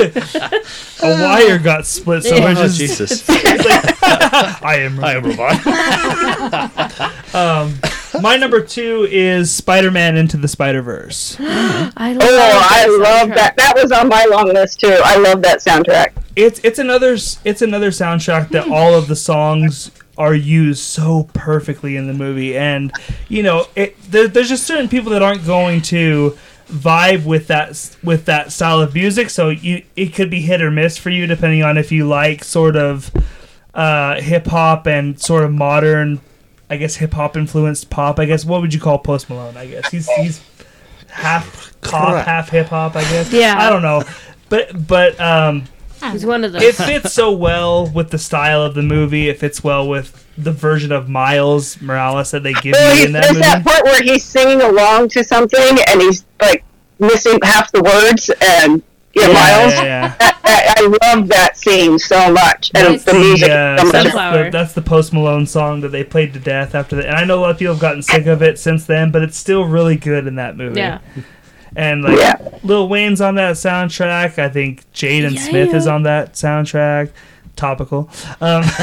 A 1.02 1.10
wire 1.10 1.58
got 1.60 1.86
split, 1.86 2.24
so 2.24 2.40
we're 2.40 2.52
oh 2.52 2.56
just 2.56 2.78
Jesus! 2.78 3.28
I 3.30 4.78
am. 4.80 5.04
I 5.04 5.16
am 5.16 5.24
robot. 5.24 5.66
Um, 7.36 7.74
my 8.22 8.38
number 8.38 8.62
two 8.62 9.08
is 9.10 9.52
Spider-Man 9.52 10.18
Into 10.18 10.38
the 10.38 10.48
Spider-Verse. 10.48 11.38
I 11.40 12.14
love 12.14 12.22
Oh, 12.22 12.68
I 12.70 12.86
that 12.86 13.00
love 13.00 13.30
that. 13.30 13.58
That 13.58 13.74
was 13.76 13.92
on 13.92 14.08
my 14.08 14.26
long 14.30 14.54
list 14.54 14.80
too. 14.80 15.00
I 15.04 15.18
love 15.18 15.42
that 15.42 15.60
soundtrack. 15.60 16.14
It's 16.36 16.60
it's 16.64 16.80
another 16.80 17.14
it's 17.14 17.62
another 17.62 17.90
soundtrack 17.90 18.50
that 18.50 18.66
hmm. 18.66 18.74
all 18.74 18.94
of 18.94 19.08
the 19.08 19.16
songs 19.16 19.92
are 20.18 20.36
used 20.36 20.84
so 20.84 21.28
perfectly 21.34 21.96
in 21.96 22.08
the 22.08 22.14
movie, 22.14 22.56
and 22.56 22.92
you 23.30 23.42
know 23.42 23.68
it. 23.76 23.98
There, 24.12 24.28
there's 24.28 24.50
just 24.50 24.66
certain 24.66 24.90
people 24.90 25.12
that 25.12 25.24
aren't 25.24 25.46
going 25.46 25.82
to 25.84 26.38
vibe 26.74 27.24
with 27.26 27.48
that 27.48 27.96
with 28.04 28.26
that 28.26 28.52
style 28.52 28.82
of 28.82 28.94
music, 28.94 29.30
so 29.30 29.50
you 29.50 29.84
it 29.96 30.08
could 30.14 30.30
be 30.30 30.42
hit 30.42 30.62
or 30.62 30.72
miss 30.72 30.98
for 30.98 31.10
you 31.10 31.28
depending 31.28 31.64
on 31.64 31.78
if 31.78 31.92
you 31.92 32.08
like 32.08 32.44
sort 32.44 32.76
of 32.76 33.12
uh, 33.74 34.20
hip 34.20 34.48
hop 34.48 34.88
and 34.88 35.20
sort 35.20 35.44
of 35.44 35.52
modern, 35.52 36.20
I 36.70 36.78
guess 36.78 36.96
hip 36.96 37.14
hop 37.14 37.38
influenced 37.38 37.90
pop. 37.90 38.20
I 38.20 38.26
guess 38.26 38.44
what 38.46 38.62
would 38.62 38.74
you 38.74 38.80
call 38.80 38.98
Post 39.00 39.30
Malone? 39.30 39.56
I 39.56 39.68
guess 39.68 39.90
he's 39.92 40.10
he's 40.16 40.42
half 41.10 41.74
pop, 41.82 42.26
half 42.26 42.50
hip 42.50 42.68
hop. 42.68 42.96
I 42.96 43.02
guess. 43.04 43.32
Yeah. 43.32 43.56
I 43.60 43.70
don't 43.70 43.82
know, 43.84 44.04
but 44.50 44.88
but 44.88 45.20
um 45.22 45.66
He's 46.12 46.26
one 46.26 46.44
of 46.44 46.52
those. 46.52 46.62
it 46.64 46.76
fits 46.76 47.14
so 47.14 47.32
well 47.32 47.88
with 47.88 48.10
the 48.10 48.18
style 48.18 48.62
of 48.62 48.74
the 48.76 48.82
movie. 48.82 49.30
It 49.30 49.40
fits 49.40 49.64
well 49.64 49.88
with 49.88 50.23
the 50.38 50.52
version 50.52 50.92
of 50.92 51.08
Miles 51.10 51.80
Morales 51.82 52.32
that 52.32 52.44
they 52.44 52.54
give 52.54 52.74
Well, 52.74 52.98
you 52.98 53.06
in 53.06 53.12
that 53.14 53.24
there's 53.24 53.34
movie. 53.34 53.42
that 53.44 53.64
part 53.66 53.84
where 53.84 54.02
he's 54.02 54.24
singing 54.24 54.62
along 54.62 55.10
to 55.10 55.24
something 55.24 55.78
and 55.88 56.02
he's 56.02 56.26
like 56.42 56.64
missing 57.00 57.38
half 57.44 57.72
the 57.72 57.82
words 57.84 58.30
and 58.42 58.82
yeah, 59.14 59.28
Miles. 59.28 59.74
yeah, 59.74 60.16
yeah. 60.20 60.32
I, 60.44 60.74
I 60.78 61.14
love 61.14 61.28
that 61.28 61.56
scene 61.56 62.00
so 62.00 62.32
much 62.34 62.72
and 62.74 62.96
It's 62.96 63.04
the 63.04 63.12
the, 63.14 63.20
music. 63.20 63.50
uh, 63.50 63.78
so 63.78 63.84
much. 63.86 63.94
that's, 63.94 64.14
the, 64.14 64.50
that's 64.52 64.74
the 64.74 64.82
Post 64.82 65.14
Malone 65.14 65.46
song 65.46 65.82
that 65.82 65.90
they 65.90 66.04
played 66.04 66.34
to 66.34 66.40
death 66.40 66.74
after 66.74 66.96
that. 66.96 67.06
And 67.06 67.16
I 67.16 67.24
know 67.26 67.38
a 67.40 67.42
lot 67.42 67.52
of 67.52 67.60
people 67.60 67.76
have 67.76 67.82
gotten 67.82 68.02
sick 68.02 68.26
of 68.26 68.42
it 68.42 68.58
since 68.58 68.86
then, 68.88 69.12
but 69.12 69.22
it's 69.22 69.38
still 69.38 69.66
really 69.66 69.98
good 69.98 70.26
in 70.26 70.36
that 70.36 70.58
movie. 70.58 70.80
yeah. 70.80 71.00
And 71.76 72.02
like 72.04 72.18
Yeah. 72.18 72.38
Lil 72.64 72.88
Wayne's 72.90 73.22
on 73.22 73.36
that 73.36 73.56
soundtrack. 73.56 74.40
I 74.40 74.50
think 74.50 74.84
Jaden 74.94 75.38
Smith 75.38 75.74
is 75.76 75.86
on 75.88 76.04
that 76.04 76.34
soundtrack. 76.34 77.10
Topical. 77.56 78.10
Um, 78.42 78.64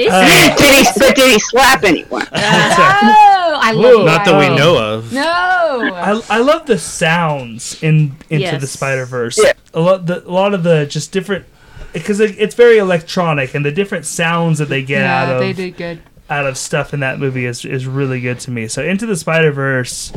It's- 0.00 0.58
did 0.58 0.74
he 0.74 0.84
but 0.98 1.14
did 1.16 1.30
he 1.32 1.38
slap 1.38 1.82
anyone? 1.84 2.22
Oh, 2.32 3.58
I 3.60 3.72
love 3.72 4.04
Not 4.06 4.24
that 4.24 4.38
we 4.38 4.54
know 4.56 4.78
of. 4.94 5.12
No. 5.12 5.20
I, 5.22 6.20
I 6.30 6.38
love 6.38 6.66
the 6.66 6.78
sounds 6.78 7.82
in 7.82 8.16
into 8.30 8.42
Yes. 8.44 8.60
the 8.60 8.66
Spider 8.66 9.04
Verse. 9.06 9.38
Yeah. 9.42 9.52
A 9.74 9.80
lot 9.80 10.06
the 10.06 10.26
a 10.26 10.30
lot 10.30 10.54
of 10.54 10.62
the 10.62 10.86
just 10.86 11.10
different 11.12 11.46
because 11.92 12.20
it, 12.20 12.36
it's 12.38 12.54
very 12.54 12.78
electronic 12.78 13.54
and 13.54 13.64
the 13.64 13.72
different 13.72 14.06
sounds 14.06 14.58
that 14.58 14.68
they 14.68 14.82
get 14.82 15.02
out 15.04 15.28
of 15.34 15.40
they 15.40 15.52
did 15.52 15.76
good. 15.76 16.00
out 16.30 16.46
of 16.46 16.56
stuff 16.56 16.94
in 16.94 17.00
that 17.00 17.18
movie 17.18 17.44
is 17.46 17.64
is 17.64 17.86
really 17.86 18.20
good 18.20 18.38
to 18.40 18.50
me. 18.50 18.68
So 18.68 18.82
into 18.84 19.04
the 19.06 19.16
Spider 19.16 19.50
Verse. 19.52 20.12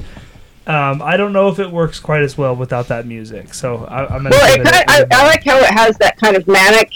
Um, 0.75 1.01
I 1.01 1.17
don't 1.17 1.33
know 1.33 1.47
if 1.49 1.59
it 1.59 1.69
works 1.71 1.99
quite 1.99 2.21
as 2.21 2.37
well 2.37 2.55
without 2.55 2.87
that 2.87 3.05
music, 3.05 3.53
so 3.53 3.85
I, 3.85 4.03
I'm 4.05 4.23
gonna. 4.23 4.29
Well, 4.31 4.53
it 4.53 4.61
it 4.61 4.67
a- 4.67 4.71
kind 4.71 5.13
I, 5.13 5.23
I 5.23 5.27
like 5.27 5.43
how 5.43 5.57
it 5.57 5.69
has 5.71 5.97
that 5.97 6.17
kind 6.17 6.35
of 6.35 6.47
manic 6.47 6.91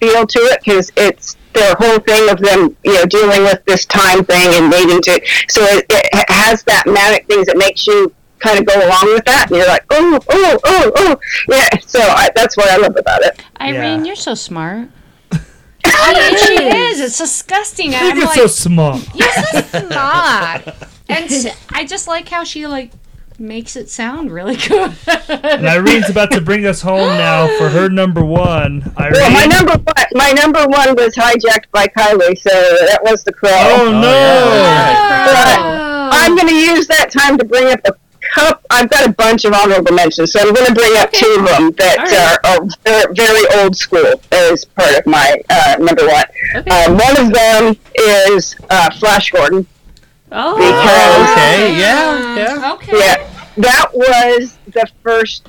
feel 0.00 0.26
to 0.26 0.38
it 0.40 0.60
because 0.64 0.90
it's 0.96 1.36
the 1.52 1.76
whole 1.78 1.98
thing 2.00 2.28
of 2.30 2.38
them, 2.40 2.76
you 2.84 2.94
know, 2.94 3.04
dealing 3.04 3.42
with 3.42 3.64
this 3.66 3.84
time 3.86 4.24
thing 4.24 4.54
and 4.54 4.70
needing 4.70 5.00
to. 5.02 5.20
So 5.48 5.62
it, 5.64 5.84
it 5.90 6.30
has 6.30 6.62
that 6.64 6.84
manic 6.86 7.26
things 7.26 7.46
that 7.46 7.56
makes 7.58 7.86
you 7.86 8.12
kind 8.38 8.58
of 8.58 8.66
go 8.66 8.74
along 8.74 9.04
with 9.12 9.24
that, 9.26 9.46
and 9.48 9.56
you're 9.58 9.68
like, 9.68 9.84
oh, 9.90 10.18
oh, 10.30 10.58
oh, 10.64 10.92
oh, 10.96 11.16
yeah. 11.48 11.68
So 11.86 12.00
I, 12.00 12.30
that's 12.34 12.56
what 12.56 12.68
I 12.70 12.76
love 12.78 12.96
about 12.96 13.22
it. 13.22 13.40
Irene, 13.60 14.00
Yeah. 14.00 14.04
you're 14.04 14.16
so 14.16 14.34
smart. 14.34 14.88
I 15.84 16.12
mean, 16.14 16.38
she 16.46 16.64
is. 16.78 17.00
It's 17.00 17.18
disgusting. 17.18 17.94
I 17.94 17.98
I'm 17.98 18.04
think 18.16 18.16
it's 18.18 18.26
like, 18.26 18.36
so 18.36 18.46
small. 18.48 18.98
yes, 19.14 19.72
it's 19.74 19.90
not. 19.90 20.66
And 21.08 21.54
I 21.72 21.84
just 21.84 22.08
like 22.08 22.28
how 22.28 22.42
she 22.44 22.66
like 22.66 22.90
makes 23.42 23.76
it 23.76 23.90
sound 23.90 24.30
really 24.32 24.56
good. 24.68 24.92
And 25.28 25.68
Irene's 25.68 26.08
about 26.08 26.30
to 26.32 26.40
bring 26.40 26.64
us 26.66 26.80
home 26.80 27.08
now 27.18 27.46
for 27.58 27.68
her 27.68 27.88
number 27.88 28.24
one. 28.24 28.92
Irene. 28.98 29.12
Well, 29.12 29.30
my 29.32 29.44
number 29.46 29.72
one, 29.72 30.06
my 30.14 30.30
number 30.32 30.60
one 30.66 30.94
was 30.94 31.14
hijacked 31.14 31.70
by 31.72 31.86
Kylie, 31.88 32.38
so 32.38 32.50
that 32.50 33.00
was 33.02 33.24
the 33.24 33.32
crow. 33.32 33.50
oh 33.52 33.90
no! 33.90 35.02
Oh. 35.04 36.10
I'm 36.12 36.36
going 36.36 36.48
to 36.48 36.54
use 36.54 36.86
that 36.88 37.10
time 37.10 37.36
to 37.38 37.44
bring 37.44 37.72
up 37.72 37.80
a 37.86 37.92
cup. 38.34 38.64
I've 38.70 38.88
got 38.90 39.06
a 39.08 39.12
bunch 39.12 39.44
of 39.44 39.52
honorable 39.52 39.92
mentions, 39.92 40.32
so 40.32 40.40
I'm 40.40 40.54
going 40.54 40.66
to 40.66 40.74
bring 40.74 40.96
up 40.98 41.10
two 41.12 41.36
of 41.40 41.46
them 41.46 41.70
that 41.72 42.40
are, 42.44 42.50
are 42.50 42.66
very, 42.84 43.14
very 43.14 43.60
old 43.62 43.76
school 43.76 44.20
as 44.30 44.64
part 44.64 44.94
of 44.98 45.06
my 45.06 45.36
uh, 45.50 45.76
number 45.80 46.06
one. 46.06 46.24
Okay. 46.56 46.70
Uh, 46.70 46.92
one 46.94 47.16
of 47.26 47.32
them 47.32 47.76
is 47.96 48.56
uh, 48.70 48.90
Flash 48.98 49.30
Gordon. 49.32 49.66
oh, 50.30 50.56
Because- 50.56 51.32
Okay, 51.32 51.78
yeah, 51.78 52.36
yeah. 52.36 52.72
Okay. 52.74 52.98
Yeah, 52.98 53.31
that 53.56 53.90
was 53.92 54.58
the 54.66 54.86
first 55.02 55.48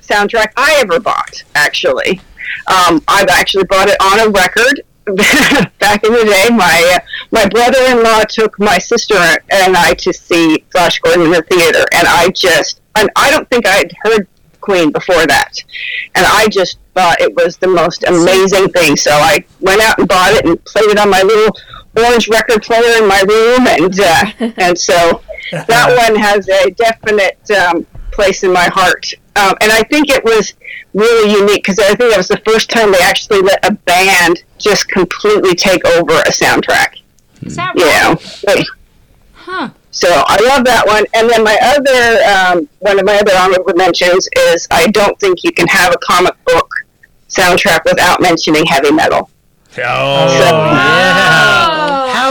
soundtrack 0.00 0.52
I 0.56 0.78
ever 0.80 1.00
bought. 1.00 1.42
Actually, 1.54 2.20
um, 2.66 3.02
I've 3.08 3.28
actually 3.28 3.64
bought 3.64 3.88
it 3.88 3.96
on 4.00 4.20
a 4.20 4.30
record. 4.30 4.82
Back 5.78 6.04
in 6.04 6.12
the 6.12 6.24
day, 6.24 6.54
my 6.54 6.96
uh, 6.96 7.00
my 7.32 7.48
brother-in-law 7.48 8.24
took 8.28 8.58
my 8.60 8.78
sister 8.78 9.16
and 9.16 9.76
I 9.76 9.94
to 9.94 10.12
see 10.12 10.64
Flash 10.70 11.00
Gordon 11.00 11.26
in 11.26 11.32
the 11.32 11.42
theater, 11.42 11.84
and 11.92 12.06
I 12.06 12.28
just 12.28 12.80
and 12.96 13.10
I 13.16 13.30
don't 13.30 13.48
think 13.50 13.66
I'd 13.66 13.92
heard 14.04 14.28
Queen 14.60 14.92
before 14.92 15.26
that, 15.26 15.54
and 16.14 16.26
I 16.26 16.46
just 16.48 16.78
thought 16.94 17.20
it 17.20 17.34
was 17.34 17.56
the 17.56 17.66
most 17.66 18.04
amazing 18.04 18.68
thing. 18.68 18.96
So 18.96 19.10
I 19.10 19.44
went 19.60 19.80
out 19.80 19.98
and 19.98 20.06
bought 20.06 20.34
it 20.34 20.44
and 20.44 20.62
played 20.64 20.90
it 20.90 20.98
on 20.98 21.10
my 21.10 21.22
little 21.22 21.56
orange 21.96 22.28
record 22.28 22.62
player 22.62 23.02
in 23.02 23.08
my 23.08 23.22
room, 23.28 23.66
and 23.66 23.98
uh, 23.98 24.52
and 24.62 24.78
so 24.78 25.22
that 25.50 26.08
one 26.08 26.16
has 26.18 26.48
a 26.48 26.70
definite 26.72 27.38
um, 27.50 27.86
place 28.12 28.42
in 28.44 28.52
my 28.52 28.68
heart. 28.72 29.12
Um, 29.36 29.54
and 29.60 29.70
I 29.72 29.82
think 29.84 30.08
it 30.10 30.22
was 30.24 30.54
really 30.94 31.32
unique 31.32 31.62
because 31.64 31.78
I 31.78 31.94
think 31.94 32.10
that 32.10 32.16
was 32.16 32.28
the 32.28 32.40
first 32.44 32.68
time 32.70 32.92
they 32.92 32.98
actually 33.00 33.40
let 33.42 33.64
a 33.64 33.72
band 33.72 34.42
just 34.58 34.88
completely 34.88 35.54
take 35.54 35.84
over 35.86 36.12
a 36.12 36.30
soundtrack. 36.30 36.96
Is 37.42 37.56
that 37.56 37.72
You 37.76 37.84
right? 37.86 38.56
know, 38.56 38.64
Huh. 39.34 39.70
so 39.90 40.08
I 40.26 40.36
love 40.46 40.64
that 40.66 40.86
one. 40.86 41.04
And 41.14 41.28
then 41.30 41.42
my 41.42 41.56
other 41.62 42.58
um, 42.60 42.68
one 42.80 42.98
of 42.98 43.04
my 43.06 43.16
other 43.18 43.32
honorable 43.36 43.72
mentions 43.74 44.28
is 44.36 44.68
I 44.70 44.88
don't 44.88 45.18
think 45.18 45.42
you 45.44 45.52
can 45.52 45.66
have 45.68 45.94
a 45.94 45.98
comic 45.98 46.34
book 46.44 46.68
soundtrack 47.28 47.84
without 47.84 48.20
mentioning 48.20 48.66
heavy 48.66 48.90
metal. 48.92 49.30
Oh, 49.78 50.28
So- 50.28 50.44
yeah. 50.44 51.69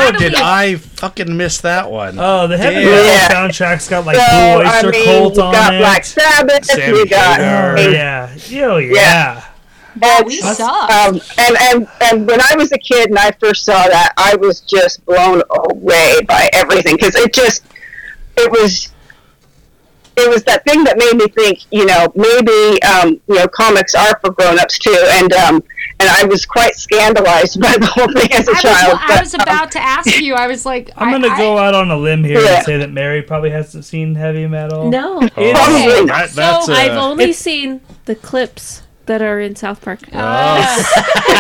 Oh, 0.10 0.14
How 0.14 0.18
did 0.20 0.34
we- 0.34 0.42
I 0.42 0.76
fucking 0.76 1.38
miss 1.38 1.62
that 1.62 1.90
one? 1.92 2.18
Oh, 2.20 2.48
the 2.48 2.58
heavy 2.58 2.76
Damn. 2.76 2.86
metal 2.86 3.06
Yeah. 3.06 3.30
soundtrack's 3.30 3.88
got 3.88 4.06
like 4.06 4.16
So, 4.18 4.22
Blue 4.30 4.64
I 4.64 4.76
Oyster 4.76 4.92
mean, 4.92 5.06
Cult 5.06 5.36
you 5.38 5.42
on 5.44 5.54
got 5.54 5.74
it. 5.74 5.80
Black 5.80 6.06
Sabbath, 6.06 6.66
Sammy 6.66 6.98
you 7.00 7.06
got 7.08 7.40
Hagar. 7.40 7.78
Oh, 7.78 7.90
yeah. 7.90 8.30
Oh, 8.64 8.78
yeah. 8.78 8.94
Yeah. 8.94 9.44
Oh, 10.04 10.24
we 10.26 10.36
It's, 10.36 10.58
suck. 10.58 10.90
Um, 10.92 11.20
and, 11.38 11.58
and 11.60 11.88
and 12.02 12.28
when 12.28 12.40
I 12.40 12.56
was 12.56 12.72
a 12.72 12.78
kid 12.78 13.10
and 13.10 13.18
I 13.18 13.32
first 13.32 13.66
saw 13.66 13.74
that, 13.88 14.14
I 14.18 14.36
was 14.38 14.62
just 14.62 15.04
blown 15.06 15.42
away 15.72 16.16
by 16.28 16.50
everything 16.54 16.96
because 16.96 17.16
it 17.16 17.34
just 17.34 17.64
it 18.38 18.50
was 18.52 18.90
it 20.16 20.30
was 20.30 20.44
that 20.44 20.64
thing 20.64 20.84
that 20.84 20.98
made 20.98 21.16
me 21.16 21.28
think, 21.30 21.60
you 21.72 21.86
know, 21.86 22.12
maybe 22.16 22.82
um, 22.84 23.20
you 23.28 23.36
know 23.36 23.48
comics 23.48 23.96
are 23.96 24.18
for 24.22 24.32
grown-ups 24.32 24.78
too, 24.80 24.96
and 25.12 25.34
um, 25.34 25.64
and 26.00 26.10
I 26.10 26.26
was 26.26 26.46
quite 26.46 26.76
scandalized 26.76 27.60
by 27.62 27.76
the 27.78 27.86
whole 27.86 28.08
thing 28.12 28.32
as 28.34 28.48
a 28.48 28.52
I 28.52 28.54
was, 28.54 28.62
child. 28.62 28.98
I 29.02 29.08
but, 29.08 29.20
was 29.22 29.34
um, 29.36 29.42
about 29.42 29.72
to 29.72 29.80
ask 29.80 30.20
you. 30.22 30.34
I 30.34 30.48
was 30.48 30.66
like, 30.66 30.90
I'm 30.96 31.10
going 31.10 31.22
to 31.30 31.38
go 31.38 31.58
out 31.58 31.74
on 31.76 31.92
a 31.92 31.98
limb 31.98 32.24
here 32.24 32.40
Yeah. 32.42 32.58
and 32.58 32.66
say 32.66 32.78
that 32.78 32.92
Mary 32.92 33.22
probably 33.22 33.50
hasn't 33.50 33.84
seen 33.86 34.16
heavy 34.16 34.48
metal. 34.48 34.90
no. 34.90 35.22
It's- 35.24 35.52
Probably 35.58 36.06
not. 36.06 36.30
That, 36.30 36.36
that's 36.36 36.66
So 36.68 36.74
uh, 36.74 36.76
I've 36.78 36.92
only 36.98 37.24
it's- 37.26 37.38
seen 37.40 37.82
the 38.06 38.16
clips 38.16 38.84
that 39.08 39.22
are 39.22 39.40
in 39.40 39.56
South 39.56 39.82
Park. 39.82 40.00
Uh, 40.14 40.84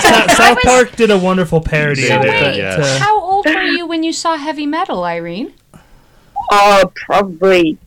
South, 0.02 0.32
South 0.32 0.58
Park 0.64 0.96
did 0.96 1.12
a 1.12 1.18
wonderful 1.18 1.62
parody 1.62 2.08
They 2.08 2.16
of 2.18 2.24
it. 2.26 2.56
yes. 2.58 2.80
uh, 2.80 3.04
How 3.06 3.22
old 3.22 3.46
were 3.46 3.62
you 3.64 3.86
when 3.86 4.04
you 4.04 4.12
saw 4.12 4.36
heavy 4.38 4.66
metal, 4.66 5.04
Irene? 5.04 5.54
uh, 6.52 6.86
probably 6.96 7.78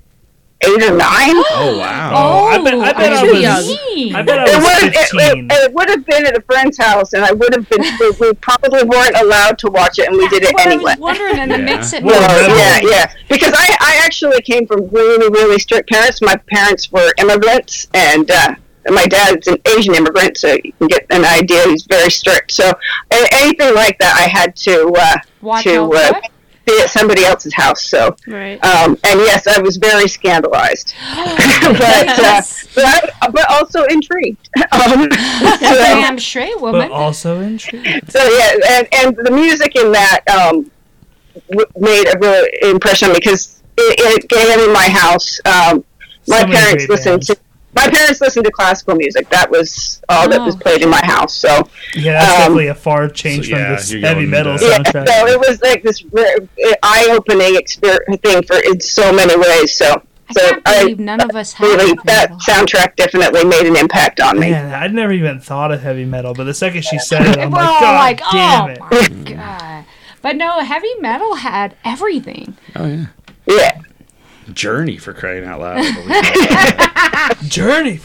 eight 0.64 0.82
or 0.82 0.97
nine. 0.97 1.36
Oh 1.55 1.76
wow. 1.78 2.10
Oh, 2.14 2.44
I 2.48 2.59
bet- 2.62 2.74
I 2.74 2.93
bet 2.93 3.12
I 3.12 3.20
too 3.26 3.32
was- 3.32 3.43
young. 3.43 4.16
I 4.16 4.22
bet 4.22 4.39
I 4.39 4.44
It 4.44 4.56
was 4.56 4.64
would, 4.64 4.93
it, 4.94 5.09
it, 5.14 5.52
it 5.52 5.74
would 5.74 5.89
have 5.90 6.05
been 6.06 6.26
at 6.26 6.36
a 6.36 6.40
friend's 6.43 6.78
house, 6.78 7.12
and 7.12 7.24
I 7.24 7.32
would 7.32 7.55
have 7.55 7.68
been. 7.68 7.82
we, 8.01 8.10
we 8.20 8.32
probably 8.34 8.82
weren't 8.84 9.16
allowed 9.16 9.59
to 9.60 9.70
watch 9.70 9.98
it, 9.98 10.09
and 10.09 10.16
we 10.16 10.28
did 10.28 10.43
it 10.44 10.55
Well, 10.55 10.68
I 10.68 10.72
anyway. 10.72 10.93
was 10.93 10.98
wondering, 10.98 11.39
and 11.39 11.52
it 11.52 11.60
Yeah. 11.60 11.64
makes 11.76 11.93
it 11.93 12.02
Well, 12.02 12.20
more. 12.20 12.56
yeah, 12.56 12.80
yeah. 12.82 13.12
Because 13.28 13.52
I, 13.55 13.76
I 13.80 14.01
actually 14.05 14.40
came 14.43 14.66
from 14.66 14.89
really, 14.89 15.28
really 15.30 15.59
strict 15.59 15.90
parents. 15.90 16.20
My 16.22 16.36
parents 16.51 16.90
were 16.90 17.12
immigrants, 17.18 17.89
and 17.94 18.30
uh, 18.30 18.55
my 18.89 19.05
dad's 19.06 19.47
an 19.48 19.59
Asian 19.76 19.94
immigrant, 19.94 20.36
so 20.39 20.56
you 20.64 20.72
can 20.78 20.89
get 20.89 21.06
an 21.10 21.24
idea. 21.24 21.64
He's 21.68 21.84
very 21.84 22.10
strict. 22.10 22.51
So 22.52 22.72
anything 23.10 23.74
like 23.74 23.98
that, 23.98 24.16
I 24.18 24.28
had 24.28 24.56
to 24.56 24.93
uh, 24.98 25.16
Watch 25.40 25.64
to 25.64 25.82
out 25.82 25.94
uh, 25.94 26.12
for 26.12 26.18
it. 26.18 26.31
Be 26.66 26.78
at 26.82 26.90
somebody 26.90 27.24
else's 27.24 27.55
house. 27.55 27.82
So, 27.84 28.14
Right. 28.26 28.62
um, 28.64 28.93
and 29.05 29.20
yes, 29.20 29.47
I 29.47 29.60
was 29.60 29.76
very 29.76 30.09
scandalized, 30.09 30.94
but, 31.16 32.09
uh, 32.09 32.43
but 32.74 32.84
I- 32.84 33.28
but 33.30 33.51
also 33.51 33.84
intrigued. 33.84 34.48
um, 34.72 35.09
so, 35.12 35.74
Damn 35.74 36.18
straight 36.18 36.55
but 36.55 36.62
woman. 36.62 36.93
also 36.93 37.40
intrigued. 37.40 38.10
so 38.10 38.22
yeah, 38.39 38.52
and, 38.78 38.89
and 38.94 39.16
the 39.16 39.30
music 39.30 39.74
in 39.76 39.93
that 39.93 40.20
um, 40.28 40.70
w- 41.51 41.66
made 41.76 42.06
a 42.14 42.18
real 42.18 42.47
impression 42.74 43.09
on 43.09 43.14
me 43.14 43.18
because 43.20 43.62
it, 43.78 44.22
it 44.22 44.28
came 44.28 44.60
in 44.60 44.72
my 44.72 44.89
house. 44.89 45.40
Um, 45.44 45.84
my 46.28 46.40
So 46.40 46.47
parents 46.47 46.89
listened 46.89 47.12
bands. 47.20 47.26
to 47.28 47.36
my 47.74 47.89
parents 47.89 48.20
listened 48.20 48.44
to 48.44 48.51
classical 48.51 48.94
music. 48.97 49.28
That 49.31 49.51
was 49.51 50.01
all 50.09 50.28
that 50.28 50.40
was 50.43 50.55
Oh. 50.55 50.59
played 50.59 50.82
in 50.82 50.90
my 50.90 51.01
house. 51.05 51.35
So 51.36 51.69
Yeah, 51.94 52.12
that's 52.12 52.31
Um, 52.32 52.39
definitely 52.39 52.66
a 52.69 52.74
far 52.74 53.09
change 53.09 53.49
so, 53.49 53.57
yeah, 53.57 53.65
from 53.66 53.77
this 53.77 53.90
heavy 53.93 54.03
going 54.03 54.31
metal 54.31 54.53
into- 54.53 54.66
yeah, 54.66 54.78
soundtrack. 54.78 55.09
so 55.09 55.27
it 55.27 55.39
was 55.40 55.62
like 55.62 55.82
this 55.82 56.03
eye 56.82 57.09
opening 57.11 57.57
experience 57.57 58.20
thing 58.23 58.43
for 58.44 58.59
in 58.59 58.81
so 58.81 59.12
many 59.12 59.36
ways. 59.36 59.77
So 59.77 60.03
I 60.31 60.32
so 60.32 60.40
can't 60.51 60.62
I 60.66 60.81
believe 60.82 60.99
none 61.01 61.20
of 61.20 61.35
us 61.36 61.53
have 61.55 61.66
really 61.69 61.89
heavy 61.89 61.99
that 62.05 62.31
metal. 62.31 62.39
soundtrack 62.47 62.97
definitely 62.97 63.44
made 63.44 63.66
an 63.66 63.77
impact 63.77 64.20
on 64.20 64.39
me. 64.39 64.51
Man, 64.51 64.73
I'd 64.74 64.94
never 64.94 65.12
even 65.12 65.40
thought 65.40 65.73
of 65.73 65.82
heavy 65.82 66.05
metal, 66.05 66.35
but 66.35 66.44
the 66.44 66.55
second 66.55 66.82
she 66.85 66.99
said 67.11 67.23
it, 67.27 67.39
I'm 67.39 67.51
We're 67.51 67.59
like, 67.62 67.81
God 67.81 67.94
like, 67.99 68.19
damn 68.32 68.65
oh 68.65 68.66
it. 68.69 69.12
my 69.27 69.32
god. 69.35 69.85
But 70.23 70.36
no, 70.36 70.61
heavy 70.61 70.94
metal 71.01 71.35
had 71.36 71.74
everything. 71.85 72.57
Oh 72.77 72.86
yeah. 72.86 73.05
Yeah. 73.47 73.73
Journey 74.55 74.97
for 74.97 75.12
crying 75.12 75.45
out 75.45 75.61
loud. 75.61 75.79
I 75.81 77.29
believe. 77.39 77.51
Journey. 77.51 78.01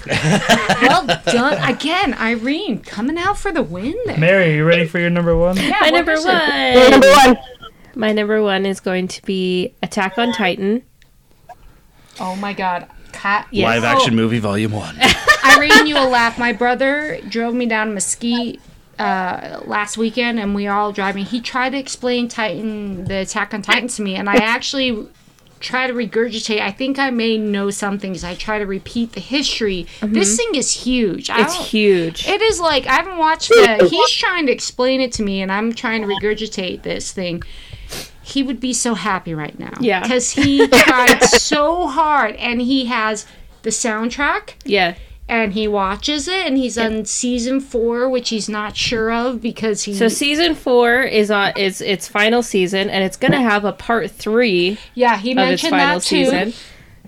Well 0.82 1.06
done. 1.26 1.57
Again, 1.69 2.14
Irene 2.15 2.80
coming 2.82 3.18
out 3.18 3.38
for 3.38 3.52
the 3.52 3.64
win 3.64 3.95
there. 4.06 4.18
Mary, 4.18 4.56
you 4.56 4.65
ready 4.65 4.86
for 4.86 4.99
your 4.99 5.10
number 5.10 5.36
one? 5.36 5.57
Yeah, 5.57 5.78
My 5.82 5.90
number 5.90 6.11
is 6.14 6.26
it? 6.26 6.28
one. 6.28 6.91
Number 6.91 7.11
one. 7.11 7.38
My 7.95 8.11
number 8.11 8.41
one 8.44 8.65
is 8.65 8.80
going 8.80 9.07
to 9.10 9.22
be 9.24 9.74
Attack 9.82 10.18
on 10.18 10.32
Titan. 10.34 10.84
Oh 12.19 12.36
my 12.36 12.53
god. 12.53 12.88
Cat. 13.11 13.48
Yes. 13.52 13.64
Live 13.65 13.84
action 13.84 14.15
movie 14.15 14.40
volume 14.40 14.72
one. 14.72 14.95
Irene, 15.45 15.88
you 15.88 15.95
will 15.95 16.10
laugh. 16.10 16.38
My 16.38 16.53
brother 16.53 17.19
drove 17.30 17.53
me 17.56 17.65
down 17.65 17.88
to 17.88 17.94
Mesquite 17.94 18.60
uh, 18.99 19.61
last 19.65 19.98
weekend, 19.98 20.40
and 20.40 20.53
we 20.53 20.65
were 20.65 20.72
all 20.74 20.91
driving. 20.91 21.26
He 21.26 21.41
tried 21.41 21.72
to 21.72 21.78
explain 21.78 22.28
Titan, 22.28 23.06
the 23.06 23.19
Attack 23.22 23.53
on 23.53 23.61
Titan, 23.64 23.88
to 23.90 24.02
me, 24.03 24.15
and 24.15 24.30
I 24.30 24.36
actually 24.36 25.07
try 25.59 25.88
to 25.88 25.93
regurgitate. 25.93 26.61
I 26.61 26.71
think 26.71 26.99
I 26.99 27.09
may 27.09 27.38
know 27.38 27.69
something 27.69 28.11
because 28.11 28.23
I 28.23 28.35
try 28.35 28.59
to 28.59 28.65
repeat 28.65 29.13
the 29.13 29.19
history. 29.19 29.88
Mm-hmm. 29.99 30.13
This 30.13 30.38
thing 30.38 30.55
is 30.55 30.71
huge. 30.71 31.29
I 31.29 31.41
It's 31.41 31.55
huge. 31.55 32.27
It 32.27 32.41
is 32.41 32.59
like 32.59 32.85
I 32.85 32.93
haven't 32.93 33.17
watched 33.17 33.49
the. 33.49 33.88
He's 33.91 34.11
trying 34.11 34.45
to 34.47 34.51
explain 34.51 35.01
it 35.01 35.11
to 35.13 35.23
me, 35.23 35.41
and 35.41 35.51
I'm 35.51 35.73
trying 35.73 36.01
to 36.01 36.07
regurgitate 36.07 36.84
this 36.84 37.11
thing. 37.11 37.43
He 38.21 38.43
would 38.43 38.59
be 38.59 38.73
so 38.73 38.93
happy 38.93 39.34
right 39.34 39.57
now. 39.57 39.73
Yeah. 39.79 40.01
because 40.01 40.31
he 40.31 40.67
tried 40.67 41.23
so 41.23 41.88
hard, 41.88 42.35
and 42.35 42.61
he 42.61 42.85
has 42.85 43.25
the 43.63 43.69
soundtrack, 43.69 44.53
yeah. 44.65 44.95
And 45.29 45.53
he 45.53 45.67
watches 45.67 46.27
it, 46.27 46.45
and 46.47 46.57
he's 46.57 46.77
on 46.77 47.05
season 47.05 47.59
four, 47.59 48.09
which 48.09 48.29
he's 48.29 48.47
not 48.47 48.77
sure 48.77 49.11
of 49.11 49.41
because 49.41 49.83
he. 49.83 49.93
So 49.93 50.07
season 50.07 50.55
four 50.55 51.01
is 51.01 51.29
on 51.31 51.53
is 51.57 51.81
its 51.81 52.07
final 52.07 52.41
season, 52.41 52.89
and 52.89 53.03
it's 53.03 53.17
gonna 53.17 53.41
have 53.41 53.65
a 53.65 53.73
part 53.73 54.09
three 54.11 54.77
yeah, 54.95 55.17
he 55.17 55.31
of 55.31 55.37
its 55.39 55.63
mentioned 55.63 55.71
final 55.71 55.99
that 55.99 56.03
too. 56.05 56.25
season. 56.25 56.53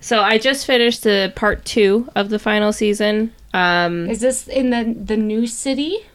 So 0.02 0.22
I 0.22 0.38
just 0.38 0.66
finished 0.66 1.04
the 1.04 1.32
part 1.36 1.66
two 1.66 2.10
of 2.16 2.30
the 2.30 2.40
final 2.40 2.72
season. 2.72 3.34
Um, 3.54 4.10
Is 4.10 4.22
this 4.22 4.48
in 4.48 4.70
the 4.70 4.96
the 4.98 5.18
new 5.18 5.48
city? 5.48 6.06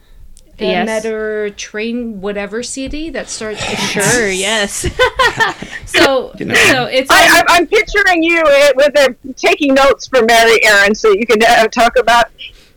The 0.57 0.67
Yes. 0.67 0.87
Metter 0.87 1.51
train, 1.51 2.21
whatever 2.21 2.63
city 2.63 3.11
that 3.11 3.29
starts. 3.29 3.61
sure, 3.91 4.29
yes. 4.31 4.83
so 5.87 6.33
so 6.37 6.85
it's 6.87 7.11
I, 7.11 7.25
on- 7.25 7.31
I, 7.31 7.45
I'm 7.49 7.67
picturing 7.67 8.23
you 8.23 8.41
uh, 8.41 8.73
with 8.77 8.97
a, 8.99 9.17
taking 9.35 9.75
notes 9.75 10.07
for 10.07 10.23
Mary 10.23 10.63
Aaron, 10.65 10.95
so 10.95 11.11
you 11.13 11.27
can 11.27 11.43
uh, 11.43 11.67
talk 11.69 11.97
about. 11.99 12.27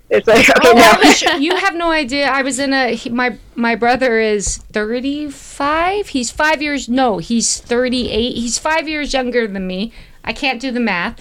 It's 0.09 0.25
like 0.25 0.49
okay 0.49 0.69
Oh, 0.69 0.73
now. 0.73 0.97
I 1.33 1.37
you 1.37 1.55
have 1.57 1.75
no 1.75 1.91
idea. 1.91 2.27
I 2.29 2.41
was 2.41 2.59
in 2.59 2.71
a 2.71 2.95
he, 2.95 3.09
my 3.09 3.37
my 3.55 3.75
brother 3.75 4.19
is 4.19 4.57
35. 4.57 6.07
He's 6.07 6.31
5 6.31 6.61
years 6.61 6.87
no, 6.87 7.17
he's 7.17 7.59
38. 7.59 8.35
He's 8.37 8.57
5 8.57 8.87
years 8.87 9.11
younger 9.13 9.47
than 9.47 9.67
me. 9.67 9.91
I 10.23 10.31
can't 10.33 10.61
do 10.61 10.71
the 10.71 10.79
math. 10.79 11.19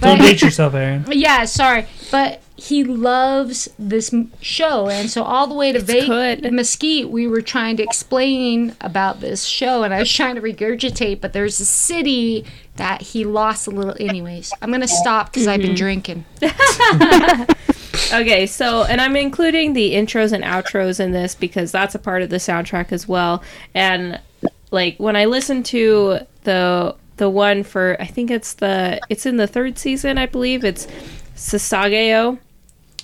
Don't 0.00 0.18
date 0.18 0.42
yourself, 0.42 0.74
Aaron. 0.74 1.04
Yeah, 1.10 1.44
sorry, 1.46 1.86
but 2.10 2.42
he 2.56 2.84
loves 2.84 3.68
this 3.78 4.14
show, 4.40 4.88
and 4.88 5.10
so 5.10 5.22
all 5.22 5.46
the 5.46 5.54
way 5.54 5.72
to 5.72 5.80
Vegas. 5.80 6.50
Mesquite, 6.52 7.10
we 7.10 7.26
were 7.26 7.40
trying 7.40 7.76
to 7.78 7.82
explain 7.82 8.76
about 8.80 9.20
this 9.20 9.44
show, 9.44 9.82
and 9.82 9.92
I 9.92 9.98
was 9.98 10.12
trying 10.12 10.36
to 10.36 10.40
regurgitate. 10.40 11.20
But 11.20 11.32
there's 11.32 11.58
a 11.60 11.64
city 11.64 12.44
that 12.76 13.02
he 13.02 13.24
lost 13.24 13.66
a 13.66 13.70
little. 13.70 13.96
Anyways, 13.98 14.52
I'm 14.62 14.70
gonna 14.70 14.86
stop 14.86 15.32
because 15.32 15.46
I've 15.46 15.60
been 15.60 15.74
mm-hmm. 15.74 15.76
drinking. 15.76 16.24
Okay, 18.12 18.46
so 18.46 18.84
and 18.84 19.00
I'm 19.00 19.14
including 19.14 19.72
the 19.72 19.94
intros 19.94 20.32
and 20.32 20.42
outros 20.42 20.98
in 20.98 21.12
this 21.12 21.34
because 21.34 21.70
that's 21.70 21.94
a 21.94 21.98
part 21.98 22.22
of 22.22 22.30
the 22.30 22.36
soundtrack 22.36 22.92
as 22.92 23.06
well. 23.06 23.42
And 23.74 24.20
like 24.70 24.96
when 24.98 25.16
I 25.16 25.26
listen 25.26 25.62
to 25.64 26.20
the 26.42 26.96
the 27.20 27.30
one 27.30 27.62
for 27.62 27.98
I 28.00 28.06
think 28.06 28.30
it's 28.30 28.54
the 28.54 28.98
it's 29.10 29.26
in 29.26 29.36
the 29.36 29.46
third 29.46 29.78
season, 29.78 30.16
I 30.16 30.24
believe. 30.24 30.64
It's 30.64 30.88
Sasageyo. 31.36 32.38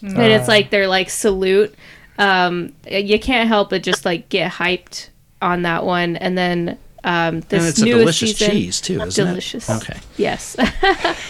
And 0.02 0.18
it's 0.18 0.48
like 0.48 0.70
they're 0.70 0.88
like 0.88 1.10
salute. 1.10 1.74
Um 2.18 2.72
you 2.90 3.20
can't 3.20 3.46
help 3.46 3.70
but 3.70 3.82
just 3.82 4.06
like 4.06 4.30
get 4.30 4.50
hyped 4.50 5.10
on 5.42 5.62
that 5.62 5.84
one 5.84 6.16
and 6.16 6.36
then 6.36 6.78
um 7.04 7.40
this 7.42 7.60
and 7.60 7.68
it's 7.68 7.82
a 7.82 7.84
delicious 7.84 8.38
season, 8.38 8.50
cheese 8.52 8.80
too, 8.80 9.02
isn't 9.02 9.26
delicious. 9.26 9.68
it? 9.68 9.76
Okay. 9.76 10.00
Yes. 10.16 10.56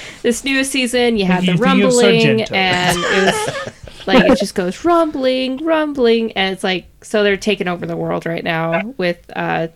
this 0.23 0.45
newest 0.45 0.71
season, 0.71 1.17
you 1.17 1.27
have 1.27 1.43
you 1.45 1.55
the 1.55 1.59
think 1.59 1.65
rumbling, 1.65 2.23
Sargento. 2.39 2.55
and 2.55 2.99
it 2.99 3.25
was 3.25 4.07
like 4.07 4.31
it 4.31 4.39
just 4.39 4.55
goes 4.55 4.85
rumbling, 4.85 5.57
rumbling, 5.65 6.31
and 6.33 6.55
it's 6.55 6.63
like 6.63 6.87
so 7.03 7.25
they're 7.25 7.37
taking 7.37 7.67
over 7.67 7.85
the 7.85 7.97
world 7.97 8.27
right 8.27 8.45
now 8.45 8.95
with 8.97 9.29
uh, 9.35 9.67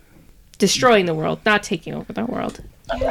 destroying 0.58 1.06
the 1.06 1.14
world, 1.14 1.40
not 1.44 1.64
taking 1.64 1.92
over 1.92 2.12
the 2.12 2.24
world. 2.24 2.60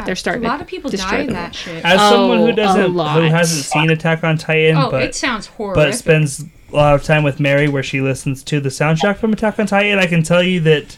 They're 0.06 0.16
starting. 0.16 0.46
A 0.46 0.48
lot 0.48 0.62
of 0.62 0.68
people 0.68 0.90
destroy 0.90 1.10
die 1.18 1.24
in 1.24 1.34
that 1.34 1.56
shit. 1.56 1.84
As 1.86 2.00
Oh, 2.02 2.10
someone 2.12 2.40
who 2.40 2.52
doesn't, 2.52 2.82
who 2.92 2.98
lot. 2.98 3.22
hasn't 3.24 3.66
seen 3.66 3.90
Attack 3.90 4.24
on 4.24 4.38
Titan, 4.38 4.78
Oh, 4.78 4.90
but 4.92 5.04
it 5.04 5.16
sounds 5.16 5.48
horrible. 5.48 5.82
but 5.84 5.96
spends 5.96 6.44
a 6.72 6.76
lot 6.76 6.96
of 6.96 7.04
time 7.04 7.24
with 7.24 7.40
Mary, 7.40 7.68
where 7.68 7.84
she 7.84 8.02
listens 8.02 8.44
to 8.44 8.60
the 8.60 8.70
soundtrack 8.70 9.18
from 9.18 9.34
Attack 9.34 9.60
on 9.60 9.66
Titan, 9.68 9.98
I 10.00 10.06
can 10.06 10.24
tell 10.24 10.44
you 10.44 10.60
that 10.62 10.98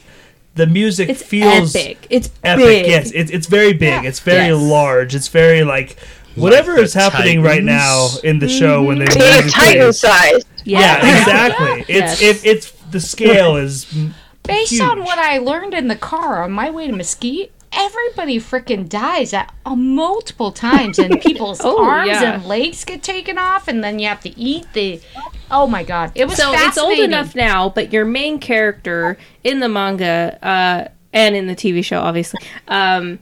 the 0.56 0.68
music 0.68 1.10
It's 1.10 1.24
feels 1.24 1.76
epic. 1.76 2.08
It's 2.10 2.30
epic. 2.44 2.66
big. 2.66 2.88
Yes, 2.88 3.12
it's 3.12 3.32
it's 3.32 3.48
very 3.48 3.72
big. 3.74 4.04
Yeah. 4.04 4.10
It's 4.10 4.20
very 4.20 4.48
Yes. 4.50 4.62
large. 4.62 5.16
It's 5.16 5.30
very 5.30 5.64
like 5.64 5.96
whatever 6.36 6.76
the 6.76 6.82
is 6.82 6.94
happening 6.94 7.42
right 7.42 7.64
now 7.64 8.10
in 8.24 8.40
the 8.40 8.50
show 8.50 8.84
when 8.84 9.00
they 9.00 9.06
mm-hmm. 9.06 9.20
Being 9.20 9.32
music 9.44 9.54
Titan 9.54 9.82
plays. 9.82 10.00
sized. 10.00 10.48
Yeah, 10.66 10.98
exactly. 11.22 11.86
It's 11.88 12.22
Yes. 12.22 12.22
it, 12.22 12.46
it's 12.46 12.72
the 12.92 13.00
scale 13.00 13.56
is 13.56 13.86
Based 14.44 14.72
huge. 14.72 14.82
on 14.82 15.04
what 15.04 15.20
I 15.20 15.38
learned 15.38 15.74
in 15.74 15.88
the 15.88 15.96
car 15.96 16.44
on 16.44 16.52
my 16.52 16.70
way 16.70 16.88
to 16.88 16.94
Mesquite, 16.94 17.52
everybody 17.74 18.38
freaking 18.40 18.88
dies 18.90 19.34
at 19.34 19.54
uh, 19.66 19.76
multiple 19.76 20.52
times, 20.52 21.00
and 21.00 21.20
people's 21.22 21.62
Oh, 21.64 21.84
arms 21.86 22.10
yeah. 22.10 22.34
and 22.34 22.46
legs 22.46 22.84
get 22.86 23.02
taken 23.04 23.38
off, 23.38 23.68
and 23.68 23.84
then 23.84 24.00
you 24.00 24.08
have 24.08 24.22
to 24.22 24.40
eat 24.40 24.66
the. 24.74 25.02
Oh 25.50 25.68
my 25.68 25.84
god, 25.84 26.12
it 26.16 26.26
was 26.26 26.38
So 26.38 26.52
it's 26.54 26.78
old 26.78 27.00
enough 27.00 27.36
now, 27.36 27.70
but 27.70 27.92
your 27.92 28.06
main 28.06 28.40
character 28.40 29.18
in 29.44 29.60
the 29.60 29.68
manga 29.70 30.38
uh, 30.42 30.88
and 31.14 31.36
in 31.36 31.48
the 31.48 31.56
TV 31.56 31.84
show, 31.84 32.00
obviously, 32.00 32.40
um, 32.70 33.20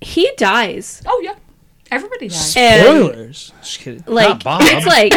he 0.00 0.30
dies. 0.36 1.02
Oh 1.06 1.20
yeah, 1.24 1.34
everybody 1.90 2.28
dies. 2.28 2.54
And 2.56 2.82
spoilers. 2.86 3.52
Just 3.62 3.78
kidding. 3.80 4.04
like 4.06 4.28
Not 4.28 4.44
Bob. 4.44 4.60
it's 4.64 4.86
like 4.86 5.12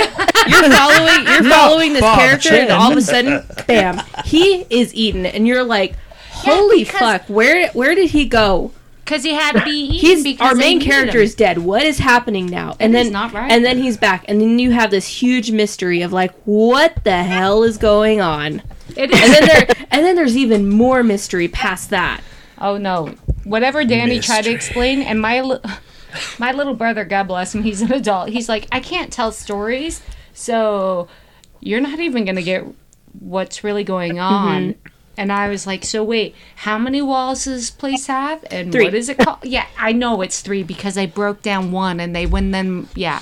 you're 0.47 0.71
following 0.71 1.25
you're 1.27 1.43
following 1.53 1.93
this 1.93 2.01
Bob 2.01 2.17
character 2.19 2.53
and 2.53 2.71
all 2.71 2.91
of 2.91 2.97
a 2.97 3.01
sudden 3.01 3.43
bam 3.67 4.01
he 4.25 4.65
is 4.69 4.93
eaten 4.95 5.25
and 5.25 5.45
you're 5.47 5.63
like 5.65 5.95
holy 6.39 6.83
because- 6.83 6.99
fuck 6.99 7.23
where 7.27 7.69
where 7.71 7.95
did 7.95 8.11
he 8.11 8.25
go 8.25 8.71
Because 9.05 9.23
he 9.23 9.33
had 9.33 9.53
to 9.53 9.63
be 9.63 9.71
eaten. 9.71 9.95
he's 9.95 10.23
because 10.23 10.47
our 10.49 10.55
main 10.55 10.79
character 10.79 11.19
is 11.19 11.35
dead 11.35 11.59
what 11.59 11.83
is 11.83 11.99
happening 11.99 12.45
now 12.45 12.75
and 12.79 12.93
That 12.93 12.99
is 12.99 13.05
then 13.07 13.13
not 13.13 13.33
right. 13.33 13.51
and 13.51 13.65
then 13.65 13.77
he's 13.79 13.97
back 13.97 14.25
and 14.27 14.39
then 14.39 14.59
you 14.59 14.71
have 14.71 14.91
this 14.91 15.07
huge 15.21 15.51
mystery 15.51 16.01
of 16.01 16.11
like 16.13 16.33
what 16.45 17.03
the 17.03 17.23
hell 17.23 17.63
is 17.63 17.77
going 17.77 18.21
on 18.21 18.61
It 18.95 19.11
is. 19.11 19.19
and 19.21 19.33
then 19.33 19.45
there 19.47 19.67
and 19.91 20.05
then 20.05 20.15
there's 20.15 20.37
even 20.37 20.69
more 20.69 21.03
mystery 21.03 21.47
past 21.47 21.89
that 21.89 22.21
Oh 22.61 22.77
no. 22.77 23.15
Whatever 23.45 23.85
Danny 23.85 24.19
tried 24.19 24.43
to 24.43 24.51
explain, 24.51 25.01
and 25.01 25.21
my 25.21 25.39
li- 25.39 25.61
my 26.39 26.51
little 26.51 26.73
brother, 26.75 27.05
God 27.05 27.23
bless 27.29 27.55
him, 27.55 27.63
he's 27.63 27.81
an 27.81 27.93
adult. 27.93 28.27
He's 28.29 28.49
like, 28.49 28.67
I 28.69 28.81
can't 28.81 29.13
tell 29.13 29.31
stories, 29.31 30.01
so 30.33 31.07
you're 31.61 31.79
not 31.79 32.01
even 32.01 32.25
gonna 32.25 32.41
get 32.41 32.65
what's 33.17 33.63
really 33.63 33.85
going 33.85 34.15
mm-hmm. 34.15 34.19
on. 34.19 34.75
And 35.19 35.33
I 35.33 35.49
was 35.49 35.67
like, 35.67 35.83
so 35.83 36.01
wait, 36.03 36.33
how 36.55 36.77
many 36.77 37.01
walls 37.01 37.43
does 37.43 37.59
this 37.61 37.69
place 37.71 38.07
have? 38.07 38.43
And 38.49 38.71
Three. 38.71 38.85
what 38.85 38.93
is 38.93 39.09
it 39.09 39.17
called? 39.17 39.39
Yeah, 39.43 39.65
I 39.77 39.91
know 39.91 40.21
it's 40.21 40.39
three 40.41 40.63
because 40.63 40.97
I 40.97 41.07
broke 41.07 41.41
down 41.41 41.73
one 41.73 41.99
and 41.99 42.15
they 42.15 42.25
went 42.25 42.53
then 42.53 42.87
yeah. 42.95 43.21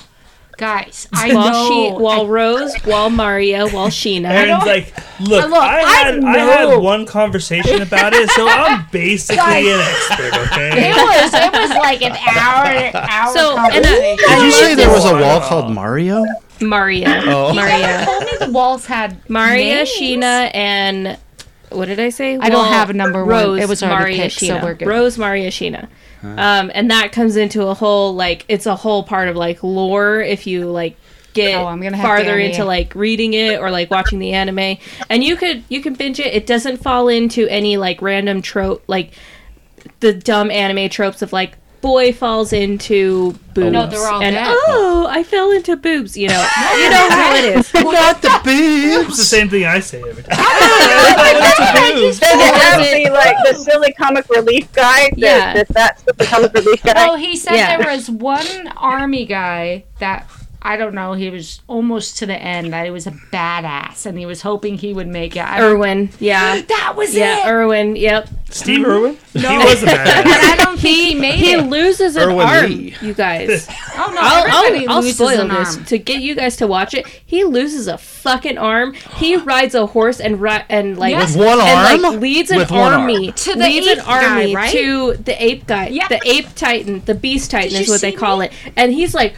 Guys, 0.57 1.07
I 1.14 1.36
Wall, 1.36 1.49
know. 1.52 1.68
she, 1.68 2.02
wall 2.03 2.28
Rose, 2.28 2.74
wall 2.84 3.11
Maria, 3.11 3.68
wall 3.68 3.90
Sheena. 3.90 4.30
Aaron's 4.30 4.65
like, 4.65 4.91
look, 5.19 5.49
Look, 5.52 5.53
I 5.61 5.82
I 5.82 5.94
had 6.03 6.15
I, 6.15 6.19
know." 6.19 6.72
had 6.72 6.78
one 6.82 7.06
conversation 7.06 7.80
about 7.84 8.14
it, 8.14 8.28
so 8.32 8.48
I'm 8.49 8.86
basically 8.91 9.38
Guys. 9.38 9.65
an 9.68 9.80
expert. 9.82 10.34
Okay. 10.52 10.90
it 10.90 10.95
was 10.95 11.32
it 11.36 11.52
was 11.53 11.69
like 11.78 12.02
an 12.02 12.14
hour 12.28 12.91
hour 13.07 13.34
So, 13.34 13.56
and 13.56 13.86
I- 13.86 14.18
conversation. 14.18 14.36
Did 14.36 14.44
you 14.45 14.52
say 14.52 14.74
there 14.76 14.90
was 14.90 15.06
a 15.06 15.14
wall 15.22 15.41
called 15.41 15.72
Mario? 15.72 16.26
Maria. 16.60 17.22
Oh. 17.26 17.53
Maria. 17.53 18.03
told 18.06 18.24
me 18.24 18.32
the 18.40 18.52
walls 18.52 18.88
had 18.88 19.30
Maria, 19.30 19.76
names. 19.76 19.90
Sheena, 19.90 20.49
and 20.56 21.19
what 21.69 21.85
did 21.85 21.99
I 21.99 22.10
say? 22.10 22.38
I 22.38 22.49
don't 22.49 22.68
have 22.68 22.89
a 22.89 22.94
number 22.94 23.19
one. 23.26 23.30
Rose, 23.30 23.61
It 23.61 23.69
was 23.69 23.84
already 23.84 24.18
Maria, 24.18 24.22
picked, 24.23 24.39
so 24.39 24.61
we're 24.64 24.73
good. 24.73 24.88
Rose, 24.88 25.18
Maria, 25.18 25.49
Sheena. 25.49 25.88
Um, 26.23 26.72
and 26.73 26.89
that 26.91 27.11
comes 27.11 27.35
into 27.35 27.68
a 27.68 27.73
whole 27.73 28.14
like 28.15 28.45
it's 28.48 28.65
a 28.65 28.76
whole 28.76 29.03
part 29.03 29.27
of 29.27 29.35
like 29.35 29.64
lore 29.64 30.19
if 30.19 30.48
you 30.48 30.69
like 30.69 30.98
get 31.34 31.56
Oh, 31.61 31.68
I'm 31.68 31.80
gonna 31.80 32.02
farther 32.02 32.38
into 32.39 32.65
like 32.65 32.95
reading 32.95 33.34
it 33.34 33.60
or 33.60 33.69
like 33.69 33.91
watching 33.91 34.18
the 34.19 34.34
anime 34.34 34.77
and 35.10 35.23
you 35.23 35.35
could 35.35 35.64
you 35.69 35.81
can 35.81 35.94
binge 35.94 36.19
it 36.19 36.34
it 36.34 36.48
doesn't 36.48 36.77
fall 36.77 37.07
into 37.07 37.48
any 37.48 37.77
like 37.77 38.02
random 38.02 38.41
trope 38.41 38.84
like 38.88 39.14
the 39.99 40.11
dumb 40.11 40.49
anime 40.49 40.89
tropes 40.89 41.22
of 41.22 41.31
like 41.31 41.57
boy 41.82 42.12
falls 42.12 42.54
into 42.54 43.34
boobs 43.54 43.72
No, 43.72 43.88
they're 43.88 44.08
all 44.08 44.22
and 44.22 44.36
dead. 44.36 44.48
oh 44.68 45.08
I 45.10 45.24
fell 45.24 45.52
into 45.52 45.76
boobs 45.78 46.18
you 46.18 46.28
know 46.28 46.41
you 46.78 46.90
know 46.90 47.08
how 47.10 47.36
it 47.36 47.45
is 47.58 47.74
Not 47.74 48.22
the 48.22 48.30
boobs. 48.44 49.08
It's 49.10 49.18
the 49.18 49.24
same 49.24 49.49
thing 49.49 49.66
I 49.66 49.80
say 49.80 50.02
every 50.02 50.24
time. 50.24 50.38
Does 50.38 52.20
it 52.22 52.56
have 52.56 52.82
the 52.82 53.10
like 53.12 53.36
the 53.48 53.54
silly 53.56 53.94
comic 53.94 54.28
relief 54.30 54.72
guy? 54.74 55.10
That, 55.10 55.18
Yeah. 55.18 55.54
that 55.54 55.68
that's 55.70 56.04
the 56.04 56.14
comic 56.26 56.54
relief 56.54 56.84
guy. 56.84 56.94
Well, 56.95 57.16
he 57.16 57.36
said 57.36 57.56
Yeah. 57.56 57.78
there 57.78 57.91
was 57.94 58.10
one 58.10 58.68
army 58.78 59.26
guy 59.26 59.86
that 59.99 60.30
I 60.61 60.75
don't 60.75 60.93
know. 60.95 61.13
He 61.13 61.29
was 61.29 61.61
almost 61.67 62.17
to 62.19 62.25
the 62.25 62.35
end. 62.35 62.73
That 62.73 62.85
he 62.85 62.91
was 62.91 63.07
a 63.07 63.11
badass, 63.11 64.05
and 64.05 64.17
he 64.17 64.25
was 64.25 64.41
hoping 64.41 64.77
he 64.77 64.93
would 64.93 65.07
make 65.07 65.35
it. 65.35 65.41
I 65.41 65.61
Erwin 65.61 66.09
yeah 66.19 66.61
that 66.67 66.93
was 66.95 67.15
it. 67.15 67.19
yeah 67.19 67.47
it. 67.47 67.51
Erwin 67.51 67.95
yep 67.95 68.29
Steve 68.49 68.79
mm-hmm. 68.79 68.89
Irwin? 68.91 69.17
No. 69.35 69.49
He 69.49 69.57
was 69.57 69.84
a 69.84 69.89
And 69.89 69.99
badass. 70.09 70.25
I 70.25 70.55
don't 70.63 70.79
think 70.79 70.95
he 70.97 71.15
made 71.15 71.35
he 71.35 71.53
it. 71.53 71.67
loses 71.67 72.15
an 72.15 72.23
Erwin 72.29 72.47
arm 72.47 72.65
Lee. 72.65 72.95
you 73.01 73.13
guys 73.13 73.67
Oh 73.97 74.11
no! 74.13 74.21
I'll, 74.21 74.45
I'll, 74.47 74.89
I'll 74.89 75.01
loses 75.01 75.15
spoil 75.15 75.41
an 75.41 75.47
this 75.49 75.75
arm. 75.75 75.85
to 75.85 75.97
get 75.97 76.21
you 76.21 76.34
guys 76.35 76.55
to 76.57 76.67
watch 76.67 76.93
it. 76.93 77.05
He 77.25 77.43
loses 77.43 77.88
a 77.88 77.97
fucking 77.97 78.57
arm. 78.57 78.93
He 78.93 79.35
rides 79.53 79.75
a 79.75 79.85
horse 79.85 80.19
and 80.19 80.39
ri- 80.41 80.63
and 80.69 80.97
like 80.97 81.11
Yes. 81.11 81.35
With 81.35 81.45
one 81.45 81.59
and 81.59 81.69
arm? 81.69 82.01
like 82.13 82.21
leads 82.21 82.51
an 82.51 82.57
With 82.57 82.71
army 82.71 83.31
To 83.31 83.53
the 83.53 83.59
leads 83.59 83.88
an 83.88 83.99
ape 83.99 84.05
guy, 84.05 84.53
right? 84.53 84.71
to 84.71 85.13
the 85.17 85.43
ape 85.43 85.67
guy, 85.67 85.88
Yeah. 85.89 86.07
the 86.07 86.21
ape 86.25 86.53
titan, 86.55 87.01
the 87.05 87.15
beast 87.15 87.51
titan 87.51 87.71
Did 87.71 87.81
is 87.81 87.89
what 87.89 88.01
they 88.01 88.11
call 88.11 88.38
me? 88.39 88.47
it, 88.47 88.53
and 88.75 88.91
he's 88.93 89.13
like 89.13 89.35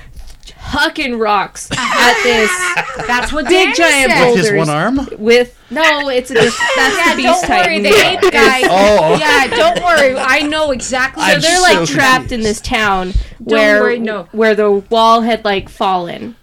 hucking 0.56 1.20
rocks 1.20 1.70
at 1.72 2.24
this 2.24 2.50
That's 3.08 3.32
what 3.34 3.46
big 3.48 3.76
Danny 3.76 3.76
giant 3.76 4.12
said. 4.12 4.26
boulders 4.26 4.50
His 4.50 4.58
one 4.58 4.70
arm? 4.70 5.00
with 5.18 5.56
no, 5.72 6.10
it's 6.10 6.32
a 6.32 6.34
diff- 6.42 6.60
that's 6.76 6.98
Yeah, 6.98 7.16
the 7.16 7.22
beast 7.22 7.42
don't 7.42 7.50
worry, 7.50 7.82
titan. 7.82 7.84
the 7.84 7.90
ape 7.90 8.22
guy. 8.34 8.62
Oh. 8.64 9.18
Yeah, 9.20 9.48
don't 9.48 9.84
worry. 9.84 10.16
I 10.18 10.42
know 10.42 10.72
exactly. 10.72 11.24
So 11.24 11.30
I'm 11.30 11.42
they're 11.42 11.56
so 11.58 11.62
like 11.80 11.88
trapped 11.90 12.32
in 12.32 12.42
this 12.42 12.60
town 12.62 13.14
where 13.40 13.82
worry, 13.84 14.00
no. 14.00 14.24
where 14.32 14.56
the 14.56 14.72
wall 14.72 15.22
had 15.22 15.46
like 15.46 15.70
fallen. 15.70 16.36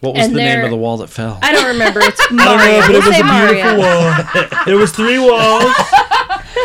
What 0.00 0.14
was 0.14 0.24
And 0.26 0.34
the 0.34 0.40
name 0.40 0.64
of 0.64 0.70
the 0.70 0.76
wall 0.76 0.96
that 0.96 1.08
fell? 1.08 1.38
I 1.42 1.52
don't 1.52 1.66
remember. 1.66 2.00
It's 2.02 2.20
I 2.20 2.26
don't 2.28 2.36
Mario. 2.36 2.80
know, 2.80 2.86
but 2.86 2.90
it 2.90 2.96
was 2.96 3.06
a 3.06 3.22
beautiful 3.22 3.76
Mario. 3.76 3.78
wall. 3.78 4.64
There 4.66 4.76
was 4.76 4.90
three 4.92 5.18
walls. 5.18 5.72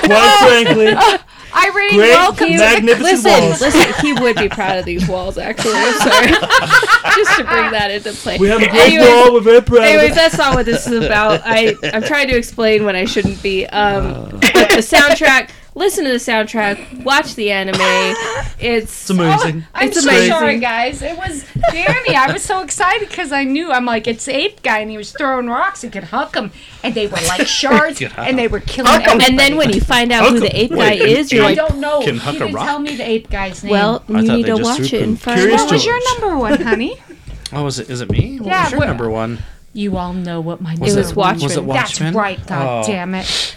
Quite 0.01 0.63
frankly, 0.65 1.19
Irene, 1.57 1.89
Great, 1.95 2.09
welcome. 2.11 2.49
magnificent 2.55 3.01
Listen, 3.23 3.31
walls. 3.31 3.61
listen. 3.61 3.93
He 4.05 4.13
would 4.13 4.35
be 4.35 4.47
proud 4.47 4.77
of 4.77 4.85
these 4.85 5.07
walls. 5.07 5.37
Actually, 5.37 5.73
I'm 5.75 5.99
sorry. 5.99 6.27
Just 7.17 7.37
to 7.37 7.43
bring 7.45 7.71
that 7.71 7.89
into 7.91 8.11
play. 8.13 8.37
we 8.37 8.47
have 8.47 8.61
a 8.61 8.67
great 8.69 8.93
Anyways- 8.93 9.09
wall. 9.09 9.33
We're 9.33 9.41
very 9.41 9.61
proud 9.61 9.81
Anyways, 9.83 10.13
that's 10.15 10.37
not 10.37 10.53
what 10.55 10.65
this 10.65 10.85
is 10.87 11.03
about. 11.05 11.41
I 11.45 11.75
I'm 11.93 12.03
trying 12.03 12.27
to 12.27 12.37
explain 12.37 12.85
when 12.85 12.95
I 12.95 13.05
shouldn't 13.05 13.41
be. 13.41 13.65
Um, 13.67 14.29
but 14.31 14.69
the 14.69 14.83
soundtrack. 14.83 15.49
Listen 15.77 16.05
to 16.05 16.09
the 16.09 16.17
soundtrack. 16.17 17.03
Watch 17.03 17.35
the 17.35 17.51
anime. 17.51 17.77
It's 18.59 19.01
It's 19.01 19.09
amazing. 19.11 19.65
I'm 19.75 19.87
It's 19.89 20.01
so 20.01 20.09
amazing. 20.09 20.29
sorry, 20.31 20.59
guys. 20.59 21.03
It 21.03 21.15
was 21.15 21.45
Danny. 21.71 22.15
I 22.15 22.31
was 22.33 22.41
so 22.41 22.61
excited 22.61 23.07
because 23.07 23.31
I 23.31 23.43
knew. 23.43 23.71
I'm 23.71 23.85
like, 23.85 24.07
it's 24.07 24.27
ape 24.27 24.63
guy, 24.63 24.79
and 24.79 24.89
he 24.89 24.97
was 24.97 25.11
throwing 25.11 25.45
rocks 25.45 25.83
and 25.83 25.93
could 25.93 26.05
huck 26.05 26.33
them, 26.33 26.51
and 26.83 26.95
they 26.95 27.05
were 27.05 27.17
like 27.27 27.45
shards, 27.61 28.01
and 28.01 28.35
they 28.39 28.47
were 28.47 28.59
killing 28.61 28.91
everybody. 28.91 29.25
and 29.25 29.37
then 29.37 29.57
when 29.57 29.71
you 29.71 29.79
find 29.79 30.11
out 30.11 30.31
who 30.31 30.39
the 30.39 30.59
ape 30.59 30.71
guy 30.71 30.77
Wait, 30.77 31.01
is, 31.01 31.31
you're 31.31 31.43
like, 31.43 31.59
I 31.59 31.67
don't 31.67 31.79
know. 31.79 32.01
Can 32.01 32.15
he 32.15 32.19
huck 32.19 32.35
a 32.35 32.39
didn't 32.39 32.55
rock? 32.55 32.65
tell 32.65 32.79
me 32.79 32.95
the 32.95 33.07
ape 33.07 33.29
guy's 33.29 33.63
name. 33.63 33.71
well, 33.71 34.03
I 34.09 34.21
you 34.21 34.31
need 34.37 34.45
to 34.47 34.55
watch 34.57 34.79
it 34.91 35.03
and 35.03 35.17
some 35.19 35.35
find 35.35 35.39
curious 35.39 35.61
what 35.61 35.71
was 35.73 35.85
your 35.85 35.99
number 36.19 36.35
one, 36.39 36.59
honey? 36.61 36.99
Oh, 37.53 37.65
is 37.67 37.77
it? 37.79 37.89
Is 37.91 38.01
it 38.01 38.11
me? 38.11 38.39
What 38.39 38.47
Yeah, 38.47 38.63
was 38.63 38.71
your 38.71 38.79
what- 38.79 38.87
number 38.87 39.09
one? 39.09 39.37
You 39.77 39.95
all 39.97 40.11
know 40.13 40.41
what 40.41 40.59
my 40.59 40.73
It 40.73 40.79
number 40.79 40.95
was 40.95 41.13
one 41.15 41.39
Watchmen. 41.39 41.43
Was 41.43 41.57
it 41.57 41.67
That's 41.67 42.01
right. 42.15 42.47
God 42.47 42.83
Oh. 42.83 42.87
damn 42.87 43.13
it. 43.13 43.55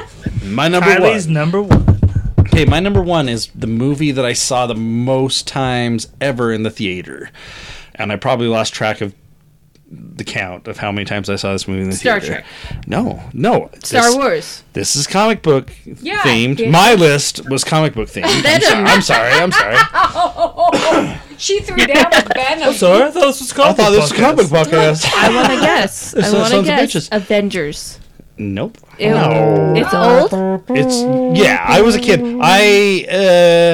My 0.44 0.66
number 0.66 0.90
Kylie's 0.90 1.26
one. 1.26 1.34
number 1.34 1.62
one. 1.62 2.00
Okay, 2.40 2.64
my 2.64 2.80
number 2.80 3.00
one 3.00 3.28
is 3.28 3.46
the 3.54 3.68
movie 3.68 4.10
that 4.10 4.24
I 4.24 4.32
saw 4.32 4.66
the 4.66 4.74
most 4.74 5.46
times 5.46 6.08
ever 6.20 6.52
in 6.52 6.64
the 6.64 6.70
theater, 6.70 7.30
and 7.94 8.10
I 8.10 8.16
probably 8.16 8.48
lost 8.48 8.74
track 8.74 9.00
of 9.00 9.14
the 9.90 10.22
count 10.22 10.68
of 10.68 10.78
how 10.78 10.92
many 10.92 11.04
times 11.04 11.28
I 11.28 11.34
saw 11.36 11.52
this 11.52 11.66
movie 11.66 11.82
in 11.82 11.90
the 11.90 11.96
Star 11.96 12.20
theater. 12.20 12.42
Trek. 12.42 12.86
No, 12.86 13.20
no. 13.32 13.70
Star 13.82 14.02
this, 14.04 14.14
Wars. 14.16 14.62
This 14.72 14.94
is 14.94 15.06
comic 15.08 15.42
book 15.42 15.72
Yeah, 15.84 16.20
themed. 16.20 16.60
yeah. 16.60 16.70
My 16.70 16.94
list 16.94 17.48
was 17.50 17.64
comic 17.64 17.94
book 17.94 18.08
themed. 18.08 18.24
I'm, 18.26 18.42
Venom. 18.42 19.02
sorry, 19.02 19.32
I'm 19.32 19.50
sorry. 19.52 19.76
I'm 19.76 20.62
sorry. 20.62 21.20
She 21.40 21.60
threw 21.60 21.76
down 21.86 22.06
with 22.12 22.28
Venom. 22.34 22.68
I'm 22.68 22.74
sorry, 22.74 23.02
I 23.04 23.10
thought 23.10 23.26
this 23.28 23.40
was 23.40 23.52
comic. 23.52 23.78
I 23.80 23.84
comic 23.84 23.84
thought 23.84 23.90
this 23.90 24.10
was 24.10 24.12
comic 24.12 24.36
book 24.50 24.68
podcast. 24.68 25.10
I 25.16 25.34
want 25.34 25.48
to 25.48 25.60
guess. 25.60 26.14
I 26.14 26.32
want 26.38 26.52
to 26.52 26.62
guess. 26.62 27.08
Avengers. 27.12 27.98
Nope. 28.36 28.76
Ew. 28.98 29.10
No. 29.10 29.74
It's 29.76 29.94
old. 29.94 30.62
It's 30.70 31.38
yeah. 31.42 31.64
I 31.66 31.80
was 31.82 31.94
a 31.96 32.00
kid. 32.00 32.20
I 32.40 33.04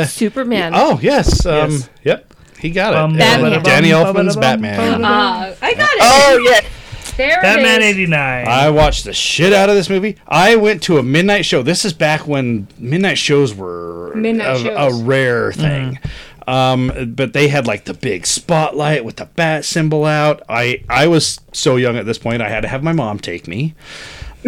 uh. 0.02 0.06
Superman. 0.06 0.72
Oh 0.74 0.98
yes. 1.02 1.44
Um. 1.44 1.70
Yes. 1.72 1.88
Yep. 2.04 2.34
He 2.58 2.70
got 2.70 2.92
it. 2.92 2.96
Bum, 2.96 3.16
Batman. 3.16 3.62
Danny 3.62 3.88
Elfman's 3.90 4.36
Batman. 4.36 5.04
Uh, 5.04 5.54
I 5.62 5.74
got 5.74 5.90
it. 5.92 5.98
oh 6.02 6.38
yeah. 6.50 6.68
There 7.16 7.40
Batman 7.40 7.82
'89. 7.82 8.46
I 8.46 8.68
watched 8.70 9.04
the 9.04 9.14
shit 9.14 9.52
out 9.54 9.68
of 9.70 9.74
this 9.74 9.88
movie. 9.88 10.16
I 10.28 10.56
went 10.56 10.82
to 10.84 10.98
a 10.98 11.02
midnight 11.02 11.46
show. 11.46 11.62
This 11.62 11.84
is 11.84 11.92
back 11.94 12.26
when 12.26 12.68
midnight 12.78 13.16
shows 13.16 13.54
were 13.54 14.12
Midnight 14.14 14.56
a, 14.56 14.58
shows. 14.58 15.00
a 15.00 15.04
rare 15.04 15.52
thing. 15.52 15.98
Um, 16.46 17.14
but 17.16 17.32
they 17.32 17.48
had 17.48 17.66
like 17.66 17.86
the 17.86 17.94
big 17.94 18.26
spotlight 18.26 19.04
with 19.04 19.16
the 19.16 19.24
bat 19.24 19.64
symbol 19.64 20.04
out. 20.04 20.42
I 20.48 20.84
I 20.90 21.06
was 21.06 21.40
so 21.52 21.76
young 21.76 21.96
at 21.96 22.04
this 22.06 22.18
point. 22.18 22.42
I 22.42 22.48
had 22.50 22.60
to 22.60 22.68
have 22.68 22.82
my 22.82 22.92
mom 22.92 23.18
take 23.18 23.48
me. 23.48 23.74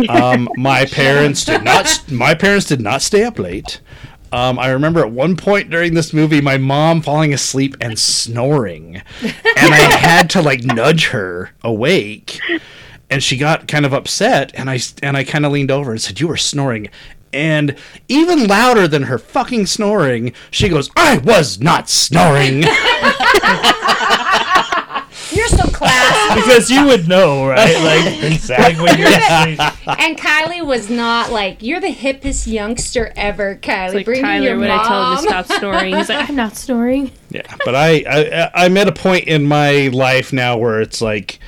Um, 0.09 0.49
my 0.57 0.85
parents 0.93 1.45
did 1.47 1.65
not. 1.65 2.05
My 2.11 2.35
parents 2.35 2.67
did 2.67 2.81
not 2.83 3.01
stay 3.03 3.25
up 3.25 3.39
late. 3.39 3.81
Um, 4.33 4.59
I 4.59 4.69
remember 4.69 5.01
at 5.01 5.11
one 5.11 5.37
point 5.37 5.71
during 5.71 5.95
this 5.95 6.13
movie, 6.13 6.41
my 6.41 6.59
mom 6.59 7.01
falling 7.01 7.33
asleep 7.33 7.77
and 7.81 7.99
snoring, 7.99 8.97
and 9.23 9.35
I 9.75 9.79
had 9.99 10.29
to 10.31 10.43
like 10.43 10.63
nudge 10.65 11.09
her 11.09 11.51
awake, 11.63 12.39
and 13.09 13.23
she 13.23 13.37
got 13.37 13.69
kind 13.69 13.87
of 13.87 13.93
upset, 13.93 14.53
and 14.55 14.69
I 14.69 14.81
and 15.03 15.17
I 15.17 15.25
kind 15.25 15.47
of 15.47 15.53
leaned 15.53 15.71
over 15.71 15.91
and 15.91 16.01
said, 16.01 16.21
"You 16.21 16.29
were 16.29 16.37
snoring." 16.37 16.89
And 17.33 17.77
even 18.09 18.47
louder 18.47 18.89
than 18.89 19.05
her 19.05 19.19
fucking 19.19 19.67
snoring, 19.67 20.33
she 20.51 20.69
goes, 20.69 20.91
"I 20.97 21.19
was 21.19 21.61
not 21.61 21.89
snoring." 21.89 22.65
You're 26.35 26.45
so 26.45 26.45
classy. 26.45 26.51
because 26.51 26.71
you 26.71 26.87
would 26.87 27.09
know, 27.09 27.47
right? 27.47 27.77
Like, 27.89 28.59
like 28.59 28.77
when 28.79 28.99
you're 28.99 29.09
asleep. 29.09 29.61
and 29.99 30.19
Kylie 30.19 30.65
was 30.65 30.91
not 30.91 31.31
like, 31.33 31.63
you're 31.63 31.81
the 31.81 31.93
hippest 31.95 32.47
youngster 32.51 33.13
ever, 33.17 33.57
Kylie. 33.57 33.87
It's 33.87 33.95
like 33.95 34.05
Bring 34.05 34.23
me 34.23 34.43
your 34.43 34.55
Tyler 34.55 34.59
when 34.59 34.71
I 34.71 34.87
tell 34.87 35.11
him 35.11 35.17
to 35.17 35.23
stop 35.23 35.59
snoring. 35.59 35.95
He's 35.97 36.09
like, 36.09 36.29
I'm 36.29 36.37
not 36.37 36.57
snoring. 36.57 37.13
Yeah, 37.31 37.55
but 37.65 37.75
I, 37.75 38.05
I 38.09 38.51
I'm 38.55 38.77
at 38.77 38.89
a 38.89 38.93
point 38.93 39.25
in 39.29 39.47
my 39.47 39.89
life 39.89 40.33
now 40.33 40.57
where 40.59 40.81
it's 40.81 41.01
like, 41.01 41.39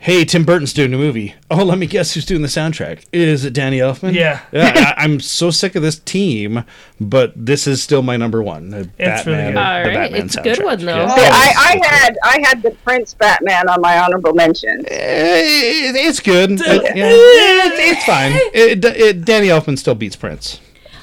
hey, 0.00 0.24
Tim 0.24 0.44
Burton's 0.44 0.72
doing 0.72 0.92
a 0.94 0.96
movie. 0.98 1.34
Oh, 1.50 1.62
let 1.62 1.78
me 1.78 1.86
guess 1.86 2.14
who's 2.14 2.24
doing 2.24 2.42
the 2.42 2.48
soundtrack. 2.48 3.04
Is 3.12 3.44
it 3.44 3.52
Danny 3.52 3.78
Elfman? 3.78 4.14
Yeah. 4.14 4.40
yeah. 4.52 4.94
I, 4.96 5.04
I'm 5.04 5.20
so 5.20 5.50
sick 5.50 5.74
of 5.74 5.82
this 5.82 5.98
team, 5.98 6.64
but 6.98 7.32
this 7.36 7.66
is 7.66 7.82
still 7.82 8.02
my 8.02 8.16
number 8.16 8.42
one. 8.42 8.70
The 8.70 8.90
It's 8.98 9.26
really 9.26 9.42
good. 9.44 9.54
the 9.56 9.60
All 9.60 9.82
right, 9.82 9.94
Batman 9.94 10.22
it's 10.24 10.36
a 10.36 10.42
good 10.42 10.64
one, 10.64 10.78
though. 10.80 10.96
Yeah. 10.96 11.14
See, 11.14 11.22
I, 11.22 11.54
I 11.82 11.86
had 11.86 12.16
I 12.24 12.40
had 12.46 12.62
the 12.62 12.70
Prince 12.82 13.14
Batman 13.14 13.68
on 13.68 13.80
my 13.80 13.98
honorable 13.98 14.32
mentions. 14.34 14.84
Eh, 14.88 15.92
it's 15.94 16.20
good. 16.20 16.52
It- 16.52 16.60
yeah, 16.96 17.06
it's, 17.06 17.98
it's 17.98 18.04
fine. 18.04 18.32
It, 18.54 18.84
it, 18.84 19.24
Danny 19.24 19.48
Elfman 19.48 19.78
still 19.78 19.94
beats 19.94 20.16
Prince. 20.16 20.60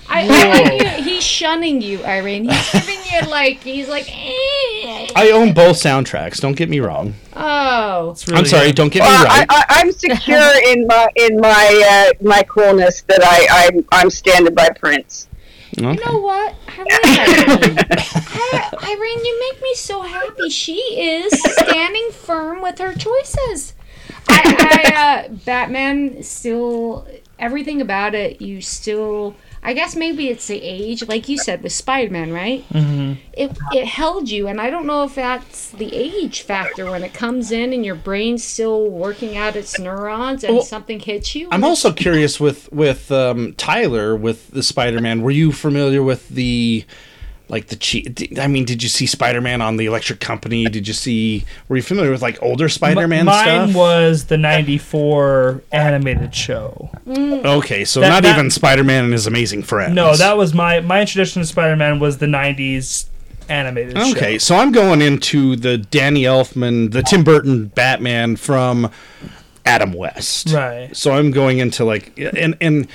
I, 0.10 0.22
I 0.30 0.60
like 0.80 0.98
you. 0.98 1.04
He's 1.04 1.24
shunning 1.24 1.82
you, 1.82 2.04
Irene. 2.04 2.46
He's 2.50 2.72
giving 2.72 3.00
you 3.12 3.30
like 3.30 3.62
he's 3.62 3.88
like. 3.90 4.08
Eh. 4.10 5.08
I 5.16 5.32
own 5.34 5.54
both 5.54 5.78
soundtracks. 5.78 6.40
Don't 6.40 6.56
get 6.56 6.70
me 6.70 6.80
wrong. 6.80 7.14
Oh, 7.36 8.16
really 8.28 8.40
I'm 8.40 8.46
sorry. 8.46 8.68
good. 8.68 8.76
Don't 8.76 8.92
get 8.92 9.02
me 9.04 9.08
Well, 9.10 9.26
I, 9.28 9.40
right. 9.40 9.48
I, 9.50 9.66
I'm 9.70 9.92
secure 9.92 10.52
in 10.68 10.88
my 10.88 11.08
in 11.16 11.40
my 11.40 12.10
uh, 12.12 12.24
my 12.24 12.44
coolness 12.44 13.02
that 13.04 13.22
I 13.24 13.68
I'm, 13.68 13.86
I'm 13.92 14.10
standing 14.10 14.54
by 14.54 14.70
Prince. 14.70 15.28
you 15.76 15.84
know 15.84 16.20
what? 16.22 16.56
Irene. 16.70 17.78
Irene, 18.84 19.26
you 19.26 19.52
make 19.52 19.62
me 19.62 19.74
so 19.76 20.02
happy. 20.02 20.50
She 20.50 20.76
is 20.78 21.32
standing 21.58 22.12
firm 22.12 22.62
with 22.62 22.80
her 22.80 22.94
choices. 22.94 23.74
I, 24.30 24.84
I 24.96 25.26
uh, 25.26 25.34
Batman 25.46 26.24
still 26.24 27.08
everything 27.40 27.82
about 27.82 28.16
it. 28.16 28.42
You 28.42 28.62
still. 28.62 29.36
I 29.68 29.74
guess 29.74 29.98
maybe 29.98 30.30
it's 30.30 30.48
the 30.48 30.62
age, 30.64 31.06
like 31.10 31.28
you 31.28 31.38
said 31.38 31.62
with 31.62 31.74
Spider 31.74 32.10
Man, 32.10 32.32
right? 32.32 32.64
Mm-hmm. 32.70 33.20
It 33.34 33.58
it 33.74 33.86
held 33.86 34.30
you, 34.30 34.48
and 34.48 34.62
I 34.62 34.70
don't 34.70 34.86
know 34.86 35.04
if 35.04 35.16
that's 35.16 35.72
the 35.72 35.94
age 35.94 36.44
factor 36.44 36.90
when 36.90 37.04
it 37.04 37.14
comes 37.14 37.52
in 37.52 37.74
and 37.74 37.86
your 37.86 37.94
brain's 37.96 38.46
still 38.46 38.90
working 38.90 39.36
out 39.36 39.58
its 39.58 39.78
neurons 39.78 40.46
and 40.46 40.56
Well, 40.56 40.64
something 40.64 41.02
hits 41.02 41.36
you. 41.36 41.50
I'm 41.52 41.66
also 41.66 41.92
curious 41.92 42.40
with 42.40 42.72
with 42.72 43.12
um, 43.12 43.56
Tyler 43.58 44.16
with 44.16 44.52
the 44.52 44.64
Spider-Man. 44.64 45.22
Were 45.22 45.32
you 45.32 45.52
familiar 45.52 46.02
with 46.02 46.30
the 46.30 46.86
like 47.50 47.68
the 47.68 47.76
cheat? 47.76 48.38
I 48.40 48.48
mean, 48.48 48.66
did 48.66 48.84
you 48.84 48.90
see 48.90 49.06
Spider-Man 49.06 49.62
on 49.62 49.78
the 49.78 49.86
Electric 49.86 50.20
Company? 50.20 50.66
Did 50.66 50.88
you 50.88 50.94
see? 50.94 51.46
Were 51.70 51.76
you 51.78 51.82
familiar 51.82 52.12
with 52.12 52.22
like 52.22 52.42
older 52.42 52.68
Spider-Man 52.70 53.26
Mine 53.26 53.70
stuff? 53.70 53.76
was 53.76 54.26
the 54.26 54.38
'94 54.38 55.62
animated 55.72 56.34
show. 56.36 56.90
Mm. 57.08 57.46
okay, 57.46 57.86
so 57.86 58.00
That- 58.02 58.10
not 58.10 58.24
that- 58.24 58.38
even 58.38 58.50
Spider-Man 58.52 59.06
and 59.06 59.14
His 59.14 59.28
Amazing 59.28 59.64
Friends. 59.64 59.94
No, 59.94 60.16
that 60.16 60.38
was 60.38 60.54
my 60.54 60.80
my 60.82 61.02
introduction 61.02 61.42
to 61.42 61.48
Spider-Man 61.48 62.00
was 62.00 62.18
the 62.18 62.26
'90s 62.28 63.06
animated 63.50 63.98
show. 63.98 64.12
Okay, 64.12 64.38
so 64.38 64.56
I'm 64.58 64.72
going 64.72 65.02
into 65.02 65.56
the 65.56 65.78
Danny 65.78 66.24
Elfman, 66.24 66.92
the 66.92 67.02
Tim 67.02 67.24
Burton 67.24 67.68
Batman 67.68 68.36
from 68.36 68.92
Adam 69.66 69.94
West. 69.94 70.52
Right. 70.52 70.90
So 70.96 71.12
I'm 71.14 71.32
going 71.32 71.60
into 71.60 71.84
like 71.86 72.12
and 72.18 72.56
and 72.62 72.88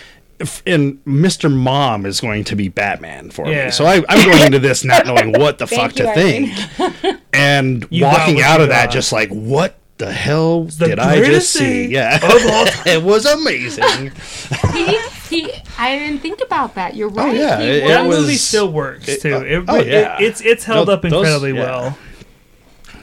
and 0.67 1.05
Mr. 1.05 1.53
Mom 1.53 2.07
is 2.07 2.21
going 2.21 2.45
to 2.45 2.57
be 2.57 2.69
Batman 2.69 3.31
for 3.31 3.49
Yeah. 3.49 3.67
me. 3.67 3.71
So 3.71 3.85
I, 3.85 4.03
I'm 4.09 4.29
going 4.29 4.43
into 4.47 4.59
this 4.59 4.85
not 4.85 5.07
knowing 5.07 5.33
what 5.39 5.59
the 5.59 5.67
fuck 5.67 5.93
you, 5.99 6.05
to 6.05 6.11
Irene. 6.11 6.55
think, 6.55 7.21
and 7.33 7.87
You 7.91 8.05
walking 8.05 8.41
out 8.41 8.61
of 8.61 8.69
that 8.69 8.87
got. 8.87 8.93
just 8.93 9.13
like 9.13 9.29
what 9.31 9.77
the 9.99 10.11
hell 10.13 10.65
the 10.65 10.87
did 10.89 10.99
I 10.99 11.23
just 11.23 11.51
see? 11.53 11.87
Yeah, 11.87 12.17
of 12.17 12.23
all 12.51 12.67
it 12.93 13.03
was 13.03 13.25
amazing. 13.25 14.11
he, 14.73 14.99
he, 15.29 15.53
I 15.79 15.97
didn't 15.97 16.21
think 16.21 16.41
about 16.41 16.75
that. 16.75 16.97
You're 16.97 17.09
right. 17.11 17.29
Oh, 17.29 17.33
yeah, 17.33 17.61
He 17.61 17.69
it- 17.69 17.83
was- 17.85 17.91
that 17.93 18.07
was- 18.09 18.19
movie 18.21 18.35
still 18.35 18.73
works 18.73 19.09
it- 19.09 19.21
too. 19.23 19.35
uh, 19.37 19.41
It, 19.41 19.65
oh, 19.69 19.77
it- 19.77 19.87
yeah. 19.87 20.17
it's 20.21 20.41
it's 20.41 20.65
held 20.65 20.89
Tho- 20.89 20.95
up 20.95 21.03
those- 21.03 21.13
incredibly 21.13 21.53
yeah. 21.55 21.61
well. 21.61 21.99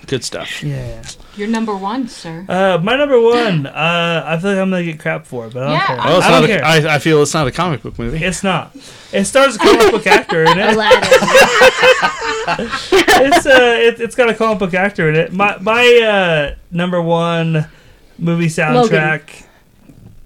Good 0.07 0.23
stuff. 0.23 0.63
Yeah. 0.63 1.01
You're 1.39 1.47
number 1.47 1.73
one, 1.75 2.07
sir. 2.09 2.45
Uh, 2.49 2.77
my 2.83 2.97
number 2.97 3.19
one. 3.19 3.65
Uh, 3.65 4.23
I 4.25 4.37
feel 4.39 4.51
like 4.51 4.59
I'm 4.59 4.69
gonna 4.69 4.83
get 4.83 4.99
crap 4.99 5.25
for 5.25 5.47
it, 5.47 5.53
but 5.53 5.63
I 5.63 5.67
don't 5.67 5.73
Yeah, 5.75 5.85
care. 5.87 5.97
Well, 5.97 6.17
it's 6.17 6.25
I 6.25 6.31
don't 6.31 6.41
not. 6.41 6.47
care. 6.47 6.61
A, 6.61 6.65
I, 6.91 6.95
I 6.95 6.99
feel 6.99 7.21
it's 7.21 7.33
not 7.33 7.47
a 7.47 7.51
comic 7.51 7.81
book 7.81 7.97
movie. 7.97 8.23
it's 8.23 8.43
not. 8.43 8.75
It 9.13 9.23
stars 9.25 9.55
a 9.55 9.59
comic 9.59 9.91
book 9.91 10.05
actor 10.05 10.43
in 10.43 10.57
it. 10.59 10.73
Aladdin. 10.75 11.09
It's 12.51 13.45
uh, 13.45 13.77
it, 13.79 13.99
it's 14.01 14.15
got 14.15 14.29
a 14.29 14.33
comic 14.33 14.59
book 14.59 14.73
actor 14.73 15.07
in 15.09 15.15
it. 15.15 15.31
My 15.31 15.57
my 15.59 15.85
uh 16.03 16.55
number 16.71 17.01
one 17.01 17.67
movie 18.17 18.47
soundtrack. 18.47 19.45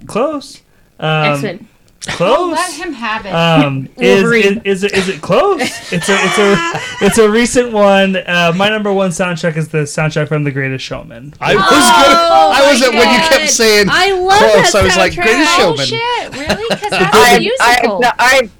Close. 0.07 0.61
Um, 0.99 1.33
X 1.33 1.43
Men. 1.43 1.67
Close. 2.07 2.51
Let 2.53 2.73
him 2.73 2.91
have 2.93 3.25
it. 3.25 3.29
um, 3.33 3.87
is, 3.97 4.17
is 4.17 4.23
Wolverine. 4.23 4.61
is 4.65 4.83
it 4.83 4.91
is 4.93 5.07
it 5.07 5.21
close? 5.21 5.61
It's 5.91 6.09
a 6.09 6.15
it's 6.19 6.37
a 6.37 6.55
it's 7.05 7.17
a 7.17 7.29
recent 7.31 7.71
one. 7.71 8.17
Uh, 8.17 8.51
my 8.55 8.67
number 8.69 8.91
one 8.91 9.09
soundtrack 9.11 9.55
is 9.55 9.69
the 9.69 9.79
soundtrack 9.79 10.27
from 10.27 10.43
The 10.43 10.51
Greatest 10.51 10.83
Showman. 10.83 11.33
I 11.39 11.55
was 11.55 11.63
Oh, 11.65 11.69
gonna. 11.69 12.67
I 12.67 12.71
was 12.71 12.81
my 12.81 12.87
when 12.89 12.97
you 13.13 13.29
kept 13.29 13.49
saying 13.51 13.87
I 13.89 14.11
love 14.11 14.37
close. 14.37 14.71
that 14.73 14.81
I 14.81 14.83
was 14.83 14.97
like, 14.97 15.13
soundtrack. 15.13 15.23
Greatest 15.23 15.51
oh 15.53 15.75
Showman. 15.75 15.85
shit! 15.85 16.33
Really? 16.49 16.65
Because 16.69 16.89
that's 16.89 17.15
I 17.15 17.19
a 17.19 17.41
have, 17.41 17.51
I 17.61 17.71
have, 17.71 17.81
musical. 17.81 18.03
I've 18.19 18.51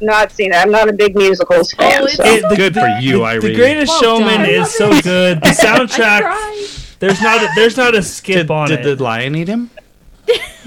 not 0.00 0.32
seen 0.32 0.52
it. 0.52 0.56
I'm 0.56 0.70
not 0.72 0.88
a 0.88 0.92
big 0.92 1.14
musicals 1.14 1.72
fan. 1.72 2.02
Oh, 2.02 2.06
it's- 2.06 2.16
so. 2.16 2.24
It- 2.24 2.48
the- 2.48 2.56
Good 2.56 2.74
for 2.74 2.88
you, 3.00 3.18
the, 3.18 3.24
Irene. 3.24 3.40
The 3.42 3.54
Greatest 3.54 3.88
Well 4.02 4.18
Showman 4.18 4.40
done. 4.40 4.48
Is 4.50 4.58
love 4.58 4.68
so 4.68 5.00
good. 5.02 5.40
The 5.42 5.48
soundtrack. 5.50 6.98
There's 6.98 7.22
not 7.22 7.40
a, 7.42 7.48
there's 7.54 7.76
not 7.76 7.94
a 7.94 8.02
skip 8.02 8.34
Did, 8.48 8.50
on 8.50 8.68
did 8.68 8.80
it. 8.80 8.82
Did 8.82 8.98
the 8.98 9.04
lion 9.04 9.36
eat 9.36 9.46
him? 9.48 9.70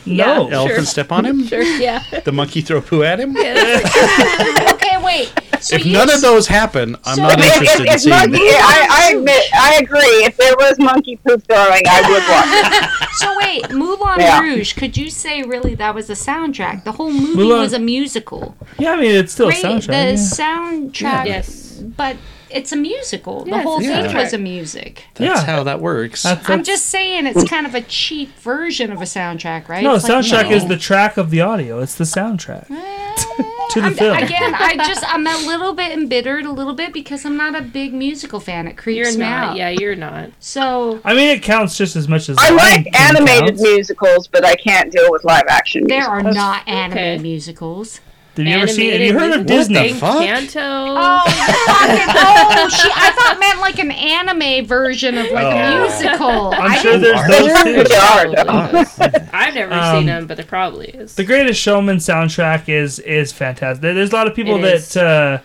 No. 0.06 0.50
Yeah. 0.50 0.56
Elephant 0.56 0.76
Sure. 0.80 0.86
step 0.86 1.12
on 1.12 1.26
him? 1.26 1.46
Sure, 1.48 1.62
yeah. 1.64 2.04
The 2.24 2.32
monkey 2.32 2.62
throw 2.62 2.82
poo 2.82 3.04
at 3.04 3.20
him? 3.20 3.36
okay, 3.38 4.98
wait. 5.04 5.32
So 5.62 5.76
If 5.78 5.86
none 5.86 6.10
s- 6.10 6.16
of 6.16 6.22
those 6.22 6.48
happen, 6.48 6.96
I'm 7.06 7.16
So- 7.16 7.22
not 7.24 7.40
If- 7.40 7.46
if- 7.46 7.54
interested 7.62 7.82
in 7.82 7.88
if 7.94 8.02
seeing 8.02 8.16
monkey, 8.16 8.38
them. 8.38 8.62
I, 8.64 8.88
I 8.90 9.12
admit, 9.18 9.44
I 9.54 9.80
agree. 9.82 10.00
If 10.26 10.36
there 10.38 10.56
was 10.58 10.78
monkey 10.80 11.16
poop 11.18 11.44
throwing, 11.48 11.84
I 11.90 12.02
would 12.10 12.24
watch. 12.30 13.00
So 13.18 13.32
wait, 13.38 13.72
Moulin 13.72 14.20
Yeah. 14.20 14.42
Rouge. 14.42 14.74
Could 14.74 14.98
you 14.98 15.10
say 15.12 15.44
really 15.44 15.76
that 15.76 15.94
was 15.94 16.10
a 16.10 16.14
soundtrack? 16.14 16.84
The 16.84 16.94
whole 16.94 17.12
movie 17.12 17.36
Moulin- 17.36 17.60
was 17.60 17.72
a 17.74 17.80
musical. 17.80 18.56
Yeah, 18.80 18.94
I 18.94 18.96
mean 19.00 19.12
it's 19.12 19.34
still 19.34 19.50
a 19.50 19.54
soundtrack. 19.54 19.86
The 19.88 19.94
yeah. 19.94 20.14
soundtrack. 20.16 21.26
Yes. 21.28 21.82
But 21.96 22.18
it's 22.54 22.72
a 22.72 22.76
musical. 22.76 23.44
Yeah, 23.48 23.58
the 23.58 23.64
whole 23.64 23.78
it's 23.80 23.88
thing 23.88 24.06
soundtrack. 24.06 24.14
was 24.24 24.34
a 24.34 24.38
music. 24.38 25.04
That's 25.16 25.42
Yeah. 25.42 25.46
how 25.46 25.64
that 25.64 25.80
works. 25.80 26.24
That's- 26.24 26.50
I'm 26.50 26.64
just 26.64 26.86
saying 26.88 27.26
it's 27.28 27.44
kind 27.50 27.66
of 27.66 27.76
a 27.76 27.82
cheap 27.82 28.38
version 28.40 28.92
of 28.92 29.00
a 29.02 29.06
soundtrack, 29.06 29.68
right? 29.70 29.84
no. 29.84 29.96
It's 29.96 30.08
like, 30.08 30.24
soundtrack 30.24 30.50
no. 30.50 30.56
is 30.56 30.68
the 30.68 30.78
track 30.78 31.18
of 31.18 31.30
the 31.30 31.42
audio. 31.42 31.80
It's 31.82 31.96
the 31.96 32.04
soundtrack 32.04 32.68
to 33.70 33.80
the 33.82 33.88
I'm- 33.88 33.94
film. 33.96 34.18
Again, 34.18 34.54
I 34.56 34.76
just 34.78 35.04
I'm 35.14 35.26
a 35.28 35.38
little 35.48 35.74
bit 35.74 35.92
embittered 35.92 36.46
a 36.46 36.52
little 36.52 36.74
bit 36.74 36.94
because 36.94 37.26
I'm 37.26 37.38
not 37.38 37.56
a 37.56 37.62
big 37.62 37.94
musical 37.94 38.40
fan. 38.40 38.68
It 38.68 38.78
creeps 38.78 39.10
You're 39.10 39.20
me 39.20 39.26
not. 39.26 39.44
out. 39.52 39.56
Yeah, 39.58 39.70
you're 39.70 39.96
not. 39.96 40.30
So 40.40 41.02
I 41.04 41.14
mean, 41.14 41.30
it 41.30 41.42
counts 41.44 41.78
just 41.78 41.96
as 41.96 42.08
much 42.08 42.30
as 42.30 42.38
I 42.40 42.50
like 42.52 42.88
animated 43.00 43.50
counts. 43.58 43.62
musicals, 43.64 44.28
but 44.28 44.46
I 44.46 44.56
can't 44.56 44.92
deal 44.92 45.10
with 45.12 45.24
live 45.24 45.44
action 45.50 45.86
there 45.88 46.00
musicals. 46.12 46.36
are 46.36 46.40
not 46.40 46.68
animated 46.68 47.20
okay. 47.20 47.24
musicals. 47.24 48.00
Did 48.36 48.48
you 48.48 48.54
ever 48.56 48.68
see? 48.68 48.86
Have 48.88 48.94
Animated 48.96 49.14
you 49.14 49.20
heard 49.20 49.40
of 49.42 49.46
Disney? 49.46 49.76
thing, 49.76 49.94
fuck? 49.96 50.24
Canto. 50.24 50.60
Oh, 50.60 51.24
you're 51.28 52.08
oh, 52.10 52.70
she, 52.70 52.90
I 52.92 53.12
thought 53.12 53.38
meant 53.40 53.60
like 53.60 53.78
an 53.78 53.92
anime 53.92 54.66
version 54.66 55.18
of 55.20 55.30
like 55.32 55.46
a 55.54 55.62
Oh. 55.76 55.80
musical. 55.82 56.54
I'm 56.56 56.72
I 56.72 56.78
sure 56.80 56.94
didn't- 56.94 57.28
there's 57.28 57.64
There 57.64 57.84
those 57.84 57.90
too. 57.90 57.96
are, 57.96 58.36
though. 58.36 59.28
I've 59.34 59.54
never 59.54 59.74
Um, 59.74 59.98
seen 59.98 60.06
them, 60.08 60.26
but 60.28 60.38
there 60.38 60.46
probably 60.48 60.88
is. 60.88 61.14
The 61.16 61.24
Greatest 61.24 61.62
Showman 61.62 61.98
soundtrack 61.98 62.70
is 62.70 62.98
is 63.00 63.32
fantastic. 63.32 63.82
There's 63.82 64.12
a 64.12 64.16
lot 64.16 64.28
of 64.28 64.34
people 64.36 64.56
It 64.58 64.62
that 64.64 64.74
is. 64.76 64.98
uh, 64.98 65.40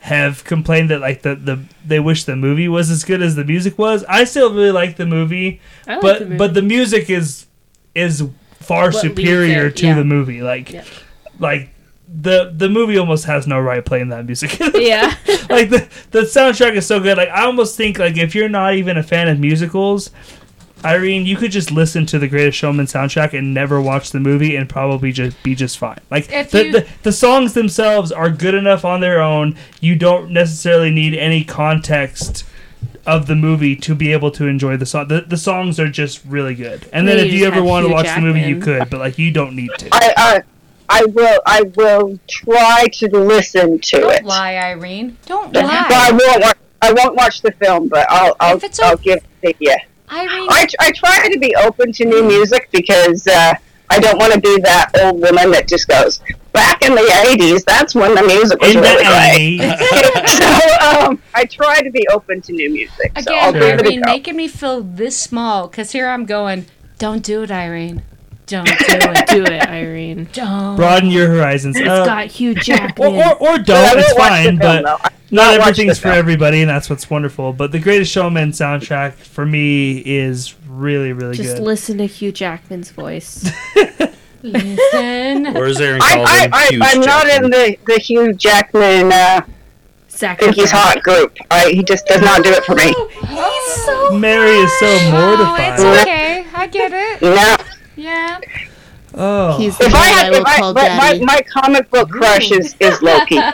have 0.00 0.44
complained 0.44 0.90
that 0.90 1.00
like 1.00 1.22
the, 1.22 1.34
the 1.34 1.58
they 1.84 1.98
wish 1.98 2.22
the 2.22 2.36
movie 2.36 2.68
was 2.68 2.88
as 2.88 3.02
good 3.02 3.20
as 3.20 3.34
the 3.34 3.42
music 3.44 3.76
was. 3.78 4.04
I 4.08 4.22
still 4.24 4.54
really 4.54 4.70
like 4.70 4.96
the 4.96 5.06
movie, 5.06 5.60
I 5.88 5.94
like 5.94 6.02
but 6.02 6.18
the 6.20 6.24
movie. 6.26 6.36
but 6.36 6.54
the 6.54 6.62
music 6.62 7.10
is 7.10 7.46
is 7.96 8.22
far 8.60 8.92
What 8.92 8.94
superior 9.00 9.66
it, 9.66 9.76
to 9.78 9.86
yeah. 9.88 9.94
the 9.96 10.04
movie. 10.04 10.40
Like 10.40 10.70
Yeah. 10.72 10.84
like 11.40 11.70
the 12.10 12.52
the 12.56 12.68
movie 12.68 12.96
almost 12.98 13.24
has 13.26 13.46
no 13.46 13.60
right 13.60 13.84
playing 13.84 14.08
that 14.08 14.24
music. 14.26 14.58
yeah. 14.74 15.14
like 15.50 15.70
the 15.70 15.88
the 16.10 16.20
soundtrack 16.22 16.74
is 16.74 16.86
so 16.86 17.00
good. 17.00 17.16
Like 17.16 17.28
I 17.28 17.44
almost 17.44 17.76
think 17.76 17.98
like 17.98 18.16
if 18.16 18.34
you're 18.34 18.48
not 18.48 18.74
even 18.74 18.96
a 18.96 19.02
fan 19.02 19.28
of 19.28 19.38
musicals, 19.38 20.10
Irene, 20.84 21.26
you 21.26 21.36
could 21.36 21.50
just 21.50 21.70
listen 21.70 22.06
to 22.06 22.18
the 22.18 22.28
Greatest 22.28 22.56
Showman 22.56 22.86
soundtrack 22.86 23.36
and 23.36 23.52
never 23.52 23.80
watch 23.80 24.10
the 24.10 24.20
movie 24.20 24.56
and 24.56 24.68
probably 24.68 25.12
just 25.12 25.40
be 25.42 25.54
just 25.54 25.76
fine. 25.76 25.98
Like 26.10 26.30
If 26.30 26.50
the, 26.50 26.64
you- 26.66 26.72
the 26.72 26.88
the 27.02 27.12
songs 27.12 27.52
themselves 27.54 28.10
are 28.12 28.30
good 28.30 28.54
enough 28.54 28.84
on 28.84 29.00
their 29.00 29.20
own. 29.20 29.56
You 29.80 29.94
don't 29.96 30.30
necessarily 30.30 30.90
need 30.90 31.14
any 31.14 31.44
context 31.44 32.44
of 33.06 33.26
the 33.26 33.34
movie 33.34 33.74
to 33.74 33.94
be 33.94 34.12
able 34.12 34.30
to 34.30 34.46
enjoy 34.46 34.76
the 34.76 34.84
song. 34.86 35.08
The, 35.08 35.22
the 35.22 35.36
songs 35.38 35.80
are 35.80 35.88
just 35.88 36.22
really 36.26 36.54
good. 36.54 36.88
And 36.92 37.08
then 37.08 37.16
They 37.16 37.26
if 37.26 37.32
you 37.32 37.46
ever 37.46 37.62
want 37.62 37.84
to 37.84 37.88
Hugh 37.88 37.94
watch 37.94 38.14
the 38.14 38.20
movie, 38.20 38.40
you 38.42 38.60
could, 38.60 38.90
but 38.90 39.00
like 39.00 39.18
you 39.18 39.30
don't 39.30 39.56
need 39.56 39.70
to. 39.78 39.88
I, 39.92 40.12
I, 40.16 40.42
I 40.88 41.04
will. 41.04 41.40
I 41.46 41.62
will 41.76 42.18
try 42.28 42.86
to 42.92 43.08
listen 43.08 43.78
to 43.78 43.96
it. 43.96 44.00
Don't 44.00 44.12
it. 44.14 44.24
lie, 44.24 44.56
Irene. 44.56 45.16
Don't 45.26 45.52
But 45.52 45.64
lie. 45.64 45.86
I 45.90 46.10
won't. 46.12 46.42
Watch, 46.42 46.56
I 46.80 46.92
won't 46.92 47.14
watch 47.16 47.42
the 47.42 47.52
film, 47.52 47.88
but 47.88 48.06
I'll. 48.10 48.34
I'll. 48.40 48.56
If 48.56 48.64
it's 48.64 48.80
I'll 48.80 48.94
okay- 48.94 49.02
give 49.14 49.24
it 49.42 49.58
to 49.58 49.64
you. 49.64 49.76
Irene, 50.10 50.46
I, 50.50 50.66
I 50.80 50.90
try 50.92 51.28
to 51.28 51.38
be 51.38 51.54
open 51.56 51.92
to 51.92 52.04
new 52.06 52.22
music 52.24 52.70
because 52.72 53.26
uh, 53.26 53.52
I 53.90 53.98
don't 54.00 54.16
want 54.18 54.32
to 54.32 54.40
be 54.40 54.58
that 54.62 54.90
old 55.02 55.20
woman 55.20 55.50
that 55.50 55.68
just 55.68 55.86
goes 55.86 56.20
back 56.54 56.80
in 56.82 56.94
the 56.94 57.02
'80s. 57.02 57.62
That's 57.64 57.94
when 57.94 58.14
the 58.14 58.22
music 58.22 58.58
was 58.58 58.74
In 58.74 58.80
really 58.80 59.04
great. 59.04 60.28
so 60.28 61.06
um, 61.06 61.22
I 61.34 61.44
try 61.44 61.82
to 61.82 61.90
be 61.90 62.06
open 62.10 62.40
to 62.40 62.52
new 62.54 62.70
music. 62.72 63.12
so 63.20 63.34
I'll 63.34 63.50
again, 63.50 63.76
give 63.76 63.80
it 63.80 63.86
a 63.86 63.88
Irene, 63.90 64.00
go. 64.00 64.10
making 64.12 64.36
me 64.36 64.48
feel 64.48 64.80
this 64.82 65.18
small 65.18 65.68
because 65.68 65.92
here 65.92 66.08
I'm 66.08 66.24
going. 66.24 66.64
Don't 66.98 67.22
do 67.22 67.42
it, 67.42 67.50
Irene. 67.50 68.02
Don't 68.48 68.64
do 68.66 68.72
it. 68.78 69.26
Do 69.28 69.42
it, 69.44 69.62
Irene. 69.68 70.28
Don't. 70.32 70.76
Broaden 70.76 71.10
your 71.10 71.28
horizons. 71.28 71.76
It's 71.76 71.88
Uh, 71.88 72.04
got 72.04 72.26
Hugh 72.26 72.50
or, 72.52 72.54
Jackman. 72.54 73.14
or, 73.14 73.34
or 73.36 73.58
But 73.58 73.70
I 73.70 73.94
don't. 73.94 73.96
will 73.96 74.02
It's 74.02 74.12
fine, 74.14 74.44
film, 74.44 74.58
but 74.58 74.82
though. 74.84 75.08
Not 75.30 75.60
everything's 75.60 75.98
for 75.98 76.08
everybody, 76.08 76.62
and 76.62 76.70
that's 76.70 76.88
what's 76.88 77.10
wonderful. 77.10 77.52
But 77.52 77.70
the 77.72 77.78
Greatest 77.78 78.10
Showman 78.10 78.52
soundtrack 78.52 79.12
for 79.12 79.44
me 79.44 79.98
is 79.98 80.54
really, 80.66 81.12
really 81.12 81.36
Just 81.36 81.48
good. 81.50 81.54
Just 81.56 81.62
listen 81.62 81.98
to 81.98 82.06
Hugh 82.06 82.32
Jackman's 82.32 82.90
voice. 82.90 83.46
Listen. 84.42 85.52
Where's 85.52 85.76
is 85.76 85.80
Aaron 85.80 86.00
I, 86.00 86.24
I, 86.24 86.48
I, 86.52 86.78
I'm 86.92 87.00
not 87.00 87.26
in 87.28 87.50
the, 87.50 87.76
the 87.86 87.98
Hugh 87.98 88.32
Jackman 88.32 89.12
uh, 89.12 89.40
Zac 90.10 90.38
think 90.40 90.54
he's 90.54 90.70
Efron. 90.70 90.76
hot 90.76 91.02
group. 91.02 91.36
I, 91.50 91.70
he 91.70 91.82
just 91.82 92.06
does 92.06 92.22
not 92.22 92.42
do 92.44 92.50
it 92.50 92.64
for 92.64 92.74
me. 92.74 92.94
He's 93.26 93.84
so 93.84 94.16
Mary 94.16 94.50
is 94.58 94.78
so 94.78 94.86
Oh, 94.86 95.36
mortified. 95.36 95.72
it's 95.74 95.82
okay. 96.02 96.46
I 96.54 96.66
get 96.68 96.92
it. 96.92 97.22
No. 97.22 97.56
Yeah. 97.98 98.40
oh, 99.14 99.58
He's 99.58 99.78
If 99.80 99.92
man 99.92 99.96
I 99.96 99.98
I, 99.98 100.08
had, 100.08 100.30
will 100.30 100.36
if 100.38 100.46
I, 100.46 100.56
call 100.58 100.72
my, 100.74 100.82
my, 100.82 101.12
daddy. 101.12 101.24
my 101.24 101.42
comic 101.52 101.90
book 101.90 102.08
crush 102.10 102.50
is, 102.52 102.74
is 102.80 103.02
Loki. 103.02 103.38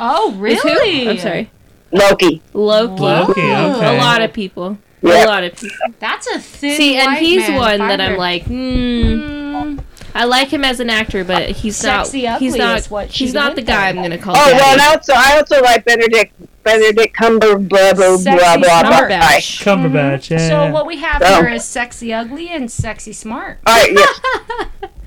Oh, 0.00 0.32
really? 0.38 1.08
I'm 1.08 1.18
sorry. 1.18 1.50
Loki. 1.90 2.40
Loki. 2.52 3.02
Loki, 3.02 3.40
okay. 3.40 3.96
A 3.96 4.00
lot 4.00 4.22
of 4.22 4.32
people. 4.32 4.78
Yeah. 5.02 5.24
A 5.24 5.26
lot 5.26 5.42
of 5.42 5.56
people. 5.56 5.76
That's 5.98 6.26
a 6.28 6.38
thin. 6.38 6.76
See, 6.76 6.96
and 6.96 7.06
white 7.06 7.20
he's 7.20 7.48
man 7.48 7.56
one 7.56 7.78
that. 7.80 8.00
I'm 8.00 8.16
like, 8.16 8.44
hmm. 8.44 8.52
Mm, 8.54 9.84
I 10.14 10.24
like 10.24 10.48
him 10.48 10.64
as 10.64 10.80
an 10.80 10.90
actor, 10.90 11.22
but 11.24 11.50
he's 11.50 11.76
Sexy 11.76 12.22
not. 12.24 12.40
He's 12.40 12.56
not. 12.56 12.84
what 12.86 13.12
she 13.12 13.24
he's 13.26 13.34
not 13.34 13.54
the 13.56 13.62
guy. 13.62 13.88
I'm 13.88 13.96
gonna 13.96 14.18
call. 14.18 14.34
Oh 14.36 14.50
daddy. 14.50 14.58
well, 14.58 14.72
and 14.72 14.80
also 14.96 15.12
I 15.14 15.36
also 15.38 15.60
like 15.62 15.84
Benedict 15.84 16.32
Benedict 16.64 17.14
Cumber 17.14 17.58
blah 17.58 17.92
blah 17.94 18.08
blah 18.08 18.16
Sexy 18.16 18.38
blah 18.38 18.56
blah. 18.56 18.80
smart. 18.80 19.10
Cumberbatch. 19.10 19.62
Cumberbatch. 19.62 20.28
Mm-hmm. 20.28 20.34
Yeah. 20.34 20.48
So 20.48 20.70
what 20.72 20.86
we 20.86 20.96
have 20.98 21.22
Oh. 21.24 21.42
here 21.42 21.50
is 21.50 21.64
sexy 21.64 22.12
ugly 22.12 22.48
and 22.48 22.70
sexy 22.70 23.12
smart. 23.12 23.58
I, 23.66 23.88
yeah. 23.92 24.12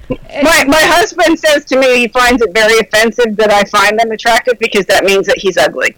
my 0.43 0.63
my 0.65 0.81
husband 0.81 1.39
says 1.39 1.65
to 1.65 1.77
me 1.79 1.97
he 1.99 2.07
finds 2.07 2.41
it 2.41 2.53
very 2.53 2.77
offensive 2.79 3.35
that 3.37 3.49
I 3.51 3.63
find 3.65 3.97
them 3.99 4.11
attractive 4.11 4.59
because 4.59 4.85
that 4.87 5.03
means 5.05 5.25
that 5.27 5.37
he's 5.37 5.57
ugly. 5.57 5.95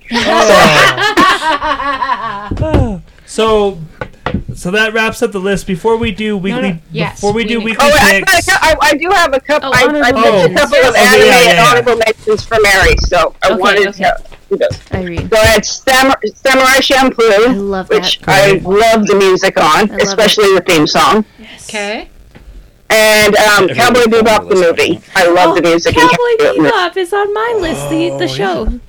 Oh. 2.62 3.02
so, 3.26 3.80
so 4.56 4.72
that 4.72 4.94
wraps 4.94 5.22
up 5.22 5.32
the 5.32 5.40
list. 5.40 5.68
Before 5.68 5.98
we 5.98 6.12
do 6.12 6.38
weekly, 6.38 6.82
Yes, 6.92 7.16
before 7.16 7.34
we 7.34 7.44
we 7.44 7.50
do 7.50 7.58
need- 7.60 7.66
weekly 7.66 7.86
Oh, 7.90 7.92
I, 7.94 8.24
picks, 8.26 8.50
I, 8.50 8.76
I 8.82 8.94
do 8.96 9.10
have 9.10 9.34
a 9.34 9.40
couple. 9.40 9.70
Oh, 9.70 9.74
I, 9.74 9.82
I 9.82 9.86
honorable 9.88 10.22
missed 10.22 10.46
a 10.46 10.54
couple 10.54 10.78
of 10.78 10.96
Oh, 10.96 10.98
anime 10.98 11.20
yeah, 11.20 11.26
yeah, 11.26 11.50
and 11.50 11.58
yeah. 11.58 11.66
honorable 11.70 11.96
mentions 11.98 12.44
for 12.46 12.58
Mary, 12.62 12.96
so 13.00 13.36
I 13.44 13.48
Okay, 13.52 13.56
wanted 13.60 13.88
okay. 13.90 14.04
to 14.04 14.24
do 14.50 14.58
those. 14.58 14.80
Irene. 14.94 15.30
So 15.30 15.38
it's 15.56 15.80
Samur- 15.84 16.36
Samurai 16.36 16.66
I 16.78 16.80
Shampoo, 16.80 17.54
love 17.60 17.90
which 17.90 18.20
that. 18.20 18.30
I 18.30 18.52
love 18.64 19.08
the 19.08 19.16
music 19.16 19.58
on, 19.60 19.88
love 19.88 20.00
especially 20.02 20.54
the 20.56 20.62
theme 20.62 20.88
song, 20.88 21.26
Yes. 21.40 21.70
Okay. 21.70 22.10
and 22.90 23.36
um, 23.36 23.68
Cowboy 23.70 24.02
Bebop 24.06 24.50
the 24.50 24.56
movie. 24.56 25.02
I 25.16 25.28
love 25.28 25.56
the 25.56 25.62
music. 25.62 25.96
Oh, 25.98 26.02
Cowboy 26.02 26.46
Cowboy 26.46 26.68
Bebop. 26.70 26.72
Bebop 26.92 26.98
is 26.98 27.14
on 27.14 27.34
my 27.34 27.56
list. 27.60 27.90
The, 27.90 28.10
the 28.20 28.28
show. 28.28 28.80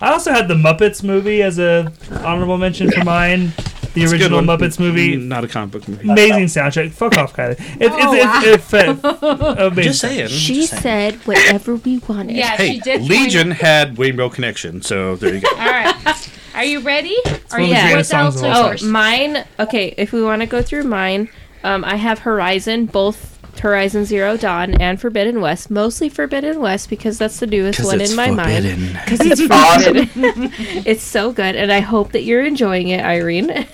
I 0.00 0.10
also 0.12 0.32
had 0.32 0.48
the 0.48 0.54
Muppets 0.54 1.02
movie 1.02 1.40
as 1.42 1.58
a 1.58 1.92
honorable 2.24 2.58
mention 2.58 2.90
for 2.90 3.04
mine. 3.04 3.52
The 3.94 4.02
It's 4.02 4.12
original. 4.12 4.40
Muppets 4.42 4.78
movie. 4.80 5.16
Not 5.16 5.44
a 5.44 5.48
comic 5.48 5.72
book 5.72 5.88
movie. 5.88 6.08
Amazing 6.08 6.44
soundtrack. 6.46 6.90
Fuck 6.92 7.16
off, 7.18 7.32
Kylie. 7.34 7.52
It, 7.80 7.90
Oh, 7.92 8.12
it's, 8.12 8.46
it's, 8.46 8.72
it's, 8.74 9.04
it's, 9.04 9.60
amazing. 9.60 9.82
Just 9.84 10.00
saying. 10.00 10.28
She 10.28 10.54
just 10.56 10.70
saying. 10.70 10.82
said 11.12 11.14
whatever 11.26 11.76
we 11.76 11.98
wanted. 11.98 12.36
Yeah, 12.36 12.56
Hey, 12.56 12.74
she 12.74 12.80
did. 12.80 12.98
point- 13.00 13.10
Legion 13.10 13.50
had 13.52 13.98
Rainbow 13.98 14.28
Connection, 14.28 14.82
so 14.82 15.16
there 15.16 15.34
you 15.34 15.40
go. 15.40 15.48
All 15.52 15.56
right. 15.58 16.30
Are 16.54 16.64
you 16.64 16.80
ready? 16.80 17.16
Are 17.52 17.60
one 17.60 17.62
of 17.62 17.68
the 17.68 17.74
you? 17.76 17.82
greatest 17.82 18.12
What 18.12 18.20
else 18.20 18.36
of 18.36 18.42
was 18.42 18.82
all 18.82 18.88
Oh, 18.88 18.92
mine. 18.92 19.44
Okay, 19.58 19.94
if 19.96 20.12
we 20.12 20.22
want 20.22 20.40
to 20.42 20.46
go 20.46 20.62
through 20.62 20.84
mine, 20.84 21.28
um, 21.64 21.84
I 21.84 21.96
have 21.96 22.20
Horizon, 22.20 22.86
both 22.86 23.30
Horizon 23.60 24.04
Zero 24.04 24.36
Dawn 24.36 24.74
and 24.80 25.00
Forbidden 25.00 25.40
West. 25.40 25.70
Mostly 25.70 26.08
Forbidden 26.08 26.60
West 26.60 26.90
because 26.90 27.18
that's 27.18 27.38
the 27.40 27.46
newest 27.46 27.84
one 27.84 28.00
in 28.00 28.14
my 28.14 28.30
mind. 28.30 28.64
Because 29.04 29.20
it's 29.20 29.40
forbidden. 29.84 30.52
it's 30.86 31.02
so 31.02 31.32
good, 31.32 31.56
and 31.56 31.72
I 31.72 31.80
hope 31.80 32.12
that 32.12 32.22
you're 32.22 32.44
enjoying 32.44 32.88
it, 32.88 33.04
Irene. 33.04 33.66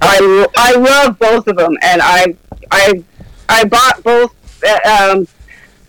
I, 0.00 0.46
I 0.56 0.72
love 0.76 1.18
both 1.18 1.46
of 1.48 1.56
them, 1.56 1.76
and 1.82 2.00
I 2.02 2.34
I 2.70 3.02
I 3.48 3.64
bought 3.64 4.02
both 4.02 4.34
uh, 4.64 5.12
um, 5.12 5.28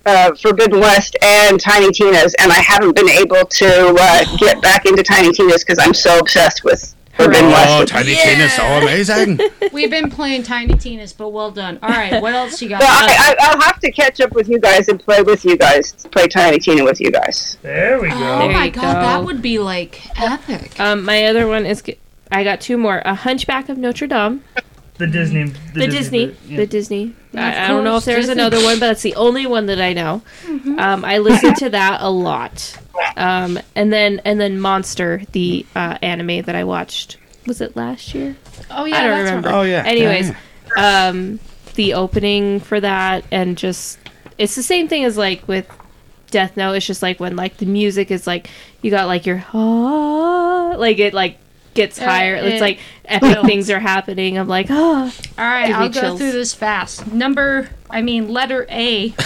uh, 0.05 0.33
Forbidden 0.35 0.79
West 0.79 1.15
and 1.21 1.59
Tiny 1.59 1.91
Tina's, 1.91 2.33
and 2.35 2.51
I 2.51 2.59
haven't 2.61 2.95
been 2.95 3.09
able 3.09 3.45
to 3.45 3.95
uh, 3.99 4.37
get 4.37 4.61
back 4.61 4.85
into 4.85 5.03
Tiny 5.03 5.31
Tina's 5.33 5.63
because 5.63 5.79
I'm 5.85 5.93
so 5.93 6.19
obsessed 6.19 6.63
with 6.63 6.95
Forbidden 7.15 7.47
West. 7.49 7.69
Oh, 7.69 7.79
West. 7.79 7.91
Tiny 7.91 8.13
Tina's 8.15 8.53
so 8.53 8.63
amazing. 8.63 9.39
We've 9.73 9.89
been 9.89 10.09
playing 10.11 10.43
Tiny 10.43 10.75
Tina's, 10.77 11.13
but 11.13 11.29
well 11.29 11.49
done. 11.51 11.79
All 11.81 11.89
right, 11.89 12.21
what 12.21 12.33
else 12.33 12.61
you 12.61 12.69
got? 12.69 12.81
So 12.81 12.87
I, 12.87 13.07
I, 13.09 13.35
I'll 13.39 13.61
have 13.61 13.79
to 13.79 13.91
catch 13.91 14.21
up 14.21 14.33
with 14.33 14.47
you 14.47 14.59
guys 14.59 14.87
and 14.87 14.99
play 14.99 15.23
with 15.23 15.43
you 15.43 15.57
guys, 15.57 15.93
play 16.11 16.27
Tiny 16.27 16.59
Tina 16.59 16.83
with 16.83 17.01
you 17.01 17.11
guys. 17.11 17.57
There 17.63 17.99
we 17.99 18.09
go. 18.09 18.15
oh 18.15 18.39
There 18.39 18.51
my 18.53 18.69
god, 18.69 18.81
go. 18.81 19.01
that 19.01 19.23
would 19.25 19.41
be 19.41 19.57
like 19.59 20.01
epic. 20.21 20.79
Um, 20.79 21.03
my 21.03 21.25
other 21.25 21.47
one 21.47 21.65
is. 21.65 21.81
G- 22.29 22.37
I 22.37 22.43
got 22.43 22.61
two 22.61 22.77
more. 22.77 23.01
A 23.05 23.15
Hunchback 23.15 23.69
of 23.69 23.77
Notre 23.77 24.07
Dame. 24.07 24.43
The 24.97 25.05
Disney. 25.07 25.43
The, 25.73 25.87
Disney. 25.87 26.35
yeah. 26.47 26.57
The 26.57 26.65
Disney. 26.67 27.15
I, 27.35 27.65
I 27.65 27.67
don't 27.67 27.83
know 27.83 27.97
if 27.97 28.05
there's 28.05 28.25
Disney. 28.25 28.33
another 28.41 28.57
one, 28.63 28.79
but 28.79 28.87
that's 28.87 29.03
the 29.03 29.13
only 29.15 29.45
one 29.45 29.67
that 29.67 29.79
I 29.79 29.93
know. 29.93 30.23
Mm-hmm. 30.43 30.79
Um, 30.79 31.05
I 31.05 31.19
listened 31.19 31.55
to 31.57 31.69
that 31.69 32.01
a 32.01 32.09
lot. 32.09 32.75
Um, 33.15 33.59
and 33.75 33.93
then 33.93 34.21
and 34.25 34.39
then 34.41 34.59
Monster, 34.59 35.21
the 35.33 35.65
uh, 35.75 35.99
anime 36.01 36.41
that 36.43 36.55
I 36.55 36.63
watched. 36.63 37.17
Was 37.45 37.61
it 37.61 37.75
last 37.75 38.15
year? 38.15 38.35
Oh 38.71 38.85
yeah, 38.85 38.97
I 38.97 39.07
don't 39.07 39.17
remember. 39.19 39.49
right. 39.49 39.55
Oh, 39.55 39.61
yeah. 39.61 39.83
Anyways, 39.85 40.31
Yeah, 40.75 41.07
um, 41.09 41.39
the 41.75 41.93
opening 41.93 42.59
for 42.59 42.79
that 42.79 43.23
and 43.31 43.55
just 43.55 43.99
it's 44.39 44.55
the 44.55 44.63
same 44.63 44.87
thing 44.87 45.03
as 45.03 45.15
like 45.15 45.47
with 45.47 45.69
Death 46.31 46.57
Note. 46.57 46.73
It's 46.73 46.87
just 46.87 47.03
like 47.03 47.19
when 47.19 47.35
like 47.35 47.57
the 47.57 47.67
music 47.67 48.09
is 48.09 48.25
like 48.25 48.49
you 48.81 48.89
got 48.89 49.05
like 49.05 49.27
your 49.27 49.45
ah, 49.53 50.73
like 50.75 50.97
it 50.97 51.13
like 51.13 51.37
gets 51.77 51.97
higher. 51.97 52.35
it 52.35 52.43
it's 52.45 52.61
like 52.61 52.79
epic 53.05 53.31
builds. 53.33 53.47
things 53.47 53.69
are 53.69 53.79
happening. 53.79 54.37
I'm 54.37 54.47
like 54.49 54.67
oh. 54.69 55.11
All 55.37 55.45
right, 55.45 55.73
I'll 55.73 55.87
go 55.89 56.01
chills. 56.01 56.19
through 56.19 56.31
this 56.33 56.53
fast. 56.53 57.07
Number, 57.11 57.69
I 57.89 58.01
mean, 58.01 58.27
letter 58.33 58.65
A. 58.69 59.13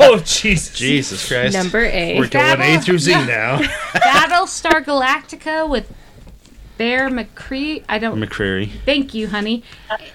Oh 0.00 0.22
Jesus. 0.24 0.76
Jesus 0.76 1.26
Christ. 1.28 1.54
Number 1.54 1.80
A. 1.84 2.18
We're 2.18 2.28
going 2.28 2.60
A 2.60 2.80
through 2.80 2.98
Z 2.98 3.10
Yeah. 3.12 3.24
now. 3.26 3.58
Battlestar 3.94 4.84
Galactica 4.84 5.68
with 5.68 5.92
Bear 6.76 7.08
McCree. 7.08 7.84
I 7.88 7.98
don't. 7.98 8.18
McCreary. 8.20 8.68
Thank 8.84 9.14
you, 9.14 9.28
honey. 9.28 9.62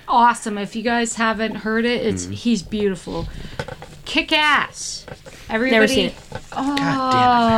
Awesome. 0.07 0.57
If 0.57 0.76
you 0.76 0.84
guys 0.84 1.15
haven't 1.15 1.56
heard 1.56 1.86
it, 1.86 2.06
it's 2.06 2.23
Mm-hmm. 2.26 2.34
he's 2.34 2.64
beautiful. 2.64 3.27
Kick 4.10 4.31
ass. 4.34 5.06
Everybody. 5.49 5.88
seen 5.88 6.06
it. 6.07 6.15
Oh, 6.53 6.76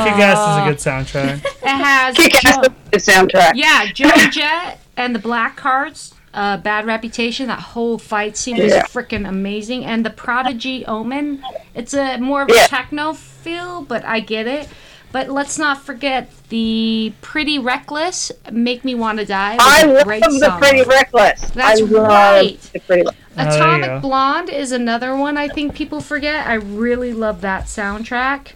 Kick 0.06 0.18
Ass 0.20 0.38
is 0.38 0.58
a 0.58 0.70
good 0.70 0.78
soundtrack. 0.80 1.46
It 1.46 1.68
has. 1.68 2.16
Kick 2.18 2.44
ass 2.46 2.56
Joe- 2.68 2.74
the 2.92 2.98
soundtrack. 2.98 3.52
yeah, 3.56 3.86
Joe 3.94 4.10
Jett 4.32 4.80
and 4.98 5.16
the 5.16 5.20
Blackhearts. 5.20 6.14
Uh, 6.34 6.58
bad 6.58 6.86
reputation. 6.86 7.48
That 7.48 7.60
whole 7.60 7.98
fight 7.98 8.36
scene 8.36 8.58
was 8.58 8.74
Yeah. 8.74 8.84
freaking 8.84 9.28
amazing. 9.28 9.86
And 9.86 10.06
the 10.06 10.10
Prodigy 10.10 10.86
Omen. 10.86 11.42
It's 11.74 11.94
a 11.94 12.18
more 12.18 12.42
of 12.42 12.50
a 12.50 12.54
Yeah. 12.54 12.68
techno 12.68 13.14
feel, 13.14 13.82
but 13.84 14.04
I 14.04 14.20
get 14.20 14.46
it. 14.48 14.68
But 15.12 15.30
let's 15.30 15.58
not 15.58 15.82
forget 15.82 16.32
the 16.50 17.14
Pretty 17.22 17.60
Reckless. 17.60 18.32
Make 18.52 18.86
me 18.86 18.96
want 18.96 19.20
to 19.20 19.26
die. 19.26 19.56
was 19.56 19.66
I 19.66 19.82
a 19.82 19.94
love 19.94 20.04
great 20.06 20.24
the. 20.24 20.58
Pretty 20.60 20.84
Reckless. 20.84 21.52
That's 21.52 21.82
I 21.82 21.84
love 21.84 22.08
right. 22.08 22.62
The 22.74 22.80
Pretty 22.80 23.04
Reckless. 23.04 23.18
Oh, 23.38 23.44
there 23.44 23.82
Atomic. 23.82 24.02
Blonde 24.02 24.50
is 24.50 24.72
another 24.72 25.16
one 25.16 25.38
I 25.38 25.48
think 25.48 25.76
people 25.76 26.02
forget. 26.02 26.48
I 26.48 26.56
really 26.56 27.14
love 27.14 27.42
that 27.42 27.66
soundtrack. 27.66 28.54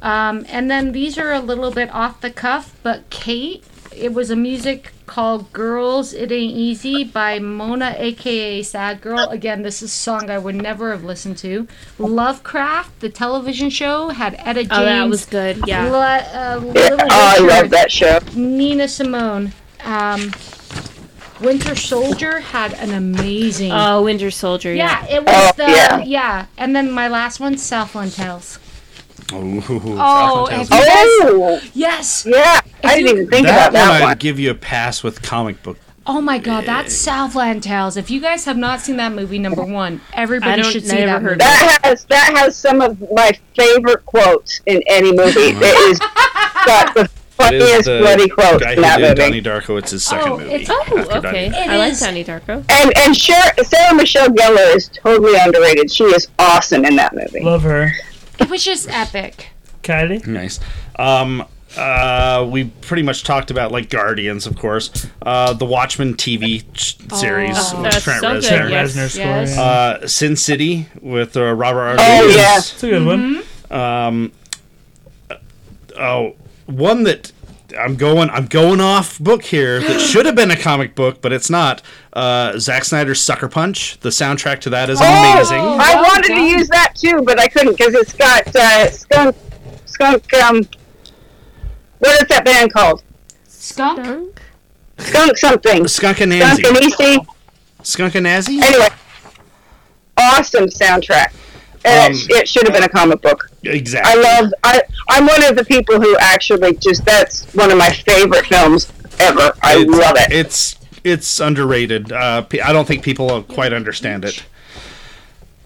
Um, 0.00 0.44
and 0.48 0.70
then 0.70 0.92
these 0.92 1.16
are 1.16 1.32
a 1.32 1.40
little 1.40 1.70
bit 1.70 1.88
off 1.90 2.20
the 2.20 2.30
cuff, 2.30 2.76
but 2.82 3.08
Kate, 3.10 3.64
it 3.96 4.12
was 4.14 4.30
a 4.30 4.36
music 4.36 4.92
called 5.06 5.52
Girls 5.52 6.12
It 6.14 6.32
Ain't 6.32 6.56
Easy 6.56 7.04
by 7.04 7.38
Mona, 7.38 7.94
aka 7.98 8.62
Sad 8.62 9.00
Girl. 9.00 9.28
Again, 9.28 9.62
this 9.62 9.82
is 9.82 9.90
a 9.90 9.94
song 9.94 10.30
I 10.30 10.38
would 10.38 10.54
never 10.54 10.90
have 10.92 11.04
listened 11.04 11.38
to. 11.38 11.66
Lovecraft, 11.98 13.00
the 13.00 13.08
television 13.08 13.70
show, 13.70 14.08
had 14.10 14.34
Etta 14.38 14.62
James. 14.64 14.68
Oh, 14.72 14.84
that 14.84 15.08
was 15.08 15.26
good. 15.26 15.66
Yeah. 15.66 15.88
Le- 15.90 15.98
uh, 15.98 16.72
Yeah, 16.74 16.96
oh, 17.00 17.06
I 17.10 17.38
love 17.38 17.70
that 17.70 17.90
show. 17.92 18.18
Nina 18.34 18.88
Simone. 18.88 19.52
Um, 19.84 20.30
Winter 21.40 21.74
Soldier 21.74 22.38
had 22.40 22.72
an 22.74 22.92
amazing. 22.92 23.72
Oh, 23.72 24.02
Winter 24.04 24.30
Soldier. 24.30 24.72
Yeah. 24.72 25.04
Yeah, 25.08 25.16
it 25.16 25.24
was 25.24 25.34
Oh, 25.36 25.52
the 25.56 25.70
yeah. 25.72 25.98
yeah. 26.04 26.46
and 26.56 26.74
then 26.76 26.90
my 26.90 27.08
last 27.08 27.40
one, 27.40 27.58
Southland 27.58 28.12
Tales. 28.12 28.58
Oh, 29.34 29.62
Oh, 29.68 30.46
Southland 30.48 30.68
Tales. 30.68 30.70
Oh, 31.24 31.60
Yes. 31.74 32.26
yeah. 32.28 32.60
I 32.84 32.96
didn't 32.96 33.10
even 33.18 33.28
think 33.30 33.46
that 33.46 33.70
about 33.70 33.72
that 33.72 33.90
one 33.92 34.00
one. 34.02 34.10
I'd 34.10 34.18
give 34.18 34.38
you 34.38 34.50
a 34.50 34.54
pass 34.54 35.02
with 35.02 35.22
comic 35.22 35.62
book. 35.62 35.78
Oh 36.04 36.20
my 36.20 36.38
God, 36.38 36.64
that's 36.64 36.92
Southland 36.96 37.62
Tales. 37.62 37.96
If 37.96 38.10
you 38.10 38.20
guys 38.20 38.44
have 38.46 38.56
not 38.56 38.80
seen 38.80 38.96
that 38.96 39.12
movie, 39.12 39.38
number 39.38 39.64
one, 39.64 40.00
everybody 40.12 40.62
should 40.64 40.84
see 40.84 40.96
that 40.96 41.22
heard 41.22 41.22
movie. 41.22 41.32
of 41.34 41.38
That 41.38 41.78
has 41.84 42.04
that 42.06 42.36
has 42.36 42.56
some 42.56 42.80
of 42.80 43.00
my 43.12 43.30
favorite 43.56 44.04
quotes 44.04 44.60
in 44.66 44.82
any 44.88 45.12
movie. 45.12 45.54
It 45.54 45.90
is 45.90 45.98
got 46.66 46.94
the 46.94 47.08
funniest 47.36 47.84
the 47.84 47.98
bloody 48.00 48.28
quotes 48.28 48.64
guy 48.64 48.72
in 48.72 48.80
that 48.82 49.00
who 49.00 49.06
did 49.06 49.18
movie. 49.18 49.40
Donnie 49.40 49.60
Darkowitz's 49.60 50.04
second 50.04 50.32
Oh, 50.32 50.38
movie. 50.38 50.54
it's- 50.54 50.68
Oh, 50.70 50.98
okay. 51.18 51.20
Donnie. 51.20 51.38
It 51.38 51.70
I 51.70 51.76
like 51.78 51.92
is- 51.92 52.00
Donnie 52.00 52.24
Darko. 52.24 52.64
And 52.68 52.92
and 52.98 53.16
Cher, 53.16 53.52
Sarah 53.62 53.94
Michelle 53.94 54.28
Gellar 54.28 54.74
is 54.74 54.88
totally 54.88 55.38
underrated. 55.38 55.88
She 55.88 56.02
is 56.04 56.26
awesome 56.38 56.84
in 56.84 56.96
that 56.96 57.14
movie. 57.14 57.40
Love 57.44 57.62
her. 57.62 57.92
It 58.40 58.50
was 58.50 58.64
just 58.64 58.88
epic. 58.90 59.50
Kylie. 59.84 60.26
Nice. 60.26 60.58
Um, 60.96 61.44
uh, 61.76 62.46
we 62.50 62.64
pretty 62.64 63.02
much 63.02 63.24
talked 63.24 63.50
about 63.50 63.72
like 63.72 63.88
Guardians, 63.90 64.46
of 64.46 64.56
course. 64.58 65.06
Uh, 65.22 65.52
the 65.54 65.64
Watchmen 65.66 66.14
TV 66.14 66.62
ch- 66.74 66.96
series 67.16 67.56
Oh, 67.58 67.82
with 67.82 67.92
Trent 68.02 68.20
so 68.20 68.28
Reznor. 68.28 68.62
good, 68.62 68.70
yes. 68.70 68.96
Reznor 68.96 69.10
score. 69.10 69.24
yes. 69.24 69.56
yeah. 69.56 69.62
Uh, 69.62 70.06
Sin 70.06 70.36
City 70.36 70.88
with 71.00 71.36
uh, 71.36 71.52
Robert 71.52 71.80
Oh, 71.80 71.96
Rodriguez. 71.96 72.36
yeah. 72.36 72.58
It's 72.58 72.82
a 72.82 72.88
good 72.90 73.06
one. 73.06 73.42
Um, 73.70 74.32
oh, 75.98 76.34
one 76.66 77.04
that 77.04 77.32
I'm 77.78 77.96
going. 77.96 78.28
I'm 78.30 78.46
going 78.46 78.80
off 78.80 79.18
book 79.18 79.42
here. 79.42 79.80
That 79.80 79.98
should 80.10 80.26
have 80.26 80.34
been 80.34 80.50
a 80.50 80.56
comic 80.56 80.94
book, 80.94 81.22
but 81.22 81.32
it's 81.32 81.48
not. 81.48 81.80
Uh, 82.12 82.58
Zack 82.58 82.84
Snyder's 82.84 83.20
Sucker 83.20 83.48
Punch. 83.48 83.98
The 84.00 84.10
soundtrack 84.10 84.60
to 84.60 84.70
that 84.70 84.90
is 84.90 85.00
amazing. 85.00 85.60
Oh, 85.60 85.78
I 85.80 85.94
wanted 86.02 86.28
to 86.34 86.40
use 86.42 86.68
that 86.68 86.94
too, 86.94 87.22
but 87.22 87.38
I 87.40 87.48
couldn't 87.48 87.78
because 87.78 87.94
it's 87.94 88.12
got 88.12 88.54
uh, 88.54 88.90
skunk, 88.90 89.36
skunk. 89.86 90.34
Um, 90.34 90.60
what 92.02 92.20
is 92.22 92.28
that 92.28 92.44
band 92.44 92.72
called? 92.72 93.02
Skunk? 93.46 94.02
Dunk? 94.04 94.42
Skunk 94.98 95.36
something. 95.38 95.86
Skunk 95.88 96.20
and 96.20 96.32
Skunk 96.32 96.64
and 96.64 96.84
Easy. 96.84 97.18
Skunk 97.82 98.14
Anansie. 98.14 98.60
Anyway, 98.60 98.88
awesome 100.16 100.66
soundtrack. 100.66 101.32
And 101.84 102.14
Um, 102.14 102.20
it, 102.30 102.30
it 102.42 102.48
should 102.48 102.64
have 102.64 102.72
been 102.72 102.82
a 102.84 102.88
comic 102.88 103.20
book. 103.22 103.50
Exactly. 103.64 104.12
I 104.12 104.40
love. 104.40 104.52
I 104.64 104.82
I'm 105.08 105.26
one 105.26 105.42
of 105.44 105.56
the 105.56 105.64
people 105.64 106.00
who 106.00 106.16
actually 106.18 106.74
just 106.76 107.04
that's 107.04 107.44
one 107.54 107.70
of 107.70 107.78
my 107.78 107.90
favorite 107.90 108.46
films 108.46 108.92
ever. 109.18 109.52
I 109.62 109.78
It's- 109.80 109.86
love 109.88 110.16
it. 110.16 110.32
It's 110.32 110.76
it's 111.04 111.40
underrated. 111.40 112.12
Uh, 112.12 112.44
I 112.64 112.72
don't 112.72 112.86
think 112.86 113.02
people 113.02 113.42
quite 113.44 113.72
understand 113.72 114.24
it. 114.24 114.44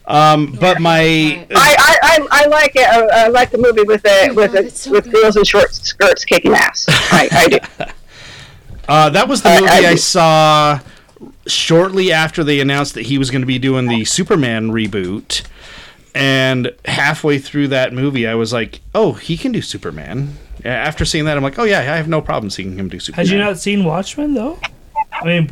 Um, 0.06 0.52
but 0.60 0.80
my 0.80 1.00
I, 1.00 1.46
I, 1.56 1.96
I, 2.02 2.28
I 2.30 2.46
like 2.46 2.76
it. 2.76 2.88
I, 2.88 3.24
I 3.24 3.28
like 3.28 3.50
the 3.50 3.58
movie 3.58 3.82
with 3.82 4.02
the 4.02 4.32
with 4.36 4.52
God, 4.52 4.64
the, 4.66 4.70
so 4.70 4.92
with 4.92 5.04
good. 5.04 5.12
girls 5.14 5.36
in 5.36 5.44
short 5.44 5.74
skirts 5.74 6.24
kicking 6.24 6.54
ass. 6.54 6.86
I, 6.88 7.28
I 7.32 7.48
do. 7.48 7.58
Uh, 8.88 9.10
that 9.10 9.26
was 9.28 9.42
the 9.42 9.48
I- 9.48 9.60
movie 9.60 9.72
I- 9.72 9.90
I, 9.90 9.94
saw 9.96 10.78
shortly 11.48 12.12
after 12.12 12.44
they 12.44 12.60
announced 12.60 12.94
that 12.94 13.06
he 13.06 13.18
was 13.18 13.32
going 13.32 13.42
to 13.42 13.46
be 13.46 13.58
doing 13.58 13.88
the 13.88 14.04
Superman 14.04 14.70
reboot. 14.70 15.44
And 16.14 16.72
halfway 16.84 17.40
through 17.40 17.66
that 17.68 17.92
movie, 17.92 18.28
I 18.28 18.34
was 18.36 18.52
like, 18.52 18.80
"Oh, 18.94 19.14
he 19.14 19.36
can 19.36 19.50
do 19.50 19.60
Superman." 19.60 20.36
After 20.64 21.04
seeing 21.04 21.24
that, 21.24 21.36
I'm 21.36 21.42
like, 21.42 21.58
"Oh 21.58 21.64
yeah, 21.64 21.80
I 21.80 21.96
have 21.96 22.06
no 22.08 22.20
problem 22.22 22.48
seeing 22.48 22.78
him 22.78 22.88
do 22.88 23.00
Superman." 23.00 23.26
Had 23.26 23.32
you 23.32 23.38
not 23.38 23.58
seen 23.58 23.84
Watchmen 23.84 24.34
though? 24.34 24.58
I 25.12 25.24
mean, 25.24 25.50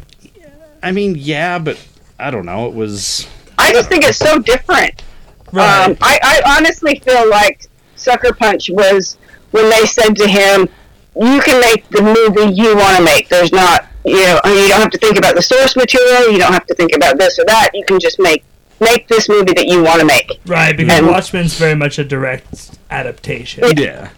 I 0.83 0.93
mean, 0.93 1.17
yeah, 1.19 1.59
but 1.59 1.85
I 2.21 2.31
don't 2.31 2.47
know. 2.47 2.67
It 2.69 2.75
was 2.75 3.29
I 3.59 3.73
just 3.73 3.89
think 3.89 4.05
it's 4.05 4.19
so 4.19 4.39
different. 4.39 5.03
right? 5.53 5.85
Um, 5.87 5.97
I, 6.01 6.19
I 6.45 6.57
honestly 6.57 6.99
feel 7.01 7.29
like 7.29 7.67
Sucker 7.97 8.33
Punch 8.33 8.71
was 8.71 9.17
when 9.53 9.71
they 9.71 9.87
said 9.87 10.17
to 10.17 10.27
him, 10.29 10.69
"You 11.15 11.41
can 11.41 11.61
make 11.61 11.89
the 11.91 12.03
movie 12.03 12.53
you 12.55 12.77
want 12.77 12.97
to 12.99 13.05
make. 13.05 13.29
There's 13.29 13.53
not, 13.53 13.87
you 14.05 14.17
know, 14.17 14.41
you 14.45 14.69
don't 14.69 14.81
have 14.81 14.91
to 14.91 14.99
think 14.99 15.17
about 15.19 15.35
the 15.35 15.43
source 15.43 15.77
material. 15.77 16.31
You 16.33 16.39
don't 16.39 16.53
have 16.53 16.67
to 16.67 16.75
think 16.75 16.95
about 16.95 17.19
this 17.19 17.39
or 17.39 17.45
that. 17.47 17.71
You 17.75 17.85
can 17.85 18.01
just 18.01 18.19
make 18.19 18.45
make 18.81 19.07
this 19.07 19.29
movie 19.29 19.53
that 19.53 19.67
you 19.67 19.83
want 19.83 20.01
to 20.01 20.07
make." 20.07 20.29
right, 20.47 20.77
because 20.77 20.99
and- 20.99 21.07
Watchmen's 21.07 21.55
very 21.55 21.77
much 21.77 21.99
a 21.99 22.05
direct 22.05 22.79
adaptation. 22.91 23.65
yeah. 23.77 24.11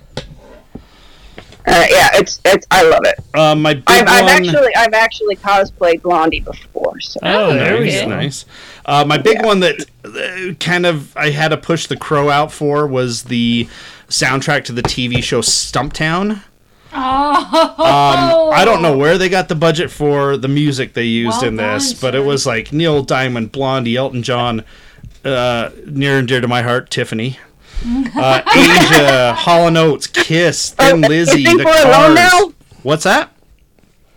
Uh, 1.67 1.85
yeah, 1.91 2.11
it's 2.15 2.41
it's. 2.45 2.67
I 2.71 2.89
love 2.89 3.03
it. 3.05 3.19
Uh, 3.35 3.55
my 3.57 3.75
big 3.75 3.85
I've, 3.89 4.09
I've 4.09 4.23
one. 4.23 4.33
actually 4.33 4.77
I've 4.77 4.95
actually 4.95 5.37
cosplayed 5.37 6.03
Blondie 6.03 6.41
before. 6.41 7.01
So. 7.01 7.19
Oh, 7.23 7.55
there 7.55 7.81
nice, 7.81 8.01
go. 8.01 8.09
nice. 8.09 8.45
Uh, 8.85 9.05
my 9.05 9.19
big 9.19 9.45
one 9.45 9.61
that 9.61 9.85
uh, 10.05 10.55
kind 10.61 10.87
of 10.87 11.17
I 11.17 11.31
had 11.31 11.49
to 11.49 11.57
push 11.57 11.89
the 11.89 11.97
crow 11.97 12.31
out 12.31 12.53
for 12.53 12.87
was 12.87 13.25
the 13.25 13.69
soundtrack 14.09 14.65
to 14.67 14.73
the 14.73 14.83
TV 14.83 15.23
show 15.23 15.41
Stumptown. 15.41 16.43
Oh. 16.93 17.73
Um, 17.79 18.55
I 18.55 18.65
don't 18.65 18.81
know 18.81 18.97
where 18.97 19.19
they 19.19 19.29
got 19.29 19.49
the 19.49 19.55
budget 19.55 19.91
for 19.91 20.37
the 20.37 20.49
music 20.49 20.95
they 20.95 21.05
used 21.05 21.43
Well 21.43 21.49
in 21.49 21.57
this, 21.57 21.93
done, 21.93 21.99
but 22.01 22.15
it 22.15 22.25
was 22.25 22.47
like 22.47 22.73
Neil 22.73 23.03
Diamond, 23.03 23.53
Blondie, 23.53 23.97
Elton 23.97 24.23
John, 24.23 24.65
uh, 25.25 25.71
near 25.85 26.19
and 26.19 26.29
dear 26.29 26.41
to 26.41 26.49
my 26.49 26.63
heart, 26.63 26.91
Tiffany, 26.91 27.39
uh, 28.17 28.43
Asia, 28.55 29.35
Hall 29.39 29.69
and 29.69 29.77
Oates, 29.79 30.07
Kiss, 30.07 30.71
Thin 30.71 31.05
Oh, 31.05 31.09
Lizzy, 31.09 31.45
the 31.45 31.63
Cars. 31.63 32.15
now? 32.15 32.53
What's 32.83 33.05
that? 33.05 33.33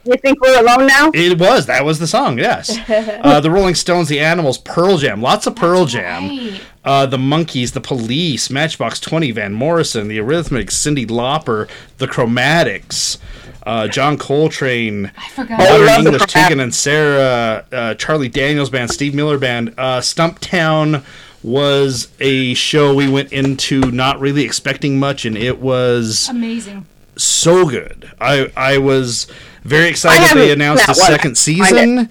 You 0.05 0.15
think 0.15 0.41
we're 0.41 0.59
alone 0.59 0.87
now? 0.87 1.11
It 1.13 1.37
was. 1.39 1.65
That 1.67 1.85
was 1.85 1.99
the 1.99 2.07
song. 2.07 2.39
Yes. 2.39 2.77
uh, 2.89 3.39
the 3.41 3.51
Rolling 3.51 3.75
Stones, 3.75 4.07
the 4.07 4.19
Animals, 4.19 4.57
Pearl 4.57 4.97
Jam. 4.97 5.21
Lots 5.21 5.45
of 5.45 5.55
Pearl 5.55 5.85
Jam. 5.85 6.27
Right. 6.29 6.61
Uh, 6.83 7.05
the 7.05 7.17
Monkees, 7.17 7.73
the 7.73 7.81
Police, 7.81 8.49
Matchbox 8.49 8.99
Twenty, 9.01 9.31
Van 9.31 9.53
Morrison, 9.53 10.07
the 10.07 10.17
Eurythmics, 10.17 10.71
Cyndi 10.71 11.05
Lauper, 11.05 11.69
the 11.97 12.07
Chromatics, 12.07 13.17
uh, 13.63 13.87
John 13.89 14.17
Coltrane, 14.17 15.11
I 15.17 15.29
forgot. 15.29 15.59
Modern 15.59 16.05
English, 16.05 16.25
Tegan 16.31 16.59
and 16.61 16.73
Sara, 16.73 17.65
uh, 17.71 17.93
Charlie 17.95 18.29
Daniels 18.29 18.69
Band, 18.69 18.89
Steve 18.89 19.13
Miller 19.13 19.37
Band. 19.37 19.75
Uh, 19.77 19.99
Stumptown 19.99 21.03
was 21.43 22.09
a 22.19 22.53
show 22.53 22.93
we 22.95 23.09
went 23.09 23.31
into 23.31 23.79
not 23.91 24.19
really 24.19 24.43
expecting 24.43 24.99
much, 24.99 25.25
and 25.25 25.37
it 25.37 25.59
was 25.59 26.27
Amazing. 26.29 26.85
so 27.15 27.67
good. 27.69 28.09
I 28.19 28.51
I 28.57 28.77
was 28.77 29.27
very 29.63 29.87
excited 29.89 30.29
I 30.31 30.33
they 30.33 30.51
announced 30.51 30.87
the 30.87 30.93
second 30.93 31.37
season, 31.37 32.09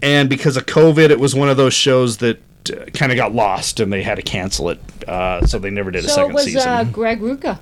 and 0.00 0.28
because 0.28 0.56
of 0.56 0.66
COVID, 0.66 1.10
it 1.10 1.20
was 1.20 1.34
one 1.34 1.48
of 1.48 1.56
those 1.56 1.74
shows 1.74 2.18
that 2.18 2.38
uh, 2.70 2.84
kind 2.94 3.12
of 3.12 3.16
got 3.16 3.34
lost, 3.34 3.80
and 3.80 3.92
they 3.92 4.02
had 4.02 4.16
to 4.16 4.22
cancel 4.22 4.70
it. 4.70 4.80
Uh, 5.08 5.44
so 5.46 5.58
they 5.58 5.70
never 5.70 5.90
did 5.90 6.04
a 6.04 6.08
So 6.08 6.12
it 6.12 6.16
second 6.16 6.34
was 6.34 6.44
season. 6.44 6.68
uh, 6.68 6.84
Greg 6.84 7.20
Rucka. 7.20 7.58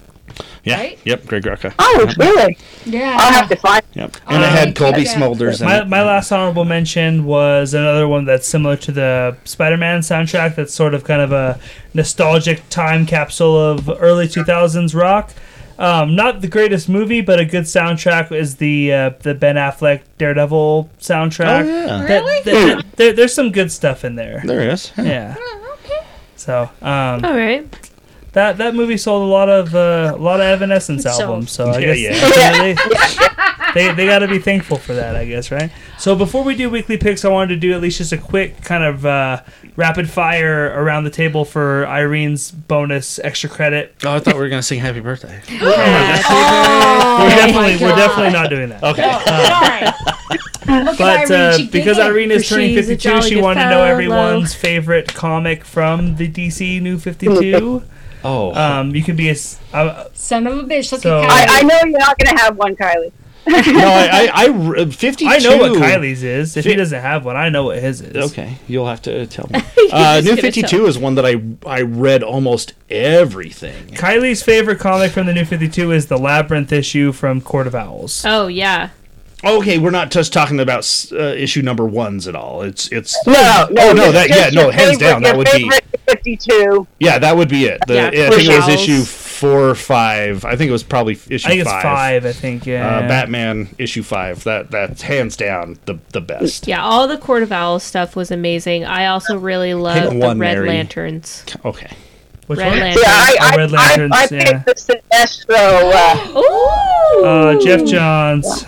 Yeah. 0.65 0.77
right? 0.77 0.99
Yep. 1.05 1.27
Greg 1.27 1.43
Rucka. 1.45 1.75
Oh, 1.79 2.13
really? 2.19 2.57
Yeah. 2.85 3.17
I'll 3.19 3.33
have 3.33 3.49
to 3.49 3.57
find. 3.57 3.83
Yep. 3.95 4.17
And 4.27 4.43
it 4.43 4.47
Oh, 4.47 4.51
had 4.51 4.77
Cobie 4.77 5.03
yeah. 5.03 5.15
Smulders. 5.15 5.61
in 5.61 5.67
My, 5.67 5.81
it. 5.83 5.89
my 5.89 6.03
last 6.03 6.31
honorable 6.33 6.65
mention 6.65 7.25
was 7.25 7.73
another 7.75 8.07
one 8.09 8.25
that's 8.25 8.47
similar 8.47 8.77
to 8.77 8.93
the 8.93 9.37
Spider-Man 9.45 10.01
soundtrack. 10.01 10.55
That's 10.57 10.75
sort 10.75 10.95
of 10.95 11.05
kind 11.05 11.23
of 11.23 11.33
a 11.33 11.59
nostalgic 11.95 12.63
time 12.71 13.07
capsule 13.07 13.59
of 13.59 13.89
early 14.01 14.27
2000s 14.29 14.95
rock. 14.95 15.31
Um, 15.79 16.15
not 16.15 16.43
the 16.43 16.49
greatest 16.49 16.91
movie, 16.91 17.23
but 17.23 17.41
a 17.41 17.45
good 17.47 17.65
soundtrack 17.65 18.31
is 18.33 18.57
the 18.57 18.93
uh, 18.93 19.11
the 19.21 19.33
Ben 19.35 19.57
Affleck 19.57 20.03
Daredevil 20.19 20.91
soundtrack. 21.01 21.63
Oh, 21.63 21.67
yeah. 21.67 21.87
That- 22.07 22.23
Really? 22.23 22.43
that- 22.75 22.85
there- 22.97 23.13
there's 23.15 23.33
some 23.33 23.51
good 23.51 23.73
stuff 23.73 24.05
in 24.05 24.15
there. 24.15 24.43
There 24.45 24.61
is. 24.69 24.93
it 24.99 25.01
is. 25.01 25.07
Yeah. 25.07 25.37
So 26.37 26.71
um, 26.83 27.25
All 27.25 27.35
right. 27.37 27.90
That 28.33 28.59
that 28.59 28.75
movie 28.75 28.97
sold 28.97 29.23
a 29.23 29.31
lot 29.31 29.49
of 29.49 29.75
uh, 29.75 30.13
a 30.15 30.19
lot 30.19 30.41
of 30.41 30.47
Evanescence 30.47 31.05
albums. 31.07 31.51
So 31.51 31.69
I 31.71 31.79
Yeah, 31.79 31.95
guess 31.95 31.99
yeah. 32.01 32.67
you 32.67 32.75
know, 32.75 33.75
they, 33.75 33.89
they, 33.89 33.95
they 33.95 34.07
got 34.07 34.21
to 34.21 34.29
be 34.29 34.39
thankful 34.39 34.79
for 34.79 34.95
that, 34.95 35.15
I 35.17 35.25
guess, 35.27 35.51
right? 35.51 35.71
So 35.99 36.17
before 36.17 36.43
we 36.43 36.57
do 36.57 36.69
weekly 36.71 36.97
picks, 36.97 37.25
I 37.25 37.29
wanted 37.29 37.55
to 37.55 37.61
do 37.61 37.73
at 37.73 37.81
least 37.81 37.99
just 37.99 38.13
a 38.13 38.19
quick 38.19 38.63
kind 38.63 38.83
of 38.83 39.07
uh, 39.07 39.43
rapid 39.77 40.11
fire 40.11 40.67
around 40.83 41.05
the 41.05 41.11
table 41.11 41.45
for 41.45 41.87
Irene's 41.87 42.51
bonus 42.51 43.19
extra 43.21 43.49
credit. 43.49 43.95
Oh, 44.05 44.15
I 44.17 44.19
thought 44.21 44.35
we 44.35 44.41
were 44.41 44.49
gonna 44.49 44.63
sing 44.63 44.81
Happy 44.81 45.01
Birthday. 45.01 45.41
Oh, 45.53 47.25
we're 47.25 47.31
my 47.31 47.37
definitely 47.37 47.87
we're 47.87 47.97
definitely 47.97 48.33
not 48.33 48.49
doing 48.51 48.69
that. 48.71 48.83
Okay. 48.83 49.03
Sorry. 49.25 50.85
Look 50.85 50.99
But 50.99 51.31
at 51.31 51.31
Irene, 51.31 51.67
uh, 51.67 51.71
because. 51.73 51.99
Irene 51.99 52.31
is 52.31 52.49
turning 52.49 52.75
52, 52.77 53.23
she 53.23 53.41
wanted 53.41 53.61
to 53.63 53.67
know 53.71 53.77
fellow. 53.77 53.85
everyone's 53.85 54.55
favorite 54.55 55.13
comic 55.13 55.65
from 55.65 56.17
the 56.17 56.29
DC 56.31 56.81
New 56.81 56.99
52. 56.99 57.83
Oh. 58.25 58.55
Um, 58.55 58.95
you 58.95 59.03
can 59.03 59.17
be 59.17 59.31
a 59.31 59.37
uh, 59.73 60.09
Son 60.13 60.47
of 60.47 60.59
a 60.59 60.63
bitch. 60.65 60.93
Look 60.93 61.03
So- 61.03 61.23
at 61.23 61.31
I, 61.31 61.47
Kylie. 61.47 61.49
I 61.49 61.63
know 61.63 61.79
you're 61.91 61.99
not 61.99 62.19
going 62.19 62.37
to 62.37 62.43
have 62.43 62.57
one, 62.57 62.77
Kylie. 62.77 63.13
no, 63.47 63.55
I, 63.57 64.29
I, 64.33 64.83
I 64.83 64.85
52. 64.91 65.27
I 65.29 65.39
know 65.39 65.57
what 65.57 65.73
Kylie's 65.73 66.23
is. 66.23 66.57
If 66.59 66.67
he 66.67 66.75
doesn't 66.77 67.01
have 67.01 67.25
one, 67.25 67.37
I 67.37 67.49
know 67.49 67.65
what 67.65 67.79
his 67.79 68.03
is. 68.03 68.31
Okay, 68.33 68.59
you'll 68.69 68.87
have 68.87 69.01
to 69.03 69.27
tell 69.27 69.49
me. 69.51 69.61
Uh, 69.93 70.21
New 70.23 70.37
52 70.37 70.87
is 70.87 70.97
one 70.99 71.17
that 71.17 71.27
I 71.27 71.43
I 71.67 71.81
read 71.83 72.23
almost 72.23 72.75
everything. 72.89 73.89
Kylie's 73.89 74.41
favorite 74.41 74.79
comic 74.79 75.11
from 75.11 75.27
the 75.27 75.33
New 75.33 75.45
52 75.45 75.91
is 75.91 76.07
the 76.07 76.17
Labyrinth 76.17 76.71
issue 76.71 77.11
from 77.11 77.41
Court 77.41 77.67
of 77.67 77.75
Owls. 77.75 78.23
Oh 78.25 78.47
yeah. 78.47 78.91
Okay, 79.43 79.79
we're 79.79 79.91
not 79.91 80.11
just 80.11 80.33
talking 80.33 80.61
about 80.61 81.07
uh, 81.13 81.17
issue 81.19 81.63
number 81.63 81.87
ones 81.87 82.29
at 82.29 82.35
all. 82.37 82.63
It's 82.63 82.89
it's 82.89 83.17
No, 83.27 83.69
no. 83.71 83.91
Oh, 83.91 83.93
no, 83.93 84.13
that- 84.13 84.29
yeah, 84.29 84.51
no, 84.53 84.65
your 84.65 84.73
hands 84.73 84.99
down, 84.99 85.23
that 85.23 85.37
would 85.37 85.49
be- 85.55 85.71
52. 86.07 86.87
yeah, 86.99 87.19
that 87.19 87.37
would 87.37 87.49
be 87.49 87.65
it. 87.67 87.81
The, 87.87 87.95
Yeah, 87.95 88.07
I 88.09 88.11
think 88.31 88.49
it 88.49 88.57
was 88.57 88.69
issue 88.69 89.03
four 89.03 89.71
or 89.71 89.75
five. 89.75 90.45
I 90.45 90.57
think 90.57 90.69
it 90.69 90.73
was 90.73 90.83
probably 90.83 91.15
issue 91.15 91.47
I 91.47 91.51
think 91.51 91.61
it's 91.63 91.71
five. 91.71 91.83
five. 91.83 92.27
I 92.27 92.33
think 92.33 92.67
yeah. 92.67 92.99
Uh, 92.99 93.09
Batman 93.09 93.69
issue 93.79 94.03
five. 94.03 94.43
That 94.45 94.71
that's 94.71 95.03
hands 95.03 95.37
down 95.37 95.79
the 95.87 95.99
the 96.13 96.21
best. 96.21 96.67
Yeah, 96.67 96.83
all 96.85 97.07
the 97.09 97.17
Court 97.17 97.43
of 97.43 97.53
Owls 97.53 97.83
stuff 97.85 98.17
was 98.17 98.31
amazing. 98.31 98.85
I 98.85 99.07
also 99.07 99.39
really 99.39 99.73
love 99.73 100.11
the 100.13 100.19
one, 100.19 100.39
Red 100.39 100.57
Mary. 100.57 100.69
Lanterns. 100.69 101.45
Okay. 101.65 101.91
Which 102.49 102.59
Red 102.59 102.69
one? 102.71 102.79
Lanterns. 102.81 103.03
Yeah, 103.07 103.13
I, 103.15 103.37
Oh, 103.41 103.45
I, 103.47 103.57
Red 103.57 103.71
I, 103.75 103.87
Lanterns, 103.89 104.13
I, 104.15 104.29
yeah. 104.33 104.63
picked 104.65 104.87
the 104.89 105.01
Sinestro. 105.13 106.35
Uh, 106.35 106.41
Ooh. 107.21 107.25
Uh, 107.25 107.61
Geoff 107.61 107.89
Johns. 107.89 108.65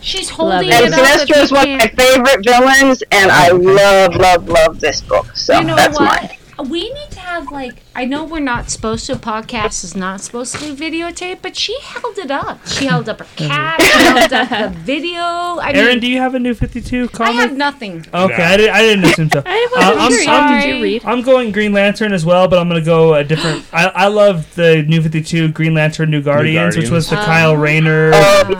She's 0.00 0.30
holding 0.30 0.68
it. 0.68 0.74
it 0.74 0.84
and 0.84 0.94
up. 0.94 1.00
Sinestro 1.00 1.36
is 1.36 1.44
if 1.44 1.50
you 1.50 1.56
one 1.56 1.68
of 1.70 1.78
my 1.78 1.88
favorite 1.88 2.44
villains, 2.44 3.02
and 3.10 3.30
I 3.30 3.50
love, 3.50 4.14
love, 4.16 4.48
love 4.48 4.80
this 4.80 5.00
book. 5.00 5.26
So 5.36 5.58
You 5.58 5.66
know 5.66 5.76
that's 5.76 5.98
what? 5.98 6.22
mine. 6.58 6.68
we 6.70 6.92
need 6.92 7.10
to 7.12 7.20
have 7.20 7.50
like 7.50 7.82
I 7.94 8.04
know 8.04 8.24
we're 8.24 8.40
not 8.40 8.70
supposed 8.70 9.06
to. 9.06 9.16
Podcast 9.16 9.82
is 9.84 9.94
not 9.96 10.20
supposed 10.20 10.54
to 10.56 10.74
be 10.74 10.90
videotape, 10.90 11.38
but 11.42 11.56
she 11.56 11.76
held 11.82 12.16
it 12.18 12.30
up. 12.30 12.66
She 12.66 12.86
held 12.86 13.08
up 13.08 13.18
her 13.18 13.26
cat. 13.36 13.80
she 13.82 13.98
held 14.04 14.32
up 14.32 14.48
the 14.72 14.78
video. 14.80 15.20
I 15.22 15.72
Aaron, 15.74 15.86
mean, 15.88 16.00
do 16.00 16.06
you 16.06 16.18
have 16.18 16.34
a 16.34 16.38
new 16.38 16.54
52 16.54 17.04
I 17.04 17.06
comic? 17.16 17.34
have 17.36 17.56
nothing. 17.56 18.06
Okay, 18.14 18.42
I, 18.42 18.56
did, 18.56 18.68
I 18.70 18.82
didn't 18.82 19.04
assume 19.04 19.30
so. 19.30 19.42
I 19.46 19.68
wasn't 19.72 19.96
Uh, 19.98 20.02
I'm 20.04 20.12
sure. 20.12 20.22
sorry. 20.24 20.60
Did 20.62 20.76
you 20.76 20.82
read? 20.82 21.04
I'm 21.04 21.22
going 21.22 21.52
Green 21.52 21.72
Lantern 21.72 22.12
as 22.12 22.24
well, 22.24 22.46
but 22.48 22.58
I'm 22.58 22.68
going 22.68 22.80
to 22.80 22.84
go 22.86 23.14
a 23.14 23.24
different. 23.24 23.64
I, 23.72 23.86
I 23.88 24.06
love 24.08 24.54
the 24.54 24.82
New 24.82 25.02
52 25.02 25.48
Green 25.52 25.74
Lantern 25.74 26.10
New 26.10 26.22
Guardians, 26.22 26.76
which 26.76 26.90
was 26.90 27.08
the 27.10 27.16
Kyle 27.16 27.56
Rayner 27.56 28.12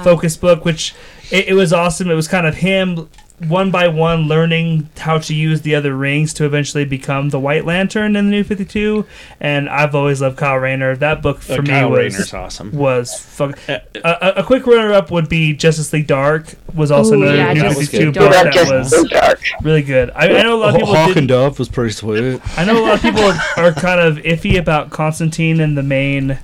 focus 0.03 0.37
book, 0.37 0.65
which 0.65 0.95
it, 1.31 1.49
it 1.49 1.55
was 1.55 1.73
awesome. 1.73 2.11
It 2.11 2.15
was 2.15 2.29
kind 2.29 2.47
of 2.47 2.57
him 2.57 3.09
one 3.49 3.71
by 3.71 3.89
one 3.89 4.25
learning 4.29 4.87
how 4.99 5.17
to 5.17 5.35
use 5.35 5.63
the 5.63 5.75
other 5.75 5.97
rings 5.97 6.35
to 6.35 6.45
eventually 6.45 6.85
become 6.85 7.31
the 7.31 7.41
White 7.41 7.65
Lantern 7.65 8.15
in 8.15 8.27
the 8.27 8.31
New 8.31 8.45
52. 8.45 9.07
And 9.41 9.67
I've 9.71 9.95
always 9.95 10.21
loved 10.21 10.37
Kyle 10.37 10.57
Rayner. 10.59 10.95
That 10.97 11.23
book 11.23 11.41
for 11.41 11.55
Uh, 11.55 11.63
me 11.63 11.69
Kyle 11.69 11.89
was 11.89 11.99
Rayner's 12.13 12.35
awesome. 12.35 12.71
was 12.73 13.19
fuck. 13.19 13.59
A, 13.67 13.81
a, 14.05 14.33
a 14.41 14.45
quick 14.45 14.67
runner 14.67 14.93
up 14.93 15.11
would 15.11 15.31
be 15.31 15.55
Justice 15.55 15.91
League 15.95 16.07
Dark. 16.07 16.53
Was 16.75 16.91
also 16.91 17.15
Ooh, 17.15 17.23
another 17.23 17.37
yeah, 17.39 17.53
New 17.55 17.73
52 17.75 17.99
League 18.07 18.15
book 18.15 18.31
that 18.31 18.53
just 18.53 18.71
was 18.73 18.91
so 18.91 19.05
dark. 19.05 19.41
really 19.63 19.83
good. 19.83 20.11
I, 20.15 20.29
I 20.39 20.43
know 20.43 20.57
a 20.57 20.61
lot 20.61 20.75
of 20.75 20.81
people 20.81 20.95
Hawk 20.95 21.07
didn't- 21.09 21.19
and 21.21 21.29
Dove 21.29 21.59
was 21.59 21.71
pretty 21.71 21.93
sweet. 21.93 22.41
I 22.59 22.65
know 22.67 22.79
a 22.79 22.85
lot 22.85 22.95
of 22.97 23.01
people 23.03 23.25
are 23.57 23.73
kind 23.73 24.01
of 24.03 24.19
iffy 24.19 24.59
about 24.59 24.91
Constantine 24.91 25.61
in 25.61 25.77
the 25.77 25.83
main 25.83 26.39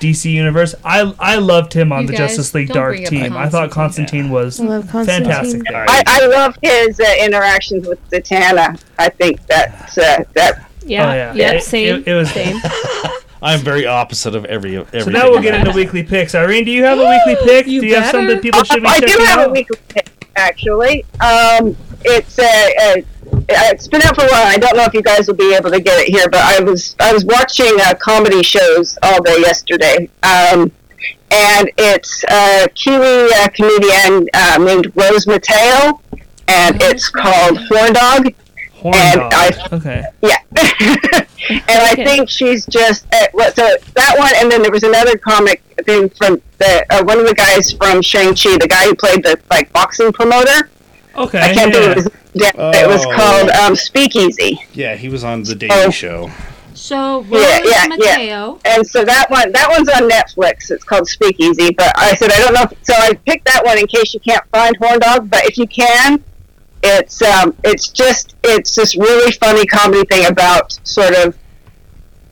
DC 0.00 0.30
universe. 0.32 0.74
I 0.84 1.12
I 1.18 1.36
loved 1.36 1.72
him 1.72 1.92
on 1.92 2.02
You 2.02 2.06
the 2.08 2.12
guys, 2.14 2.30
Justice 2.30 2.54
League 2.54 2.68
Dark 2.68 2.96
team. 3.04 3.36
I 3.36 3.48
thought 3.48 3.70
Constantine 3.70 4.30
was 4.30 4.60
I 4.60 4.64
love 4.64 4.88
Constantine. 4.88 5.24
fantastic. 5.26 5.62
There. 5.68 5.84
I, 5.88 6.02
I 6.06 6.26
love 6.26 6.56
his 6.62 6.98
uh, 7.00 7.04
interactions 7.20 7.86
with 7.86 7.98
Zatanna. 8.10 8.80
I 8.98 9.08
think 9.08 9.44
that 9.46 9.96
uh, 9.98 10.24
that 10.34 10.68
Yeah. 10.84 11.10
Oh, 11.10 11.14
yeah. 11.14 11.34
Yep. 11.34 11.54
It- 11.54 11.62
same. 11.64 11.96
it- 11.96 12.08
it 12.08 12.14
was- 12.14 12.30
same. 12.30 12.56
I'm 13.42 13.60
very 13.60 13.86
opposite 13.86 14.34
of 14.34 14.44
every. 14.46 14.76
every 14.78 15.00
So 15.02 15.10
now 15.10 15.30
we'll 15.30 15.40
get 15.40 15.54
into 15.54 15.70
weekly 15.70 16.02
picks. 16.02 16.34
Irene, 16.34 16.64
do 16.64 16.72
you 16.72 16.82
have 16.84 16.98
a 16.98 17.04
weekly 17.08 17.36
pick? 17.46 17.66
You 17.68 17.80
do 17.82 17.86
you 17.86 17.94
have 17.94 18.04
better. 18.12 18.18
something 18.18 18.40
people 18.40 18.64
should 18.64 18.82
be 18.82 18.88
I 18.88 18.98
do 18.98 19.06
checking 19.06 19.26
have 19.26 19.38
a 19.38 19.42
out? 19.42 19.52
weekly 19.52 19.78
pick, 19.88 20.28
actually. 20.34 21.04
Um, 21.20 21.76
it's 22.04 22.36
a, 22.40 22.74
uh, 22.98 23.02
it's 23.48 23.88
been 23.88 24.02
out 24.02 24.14
for 24.14 24.22
a 24.24 24.28
while. 24.28 24.46
I 24.46 24.56
don't 24.58 24.76
know 24.76 24.84
if 24.84 24.94
you 24.94 25.02
guys 25.02 25.26
will 25.26 25.34
be 25.34 25.54
able 25.54 25.70
to 25.70 25.80
get 25.80 26.00
it 26.00 26.08
here, 26.08 26.28
but 26.28 26.40
I 26.40 26.60
was 26.62 26.94
I 27.00 27.12
was 27.12 27.24
watching 27.24 27.72
uh, 27.80 27.94
comedy 28.00 28.42
shows 28.42 28.98
all 29.02 29.22
day 29.22 29.38
yesterday, 29.40 30.08
um, 30.22 30.70
and 31.30 31.70
it's 31.78 32.24
a 32.24 32.68
Kiwi 32.74 33.32
uh, 33.34 33.48
comedian 33.48 34.28
uh, 34.34 34.58
named 34.60 34.92
Rose 34.94 35.26
Matafeo, 35.26 36.00
and 36.48 36.76
it's 36.82 37.08
called 37.08 37.58
Horn 37.68 37.92
Dog. 37.92 38.34
Horn 38.74 38.94
and 38.94 39.20
dog. 39.20 39.32
I- 39.34 39.68
okay. 39.72 40.04
Yeah. 40.22 40.36
and 40.56 41.26
I 41.68 41.92
Okay. 41.92 42.04
think 42.04 42.28
she's 42.30 42.64
just 42.66 43.06
uh, 43.12 43.26
so 43.54 43.76
that 43.94 44.14
one, 44.18 44.32
and 44.36 44.50
then 44.52 44.62
there 44.62 44.70
was 44.70 44.82
another 44.84 45.16
comic 45.18 45.62
thing 45.84 46.08
from 46.10 46.40
the 46.58 46.84
uh, 46.90 47.02
one 47.04 47.18
of 47.18 47.26
the 47.26 47.34
guys 47.34 47.72
from 47.72 48.02
Shang 48.02 48.34
Chi, 48.34 48.56
the 48.58 48.68
guy 48.68 48.84
who 48.84 48.94
played 48.94 49.22
the 49.24 49.38
like 49.50 49.72
boxing 49.72 50.12
promoter. 50.12 50.70
Okay. 51.24 51.40
I 51.40 51.54
can't 51.54 51.74
yeah. 51.74 51.80
think 51.80 51.96
of 51.96 52.04
his. 52.04 52.08
Yeah, 52.34 52.50
It 52.54 52.86
was 52.88 53.04
Oh. 53.04 53.12
called 53.14 53.50
um, 53.50 53.74
Speakeasy, 53.74 54.60
Yeah, 54.72 54.94
he 54.96 55.08
was 55.08 55.24
on 55.24 55.42
the 55.42 55.54
Daily 55.54 55.72
Oh. 55.74 55.90
Show. 55.90 56.30
So 56.74 57.22
Rose 57.22 57.42
Yeah, 57.42 57.88
yeah, 57.98 58.18
yeah. 58.18 58.54
And 58.64 58.86
so 58.86 59.04
that 59.04 59.28
one 59.30 59.50
that 59.52 59.68
one's 59.68 59.88
on 59.88 60.08
Netflix. 60.08 60.70
It's 60.70 60.84
called 60.84 61.08
Speakeasy. 61.08 61.70
But 61.76 61.92
I 61.96 62.14
said 62.14 62.30
I 62.30 62.38
don't 62.38 62.54
know. 62.54 62.62
If, 62.70 62.84
so 62.84 62.94
I 62.94 63.14
picked 63.26 63.46
that 63.46 63.64
one 63.64 63.78
in 63.78 63.86
case 63.88 64.14
you 64.14 64.20
can't 64.20 64.44
find 64.52 64.76
Horn 64.76 65.00
Dog. 65.00 65.28
But 65.28 65.44
if 65.44 65.58
you 65.58 65.66
can, 65.66 66.22
it's 66.84 67.20
um, 67.22 67.54
it's 67.64 67.88
just 67.88 68.36
it's 68.44 68.76
this 68.76 68.96
really 68.96 69.32
funny 69.32 69.66
comedy 69.66 70.04
thing 70.06 70.26
about 70.26 70.78
sort 70.86 71.14
of 71.16 71.36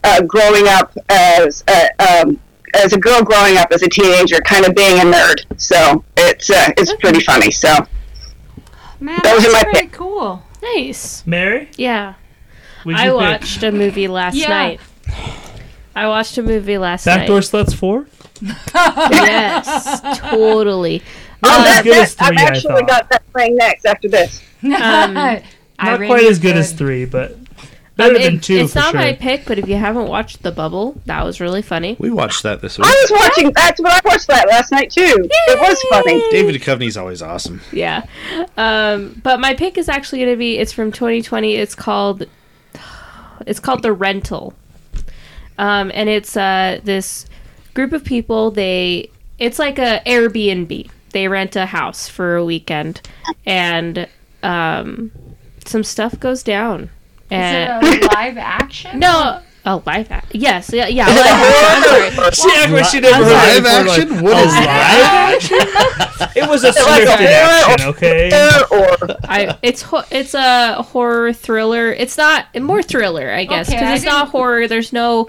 uh, 0.04 0.22
growing 0.22 0.68
up 0.68 0.96
as 1.08 1.64
a, 1.68 1.88
um, 2.22 2.38
as 2.74 2.92
a 2.92 2.98
girl 2.98 3.22
growing 3.22 3.56
up 3.56 3.72
as 3.72 3.82
a 3.82 3.88
teenager, 3.88 4.38
kind 4.42 4.64
of 4.64 4.74
being 4.76 4.98
a 5.00 5.02
nerd. 5.02 5.44
So 5.60 6.04
it's 6.16 6.50
uh, 6.50 6.70
it's 6.76 6.94
pretty 7.00 7.20
funny. 7.20 7.50
So 7.50 7.74
Man, 9.01 9.20
Those 9.23 9.43
that's 9.43 9.47
are 9.48 9.52
my 9.52 9.62
pretty 9.64 9.81
pick. 9.81 9.93
cool. 9.93 10.43
Nice. 10.62 11.23
Mary? 11.27 11.68
Yeah. 11.77 12.14
Would 12.85 12.97
I 12.97 13.05
you 13.06 13.10
pick 13.12 13.20
watched 13.20 13.62
a 13.62 13.73
movie 13.73 14.09
last 14.09 14.36
Yeah. 14.36 14.48
night. 14.48 14.81
I 15.94 16.09
watched 16.09 16.36
a 16.39 16.43
movie 16.43 16.78
last 16.78 17.06
night. 17.06 17.18
Backdoor 17.28 17.36
night. 17.36 17.44
Sluts 17.44 17.74
4? 17.74 18.06
Yes, 19.10 20.01
totally. 20.31 21.02
Not 21.43 21.52
Oh, 21.52 21.59
as 21.60 21.64
that- 21.64 21.85
good 21.85 21.93
that- 21.94 22.02
as 22.02 22.14
3, 22.14 22.27
I've 22.27 22.36
I 22.39 22.43
actually 22.43 22.74
thought. 22.81 22.89
got 22.89 23.10
that 23.10 23.32
playing 23.32 23.56
next 23.56 23.85
after 23.86 24.09
this. 24.09 24.43
Um, 24.62 24.70
Not 25.14 25.43
Irene 25.81 26.09
quite 26.09 26.24
as 26.24 26.39
good 26.39 26.56
as 26.56 26.73
3, 26.73 27.05
but 27.05 27.36
better 27.97 28.16
Um, 28.16 28.23
than 28.23 28.35
it- 28.36 28.43
2 28.43 28.56
it's 28.56 28.73
for 28.73 28.78
not 28.81 28.90
sure. 28.93 29.01
my 29.01 29.12
pick, 29.14 29.44
but 29.47 29.59
if 29.59 29.68
you 29.68 29.77
haven't 29.77 30.06
watched 30.09 30.43
The 30.43 30.52
Bubble, 30.52 31.01
that 31.06 31.24
was 31.24 31.40
really 31.40 31.62
funny. 31.62 31.97
We 31.98 32.10
watched 32.10 32.43
that 32.43 32.60
this 32.60 32.77
week. 32.78 32.86
I 32.86 32.90
was 32.90 33.10
watching. 33.20 33.52
That's 33.52 33.81
what 33.81 33.93
I 33.93 34.01
watched 34.09 34.27
that 34.28 34.48
last 34.48 34.70
night 34.73 34.90
too. 34.90 35.02
It 35.48 35.59
was 35.60 35.81
funny. 35.90 36.23
David 36.31 36.60
Duchovny's 36.60 36.97
always 36.97 37.23
awesome. 37.23 37.60
Yeah. 37.73 38.05
Um, 38.56 39.20
but 39.23 39.40
my 39.40 39.55
pick 39.55 39.78
is 39.78 39.89
actually 39.89 40.18
going 40.20 40.32
to 40.32 40.36
be 40.36 40.59
it's 40.59 40.73
from 40.73 40.93
2020. 40.93 41.55
It's 41.56 41.74
called 41.74 42.27
it's 43.47 43.60
called 43.60 43.82
The 43.82 43.93
Rental. 43.93 44.55
Um, 45.59 45.90
and 45.94 46.09
it's 46.09 46.36
uh, 46.36 46.81
this 46.85 47.27
group 47.74 47.93
of 47.93 48.05
people 48.05 48.51
they 48.51 49.10
it's 49.39 49.59
like 49.59 49.78
a 49.78 50.01
Airbnb. 50.06 50.90
They 51.12 51.28
rent 51.28 51.56
a 51.56 51.66
house 51.66 52.09
for 52.09 52.36
a 52.36 52.44
weekend 52.44 53.01
and 53.47 54.06
um, 54.43 55.10
some 55.64 55.82
stuff 55.85 56.18
goes 56.20 56.43
down. 56.43 56.90
And 57.31 57.85
Is 57.85 57.94
it 57.94 58.05
a 58.05 58.07
live 58.15 58.39
action? 58.39 58.98
no, 59.01 59.40
a 59.65 59.77
live 59.85 60.11
action. 60.12 60.40
Yes, 60.40 60.70
yeah, 60.73 60.86
yeah. 60.86 61.07
live 61.09 61.16
action. 61.19 62.03
I'm 62.07 62.12
sorry. 62.15 62.31
She 62.32 62.51
act 62.57 62.73
like 62.73 62.85
she 62.85 63.01
never 63.01 63.24
heard 63.24 63.62
Live 63.62 63.65
it 63.65 63.65
before, 63.65 63.85
like, 63.85 64.01
action? 64.01 64.23
What 64.23 64.36
a 64.36 64.47
live 64.47 64.66
action? 64.66 65.59
it 66.43 66.48
was 66.48 66.62
a 66.65 66.69
like 66.69 66.77
scripted 66.77 67.07
horror 67.07 67.73
action, 67.73 67.89
okay? 67.89 68.28
Or 68.70 69.16
I 69.28 69.59
it's 69.62 69.82
ho- 69.82 70.05
it's 70.11 70.35
a 70.35 70.82
horror 70.82 71.32
thriller. 71.32 71.93
It's 71.93 72.16
not 72.16 72.47
more 72.61 72.82
thriller, 72.82 73.31
I 73.32 73.44
guess, 73.44 73.69
Okay, 73.69 73.77
because 73.78 73.90
I 73.90 73.94
it's 73.97 74.05
not 74.05 74.20
didn't- 74.27 74.31
horror. 74.32 74.69
There's 74.69 74.93
no 74.93 75.28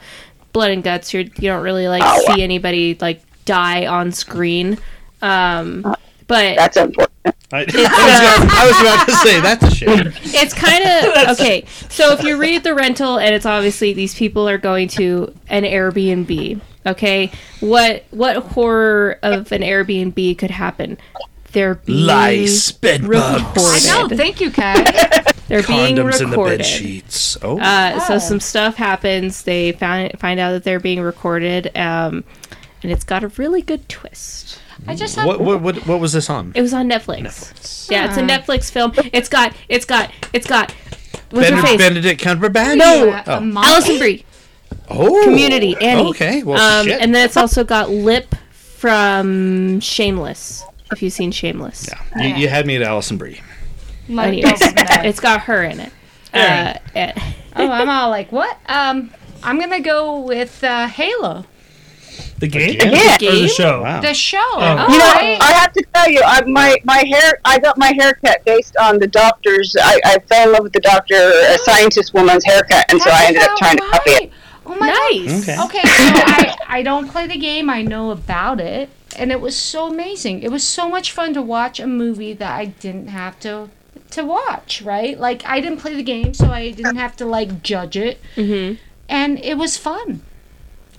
blood 0.53 0.71
and 0.71 0.83
guts. 0.83 1.13
You're, 1.13 1.23
you 1.23 1.49
don't 1.49 1.63
really 1.63 1.87
like 1.87 2.03
see 2.27 2.41
anybody 2.43 2.95
like 3.01 3.21
die 3.45 3.87
on 3.87 4.11
screen. 4.11 4.77
Um, 5.21 5.81
but 6.27 6.57
that's 6.57 6.77
important. 6.77 7.11
I, 7.51 7.59
I, 7.59 7.63
was 7.63 7.73
about, 7.75 8.51
I 8.51 8.67
was 8.67 8.81
about 8.81 9.05
to 9.07 9.11
say 9.15 9.39
that's 9.39 9.63
a 9.63 9.71
shame. 9.75 10.13
it's 10.23 10.53
kind 10.53 10.83
of 10.83 11.29
okay. 11.39 11.63
So 11.89 12.11
if 12.13 12.23
you 12.23 12.37
read 12.37 12.63
the 12.63 12.75
rental, 12.75 13.17
and 13.17 13.33
it's 13.33 13.45
obviously 13.45 13.93
these 13.93 14.13
people 14.13 14.47
are 14.49 14.57
going 14.57 14.87
to 14.89 15.33
an 15.47 15.63
Airbnb. 15.63 16.59
Okay, 16.85 17.31
what 17.59 18.05
what 18.11 18.37
horror 18.37 19.19
of 19.23 19.51
an 19.51 19.61
Airbnb 19.61 20.37
could 20.37 20.51
happen? 20.51 20.97
They're 21.53 21.75
being 21.75 22.05
Lice, 22.05 22.71
bed 22.73 23.03
I 23.05 23.39
bugs, 23.55 23.87
know. 23.87 24.09
Thank 24.09 24.41
you, 24.41 24.51
Kat. 24.51 25.33
They're 25.47 25.63
being 25.63 25.95
condoms 25.95 26.19
in 26.21 26.29
the 26.29 26.35
recorded. 26.37 26.57
bed 26.59 26.65
sheets. 26.65 27.37
Oh, 27.41 27.57
Uh, 27.59 27.99
so 28.01 28.15
Oh. 28.15 28.19
some 28.19 28.39
stuff 28.41 28.75
happens. 28.75 29.43
They 29.43 29.71
find 29.71 30.17
find 30.19 30.39
out 30.39 30.51
that 30.51 30.63
they're 30.65 30.79
being 30.81 30.99
recorded, 31.01 31.71
um, 31.75 32.25
and 32.83 32.91
it's 32.91 33.05
got 33.05 33.23
a 33.23 33.29
really 33.29 33.61
good 33.61 33.87
twist. 33.87 34.59
I 34.85 34.95
just 34.95 35.15
have 35.15 35.25
what, 35.25 35.39
what 35.39 35.61
what 35.61 35.87
what 35.87 35.99
was 35.99 36.13
this 36.13 36.29
on? 36.29 36.51
It 36.55 36.61
was 36.61 36.73
on 36.73 36.87
Netflix. 36.89 37.89
Yeah, 37.89 38.07
it's 38.07 38.17
a 38.17 38.21
Netflix 38.21 38.69
film. 38.71 38.93
It's 39.13 39.29
got 39.29 39.53
it's 39.69 39.85
got 39.85 40.11
it's 40.33 40.45
got 40.47 40.71
what's 41.31 41.49
her 41.49 41.55
Benedict, 41.55 41.67
face? 41.67 41.77
Benedict 41.77 42.21
Cumberbatch. 42.21 42.77
No. 42.77 43.09
a 43.11 43.23
Oh. 43.37 43.39
month. 43.41 43.67
Alison 43.67 43.97
Brie, 43.97 44.25
Oh, 44.89 45.23
Community, 45.23 45.75
Annie. 45.81 46.09
Okay, 46.09 46.43
well, 46.43 46.61
um, 46.61 46.85
shit. 46.85 47.01
and 47.01 47.13
then 47.15 47.25
it's 47.25 47.37
also 47.37 47.63
got 47.63 47.89
Lip 47.89 48.33
from 48.51 49.79
Shameless. 49.79 50.63
If 50.91 51.01
you've 51.01 51.11
seen 51.13 51.31
Shameless, 51.31 51.89
yeah, 51.89 52.23
you, 52.23 52.35
you 52.35 52.47
had 52.47 52.65
me 52.65 52.75
at 52.77 52.81
Alison 52.81 53.17
Brie. 53.17 53.41
Like, 54.07 54.27
Anyways, 54.27 54.59
it's 54.61 55.19
got 55.19 55.41
her 55.41 55.63
in 55.63 55.79
it. 55.81 55.91
Uh, 56.33 56.73
oh, 57.55 57.69
I'm 57.71 57.89
all 57.97 58.09
like, 58.09 58.31
what? 58.31 58.57
Um, 58.67 59.11
I'm 59.43 59.59
gonna 59.59 59.81
go 59.81 60.19
with 60.21 60.63
uh, 60.63 60.87
Halo, 60.87 61.45
The 62.39 62.47
game? 62.47 62.77
game? 62.77 62.93
Yeah. 62.93 63.15
Or 63.15 63.17
the 63.17 63.17
Game? 63.17 63.47
show? 63.47 63.81
Wow. 63.81 64.01
the 64.01 64.13
show. 64.13 64.37
Oh. 64.53 64.87
You 64.91 64.97
know, 64.99 65.05
right? 65.05 65.37
I 65.41 65.51
have 65.53 65.73
to 65.73 65.83
tell 65.93 66.09
you, 66.09 66.21
I, 66.23 66.43
my 66.45 66.77
my 66.83 67.03
hair. 67.07 67.39
I 67.45 67.59
got 67.59 67.77
my 67.77 67.93
haircut 67.99 68.45
based 68.45 68.75
on 68.77 68.99
the 68.99 69.07
doctor's. 69.07 69.75
I, 69.79 69.99
I 70.05 70.19
fell 70.19 70.47
in 70.47 70.53
love 70.53 70.63
with 70.63 70.73
the 70.73 70.79
doctor, 70.79 71.15
a 71.15 71.57
scientist 71.59 72.13
woman's 72.13 72.45
haircut, 72.45 72.85
and 72.89 73.01
so 73.01 73.09
I 73.09 73.25
ended 73.25 73.43
up 73.43 73.57
trying 73.57 73.77
to 73.77 73.83
copy 73.89 74.11
it. 74.11 74.31
Oh 74.65 74.75
my 74.75 74.87
god. 74.89 75.41
Okay. 75.41 75.57
Okay, 75.63 75.81
so 75.81 76.13
I, 76.13 76.57
I 76.67 76.83
don't 76.83 77.07
play 77.09 77.25
the 77.25 77.37
game. 77.37 77.69
I 77.69 77.81
know 77.81 78.11
about 78.11 78.59
it, 78.59 78.89
and 79.15 79.31
it 79.31 79.39
was 79.39 79.55
so 79.55 79.87
amazing. 79.87 80.43
It 80.43 80.51
was 80.51 80.63
so 80.67 80.89
much 80.89 81.11
fun 81.11 81.33
to 81.35 81.41
watch 81.41 81.79
a 81.79 81.87
movie 81.87 82.33
that 82.33 82.51
I 82.53 82.65
didn't 82.65 83.07
have 83.07 83.39
to 83.41 83.69
to 84.11 84.25
watch. 84.25 84.81
Right? 84.81 85.17
Like 85.17 85.43
I 85.45 85.61
didn't 85.61 85.79
play 85.79 85.95
the 85.95 86.03
game, 86.03 86.33
so 86.33 86.51
I 86.51 86.71
didn't 86.71 86.97
have 86.97 87.15
to 87.17 87.25
like 87.25 87.63
judge 87.63 87.97
it, 87.97 88.19
hmm 88.35 88.73
and 89.09 89.39
it 89.39 89.57
was 89.57 89.77
fun. 89.77 90.21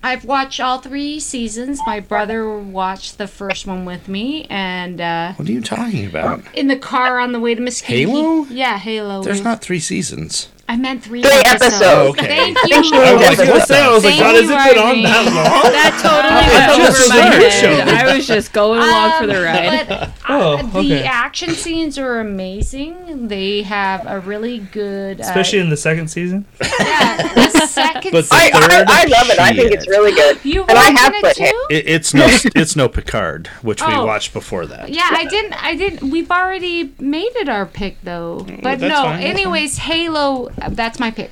I've 0.01 0.23
watched 0.25 0.59
all 0.59 0.79
three 0.79 1.19
seasons. 1.19 1.79
My 1.85 1.99
brother 1.99 2.57
watched 2.57 3.17
the 3.17 3.27
first 3.27 3.67
one 3.67 3.83
with 3.85 4.07
me, 4.07 4.45
and 4.49 5.01
uh, 5.01 5.33
What 5.33 5.47
are 5.49 5.51
you 5.51 5.61
talking 5.61 6.05
about? 6.05 6.41
in 6.53 6.67
the 6.67 6.77
car 6.77 7.19
on 7.19 7.31
the 7.33 7.39
way 7.39 7.53
to 7.55 7.61
Mesquite. 7.61 8.07
Halo? 8.07 8.45
Yeah, 8.49 8.77
Halo. 8.77 9.21
There's 9.23 9.43
not 9.43 9.61
three 9.61 9.79
seasons. 9.79 10.47
I 10.71 10.77
meant 10.77 11.03
three, 11.03 11.23
Three 11.23 11.31
episodes. 11.31 11.73
episodes. 11.81 12.09
Okay. 12.19 12.27
Thank 12.27 12.57
you. 12.63 12.75
think 12.75 12.85
she 12.85 12.95
I 12.95 13.13
was 13.13 13.21
means 13.25 13.37
gonna 13.39 13.51
episode. 13.57 13.73
I 13.75 13.89
was 13.91 14.03
like, 14.03 14.13
Thank 14.13 14.23
God, 14.23 14.35
has 14.35 14.49
you, 14.49 14.55
it 14.55 14.75
been 14.75 14.83
on 14.83 14.89
Irene. 14.89 15.03
that 15.03 15.25
long? 15.25 15.71
That 15.79 15.93
totally 16.05 16.45
It's 16.45 16.77
went 16.77 16.93
just 16.93 17.11
over 17.11 17.19
my 17.19 17.25
a 17.25 17.49
head. 17.49 17.87
I 18.05 18.15
was 18.15 18.27
just 18.27 18.53
going 18.53 18.79
along 18.79 19.11
for 19.19 19.25
the 19.25 19.37
Um, 19.39 19.43
ride. 19.43 19.87
But 19.89 20.11
Oh, 20.29 20.57
uh, 20.57 20.63
okay. 20.79 20.87
the 20.89 21.05
action 21.05 21.49
scenes 21.55 21.97
are 21.97 22.19
amazing. 22.19 23.27
They 23.29 23.63
have 23.63 24.05
a 24.05 24.19
really 24.19 24.59
good, 24.59 25.19
uh, 25.21 25.23
Especially 25.23 25.57
in 25.57 25.69
the 25.71 25.77
second 25.77 26.09
season. 26.09 26.45
yeah, 26.61 27.17
the 27.33 27.65
second. 27.65 28.11
But 28.11 28.29
the 28.29 28.35
I, 28.35 28.51
I, 28.53 28.67
third, 28.69 28.87
I 28.87 29.05
love 29.05 29.29
it. 29.31 29.39
I 29.39 29.55
think 29.55 29.71
it's 29.71 29.87
really 29.87 30.11
good. 30.11 30.37
you 30.43 30.65
and 30.65 30.77
I 30.77 30.91
have 30.91 31.13
it 31.15 31.35
too? 31.35 31.65
It, 31.71 31.87
it's 31.89 32.13
no, 32.13 32.27
it's 32.55 32.75
no 32.75 32.87
Picard, 32.87 33.47
which 33.63 33.81
we 33.85 33.91
Oh. 33.91 34.05
watched 34.05 34.33
before 34.33 34.67
that. 34.67 34.89
Yeah, 34.89 35.07
I 35.09 35.25
didn't. 35.25 35.53
I 35.63 35.75
didn't. 35.75 36.11
We've 36.11 36.29
already 36.29 36.93
made 36.99 37.31
it 37.37 37.49
our 37.49 37.65
pick 37.65 37.99
though. 38.03 38.45
But 38.61 38.81
no. 38.81 39.05
anyways, 39.07 39.77
Halo. 39.79 40.49
Uh, 40.61 40.69
That's 40.69 40.99
my 40.99 41.11
pick. 41.11 41.31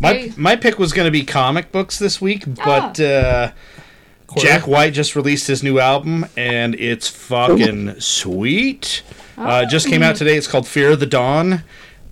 My 0.00 0.12
Hey. 0.14 0.32
my 0.36 0.54
pick 0.56 0.78
was 0.78 0.92
going 0.92 1.06
to 1.06 1.10
be 1.12 1.24
comic 1.24 1.72
books 1.72 1.98
this 1.98 2.20
week, 2.20 2.44
but 2.54 3.00
uh, 3.00 3.50
Jack 4.36 4.66
White 4.68 4.92
just 4.92 5.16
released 5.16 5.46
his 5.48 5.62
new 5.62 5.80
album, 5.80 6.26
and 6.36 6.74
it's 6.76 7.08
fucking 7.08 8.00
sweet. 8.00 9.02
Uh, 9.36 9.64
just 9.66 9.88
came 9.88 10.02
out 10.02 10.16
today. 10.16 10.36
It's 10.36 10.46
called 10.46 10.66
Fear 10.68 10.90
of 10.92 11.00
the 11.00 11.06
Dawn, 11.06 11.62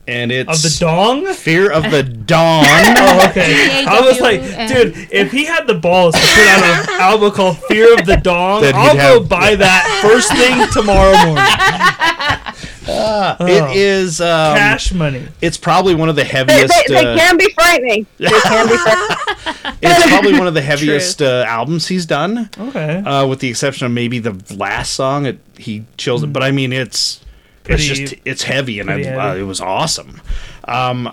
and 0.09 0.33
it's 0.33 0.65
Of 0.65 0.71
the 0.73 0.77
dong? 0.85 1.33
Fear 1.35 1.71
of 1.71 1.91
the 1.91 2.03
Dawn. 2.03 2.65
Oh, 2.99 3.29
okay. 3.31 3.85
I 3.87 4.01
was 4.01 4.21
like, 4.21 4.41
dude, 4.69 5.09
if 5.13 5.31
he 5.33 5.45
had 5.45 5.67
the 5.67 5.75
balls 5.75 6.15
to 6.15 6.21
put 6.21 6.47
out 6.49 6.89
an 6.89 7.01
album 7.01 7.31
called 7.33 7.59
Fear 7.69 7.95
of 7.99 8.07
the 8.07 8.17
Dong, 8.17 8.65
I'll 8.65 8.95
go 8.95 9.21
have- 9.21 9.29
buy 9.29 9.55
that 9.55 10.01
first 10.03 10.33
thing 10.33 10.67
tomorrow 10.73 11.13
morning. 11.25 12.66
It 12.89 13.77
is. 13.77 14.21
Um, 14.21 14.57
Cash 14.57 14.93
money. 14.93 15.27
It's 15.41 15.57
probably 15.57 15.95
one 15.95 16.09
of 16.09 16.17
the 16.17 16.25
heaviest. 16.25 16.73
they, 16.89 16.95
they 16.95 17.05
uh, 17.05 17.17
can 17.17 17.37
be 17.37 17.49
frightening. 17.55 18.07
They 18.19 18.29
can 18.29 18.69
be 18.69 18.77
frightening. 18.77 19.79
it's 19.83 20.07
probably 20.09 20.33
one 20.39 20.47
of 20.47 20.55
the 20.55 20.63
heaviest 20.63 21.23
uh, 21.23 21.45
albums 21.47 21.89
he's 21.89 22.07
done. 22.07 22.49
Okay. 22.59 22.99
uh, 22.99 23.27
with 23.27 23.41
the 23.41 23.49
exception 23.49 23.87
of 23.87 23.93
maybe 23.93 24.19
the 24.19 24.41
last 24.55 24.93
song. 24.93 25.27
It, 25.27 25.39
he 25.59 25.85
chills 25.97 26.23
it, 26.23 26.33
but 26.33 26.43
I 26.43 26.51
mean 26.51 26.73
it's 26.73 27.21
Pretty- 27.65 27.89
it's 27.89 27.99
just 27.99 28.15
it's 28.25 28.43
heavy, 28.45 28.79
and 28.81 28.89
I, 28.91 28.95
pretty 28.95 29.09
uh, 29.09 29.21
heavy. 29.21 29.41
it 29.41 29.45
was 29.45 29.61
awesome. 29.61 30.21
Um, 30.65 31.13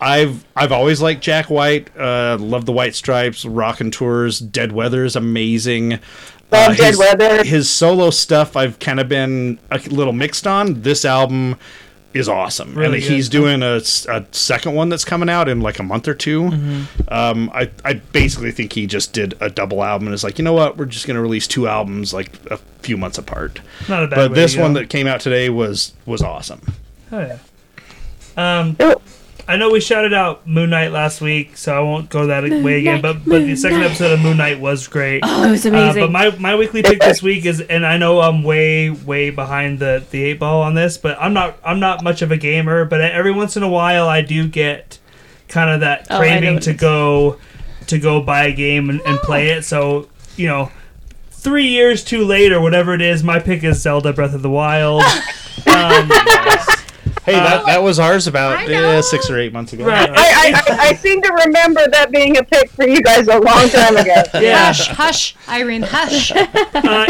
I've 0.00 0.44
I've 0.56 0.72
always 0.72 1.00
liked 1.00 1.22
Jack 1.22 1.50
White. 1.50 1.94
Uh, 1.96 2.36
love 2.40 2.64
the 2.64 2.72
White 2.72 2.94
Stripes, 2.94 3.44
Raconteurs, 3.44 4.38
Dead 4.38 4.72
Weather 4.72 5.04
is 5.04 5.16
amazing. 5.16 6.00
Love 6.52 6.72
Uh, 6.72 6.74
Dead 6.74 6.86
his, 6.88 6.98
Weather. 6.98 7.44
His 7.44 7.70
solo 7.70 8.10
stuff 8.10 8.56
I've 8.56 8.78
kind 8.78 9.00
of 9.00 9.08
been 9.08 9.58
a 9.70 9.78
little 9.88 10.12
mixed 10.12 10.46
on. 10.46 10.82
This 10.82 11.04
album 11.04 11.56
is 12.14 12.28
awesome, 12.28 12.74
Really 12.74 12.98
and 12.98 13.02
good. 13.08 13.12
he's 13.14 13.28
doing 13.30 13.62
a 13.62 13.80
second 14.32 14.74
one 14.74 14.90
that's 14.90 15.04
coming 15.04 15.30
out 15.30 15.48
in 15.48 15.62
like 15.62 15.78
a 15.78 15.82
month 15.82 16.06
or 16.06 16.12
2 16.14 16.42
Mm-hmm. 16.42 16.82
Um, 17.08 17.50
I 17.54 17.70
I 17.86 17.94
basically 17.94 18.50
think 18.50 18.74
he 18.74 18.86
just 18.86 19.14
did 19.14 19.32
a 19.40 19.48
double 19.48 19.82
album 19.82 20.08
and 20.08 20.14
is 20.14 20.22
like, 20.22 20.38
you 20.38 20.44
know 20.44 20.52
what, 20.52 20.76
we're 20.76 20.84
just 20.84 21.06
gonna 21.06 21.22
release 21.22 21.46
two 21.48 21.66
albums 21.66 22.12
like 22.12 22.30
a 22.50 22.58
few 22.80 22.98
months 22.98 23.16
apart. 23.16 23.60
Not 23.88 24.04
a 24.04 24.08
bad 24.08 24.16
But 24.16 24.30
way 24.32 24.34
this 24.34 24.52
to 24.52 24.58
go. 24.58 24.62
one 24.64 24.72
that 24.74 24.90
came 24.90 25.06
out 25.06 25.20
today 25.20 25.48
was 25.48 25.94
was 26.04 26.20
awesome. 26.22 26.60
Oh, 27.10 27.18
yeah. 27.20 27.38
Um, 28.36 28.76
I 29.48 29.56
know 29.56 29.70
we 29.70 29.80
shouted 29.80 30.14
out 30.14 30.46
Moon 30.46 30.70
Knight 30.70 30.92
last 30.92 31.20
week, 31.20 31.56
so 31.56 31.74
I 31.76 31.80
won't 31.80 32.08
go 32.08 32.28
that 32.28 32.44
way 32.44 32.78
again. 32.78 32.94
Knight, 32.96 33.02
But 33.02 33.24
but 33.24 33.40
the 33.40 33.56
second 33.56 33.80
Knight. 33.80 33.86
episode 33.86 34.12
of 34.12 34.20
Moon 34.20 34.36
Knight 34.36 34.60
was 34.60 34.86
great. 34.86 35.20
Oh, 35.24 35.44
it 35.48 35.50
was 35.50 35.66
Uh, 35.66 35.70
amazing. 35.70 36.02
but 36.02 36.10
my, 36.12 36.30
my 36.38 36.54
weekly 36.56 36.82
pick 36.82 37.00
this 37.00 37.22
week 37.22 37.44
is, 37.44 37.60
and 37.60 37.84
I 37.84 37.96
know 37.96 38.20
I'm 38.20 38.44
way 38.44 38.90
way 38.90 39.30
behind 39.30 39.78
the, 39.80 40.04
the 40.10 40.22
eight 40.22 40.38
ball 40.38 40.62
on 40.62 40.74
this, 40.74 40.96
but 40.96 41.16
I'm 41.20 41.34
not 41.34 41.58
I'm 41.64 41.80
not 41.80 42.04
much 42.04 42.22
of 42.22 42.30
a 42.30 42.36
gamer. 42.36 42.84
But 42.84 43.00
every 43.00 43.32
once 43.32 43.56
in 43.56 43.62
a 43.64 43.68
while, 43.68 44.08
I 44.08 44.20
do 44.22 44.46
get 44.46 44.98
kind 45.48 45.70
of 45.70 45.80
that 45.80 46.06
Oh, 46.08 46.18
craving 46.18 46.54
what 46.54 46.62
to 46.64 46.72
go 46.74 47.38
to 47.88 47.98
go 47.98 48.22
buy 48.22 48.44
a 48.44 48.52
game 48.52 48.90
and, 48.90 49.00
and 49.02 49.18
play 49.18 49.48
it. 49.50 49.64
So 49.64 50.08
you 50.36 50.46
know, 50.46 50.70
three 51.32 51.66
years 51.66 52.04
too 52.04 52.24
late 52.24 52.52
or 52.52 52.60
whatever 52.60 52.94
it 52.94 53.02
is, 53.02 53.24
my 53.24 53.40
pick 53.40 53.64
is 53.64 53.82
Zelda 53.82 54.12
Breath 54.12 54.34
of 54.34 54.42
the 54.42 54.50
Wild. 54.50 55.02
um, 55.66 56.10
Hey, 57.24 57.34
that, 57.34 57.64
that 57.66 57.82
was 57.82 58.00
ours 58.00 58.26
about 58.26 58.68
uh, 58.68 59.00
six 59.00 59.30
or 59.30 59.38
eight 59.38 59.52
months 59.52 59.72
ago. 59.72 59.86
Right. 59.86 60.10
I, 60.10 60.14
I, 60.14 60.52
I, 60.54 60.78
I 60.88 60.94
seem 60.94 61.22
to 61.22 61.32
remember 61.46 61.86
that 61.88 62.10
being 62.10 62.36
a 62.36 62.42
pick 62.42 62.68
for 62.70 62.86
you 62.86 63.00
guys 63.00 63.28
a 63.28 63.38
long 63.38 63.68
time 63.68 63.96
ago. 63.96 64.22
yeah. 64.40 64.66
Hush, 64.66 64.88
hush, 64.88 65.36
Irene, 65.48 65.82
hush. 65.82 66.32
uh, 66.34 66.44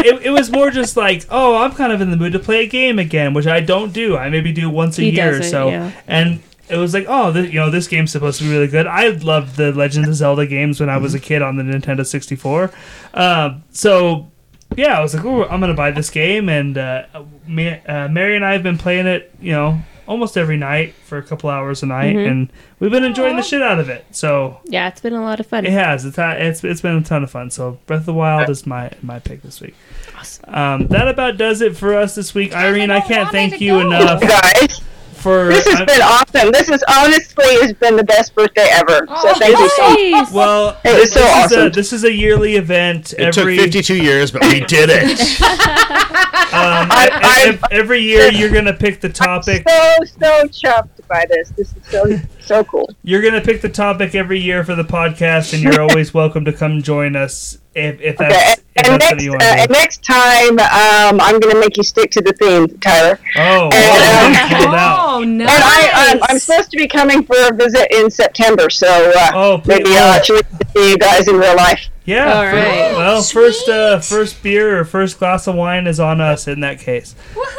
it, 0.05 0.21
it 0.23 0.29
was 0.29 0.51
more 0.51 0.69
just 0.69 0.95
like, 0.95 1.25
oh, 1.31 1.55
I'm 1.57 1.71
kind 1.71 1.91
of 1.91 1.99
in 1.99 2.11
the 2.11 2.17
mood 2.17 2.33
to 2.33 2.39
play 2.39 2.63
a 2.63 2.67
game 2.67 2.99
again, 2.99 3.33
which 3.33 3.47
I 3.47 3.59
don't 3.59 3.91
do. 3.91 4.15
I 4.15 4.29
maybe 4.29 4.51
do 4.51 4.69
once 4.69 4.99
a 4.99 5.01
He 5.01 5.09
year. 5.09 5.31
doesn't, 5.31 5.49
so, 5.49 5.69
yeah. 5.69 5.91
and 6.07 6.43
it 6.69 6.77
was 6.77 6.93
like, 6.93 7.05
oh, 7.07 7.33
th- 7.33 7.51
you 7.51 7.59
know, 7.59 7.71
this 7.71 7.87
game's 7.87 8.11
supposed 8.11 8.37
to 8.37 8.43
be 8.45 8.51
really 8.51 8.67
good. 8.67 8.85
I 8.85 9.09
loved 9.09 9.57
the 9.57 9.71
Legend 9.71 10.07
of 10.07 10.13
Zelda 10.13 10.45
games 10.45 10.79
when 10.79 10.89
I 10.89 10.97
was 10.97 11.13
a 11.15 11.19
kid 11.19 11.41
on 11.41 11.55
the 11.57 11.63
Nintendo 11.63 12.05
64. 12.05 12.71
Um, 13.15 13.63
so, 13.71 14.31
yeah, 14.75 14.97
I 14.97 15.01
was 15.01 15.15
like, 15.15 15.25
oh, 15.25 15.45
I'm 15.45 15.59
gonna 15.59 15.73
buy 15.73 15.91
this 15.91 16.09
game, 16.09 16.49
and 16.49 16.77
uh, 16.77 17.05
me, 17.47 17.69
uh, 17.69 18.07
Mary 18.09 18.35
and 18.35 18.45
I 18.45 18.53
have 18.53 18.63
been 18.63 18.77
playing 18.77 19.07
it, 19.07 19.33
you 19.41 19.51
know. 19.53 19.79
Almost 20.05 20.35
every 20.37 20.57
night 20.57 20.93
for 21.05 21.17
a 21.17 21.23
couple 21.23 21.49
hours 21.49 21.81
a 21.81 21.85
night, 21.85 22.15
Mm-hmm. 22.15 22.29
and 22.31 22.53
we've 22.79 22.91
been 22.91 23.03
enjoying 23.05 23.35
the 23.37 23.41
shit 23.41 23.61
out 23.61 23.79
of 23.79 23.87
it. 23.89 24.05
So 24.11 24.59
yeah, 24.65 24.87
it's 24.89 24.99
been 25.01 25.13
a 25.13 25.21
lot 25.21 25.39
of 25.39 25.47
fun. 25.47 25.65
it 25.65 25.71
has. 25.71 26.03
It's 26.05 26.17
it's 26.19 26.63
it's 26.63 26.81
been 26.81 26.97
a 26.97 27.01
ton 27.03 27.23
of 27.23 27.31
fun. 27.31 27.49
So 27.51 27.79
Breath 27.85 28.01
of 28.01 28.05
the 28.07 28.13
Wild 28.13 28.49
is 28.49 28.65
my 28.67 28.91
my 29.01 29.19
pick 29.19 29.41
this 29.41 29.61
week. 29.61 29.75
Awesome. 30.17 30.53
Um, 30.53 30.87
that 30.87 31.07
about 31.07 31.37
does 31.37 31.61
it 31.61 31.77
for 31.77 31.95
us 31.95 32.15
this 32.15 32.33
week, 32.35 32.53
Irene. 32.53 32.91
I 32.91 32.99
don't 32.99 33.07
can't 33.07 33.29
thank 33.31 33.61
you 33.61 33.73
go. 33.73 33.79
enough 33.81 34.21
Guys, 34.21 34.81
for. 35.13 35.47
this 35.47 35.65
has 35.67 35.75
I'm- 35.77 35.85
been 35.85 36.01
awesome. 36.01 36.51
This 36.51 36.67
is 36.69 36.83
honestly 36.89 37.45
has 37.61 37.71
been 37.73 37.95
the 37.95 38.03
best 38.03 38.35
birthday 38.35 38.67
ever. 38.73 39.05
So 39.07 39.13
Oh, 39.29 39.33
thank 39.39 39.57
you 39.57 39.69
so 39.69 40.09
much. 40.11 40.31
Well, 40.31 40.77
It 40.83 40.99
was 40.99 41.11
so 41.13 41.19
this 41.21 41.25
Is 41.25 41.51
a, 41.55 41.57
awesome. 41.59 41.71
this 41.71 41.93
is 41.93 42.03
a 42.03 42.11
yearly 42.13 42.55
event. 42.57 43.13
It 43.13 43.37
every 43.37 43.55
took 43.55 43.63
52 43.65 43.95
years, 44.03 44.31
but 44.31 44.41
we 44.43 44.59
did 44.65 44.89
it. 44.91 45.17
um, 46.53 46.87
I- 46.91 47.51
e- 47.53 47.59
every 47.71 47.99
year 48.01 48.31
you're 48.31 48.49
gonna 48.51 48.73
pick 48.73 49.01
the 49.01 49.09
topic. 49.09 49.67
So 49.67 49.95
so 50.05 50.43
chuffed 50.47 50.92
by 51.07 51.25
this. 51.29 51.49
This 51.49 51.75
is 51.75 51.85
so 51.87 52.05
so 52.39 52.63
cool. 52.63 52.89
You're 53.03 53.21
gonna 53.21 53.41
pick 53.41 53.61
the 53.61 53.69
topic 53.69 54.15
every 54.15 54.39
year 54.39 54.63
for 54.63 54.75
the 54.75 54.83
podcast, 54.83 55.53
and 55.53 55.61
you're 55.63 55.81
always 55.81 56.13
welcome 56.13 56.45
to 56.45 56.53
come 56.53 56.81
join 56.81 57.15
us 57.15 57.57
if, 57.75 57.99
if 58.01 58.17
that's 58.17 58.33
Okay, 58.33 58.51
if 58.75 58.85
and 58.91 59.01
that's 59.01 59.11
what 59.11 59.15
next 59.15 59.23
you 59.23 59.29
uh, 59.31 59.33
want 59.33 59.41
to 59.41 59.47
and 59.47 59.71
next 59.71 60.03
time 60.03 60.59
um, 60.59 61.21
I'm 61.21 61.39
going 61.39 61.53
to 61.53 61.59
make 61.59 61.75
you 61.77 61.83
stick 61.83 62.11
to 62.11 62.21
the 62.21 62.33
theme, 62.33 62.67
Tyler. 62.79 63.19
Oh, 63.37 63.65
um, 63.65 63.69
well, 63.71 64.61
pulled 64.63 64.75
out. 64.75 64.97
Oh, 65.15 65.23
nice. 65.23 65.49
And 65.49 65.63
I, 65.63 65.91
I'm, 66.11 66.19
I'm 66.29 66.39
supposed 66.39 66.69
to 66.71 66.77
be 66.77 66.87
coming 66.87 67.23
for 67.23 67.35
a 67.49 67.53
visit 67.53 67.87
in 67.91 68.09
September, 68.11 68.69
so 68.69 68.87
uh, 69.15 69.31
Oh, 69.33 69.61
maybe 69.65 69.89
I'll 69.91 70.13
actually 70.13 70.41
see 70.75 70.91
you 70.91 70.97
guys 70.97 71.27
in 71.27 71.35
real 71.37 71.55
life. 71.55 71.87
Yeah. 72.05 72.31
All 72.33 72.43
fir- 72.43 72.55
right. 72.57 72.93
well, 72.97 73.21
first 73.23 73.69
uh, 73.69 73.99
first 73.99 74.43
beer 74.43 74.79
or 74.79 74.83
first 74.85 75.17
glass 75.19 75.47
of 75.47 75.55
wine 75.55 75.87
is 75.87 75.99
on 75.99 76.19
us 76.21 76.47
in 76.47 76.59
that 76.59 76.79
case. 76.79 77.15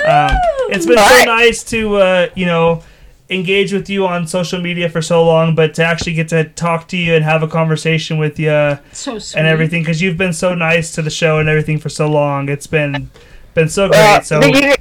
Um, 0.06 0.30
it's 0.70 0.86
been 0.86 0.98
so 0.98 1.02
Right. 1.02 1.24
nice 1.26 1.64
to 1.64 1.96
uh, 1.96 2.28
you 2.36 2.44
know 2.46 2.82
engage 3.30 3.72
with 3.72 3.88
you 3.88 4.06
on 4.06 4.26
social 4.26 4.60
media 4.60 4.88
for 4.88 5.01
so 5.01 5.24
long, 5.24 5.55
but 5.55 5.74
to 5.74 5.84
actually 5.84 6.14
get 6.14 6.28
to 6.28 6.44
talk 6.44 6.88
to 6.88 6.96
you 6.96 7.14
and 7.14 7.24
have 7.24 7.42
a 7.42 7.48
conversation 7.48 8.18
with 8.18 8.38
you 8.38 8.78
so 8.92 9.18
sweet. 9.18 9.38
and 9.38 9.46
everything 9.46 9.82
because 9.82 10.02
you've 10.02 10.18
been 10.18 10.32
so 10.32 10.55
nice 10.55 10.92
to 10.94 11.02
the 11.02 11.10
show 11.10 11.38
and 11.38 11.48
everything 11.48 11.78
for 11.78 11.88
so 11.88 12.09
long. 12.09 12.48
It's 12.48 12.66
been 12.66 13.10
been 13.55 13.68
so 13.68 13.88
great. 13.88 13.98
Uh, 13.98 14.20
so 14.20 14.40
the- 14.40 14.78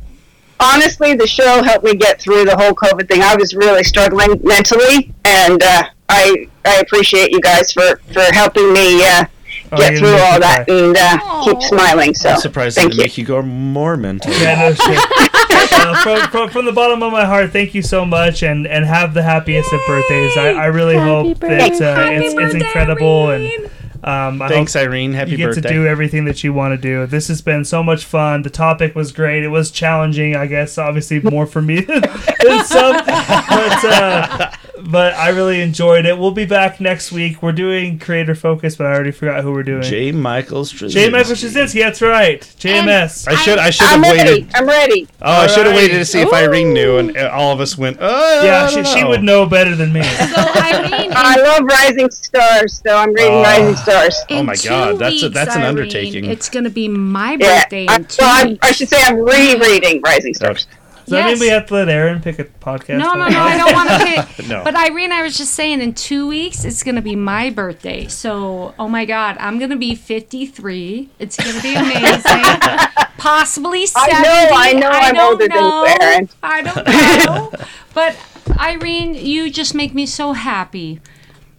honestly, 0.59 1.15
the 1.15 1.27
show 1.27 1.63
helped 1.63 1.85
me 1.85 1.95
get 1.95 2.19
through 2.21 2.45
the 2.45 2.55
whole 2.57 2.73
COVID 2.73 3.07
thing. 3.07 3.21
I 3.21 3.35
was 3.35 3.53
really 3.53 3.83
struggling 3.83 4.39
mentally, 4.43 5.13
and 5.23 5.61
uh, 5.63 5.83
I 6.09 6.47
I 6.65 6.75
appreciate 6.79 7.31
you 7.31 7.39
guys 7.39 7.71
for 7.71 7.97
for 8.11 8.21
helping 8.33 8.73
me 8.73 9.03
uh, 9.05 9.25
Oh, 9.73 9.77
get 9.77 9.97
through 9.97 10.07
all 10.09 10.39
that 10.39 10.65
cry. 10.67 10.75
and 10.77 10.97
uh, 10.97 11.43
keep 11.43 11.61
smiling. 11.61 12.13
So 12.15 12.29
I'm 12.29 12.39
surprised 12.39 12.77
it 12.77 12.81
thank 12.81 12.91
didn't 12.91 12.99
you. 12.99 13.03
make 13.03 13.17
you 13.17 13.25
go 13.25 13.41
more 13.41 13.97
mental. 13.97 14.31
Yeah, 14.33 14.69
no 14.69 14.73
shit. 14.73 14.99
uh, 15.73 16.03
from, 16.03 16.29
from, 16.31 16.49
from 16.49 16.65
the 16.65 16.71
bottom 16.71 17.01
of 17.03 17.11
my 17.11 17.25
heart, 17.25 17.51
thank 17.51 17.73
you 17.73 17.81
so 17.81 18.05
much, 18.05 18.43
and, 18.43 18.65
and 18.67 18.85
have 18.85 19.13
the 19.13 19.23
happiest 19.23 19.71
of 19.73 19.81
birthdays. 19.87 20.37
I, 20.37 20.49
I 20.51 20.65
really 20.67 20.95
Happy 20.95 21.07
hope 21.09 21.39
birthday. 21.39 21.57
that 21.69 21.81
uh, 21.81 21.95
Happy 21.95 22.25
it's, 22.25 22.33
it's 22.35 22.53
incredible, 22.55 23.27
Irene. 23.27 23.63
and 23.63 23.71
um, 24.05 24.41
I 24.41 24.49
Thanks, 24.49 24.73
hope 24.73 24.83
Irene. 24.83 25.13
Happy 25.13 25.31
you 25.31 25.37
get 25.37 25.45
birthday. 25.47 25.61
to 25.61 25.69
do 25.69 25.87
everything 25.87 26.25
that 26.25 26.43
you 26.43 26.51
want 26.53 26.73
to 26.73 26.77
do. 26.77 27.05
This 27.07 27.29
has 27.29 27.41
been 27.41 27.63
so 27.63 27.81
much 27.81 28.03
fun. 28.03 28.41
The 28.41 28.49
topic 28.49 28.95
was 28.95 29.13
great. 29.13 29.43
It 29.43 29.47
was 29.47 29.71
challenging, 29.71 30.35
I 30.35 30.45
guess. 30.47 30.77
Obviously, 30.77 31.21
more 31.21 31.45
for 31.45 31.61
me 31.61 31.79
than, 31.81 32.01
than 32.43 32.65
some, 32.65 32.97
but 33.05 33.85
uh, 33.85 34.51
but 34.81 35.13
I 35.13 35.29
really 35.29 35.61
enjoyed 35.61 36.05
it. 36.05 36.17
We'll 36.17 36.31
be 36.31 36.45
back 36.45 36.79
next 36.81 37.11
week. 37.11 37.41
We're 37.43 37.51
doing 37.51 37.99
creator 37.99 38.33
focus, 38.35 38.75
but 38.75 38.87
I 38.87 38.93
already 38.93 39.11
forgot 39.11 39.43
who 39.43 39.51
we're 39.51 39.63
doing. 39.63 39.83
J. 39.83 40.11
Michael 40.11 40.63
Straczynski. 40.63 40.89
J. 40.91 41.09
Michael 41.09 41.33
Straczynski. 41.35 41.79
That's 41.81 42.01
right. 42.01 42.41
JMS. 42.41 43.27
I 43.27 43.35
should 43.35 43.59
I 43.59 43.69
should 43.69 43.85
I'm 43.87 44.03
have 44.03 44.15
ready. 44.17 44.29
waited. 44.31 44.51
I'm 44.55 44.65
ready. 44.67 45.07
Oh, 45.21 45.31
I 45.31 45.47
should 45.47 45.57
have 45.65 45.67
Alright. 45.67 45.75
waited 45.75 45.99
to 45.99 46.05
see 46.05 46.21
if 46.21 46.33
Irene 46.33 46.73
knew, 46.73 46.97
and 46.97 47.15
uh, 47.17 47.29
all 47.33 47.51
of 47.53 47.59
us 47.59 47.77
went. 47.77 47.97
Oh, 48.01 48.43
yeah, 48.43 48.67
she, 48.67 48.83
she 48.83 49.03
would 49.03 49.21
know 49.23 49.45
better 49.45 49.75
than 49.75 49.93
me. 49.93 50.01
So 50.33 50.41
Irene, 50.61 51.11
I 51.15 51.35
love 51.37 51.63
Rising 51.65 52.09
Stars, 52.09 52.81
so 52.85 52.97
I'm 52.97 53.09
reading 53.13 53.31
Oh. 53.31 53.41
Rising 53.43 53.75
Stars. 53.75 54.15
Oh 54.31 54.43
my 54.43 54.55
two 54.55 54.69
God, 54.69 54.97
that's 54.99 55.21
a- 55.21 55.25
weeks, 55.27 55.33
that's 55.33 55.55
an 55.55 55.61
undertaking. 55.63 56.25
It's 56.25 56.49
gonna 56.49 56.69
be 56.69 56.87
my 56.87 57.37
Yeah, 57.39 57.61
birthday 57.61 57.85
I, 57.87 57.95
in 57.97 58.05
two 58.05 58.17
well, 58.21 58.41
I'm, 58.43 58.47
weeks. 58.49 58.67
I 58.67 58.71
should 58.71 58.89
say 58.89 58.97
I'm 59.03 59.17
rereading 59.17 60.01
Rising 60.03 60.33
Stars. 60.33 60.65
Okay. 60.69 60.79
Does 61.05 61.11
that 61.11 61.25
mean 61.27 61.39
we 61.39 61.47
have 61.49 61.65
to 61.67 61.73
let 61.73 61.89
Aaron 61.89 62.21
pick 62.21 62.39
a 62.39 62.45
podcast? 62.45 62.97
No, 62.97 63.13
no, 63.13 63.27
no, 63.27 63.39
I 63.41 63.57
don't 63.57 63.73
want 63.73 63.89
to 63.89 63.97
pick. 64.05 64.47
No. 64.49 64.63
But 64.63 64.75
Irene, 64.75 65.11
I 65.11 65.21
was 65.21 65.37
just 65.37 65.53
saying, 65.53 65.79
in 65.81 65.93
two 65.93 66.27
weeks, 66.27 66.65
it's 66.65 66.83
going 66.83 66.95
to 66.95 67.01
be 67.01 67.15
my 67.15 67.49
birthday. 67.49 68.07
So, 68.07 68.73
oh 68.77 68.89
my 68.89 69.05
God, 69.05 69.37
I'm 69.39 69.57
going 69.57 69.69
to 69.69 69.77
be 69.77 69.95
53. 69.95 71.09
It's 71.19 71.37
going 71.37 71.55
to 71.55 71.61
be 71.61 71.75
amazing. 71.75 72.43
Possibly 73.17 73.85
70. 73.85 74.15
I 74.17 74.21
know, 74.21 74.49
I 74.53 74.73
know 74.73 74.89
I'm 74.89 75.15
don't 75.15 75.31
older 75.33 75.47
than 75.47 75.55
you, 75.57 75.61
know. 75.61 75.95
Aaron. 76.01 76.29
I 76.43 76.61
don't 76.61 76.85
know. 77.25 77.65
but, 77.93 78.17
Irene, 78.59 79.13
you 79.13 79.49
just 79.49 79.73
make 79.73 79.93
me 79.93 80.05
so 80.05 80.33
happy. 80.33 80.99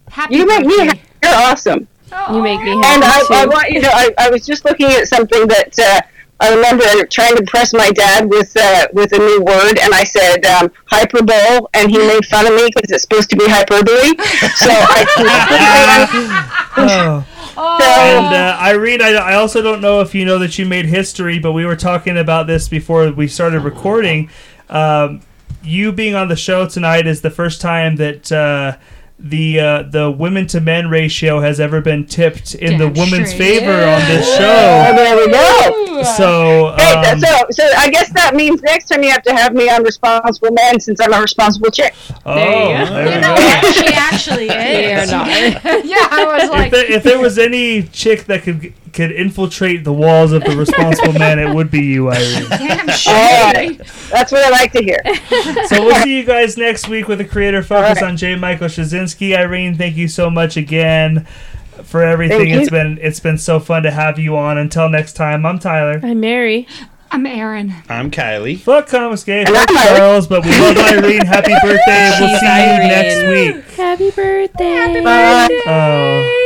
Happy 0.09 0.35
You 0.35 0.45
make 0.45 0.65
me 0.65 0.77
happy. 0.85 1.01
You're 1.23 1.33
awesome. 1.33 1.87
You 2.31 2.41
make 2.41 2.61
me 2.61 2.71
And 2.71 3.03
I, 3.03 3.19
too. 3.27 3.33
I 3.33 3.45
want 3.47 3.71
you 3.71 3.81
to. 3.81 3.89
I, 3.91 4.09
I 4.19 4.29
was 4.29 4.45
just 4.45 4.63
looking 4.63 4.87
at 4.87 5.07
something 5.07 5.47
that 5.47 5.77
uh, 5.79 6.01
I 6.39 6.53
remember 6.53 6.83
trying 7.05 7.33
to 7.35 7.39
impress 7.39 7.73
my 7.73 7.91
dad 7.91 8.29
with 8.29 8.55
uh, 8.57 8.87
with 8.93 9.13
a 9.13 9.17
new 9.17 9.41
word, 9.41 9.79
and 9.79 9.93
I 9.93 10.03
said 10.03 10.45
um, 10.45 10.71
hyperbole, 10.87 11.67
and 11.73 11.89
he 11.89 11.97
made 11.97 12.25
fun 12.25 12.45
of 12.47 12.53
me 12.53 12.67
because 12.73 12.91
it's 12.91 13.03
supposed 13.03 13.29
to 13.29 13.35
be 13.37 13.45
hyperbole. 13.47 14.15
So 14.55 14.69
I 14.71 15.05
Oh. 17.57 17.77
so, 17.79 17.85
And 17.85 18.35
uh, 18.35 18.57
Irene, 18.59 19.01
I, 19.01 19.11
I 19.13 19.35
also 19.35 19.61
don't 19.61 19.79
know 19.79 20.01
if 20.01 20.13
you 20.13 20.25
know 20.25 20.37
that 20.39 20.57
you 20.59 20.65
made 20.65 20.85
history, 20.87 21.39
but 21.39 21.53
we 21.53 21.65
were 21.65 21.77
talking 21.77 22.17
about 22.17 22.47
this 22.47 22.67
before 22.67 23.09
we 23.11 23.29
started 23.29 23.61
recording. 23.61 24.29
Um, 24.69 25.21
you 25.63 25.93
being 25.93 26.15
on 26.15 26.27
the 26.27 26.35
show 26.35 26.67
tonight 26.67 27.07
is 27.07 27.21
the 27.21 27.29
first 27.31 27.61
time 27.61 27.95
that 27.95 28.29
uh, 28.31 28.75
the 29.17 29.59
uh, 29.59 29.83
the 29.83 30.11
women 30.11 30.47
to 30.47 30.59
men 30.59 30.89
ratio 30.89 31.39
has 31.39 31.59
ever 31.61 31.79
been 31.79 32.05
tipped 32.05 32.53
in 32.55 32.77
the 32.77 32.89
Damn 32.89 32.93
woman's 32.95 33.29
straight. 33.31 33.59
favor 33.61 33.71
on 33.71 34.01
this 34.01 34.27
oh, 34.27 34.37
show. 34.37 34.95
there 34.95 35.15
we 35.15 35.31
go. 35.31 35.94
So, 36.03 36.73
Hey, 36.77 36.93
um, 37.11 37.19
so, 37.19 37.27
so 37.51 37.69
I 37.77 37.89
guess 37.89 38.11
that 38.13 38.35
means 38.35 38.61
next 38.63 38.89
time 38.89 39.03
you 39.03 39.09
have 39.11 39.23
to 39.23 39.33
have 39.33 39.53
me 39.53 39.69
on 39.69 39.83
responsible 39.83 40.51
man 40.51 40.79
since 40.79 40.99
I'm 40.99 41.13
a 41.13 41.21
responsible 41.21 41.69
chick. 41.71 41.93
oh, 42.25 42.35
There 42.35 42.79
you 42.81 42.85
go. 42.85 42.93
there 42.93 43.05
we 43.05 43.13
You 43.15 43.21
know 43.21 43.35
go. 43.35 43.71
She 43.71 43.87
actually 43.93 44.45
is. 44.49 45.11
yeah, 45.85 46.07
I 46.11 46.25
was 46.27 46.43
If 46.43 46.49
like, 46.51 46.71
there, 46.71 46.91
if 46.91 47.03
there 47.03 47.19
was 47.19 47.37
any 47.39 47.83
chick 47.83 48.25
that 48.25 48.43
could 48.43 48.73
could 48.93 49.11
infiltrate 49.11 49.83
the 49.83 49.91
walls 49.91 50.31
of 50.31 50.41
the 50.45 50.55
responsible 50.55 51.11
man, 51.13 51.37
it 51.37 51.53
would 51.53 51.69
be 51.69 51.81
you, 51.81 52.09
Irene. 52.09 52.47
damn 52.49 52.89
All 52.89 52.95
straight. 52.95 53.13
right, 53.53 53.77
that's 54.09 54.31
what 54.31 54.45
I 54.45 54.49
like 54.49 54.71
to 54.71 54.81
hear. 54.81 55.01
So 55.67 55.83
we'll 55.85 56.01
see 56.01 56.17
you 56.17 56.23
guys 56.23 56.55
next 56.57 56.87
week 56.87 57.09
with 57.09 57.19
a 57.19 57.25
creator 57.25 57.61
focus 57.61 57.97
All 57.97 58.03
right. 58.05 58.11
on 58.11 58.15
J. 58.15 58.35
Michael 58.37 58.67
Straczynski. 58.69 59.35
Irene, 59.37 59.75
thank 59.75 59.97
you 59.97 60.07
so 60.07 60.29
much 60.29 60.55
again 60.55 61.27
for 61.83 62.03
everything. 62.03 62.37
Thank 62.39 62.49
you. 62.49 62.59
It's 62.59 62.69
been 62.69 62.97
it's 63.01 63.19
been 63.19 63.37
so 63.37 63.59
fun 63.59 63.83
to 63.83 63.91
have 63.91 64.17
you 64.19 64.37
on. 64.37 64.57
Until 64.57 64.89
next 64.89 65.13
time, 65.13 65.45
I'm 65.45 65.59
Tyler. 65.59 65.99
I'm 66.03 66.19
Mary. 66.19 66.67
I'm 67.11 67.25
Aaron. 67.25 67.73
I'm 67.87 68.11
Kylie. 68.11 68.57
Fuck 68.59 68.87
Confiscate, 68.87 69.47
And 69.47 69.55
fuck 69.55 69.69
I'm 69.69 69.95
Charles, 69.97 70.27
but 70.27 70.43
we 70.43 70.51
love 70.51 70.77
Irene. 70.91 71.25
Happy 71.25 71.53
birthday. 71.61 72.11
We'll 72.19 72.29
She's 72.29 72.39
see 72.39 72.45
you 72.45 72.87
next 72.89 73.27
week. 73.29 73.75
Happy 73.75 74.11
birthday. 74.11 75.01
Bye. 75.03 75.47
Oh. 75.67 76.41